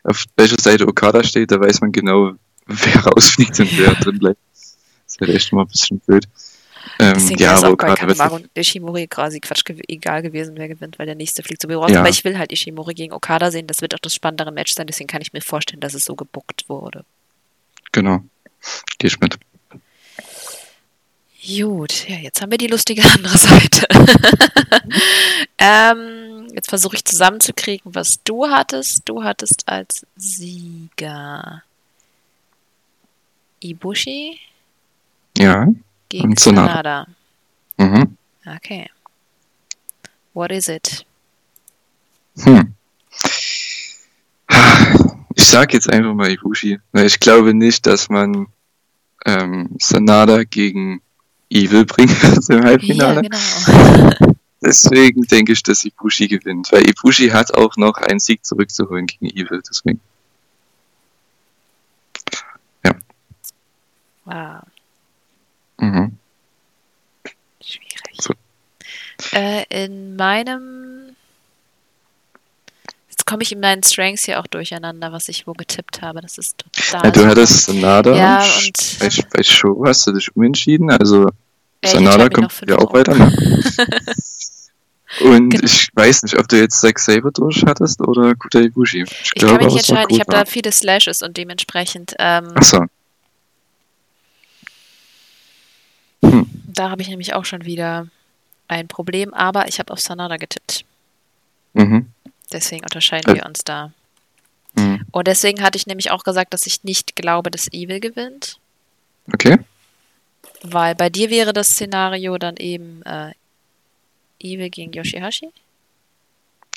auf 0.04 0.26
welcher 0.38 0.58
Seite 0.62 0.88
Okada 0.88 1.24
steht, 1.24 1.52
da 1.52 1.60
weiß 1.60 1.82
man 1.82 1.92
genau, 1.92 2.34
wer 2.68 3.06
rausfliegt 3.06 3.60
und 3.60 3.78
wer 3.78 3.96
drin 3.96 4.20
bleibt. 4.20 4.40
Das 5.20 5.28
halt 5.28 5.38
echt 5.38 5.52
immer 5.52 5.62
ein 5.62 5.68
bisschen 5.68 6.00
blöd. 6.00 6.28
Ähm, 7.00 7.14
deswegen 7.16 7.42
ja, 7.42 7.48
wäre 7.48 7.58
es 7.58 7.64
aber 7.64 7.74
auch 7.74 7.78
bei 7.78 7.96
Kanemaru 7.96 8.36
und 8.36 8.50
Ishimori 8.54 9.08
quasi 9.08 9.40
Quatsch 9.40 9.66
gew 9.66 9.80
egal 9.88 10.22
gewesen, 10.22 10.56
wer 10.56 10.68
gewinnt, 10.68 11.00
weil 11.00 11.06
der 11.06 11.16
nächste 11.16 11.44
fliegt 11.44 11.62
sowieso 11.62 11.82
raus. 11.82 11.92
Ja. 11.92 12.00
Aber 12.00 12.10
ich 12.10 12.24
will 12.24 12.38
halt 12.38 12.52
Ishimori 12.52 12.94
gegen 12.94 13.14
Okada 13.14 13.52
sehen. 13.52 13.68
Das 13.68 13.82
wird 13.82 13.96
auch 13.96 14.00
das 14.00 14.14
spannendere 14.14 14.52
Match 14.52 14.74
sein. 14.74 14.88
Deswegen 14.88 15.08
kann 15.08 15.22
ich 15.22 15.34
mir 15.34 15.42
vorstellen, 15.42 15.82
dass 15.82 15.94
es 15.94 16.06
so 16.06 16.16
gebuckt 16.16 16.70
wurde. 16.70 17.04
Genau. 17.92 18.24
Geh 18.98 19.08
ich 19.08 19.20
mit. 19.20 19.38
Gut, 21.46 22.10
ja, 22.10 22.18
jetzt 22.18 22.42
haben 22.42 22.52
wir 22.52 22.58
die 22.58 22.68
lustige 22.68 23.04
andere 23.14 23.38
Seite. 23.38 23.88
ähm, 25.58 26.48
jetzt 26.54 26.70
versuche 26.70 26.96
ich 26.96 27.06
zusammenzukriegen, 27.06 27.94
was 27.94 28.24
du 28.24 28.48
hattest. 28.48 29.04
Du 29.06 29.24
hattest 29.24 29.68
als 29.68 30.06
Sieger 30.16 31.64
Ibushi 33.60 34.40
Ja. 35.38 35.68
gegen 36.10 36.30
Und 36.30 36.40
Sanada. 36.40 37.08
Sanada. 37.78 37.98
Mhm. 38.00 38.18
Okay. 38.58 38.90
What 40.34 40.52
is 40.52 40.68
it? 40.68 41.06
Hm. 42.40 42.74
Ich 45.36 45.46
sag 45.46 45.74
jetzt 45.74 45.90
einfach 45.90 46.14
mal 46.14 46.30
Ibushi, 46.32 46.80
weil 46.92 47.06
ich 47.08 47.20
glaube 47.20 47.54
nicht, 47.54 47.86
dass 47.86 48.10
man 48.10 48.48
ähm, 49.26 49.70
Sanada 49.80 50.44
gegen 50.44 51.02
Evil 51.50 51.86
bringen 51.86 52.10
wird 52.22 52.50
im 52.50 52.58
Ja, 52.60 52.64
Halbfinale. 52.66 53.22
genau. 53.22 54.36
Deswegen 54.64 55.22
denke 55.24 55.52
ich, 55.52 55.62
dass 55.64 55.84
Ibushi 55.86 56.28
gewinnt, 56.28 56.72
weil 56.72 56.88
Ibushi 56.90 57.30
hat 57.30 57.54
auch 57.54 57.76
noch 57.78 57.98
einen 57.98 58.20
Sieg 58.20 58.46
zurückzuholen 58.46 59.06
gegen 59.06 59.28
Evil. 59.28 59.62
Deswegen. 59.70 60.00
Wow, 64.26 64.64
Mhm. 65.78 66.18
schwierig. 67.62 68.18
So. 68.20 68.34
Äh, 69.34 69.64
in 69.70 70.16
meinem. 70.16 71.16
Jetzt 73.10 73.26
komme 73.26 73.44
ich 73.44 73.52
in 73.52 73.60
meinen 73.60 73.82
Strengths 73.84 74.26
hier 74.26 74.40
auch 74.40 74.48
durcheinander, 74.48 75.12
was 75.12 75.30
ich 75.30 75.48
wo 75.48 75.54
getippt 75.54 76.02
habe. 76.02 76.22
Das 76.22 76.38
ist 76.38 76.58
total. 76.58 77.06
Ja, 77.06 77.12
du 77.12 77.26
hattest 77.28 77.66
Sanada 77.66 78.16
Ja, 78.16 78.44
und, 78.44 79.00
bei, 79.00 79.10
bei 79.32 79.44
Show 79.44 79.84
hast 79.86 80.06
du 80.08 80.12
dich 80.14 80.36
umentschieden, 80.36 80.92
also 80.92 81.30
ich 81.82 81.90
Sanada 81.92 82.30
kommt 82.30 82.52
ja 82.68 82.78
auch 82.78 82.94
weiter. 82.94 83.16
Ne? 83.16 83.32
Und 85.22 85.52
Genau. 85.52 85.64
ich 85.64 85.88
weiß 85.94 86.24
nicht, 86.24 86.38
ob 86.38 86.50
du 86.50 86.58
jetzt 86.60 86.82
Zack 86.82 87.00
Saber 87.00 87.32
durch 87.32 87.64
hattest 87.66 88.02
oder 88.02 88.36
Kuta 88.36 88.60
Ibushi. 88.60 89.04
Ich, 89.04 89.32
Ich 89.36 89.42
kann 89.42 89.56
mich 89.58 89.68
nicht 89.68 89.78
entscheiden. 89.90 90.08
Ich 90.10 90.20
habe 90.20 90.26
Kuta. 90.26 90.44
da 90.44 90.46
viele 90.46 90.72
Slashes 90.74 91.22
und 91.22 91.38
dementsprechend. 91.38 92.16
Ähm, 92.20 92.52
Da 96.68 96.90
habe 96.90 97.02
ich 97.02 97.08
nämlich 97.10 97.34
auch 97.34 97.46
schon 97.46 97.66
wieder 97.66 98.08
ein 98.68 98.88
Problem, 98.88 99.34
aber 99.34 99.68
ich 99.68 99.80
habe 99.80 99.92
auf 99.94 100.00
Sanada 100.00 100.38
getippt. 100.38 100.86
mhm. 101.74 102.12
Deswegen 102.52 102.84
unterscheiden 102.84 103.32
Äh. 103.32 103.36
wir 103.38 103.46
uns 103.46 103.64
da. 103.64 103.92
Mhm. 104.76 105.06
Und 105.12 105.28
deswegen 105.28 105.62
hatte 105.64 105.78
ich 105.78 105.88
nämlich 105.88 106.12
auch 106.12 106.24
gesagt, 106.24 106.54
dass 106.54 106.66
ich 106.68 106.84
nicht 106.84 107.16
glaube, 107.16 107.50
dass 107.50 107.72
Evil 107.74 108.00
gewinnt. 108.00 108.60
Okay. 109.34 109.58
Weil 110.62 110.96
bei 110.96 111.10
dir 111.10 111.30
wäre 111.30 111.54
das 111.54 111.70
Szenario 111.70 112.38
dann 112.38 112.58
eben 112.58 113.02
äh, 113.04 113.32
Evil 114.40 114.70
gegen 114.70 114.94
Yoshihashi. 114.94 115.50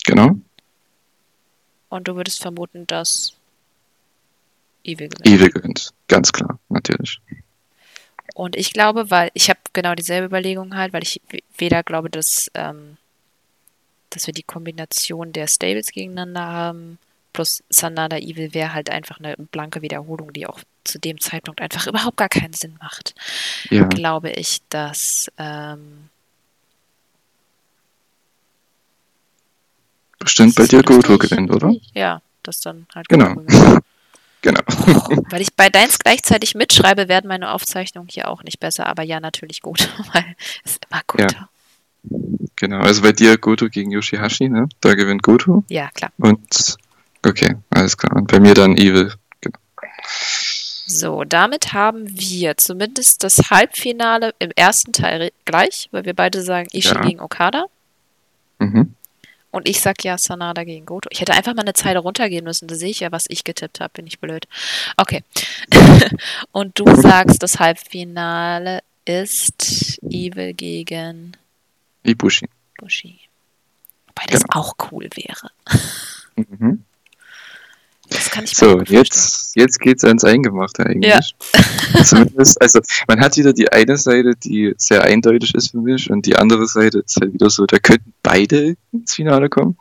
Genau. 0.05 0.36
Und 1.90 2.09
du 2.09 2.16
würdest 2.16 2.40
vermuten, 2.40 2.86
dass 2.86 3.34
Evil 4.84 5.09
gewinnt. 5.09 5.26
Evil 5.26 5.51
gewinnt. 5.51 5.92
Ganz 6.07 6.32
klar, 6.32 6.59
natürlich. 6.68 7.20
Und 8.39 8.55
ich 8.55 8.72
glaube, 8.72 9.11
weil 9.11 9.32
ich 9.34 9.51
habe 9.51 9.59
genau 9.72 9.97
dieselbe 9.97 10.26
Überlegung 10.26 10.76
halt, 10.76 10.93
weil 10.93 11.03
ich 11.03 11.20
weder 11.57 11.82
glaube, 11.82 12.09
dass, 12.09 12.49
ähm, 12.55 12.97
dass 14.11 14.28
wir 14.28 14.32
die 14.32 14.45
Kombination 14.45 15.32
der 15.32 15.49
Stables 15.49 15.89
gegeneinander 15.89 16.47
haben, 16.47 16.99
plus 17.32 17.64
Sanada 17.68 18.16
Evil 18.16 18.55
wäre 18.55 18.74
halt 18.74 18.91
einfach 18.91 19.18
eine 19.18 19.34
blanke 19.51 19.82
Wiederholung, 19.82 20.32
die 20.32 20.47
auch 20.47 20.61
zu 20.84 21.01
dem 21.01 21.18
Zeitpunkt 21.20 21.61
einfach 21.61 21.84
überhaupt 21.89 22.16
gar 22.16 22.28
keinen 22.28 22.53
Sinn 22.53 22.78
macht. 22.80 23.16
Ja. 23.70 23.89
Glaube 23.89 24.30
ich, 24.30 24.61
dass 24.68 25.32
ähm, 25.36 26.09
Bestimmt 30.20 30.55
bei 30.55 30.68
dir 30.68 30.84
Goto 30.84 31.18
gewinnt, 31.18 31.51
oder? 31.51 31.74
ja, 31.93 32.22
das 32.45 32.61
dann 32.61 32.86
halt 32.95 33.09
Genau. 33.09 33.34
Gewinnt. 33.34 33.82
Genau. 34.43 34.61
Weil 35.30 35.41
ich 35.43 35.55
bei 35.55 35.68
deins 35.68 35.99
gleichzeitig 35.99 36.55
mitschreibe, 36.55 37.09
werden 37.09 37.26
meine 37.28 37.51
Aufzeichnungen 37.53 38.09
hier 38.09 38.28
auch 38.28 38.43
nicht 38.45 38.61
besser, 38.61 38.86
aber 38.86 39.03
ja, 39.03 39.18
natürlich 39.20 39.62
gut, 39.62 39.89
weil 40.12 40.24
es 40.64 40.72
ist 40.72 40.86
immer 40.91 41.03
gut. 41.07 41.32
Ja. 41.32 41.49
Genau. 42.57 42.78
Also 42.78 43.03
bei 43.03 43.12
dir 43.12 43.36
Goto 43.39 43.68
gegen 43.68 43.91
Yoshihashi, 43.91 44.49
ne? 44.49 44.68
Da 44.80 44.95
gewinnt 44.95 45.22
Goto. 45.22 45.64
ja 45.68 45.91
klar. 45.93 46.12
Und 46.18 46.76
okay, 47.26 47.57
alles 47.70 47.97
klar. 47.97 48.16
Und 48.16 48.30
bei 48.30 48.39
mir 48.41 48.55
dann 48.55 48.76
Evil. 48.76 49.12
Genau. 49.41 49.59
So, 50.86 51.24
damit 51.24 51.72
haben 51.74 52.07
wir 52.09 52.57
zumindest 52.57 53.24
das 53.24 53.51
Halbfinale 53.51 54.34
im 54.39 54.53
ersten 54.57 54.93
Teil 54.93 55.32
gleich, 55.45 55.89
weil 55.91 56.05
wir 56.05 56.14
beide 56.14 56.41
sagen 56.43 56.68
Ishii 56.72 56.95
Ja. 56.95 57.01
gegen 57.03 57.20
Okada. 57.20 57.66
Mhm. 58.59 58.95
Und 59.51 59.68
ich 59.68 59.80
sag 59.80 60.05
ja 60.05 60.18
Sanada 60.18 60.64
gegen 60.64 60.84
Goto. 60.84 61.09
Ich 61.11 61.20
hätte 61.20 61.32
einfach 61.32 61.55
mal 61.55 61.62
eine 61.62 61.72
Zeile 61.72 62.01
runtergehen 62.01 62.44
müssen. 62.44 62.68
Da 62.68 62.74
sehe 62.74 62.90
ich 62.90 63.01
ja, 63.01 63.11
was 63.12 63.24
ich 63.28 63.44
getippt 63.44 63.80
habe. 63.80 63.90
Bin 63.94 64.07
ich 64.07 64.18
blöd. 64.20 64.46
Okay. 64.96 65.24
Und 66.53 66.78
du 66.78 66.84
sagst, 67.01 67.42
das 67.42 67.59
Halbfinale 67.59 68.80
ist 69.07 69.99
Evil 70.03 70.53
gegen 70.53 71.34
Ibushi. 72.03 72.49
Bushi. 72.78 73.20
Wobei 74.09 74.26
das 74.30 74.42
Genau. 74.44 74.61
auch 74.61 74.74
cool 74.90 75.09
wäre. 75.14 75.51
Mhm. 76.36 76.84
Das 78.11 78.30
kann 78.30 78.44
ich 78.44 78.61
mir 78.61 78.68
So, 78.68 78.80
jetzt, 78.82 79.56
jetzt 79.56 79.80
geht's 79.80 80.04
ans 80.04 80.24
Eingemachte 80.24 80.84
eigentlich. 80.86 81.34
Zumindest, 82.04 82.61
also 82.61 82.80
man 83.06 83.20
hat 83.20 83.36
wieder 83.36 83.52
die 83.52 83.70
eine 83.70 83.96
Seite, 83.96 84.32
die 84.34 84.74
sehr 84.76 85.02
eindeutig 85.04 85.54
ist 85.54 85.72
für 85.72 85.78
mich 85.78 86.11
und 86.11 86.26
die 86.26 86.36
andere 86.36 86.66
Seite 86.66 87.00
ist 87.00 87.16
halt 87.20 87.34
wieder 87.34 87.50
so, 87.50 87.66
da 87.66 87.78
könnten 87.78 88.12
beide 88.22 88.76
ins 88.92 89.14
Finale 89.14 89.48
kommen. 89.48 89.76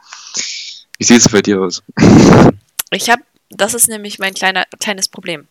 Wie 0.98 1.04
sieht 1.04 1.20
es 1.20 1.30
bei 1.30 1.42
dir 1.42 1.62
aus? 1.62 1.84
Ich 2.90 3.10
habe, 3.10 3.22
das 3.50 3.74
ist 3.74 3.90
nämlich 3.90 4.18
mein 4.18 4.34
kleiner, 4.34 4.64
kleines 4.80 5.10
Problem. 5.10 5.46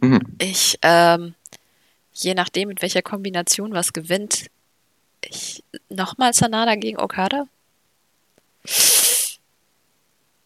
Mhm. 0.00 0.20
Ich, 0.38 0.78
ähm, 0.80 1.34
je 2.14 2.32
nachdem, 2.32 2.68
mit 2.68 2.80
welcher 2.80 3.02
Kombination 3.02 3.74
was 3.74 3.92
gewinnt, 3.92 4.46
ich 5.20 5.62
nochmal 5.90 6.32
Sanada 6.32 6.74
gegen 6.74 6.98
Okada? 6.98 7.46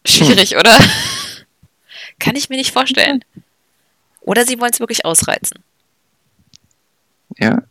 Schwierig, 0.05 0.57
oder? 0.57 0.77
Kann 2.19 2.35
ich 2.35 2.49
mir 2.49 2.57
nicht 2.57 2.71
vorstellen. 2.71 3.23
Oder 4.21 4.45
sie 4.45 4.59
wollen 4.59 4.71
es 4.73 4.79
wirklich 4.79 5.05
ausreizen. 5.05 5.59
Ja, 7.37 7.61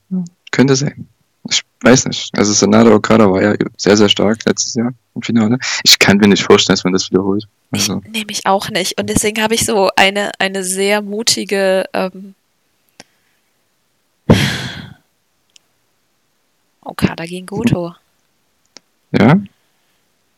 könnte 0.53 0.77
sein. 0.77 1.09
Ich 1.51 1.63
weiß 1.83 2.07
nicht. 2.07 2.37
Also 2.37 2.53
Sanada 2.53 2.91
Okada 2.93 3.31
war 3.31 3.43
ja 3.43 3.55
sehr, 3.77 3.97
sehr 3.97 4.09
stark 4.09 4.45
letztes 4.47 4.75
Jahr 4.75 4.93
im 5.15 5.23
Finale. 5.23 5.59
Ich 5.85 5.99
kann 5.99 6.17
mir 6.19 6.29
nicht 6.29 6.43
vorstellen, 6.43 6.75
dass 6.75 6.85
man 6.85 6.93
das 6.93 7.11
wiederholt. 7.11 7.45
Ich 7.73 7.81
Also, 7.83 8.03
nehme 8.11 8.31
ich 8.31 8.47
auch 8.47 8.71
nicht. 8.71 8.99
Und 8.99 9.09
deswegen 9.09 9.43
habe 9.43 9.55
ich 9.55 9.65
so 9.65 9.91
eine, 9.97 10.33
eine 10.39 10.65
sehr 10.65 11.03
mutige 11.03 11.85
ähm, 11.93 12.35
Okada 16.81 17.25
gegen 17.27 17.47
Goto. 17.47 17.95
ja, 19.19 19.37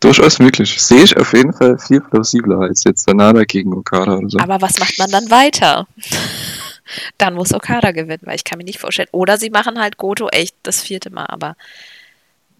durchaus 0.00 0.38
möglich. 0.38 0.80
Sehe 0.80 1.02
ich 1.02 1.16
auf 1.16 1.32
jeden 1.32 1.52
Fall 1.52 1.78
viel 1.78 2.00
plausibler 2.00 2.60
als 2.60 2.84
jetzt 2.84 3.04
Sanada 3.04 3.44
gegen 3.44 3.72
Okada 3.72 4.16
oder 4.16 4.28
so. 4.28 4.38
Aber 4.38 4.60
was 4.60 4.78
macht 4.78 4.98
man 4.98 5.10
dann 5.10 5.30
weiter? 5.30 5.86
Dann 7.18 7.34
muss 7.34 7.52
Okada 7.52 7.90
gewinnen, 7.92 8.22
weil 8.22 8.36
ich 8.36 8.44
kann 8.44 8.56
mir 8.56 8.64
nicht 8.64 8.78
vorstellen. 8.78 9.08
Oder 9.12 9.36
sie 9.36 9.50
machen 9.50 9.78
halt 9.78 9.98
Goto 9.98 10.28
echt 10.28 10.56
das 10.62 10.80
vierte 10.80 11.10
Mal. 11.10 11.26
Aber 11.26 11.54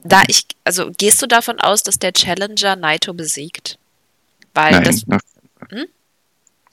da 0.05 0.23
ich, 0.27 0.45
also 0.65 0.91
gehst 0.97 1.23
du 1.23 1.27
davon 1.27 1.59
aus, 1.61 1.83
dass 1.83 1.99
der 1.99 2.13
Challenger 2.13 2.77
Naito 2.77 3.15
besiegt? 3.15 3.79
Weil 4.53 4.73
Nein, 4.73 4.85
das, 4.85 4.97
auf 4.97 5.09
keinen 5.09 5.21
Fall. 5.59 5.79
Hm? 5.79 5.89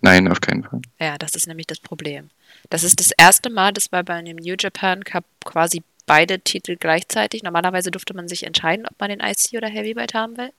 Nein, 0.02 0.28
auf 0.28 0.42
keinen 0.42 0.64
Fall. 0.64 0.82
ja, 1.00 1.18
das 1.18 1.36
ist 1.36 1.48
nämlich 1.48 1.68
das 1.68 1.80
Problem. 1.80 2.30
Das 2.70 2.84
ist 2.84 3.00
das 3.00 3.12
erste 3.18 3.50
Mal, 3.50 3.72
dass 3.72 3.92
wir 3.92 4.04
bei 4.04 4.16
einem 4.16 4.38
New 4.38 4.56
Japan 4.60 5.04
Cup 5.04 5.24
quasi 5.44 5.82
beide 6.06 6.40
Titel 6.40 6.76
gleichzeitig. 6.76 7.44
Normalerweise 7.44 7.92
durfte 7.92 8.14
man 8.14 8.28
sich 8.28 8.44
entscheiden, 8.44 8.86
ob 8.86 9.00
man 9.00 9.10
den 9.10 9.20
IC 9.20 9.58
oder 9.58 9.68
Heavyweight 9.68 10.14
haben 10.14 10.38
will. 10.38 10.52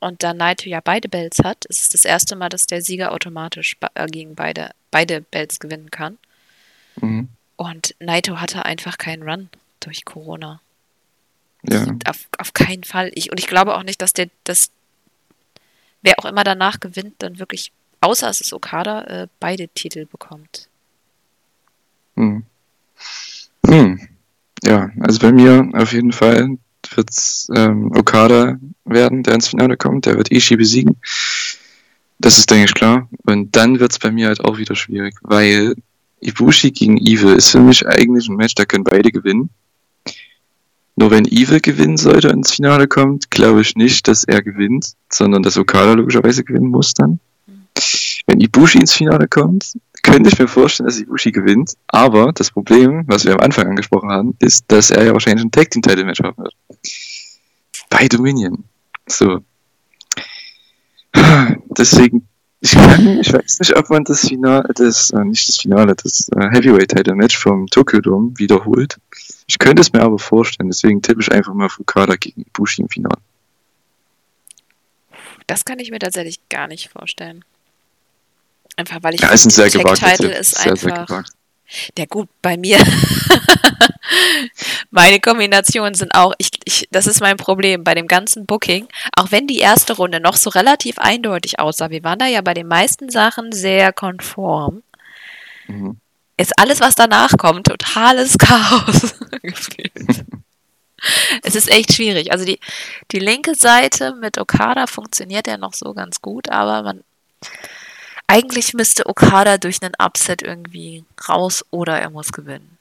Und 0.00 0.22
da 0.24 0.34
Naito 0.34 0.68
ja 0.68 0.80
beide 0.80 1.08
Belts 1.08 1.38
hat, 1.44 1.64
ist 1.66 1.80
es 1.80 1.88
das 1.90 2.04
erste 2.04 2.34
Mal, 2.34 2.48
dass 2.48 2.66
der 2.66 2.82
Sieger 2.82 3.12
automatisch 3.12 3.76
äh, 3.94 4.06
gegen 4.08 4.34
beide, 4.34 4.70
beide 4.90 5.20
Belts 5.20 5.60
gewinnen 5.60 5.92
kann. 5.92 6.18
Mhm. 7.00 7.28
Und 7.56 7.94
Naito 8.00 8.40
hatte 8.40 8.64
einfach 8.64 8.98
keinen 8.98 9.22
Run 9.22 9.48
durch 9.78 10.04
Corona. 10.04 10.60
Ja, 11.62 11.86
Auf, 12.06 12.26
auf 12.38 12.52
keinen 12.52 12.82
Fall. 12.82 13.12
Ich, 13.14 13.30
und 13.30 13.38
ich 13.38 13.46
glaube 13.46 13.76
auch 13.76 13.84
nicht, 13.84 14.02
dass 14.02 14.12
der, 14.12 14.28
dass 14.42 14.72
wer 16.02 16.18
auch 16.18 16.24
immer 16.24 16.42
danach 16.42 16.80
gewinnt, 16.80 17.14
dann 17.18 17.38
wirklich, 17.38 17.70
außer 18.00 18.28
es 18.28 18.40
ist 18.40 18.52
Okada, 18.52 19.04
äh, 19.04 19.28
beide 19.38 19.68
Titel 19.68 20.06
bekommt. 20.06 20.68
Hm. 22.16 22.44
Hm. 23.66 24.08
Ja, 24.62 24.90
also 25.00 25.18
bei 25.18 25.32
mir 25.32 25.68
auf 25.72 25.92
jeden 25.92 26.12
Fall 26.12 26.56
wird 26.94 27.10
es 27.10 27.48
ähm, 27.54 27.90
Okada 27.92 28.58
werden, 28.84 29.22
der 29.22 29.34
ins 29.34 29.48
Finale 29.48 29.76
kommt. 29.76 30.06
Der 30.06 30.16
wird 30.16 30.30
Ishii 30.30 30.56
besiegen. 30.56 30.96
Das 32.18 32.38
ist, 32.38 32.50
denke 32.50 32.66
ich, 32.66 32.74
klar. 32.74 33.08
Und 33.26 33.56
dann 33.56 33.80
wird 33.80 33.92
es 33.92 33.98
bei 33.98 34.10
mir 34.10 34.28
halt 34.28 34.40
auch 34.44 34.58
wieder 34.58 34.76
schwierig, 34.76 35.14
weil 35.22 35.74
Ibushi 36.20 36.70
gegen 36.70 36.98
Evil 36.98 37.34
ist 37.34 37.50
für 37.50 37.60
mich 37.60 37.86
eigentlich 37.86 38.28
ein 38.28 38.36
Match, 38.36 38.54
da 38.54 38.64
können 38.64 38.84
beide 38.84 39.10
gewinnen. 39.10 39.50
Nur 40.94 41.10
wenn 41.10 41.24
Evil 41.24 41.60
gewinnen 41.60 41.96
sollte 41.96 42.28
und 42.28 42.38
ins 42.38 42.52
Finale 42.52 42.86
kommt, 42.86 43.30
glaube 43.30 43.62
ich 43.62 43.74
nicht, 43.74 44.06
dass 44.06 44.24
er 44.24 44.42
gewinnt, 44.42 44.92
sondern 45.10 45.42
dass 45.42 45.56
Okada 45.56 45.94
logischerweise 45.94 46.44
gewinnen 46.44 46.68
muss 46.68 46.94
dann. 46.94 47.18
Wenn 48.26 48.40
Ibushi 48.40 48.78
ins 48.78 48.92
Finale 48.92 49.26
kommt, 49.26 49.72
könnte 50.02 50.28
ich 50.28 50.38
mir 50.38 50.48
vorstellen, 50.48 50.86
dass 50.88 51.00
Ibushi 51.00 51.32
gewinnt. 51.32 51.74
Aber 51.86 52.32
das 52.32 52.50
Problem, 52.50 53.04
was 53.06 53.24
wir 53.24 53.34
am 53.34 53.40
Anfang 53.40 53.68
angesprochen 53.68 54.10
haben, 54.10 54.36
ist, 54.40 54.64
dass 54.68 54.90
er 54.90 55.04
ja 55.04 55.12
wahrscheinlich 55.12 55.44
ein 55.44 55.50
Tag 55.50 55.70
Team 55.70 55.82
Title 55.82 56.04
Match 56.04 56.20
haben 56.20 56.36
wird. 56.36 56.54
Bei 57.88 58.08
Dominion. 58.08 58.64
So. 59.06 59.40
Deswegen, 61.78 62.26
ich 62.60 62.72
kann, 62.72 63.20
ich 63.20 63.32
weiß 63.32 63.60
nicht, 63.60 63.76
ob 63.76 63.90
man 63.90 64.04
das 64.04 64.20
Finale, 64.26 64.68
das, 64.74 65.10
äh, 65.10 65.24
nicht 65.24 65.48
das 65.48 65.56
Finale, 65.58 65.94
das 65.94 66.28
äh, 66.36 66.48
Heavyweight 66.50 66.90
Title 66.90 67.14
Match 67.14 67.36
vom 67.36 67.66
Tokyo 67.66 68.00
Dome 68.00 68.32
wiederholt. 68.36 68.98
Ich 69.46 69.58
könnte 69.58 69.82
es 69.82 69.92
mir 69.92 70.02
aber 70.02 70.18
vorstellen, 70.18 70.70
deswegen 70.70 71.02
tippe 71.02 71.20
ich 71.20 71.30
einfach 71.30 71.54
mal 71.54 71.68
Fukada 71.68 72.16
gegen 72.16 72.42
Ibushi 72.42 72.82
im 72.82 72.88
Finale. 72.88 73.18
Das 75.46 75.64
kann 75.64 75.78
ich 75.78 75.90
mir 75.90 75.98
tatsächlich 75.98 76.48
gar 76.48 76.68
nicht 76.68 76.88
vorstellen. 76.88 77.44
Einfach 78.76 78.98
weil 79.02 79.14
ich 79.14 79.20
Ja, 79.20 79.28
ist 79.28 79.44
ein 79.46 79.50
sehr 79.50 79.68
Tipp. 79.70 79.86
ist 79.86 80.56
Sehr, 80.56 80.76
sehr 80.76 80.92
einfach. 80.92 81.06
gewagt. 81.06 81.30
Ja 81.96 82.04
gut, 82.06 82.28
bei 82.42 82.56
mir. 82.56 82.78
Meine 84.90 85.20
Kombinationen 85.20 85.94
sind 85.94 86.14
auch, 86.14 86.34
ich, 86.38 86.50
ich, 86.64 86.86
das 86.90 87.06
ist 87.06 87.20
mein 87.20 87.36
Problem 87.38 87.82
bei 87.84 87.94
dem 87.94 88.08
ganzen 88.08 88.44
Booking. 88.46 88.86
Auch 89.16 89.30
wenn 89.30 89.46
die 89.46 89.58
erste 89.58 89.94
Runde 89.94 90.20
noch 90.20 90.36
so 90.36 90.50
relativ 90.50 90.98
eindeutig 90.98 91.58
aussah, 91.60 91.88
wir 91.90 92.02
waren 92.04 92.18
da 92.18 92.26
ja 92.26 92.40
bei 92.42 92.52
den 92.54 92.66
meisten 92.68 93.08
Sachen 93.10 93.52
sehr 93.52 93.92
konform, 93.92 94.82
Mhm. 95.68 95.96
ist 96.36 96.58
alles, 96.58 96.80
was 96.80 96.96
danach 96.96 97.36
kommt, 97.38 97.68
totales 97.68 98.36
Chaos 98.38 99.14
gefühlt. 99.42 100.24
Es 101.42 101.54
ist 101.54 101.70
echt 101.70 101.94
schwierig. 101.94 102.32
Also 102.32 102.44
die, 102.44 102.58
die 103.12 103.20
linke 103.20 103.54
Seite 103.54 104.14
mit 104.20 104.38
Okada 104.38 104.86
funktioniert 104.88 105.46
ja 105.46 105.56
noch 105.56 105.72
so 105.72 105.94
ganz 105.94 106.20
gut, 106.20 106.48
aber 106.50 106.82
man 106.82 107.04
eigentlich 108.32 108.72
müsste 108.72 109.04
Okada 109.06 109.58
durch 109.58 109.82
einen 109.82 109.92
Upset 110.02 110.40
irgendwie 110.42 111.04
raus 111.28 111.64
oder 111.70 111.98
er 112.00 112.08
muss 112.10 112.32
gewinnen. 112.32 112.78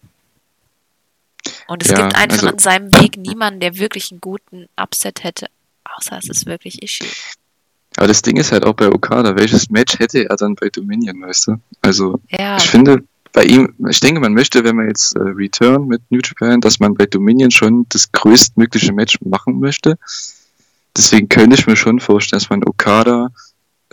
Und 1.67 1.83
es 1.83 1.89
Ja, 1.89 1.97
gibt 1.97 2.15
einfach 2.15 2.37
also- 2.43 2.49
in 2.49 2.59
seinem 2.59 2.93
Weg 3.01 3.17
niemanden, 3.17 3.59
der 3.59 3.77
wirklich 3.77 4.11
einen 4.11 4.21
guten 4.21 4.69
Upset 4.79 5.23
hätte, 5.23 5.47
außer 5.83 6.17
es 6.19 6.29
ist 6.29 6.45
wirklich 6.45 6.81
Ishii. 6.81 7.07
Aber 7.97 8.07
das 8.07 8.21
Ding 8.21 8.37
ist 8.37 8.53
halt 8.53 8.63
auch 8.65 8.73
bei 8.73 8.87
Okada, 8.87 9.35
welches 9.35 9.69
Match 9.69 9.99
hätte 9.99 10.29
er 10.29 10.37
dann 10.37 10.55
bei 10.55 10.69
Dominion, 10.69 11.21
weißt 11.21 11.47
du? 11.47 11.55
Also, 11.81 12.21
Ja, 12.29 12.55
ich 12.55 12.69
finde, 12.69 13.03
bei 13.33 13.43
ihm, 13.43 13.75
ich 13.89 13.99
denke, 13.99 14.21
man 14.21 14.33
möchte, 14.33 14.63
wenn 14.63 14.77
man 14.77 14.87
jetzt 14.87 15.15
äh, 15.17 15.19
Return 15.19 15.87
mit 15.87 16.01
New 16.09 16.19
Japan, 16.23 16.61
dass 16.61 16.79
man 16.79 16.93
bei 16.93 17.05
Dominion 17.05 17.51
schon 17.51 17.85
das 17.89 18.09
größtmögliche 18.13 18.93
Match 18.93 19.17
machen 19.21 19.59
möchte. 19.59 19.97
Deswegen 20.95 21.27
könnte 21.27 21.55
ich 21.57 21.67
mir 21.67 21.75
schon 21.75 21.99
vorstellen, 21.99 22.39
dass 22.39 22.49
man 22.49 22.63
Okada 22.65 23.29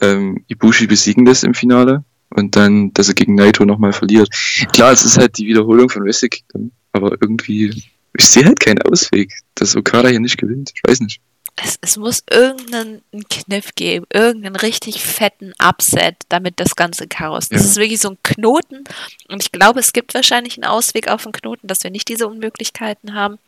ähm, 0.00 0.44
Ibushi 0.48 0.86
besiegen 0.86 1.26
lässt 1.26 1.44
im 1.44 1.54
Finale 1.54 2.04
und 2.30 2.56
dann, 2.56 2.92
dass 2.94 3.08
er 3.08 3.14
gegen 3.14 3.34
Naito 3.34 3.64
nochmal 3.64 3.92
verliert. 3.92 4.28
Klar, 4.72 4.92
es 4.92 5.04
ist 5.04 5.18
halt 5.18 5.38
die 5.38 5.46
Wiederholung 5.46 5.88
von 5.88 6.02
Wrestle 6.04 6.28
Kingdom, 6.28 6.70
aber 6.92 7.12
irgendwie, 7.20 7.82
ich 8.16 8.26
sehe 8.26 8.44
halt 8.44 8.60
keinen 8.60 8.82
Ausweg, 8.82 9.32
dass 9.54 9.76
Okada 9.76 10.08
hier 10.08 10.20
nicht 10.20 10.38
gewinnt. 10.38 10.72
Ich 10.74 10.82
weiß 10.86 11.00
nicht. 11.00 11.20
es, 11.56 11.76
es 11.80 11.96
muss 11.96 12.22
irgendeinen 12.30 13.02
Kniff 13.28 13.74
geben, 13.74 14.06
irgendeinen 14.12 14.54
richtig 14.56 15.02
fetten 15.02 15.52
Upset, 15.60 16.14
damit 16.28 16.60
das 16.60 16.76
ganze 16.76 17.08
Chaos. 17.08 17.48
Das 17.48 17.62
Ja. 17.62 17.68
ist 17.70 17.76
wirklich 17.76 18.00
so 18.00 18.10
ein 18.10 18.18
Knoten. 18.22 18.84
Und 19.28 19.42
ich 19.42 19.50
glaube, 19.50 19.80
es 19.80 19.92
gibt 19.92 20.14
wahrscheinlich 20.14 20.56
einen 20.56 20.70
Ausweg 20.70 21.08
auf 21.08 21.24
den 21.24 21.32
Knoten, 21.32 21.66
dass 21.66 21.82
wir 21.82 21.90
nicht 21.90 22.08
diese 22.08 22.28
Unmöglichkeiten 22.28 23.14
haben. 23.14 23.38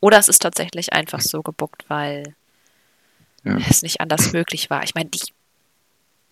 Oder 0.00 0.16
es 0.18 0.28
ist 0.28 0.40
tatsächlich 0.40 0.94
einfach 0.94 1.20
so 1.20 1.42
gebuckt, 1.42 1.84
weil 1.88 2.34
Ja. 3.44 3.58
es 3.68 3.82
nicht 3.82 4.00
anders 4.00 4.32
möglich 4.32 4.70
war. 4.70 4.82
Ich 4.84 4.94
meine, 4.94 5.10
die 5.10 5.20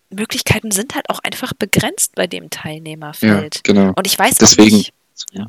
Möglichkeiten 0.09 0.71
sind 0.71 0.95
halt 0.95 1.09
auch 1.09 1.19
einfach 1.19 1.53
begrenzt 1.53 2.15
bei 2.15 2.27
dem 2.27 2.43
Ja, 2.45 2.49
Teilnehmerfeld. 2.49 3.61
genau. 3.63 3.93
Und 3.95 4.07
ich 4.07 4.17
weiß 4.17 4.35
Deswegen- 4.35 4.75
auch 4.75 4.77
nicht. 4.79 4.93
Ja. 5.33 5.47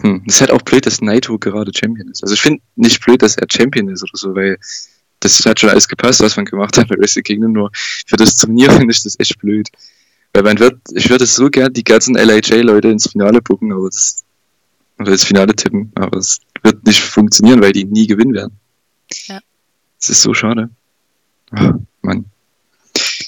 Hm, 0.00 0.22
das 0.24 0.36
ist 0.36 0.40
halt 0.40 0.50
auch 0.52 0.62
blöd, 0.62 0.86
dass 0.86 1.00
Naito 1.00 1.38
gerade 1.38 1.72
Champion 1.74 2.08
ist. 2.08 2.22
Also 2.22 2.34
ich 2.34 2.40
finde 2.40 2.62
nicht 2.76 3.04
blöd, 3.04 3.20
dass 3.22 3.36
er 3.36 3.46
Champion 3.50 3.88
ist 3.88 4.02
oder 4.02 4.12
so, 4.16 4.34
weil 4.34 4.58
das 5.20 5.38
hat 5.44 5.60
schon 5.60 5.68
alles 5.68 5.88
gepasst, 5.88 6.20
was 6.20 6.36
man 6.36 6.46
gemacht 6.46 6.78
hat 6.78 6.88
bei 6.88 6.96
Wrestle 6.96 7.22
Kingdom, 7.22 7.52
nur 7.52 7.70
für 8.06 8.16
das 8.16 8.36
Turnier 8.36 8.70
finde 8.72 8.92
ich 8.92 9.02
das 9.02 9.18
echt 9.18 9.38
blöd. 9.38 9.68
Weil 10.32 10.44
man 10.44 10.58
wird, 10.60 10.80
ich 10.94 11.10
würde 11.10 11.26
so 11.26 11.50
gern 11.50 11.72
die 11.72 11.84
ganzen 11.84 12.14
LIJ-Leute 12.14 12.88
ins 12.88 13.10
Finale 13.10 13.42
bucken, 13.42 13.72
aber 13.72 13.86
das 13.86 14.24
oder 14.98 15.12
das 15.12 15.24
Finale 15.24 15.54
tippen, 15.56 15.90
aber 15.94 16.18
es 16.18 16.40
wird 16.62 16.84
nicht 16.86 17.00
funktionieren, 17.00 17.62
weil 17.62 17.72
die 17.72 17.84
nie 17.84 18.06
gewinnen 18.06 18.34
werden. 18.34 18.56
Ja. 19.26 19.40
Es 20.00 20.08
ist 20.08 20.22
so 20.22 20.34
schade. 20.34 20.70
Oh, 21.52 21.74
Mann. 22.02 22.24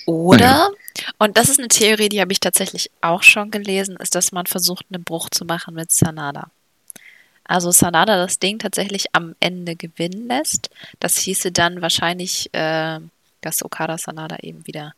Oder, 0.07 0.71
und 1.19 1.37
das 1.37 1.49
ist 1.49 1.59
eine 1.59 1.69
Theorie, 1.69 2.09
die 2.09 2.21
habe 2.21 2.33
ich 2.33 2.41
tatsächlich 2.41 2.91
auch 3.01 3.23
schon 3.23 3.51
gelesen, 3.51 3.97
ist, 3.97 4.15
dass 4.15 4.33
man 4.33 4.47
versucht, 4.47 4.87
einen 4.91 5.05
Bruch 5.05 5.31
zu 5.31 5.45
machen 5.45 5.75
mit 5.75 5.93
Sanada. 5.93 6.51
Also 7.45 7.71
Sanada 7.71 8.17
das 8.17 8.39
Ding 8.39 8.59
tatsächlich 8.59 9.07
am 9.13 9.35
Ende 9.41 9.77
gewinnen 9.77 10.29
lässt. 10.29 10.71
Das 11.01 11.19
hieße 11.19 11.53
dann 11.53 11.83
wahrscheinlich, 11.83 12.53
äh, 12.55 13.01
dass 13.41 13.65
Okada 13.65 13.99
Sanada 13.99 14.39
eben 14.43 14.67
wieder 14.67 14.95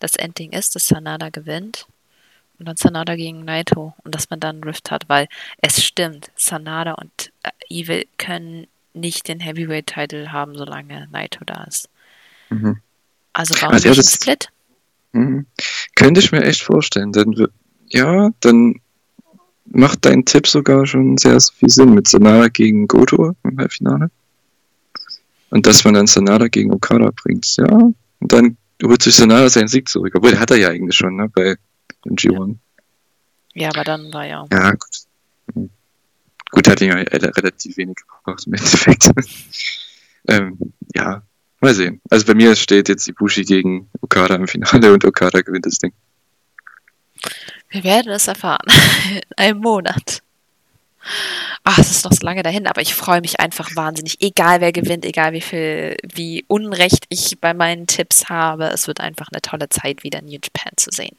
das 0.00 0.16
Endding 0.16 0.52
ist, 0.52 0.74
dass 0.74 0.86
Sanada 0.86 1.30
gewinnt. 1.30 1.86
Und 2.58 2.66
dann 2.66 2.76
Sanada 2.76 3.16
gegen 3.16 3.44
Naito. 3.44 3.94
Und 4.04 4.14
dass 4.14 4.28
man 4.30 4.40
dann 4.40 4.56
einen 4.56 4.64
Rift 4.64 4.90
hat, 4.90 5.08
weil 5.08 5.28
es 5.58 5.82
stimmt, 5.82 6.30
Sanada 6.36 6.94
und 6.94 7.32
äh, 7.42 7.50
Evil 7.68 8.06
können 8.18 8.66
nicht 8.94 9.28
den 9.28 9.40
Heavyweight-Title 9.40 10.32
haben, 10.32 10.56
solange 10.56 11.08
Naito 11.10 11.44
da 11.44 11.64
ist. 11.64 11.88
Mhm. 12.50 12.78
Also 13.32 13.54
warum 13.60 13.74
Also 13.74 13.88
ja, 13.88 13.94
das- 13.94 14.14
Split? 14.14 14.48
Mhm. 15.12 15.46
Könnte 15.96 16.20
ich 16.20 16.32
mir 16.32 16.42
echt 16.42 16.62
vorstellen. 16.62 17.12
Dann, 17.12 17.34
wür- 17.34 17.50
ja, 17.88 18.30
dann 18.40 18.80
macht 19.66 20.04
dein 20.04 20.24
Tipp 20.24 20.46
sogar 20.46 20.86
schon 20.86 21.16
sehr 21.18 21.38
viel 21.40 21.68
Sinn 21.70 21.94
mit 21.94 22.08
Sanada 22.08 22.48
gegen 22.48 22.86
Goto 22.88 23.34
im 23.44 23.58
Halbfinale. 23.58 24.10
Und 25.50 25.66
dass 25.66 25.84
man 25.84 25.94
dann 25.94 26.06
Sanada 26.06 26.48
gegen 26.48 26.72
Okada 26.72 27.10
bringt. 27.22 27.46
Ja, 27.56 27.66
und 27.66 27.94
dann 28.20 28.56
holt 28.82 29.02
sich 29.02 29.14
Sanada 29.14 29.48
seinen 29.48 29.68
Sieg 29.68 29.88
zurück. 29.88 30.12
Obwohl, 30.16 30.38
hat 30.38 30.50
er 30.50 30.56
ja 30.56 30.68
eigentlich 30.68 30.96
schon, 30.96 31.16
ne, 31.16 31.28
bei 31.28 31.56
dem 32.04 32.16
G1. 32.16 32.56
Ja, 33.54 33.68
aber 33.68 33.84
dann 33.84 34.12
war 34.12 34.26
ja. 34.26 34.44
Ja, 34.52 34.72
gut. 34.72 35.68
Gut, 36.54 36.68
hat 36.68 36.80
ihn 36.80 36.88
ja 36.88 36.94
re- 36.94 37.36
relativ 37.36 37.76
wenig 37.78 37.96
gebracht 37.96 38.46
im 38.46 38.54
Endeffekt. 38.54 39.10
ähm, 40.28 40.56
ja, 40.94 41.22
mal 41.58 41.74
sehen. 41.74 42.00
Also 42.10 42.26
bei 42.26 42.34
mir 42.34 42.54
steht 42.54 42.88
jetzt 42.88 43.08
Ibushi 43.08 43.42
gegen 43.42 43.90
Okada 44.00 44.36
im 44.36 44.46
Finale 44.46 44.92
und 44.92 45.04
Okada 45.04 45.40
gewinnt 45.40 45.66
das 45.66 45.78
Ding. 45.78 45.92
Wir 47.70 47.82
werden 47.82 48.12
es 48.12 48.28
erfahren. 48.28 48.68
In 49.10 49.20
einem 49.36 49.58
Monat. 49.58 50.22
Ach, 51.64 51.76
es 51.76 51.90
ist 51.90 52.04
noch 52.04 52.12
so 52.12 52.24
lange 52.24 52.44
dahin, 52.44 52.68
aber 52.68 52.82
ich 52.82 52.94
freue 52.94 53.20
mich 53.20 53.40
einfach 53.40 53.74
wahnsinnig. 53.74 54.22
Egal 54.22 54.60
wer 54.60 54.70
gewinnt, 54.70 55.04
egal 55.04 55.32
wie 55.32 55.40
viel, 55.40 55.96
wie 56.04 56.44
Unrecht 56.46 57.06
ich 57.08 57.40
bei 57.40 57.52
meinen 57.52 57.88
Tipps 57.88 58.28
habe, 58.28 58.66
es 58.66 58.86
wird 58.86 59.00
einfach 59.00 59.26
eine 59.32 59.42
tolle 59.42 59.68
Zeit, 59.70 60.04
wieder 60.04 60.22
New 60.22 60.38
Japan 60.40 60.72
zu 60.76 60.90
sehen. 60.92 61.16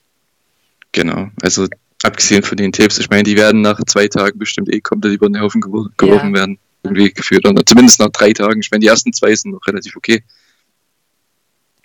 Genau, 0.93 1.27
also 1.41 1.67
abgesehen 2.05 2.43
von 2.43 2.57
den 2.57 2.71
Tipps, 2.71 2.97
ich 2.99 3.09
meine, 3.09 3.23
die 3.23 3.35
werden 3.35 3.61
nach 3.61 3.79
zwei 3.85 4.07
Tagen 4.07 4.37
bestimmt 4.39 4.73
eh 4.73 4.79
komplett 4.81 5.13
über 5.13 5.27
den 5.27 5.39
Haufen 5.39 5.61
gewor- 5.61 5.89
geworfen 5.97 6.29
Ja. 6.33 6.41
werden. 6.41 6.59
Irgendwie 6.83 7.11
geführt. 7.11 7.47
Oder 7.47 7.65
zumindest 7.65 7.99
nach 7.99 8.09
drei 8.09 8.31
Tagen. 8.31 8.59
Ich 8.61 8.69
meine, 8.71 8.81
die 8.81 8.87
ersten 8.87 9.11
zwei 9.11 9.35
sind 9.35 9.51
noch 9.51 9.65
relativ 9.65 9.95
okay. 9.95 10.23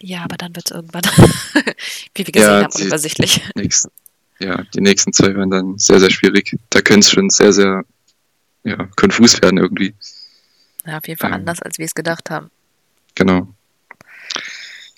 Ja, 0.02 0.22
aber 0.24 0.36
dann 0.36 0.54
wird 0.54 0.66
es 0.66 0.72
irgendwann, 0.76 1.02
wie 2.14 2.26
wir 2.26 2.32
gesehen 2.32 2.48
Ja, 2.50 2.62
haben, 2.64 2.72
unübersichtlich. 2.74 3.42
Nächsten, 3.54 3.90
ja, 4.38 4.62
die 4.74 4.80
nächsten 4.80 5.12
zwei 5.12 5.34
werden 5.34 5.50
dann 5.50 5.78
sehr, 5.78 6.00
sehr 6.00 6.10
schwierig. 6.10 6.56
Da 6.70 6.80
könnte 6.80 7.00
es 7.00 7.10
schon 7.10 7.28
sehr, 7.30 7.52
sehr 7.52 7.84
ja, 8.64 8.76
konfus 8.96 9.40
werden 9.42 9.58
irgendwie. 9.58 9.94
Ja, 10.86 10.98
auf 10.98 11.06
jeden 11.08 11.18
Fall 11.18 11.30
Ähm. 11.30 11.34
anders, 11.36 11.60
als 11.62 11.76
wir 11.78 11.84
es 11.86 11.94
gedacht 11.94 12.30
haben. 12.30 12.50
Genau. 13.14 13.48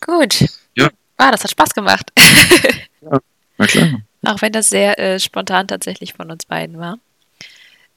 Gut. 0.00 0.44
Ja. 0.76 0.90
Ah, 1.16 1.30
das 1.30 1.42
hat 1.44 1.50
Spaß 1.52 1.74
gemacht. 1.74 2.10
Na 3.58 3.66
klar. 3.66 4.00
Auch 4.24 4.40
wenn 4.40 4.52
das 4.52 4.68
sehr 4.68 4.98
äh, 4.98 5.18
spontan 5.18 5.68
tatsächlich 5.68 6.14
von 6.14 6.30
uns 6.30 6.46
beiden 6.46 6.78
war. 6.78 6.98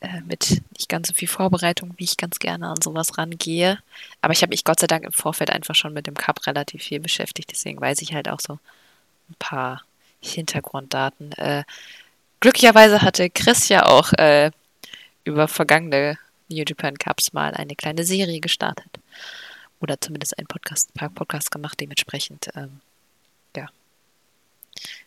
Äh, 0.02 0.22
mit 0.22 0.61
nicht 0.73 0.89
ganz 0.89 1.07
so 1.07 1.14
viel 1.14 1.27
Vorbereitung, 1.27 1.93
wie 1.97 2.03
ich 2.03 2.18
ganz 2.18 2.39
gerne 2.39 2.68
an 2.68 2.81
sowas 2.81 3.18
rangehe. 3.18 3.80
Aber 4.22 4.34
ich 4.34 4.41
habe 4.41 4.52
mich 4.52 4.64
Gott 4.64 4.80
sei 4.80 4.88
Dank 4.88 5.03
im 5.06 5.11
Vorfeld 5.11 5.49
einfach 5.52 5.76
schon 5.76 5.93
mit 5.93 6.07
dem 6.07 6.15
Cup 6.15 6.45
relativ 6.47 6.84
viel 6.84 6.99
beschäftigt. 6.99 7.52
Deswegen 7.52 7.80
weiß 7.80 8.02
ich 8.02 8.14
halt 8.14 8.27
auch 8.30 8.39
so 8.39 8.53
ein 9.30 9.35
paar 9.39 9.84
Hintergrunddaten. 10.22 11.31
Äh, 11.34 11.64
glücklicherweise 12.39 13.02
hatte 13.02 13.30
Chris 13.30 13.69
ja 13.69 13.85
auch 13.85 14.14
äh, 14.14 14.52
über 15.23 15.47
vergangene 15.47 16.18
New 16.49 16.64
Japan 16.68 16.97
Cups 16.97 17.34
mal 17.34 17.53
eine 17.53 17.76
kleine 17.76 18.03
Serie 18.03 18.39
gestartet. 18.39 18.99
Oder 19.80 19.99
zumindest 19.99 20.38
einen 20.38 20.47
Podcast, 20.47 20.93
paar 20.93 21.10
Podcast 21.10 21.52
gemacht. 21.52 21.80
Dementsprechend 21.80 22.49
ähm, 22.56 22.81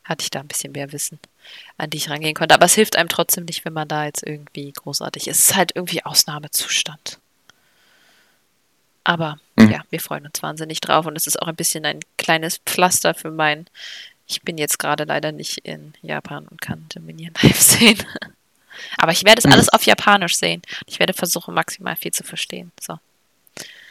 hatte 0.05 0.23
ich 0.23 0.31
da 0.31 0.41
ein 0.41 0.49
bisschen 0.49 0.73
mehr 0.73 0.93
Wissen, 0.93 1.19
an 1.77 1.91
die 1.91 1.99
ich 1.99 2.11
rangehen 2.11 2.35
konnte. 2.35 2.55
Aber 2.55 2.65
es 2.67 2.75
hilft 2.75 2.97
einem 2.97 3.09
trotzdem 3.09 3.45
nicht, 3.45 3.65
wenn 3.65 3.73
man 3.73 3.89
da 3.89 4.05
jetzt 4.05 4.27
irgendwie 4.27 4.73
großartig 4.73 5.29
ist. 5.29 5.39
Es 5.39 5.45
ist 5.51 5.57
halt 5.57 5.73
irgendwie 5.75 6.05
Ausnahmezustand. 6.05 7.19
Aber 9.05 9.39
Mhm. 9.57 9.71
ja, 9.71 9.81
wir 9.91 10.01
freuen 10.01 10.27
uns 10.27 10.43
wahnsinnig 10.43 10.81
drauf 10.81 11.07
und 11.07 11.17
es 11.17 11.27
ist 11.27 11.41
auch 11.41 11.49
ein 11.49 11.57
bisschen 11.57 11.85
ein 11.85 12.01
kleines 12.17 12.59
Pflaster 12.59 13.15
für 13.15 13.31
mein. 13.31 13.67
Ich 14.27 14.43
bin 14.43 14.59
jetzt 14.59 14.79
gerade 14.79 15.05
leider 15.05 15.33
nicht 15.33 15.59
in 15.59 15.95
Japan 16.03 16.47
und 16.47 16.61
kann 16.61 16.87
Dominion 16.95 17.33
live 17.43 17.61
sehen. 17.61 17.99
Aber 18.99 19.13
ich 19.13 19.25
werde 19.25 19.39
es 19.41 19.47
Mhm. 19.47 19.53
alles 19.53 19.69
auf 19.71 19.85
Japanisch 19.85 20.37
sehen. 20.37 20.63
Ich 20.87 20.99
werde 21.01 21.15
versuchen, 21.15 21.55
maximal 21.55 21.97
viel 21.97 22.13
zu 22.13 22.23
verstehen. 22.23 22.71
So. 22.81 22.99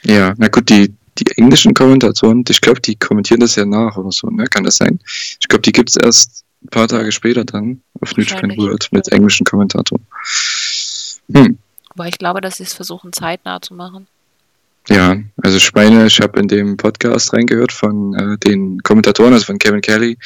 Ja, 0.04 0.34
na 0.38 0.48
gut, 0.48 0.70
die, 0.70 0.94
die 1.20 1.26
englischen 1.38 1.74
Kommentatoren, 1.74 2.44
ich 2.48 2.62
glaube, 2.62 2.82
die 2.82 2.96
kommentieren 2.96 3.40
das 3.40 3.56
ja 3.56 3.66
nach 3.66 3.98
oder 3.98 4.12
so, 4.12 4.30
ne? 4.30 4.46
Kann 4.46 4.64
das 4.64 4.78
sein? 4.78 5.00
Ich 5.40 5.48
glaube, 5.48 5.62
die 5.62 5.72
gibt 5.72 5.90
es 5.90 5.96
erst 5.96 6.44
ein 6.64 6.70
paar 6.70 6.88
Tage 6.88 7.12
später 7.12 7.46
dann 7.46 7.82
auf 8.02 8.16
Wahrscheinlich. 8.18 8.58
World 8.58 8.88
mit 8.92 9.08
englischen 9.12 9.46
Kommentatoren. 9.46 10.06
Hm. 11.34 11.58
Wobei 11.94 12.10
ich 12.10 12.18
glaube, 12.18 12.42
dass 12.42 12.58
sie 12.58 12.64
es 12.64 12.74
versuchen, 12.74 13.12
zeitnah 13.14 13.62
zu 13.62 13.74
machen. 13.74 14.08
Ja, 14.90 15.18
also 15.44 15.58
ich 15.58 15.74
meine, 15.74 16.08
ich 16.08 16.22
habe 16.22 16.40
in 16.40 16.48
dem 16.48 16.78
Podcast 16.78 17.34
reingehört 17.34 17.72
von 17.72 18.14
äh, 18.14 18.38
den 18.38 18.82
Kommentatoren, 18.84 19.34
also 19.34 19.46
von 19.46 19.58
Kevin 19.58 19.82
Kelly, 19.82 20.18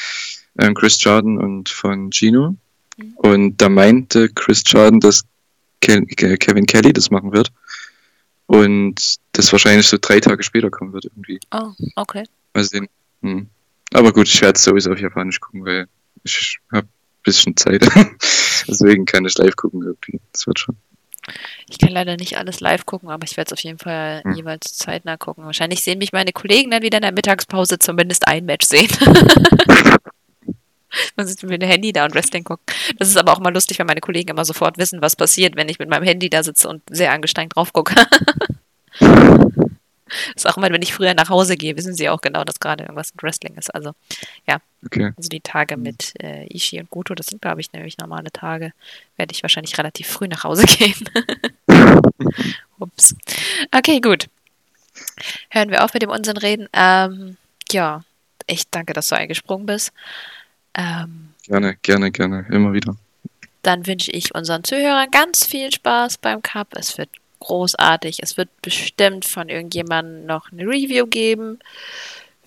ähm, 0.59 0.73
Chris 0.76 1.01
Jordan 1.03 1.38
und 1.38 1.69
von 1.69 2.11
Gino. 2.11 2.55
Mhm. 2.97 3.13
Und 3.15 3.57
da 3.57 3.69
meinte 3.69 4.30
Chris 4.30 4.61
Jordan, 4.65 4.99
dass 4.99 5.23
Ke- 5.81 6.05
Kevin 6.05 6.68
Kelly 6.68 6.93
das 6.93 7.09
machen 7.09 7.31
wird. 7.31 7.51
Und 8.51 9.15
das 9.31 9.49
wahrscheinlich 9.53 9.87
so 9.87 9.97
drei 9.99 10.19
Tage 10.19 10.43
später 10.43 10.69
kommen 10.69 10.91
wird 10.91 11.05
irgendwie. 11.05 11.39
Oh, 11.53 11.71
okay. 11.95 12.25
Mal 12.53 12.65
sehen. 12.65 12.89
Hm. 13.21 13.47
Aber 13.93 14.11
gut, 14.11 14.27
ich 14.27 14.41
werde 14.41 14.57
es 14.57 14.63
sowieso 14.65 14.91
auf 14.91 14.99
Japanisch 14.99 15.39
gucken, 15.39 15.63
weil 15.63 15.87
ich 16.25 16.59
habe 16.69 16.85
ein 16.85 17.23
bisschen 17.23 17.55
Zeit. 17.55 17.81
Deswegen 18.67 19.05
kann 19.05 19.23
ich 19.23 19.37
live 19.37 19.55
gucken 19.55 19.83
irgendwie. 19.83 20.19
Das 20.33 20.47
wird 20.47 20.59
schon. 20.59 20.75
Ich 21.69 21.77
kann 21.77 21.91
leider 21.91 22.17
nicht 22.17 22.37
alles 22.37 22.59
live 22.59 22.85
gucken, 22.85 23.09
aber 23.09 23.25
ich 23.25 23.37
werde 23.37 23.47
es 23.47 23.53
auf 23.53 23.63
jeden 23.63 23.79
Fall 23.79 24.21
Hm. 24.25 24.33
jeweils 24.33 24.75
zeitnah 24.75 25.15
gucken. 25.15 25.45
Wahrscheinlich 25.45 25.81
sehen 25.81 25.99
mich 25.99 26.11
meine 26.11 26.33
Kollegen 26.33 26.71
dann 26.71 26.83
wieder 26.83 26.97
in 26.97 27.03
der 27.03 27.13
Mittagspause 27.13 27.79
zumindest 27.79 28.27
ein 28.27 28.43
Match 28.43 28.67
sehen. 28.67 28.89
Man 31.15 31.27
sitzt 31.27 31.43
mit 31.43 31.61
dem 31.61 31.69
Handy 31.69 31.93
da 31.93 32.05
und 32.05 32.13
Wrestling 32.15 32.43
gucken. 32.43 32.63
Das 32.97 33.07
ist 33.07 33.18
aber 33.18 33.34
auch 33.34 33.39
mal 33.39 33.53
lustig, 33.53 33.80
weil 33.80 33.85
meine 33.85 34.01
Kollegen 34.01 34.30
immer 34.30 34.45
sofort 34.45 34.77
wissen, 34.77 35.01
was 35.01 35.15
passiert, 35.15 35.55
wenn 35.55 35.69
ich 35.69 35.80
mit 35.80 35.89
meinem 35.89 36.03
Handy 36.03 36.30
da 36.30 36.43
sitze 36.43 36.68
und 36.68 36.81
sehr 36.89 37.11
angestrengt 37.11 37.55
drauf 37.55 37.73
gucke. 37.73 37.95
Das 38.99 39.09
ist 40.35 40.47
auch 40.47 40.57
immer, 40.57 40.69
wenn 40.72 40.81
ich 40.81 40.93
früher 40.93 41.13
nach 41.13 41.30
Hause 41.30 41.55
gehe, 41.57 41.77
wissen 41.77 41.93
sie 41.93 42.09
auch 42.09 42.22
genau, 42.22 42.43
dass 42.43 42.59
gerade 42.59 42.84
irgendwas 42.84 43.13
mit 43.13 43.23
Wrestling 43.23 43.55
ist. 43.55 43.73
Also, 43.73 43.93
Okay. 44.85 45.11
also 45.15 45.30
die 45.30 45.41
Tage 45.41 45.77
mit 45.77 46.13
äh, 46.22 46.47
Ishii 46.47 46.80
und 46.80 46.89
Goto, 46.89 47.13
das 47.13 47.27
sind, 47.27 47.41
glaube 47.41 47.61
ich, 47.61 47.72
nämlich 47.72 47.99
normale 47.99 48.31
Tage, 48.31 48.73
werde 49.15 49.31
ich 49.31 49.43
wahrscheinlich 49.43 49.77
relativ 49.77 50.07
früh 50.07 50.27
nach 50.27 50.43
Hause 50.43 50.65
gehen. 50.65 51.07
Ups. 52.80 53.15
Okay, 53.72 53.99
gut. 54.01 54.27
Hören 55.49 55.69
wir 55.69 55.85
auf 55.85 55.93
mit 55.93 56.01
dem 56.01 56.09
Unsinn 56.09 56.38
reden. 56.38 56.68
Ähm, 56.73 57.38
ja, 57.72 58.03
echt 58.47 58.69
danke, 58.72 58.93
dass 58.93 59.09
du 59.09 59.15
eingesprungen 59.15 59.68
bist. 59.68 59.93
Ähm, 60.76 61.30
Gerne, 61.48 61.76
gerne, 61.81 62.11
gerne. 62.11 62.45
Immer 62.49 62.73
wieder. 62.73 62.95
dann 63.64 63.85
wünsche 63.88 64.11
ich 64.11 64.34
unseren 64.34 64.64
Zuhörern 64.64 65.10
ganz 65.11 65.45
viel 65.45 65.72
Spaß 65.72 66.18
beim 66.19 66.41
Cup. 66.41 66.69
Es 66.76 66.98
wird 66.98 67.10
großartig. 67.39 68.19
Es 68.22 68.38
wird 68.38 68.49
bestimmt 68.61 69.26
von 69.26 69.49
irgendjemandem 69.49 70.26
noch 70.26 70.52
eine 70.52 70.64
Review 70.64 71.07
geben. 71.07 71.60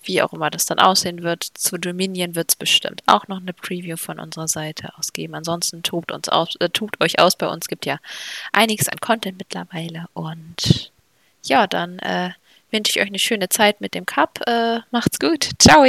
Wie 0.05 0.23
auch 0.23 0.33
immer 0.33 0.51
das 0.51 0.67
dann 0.67 0.79
aussehen 0.79 1.23
wird. 1.23 1.45
Zu 1.55 1.79
Dominion 1.79 2.35
wird 2.35 2.51
es 2.51 2.57
bestimmt 2.57 3.03
auch 3.07 3.27
noch 3.29 3.41
eine 3.41 3.53
Preview 3.53 3.97
von 3.97 4.19
unserer 4.21 4.49
Seite 4.49 4.93
aus 4.99 5.13
geben. 5.13 5.35
Ansonsten 5.35 5.83
tobt, 5.83 6.13
uns 6.13 6.29
aus, 6.29 6.57
äh, 6.61 6.69
tobt 6.69 7.01
euch 7.03 7.19
aus. 7.19 7.37
Bei 7.37 7.49
uns 7.49 7.69
gibt 7.69 7.87
ja 7.87 7.99
einiges 8.53 8.89
an 8.89 9.01
Content 9.01 9.39
mittlerweile. 9.39 10.07
Und 10.13 10.93
ja, 11.43 11.67
dann 11.67 11.99
äh, 12.01 12.31
wünsche 12.71 12.91
ich 12.91 13.01
euch 13.01 13.09
eine 13.09 13.19
schöne 13.19 13.49
Zeit 13.49 13.81
mit 13.81 13.95
dem 13.95 14.07
Cup. 14.07 14.41
Äh, 14.47 14.81
macht's 14.91 15.19
gut. 15.19 15.51
Ciao. 15.59 15.85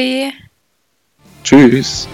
Tschüss. 1.46 2.08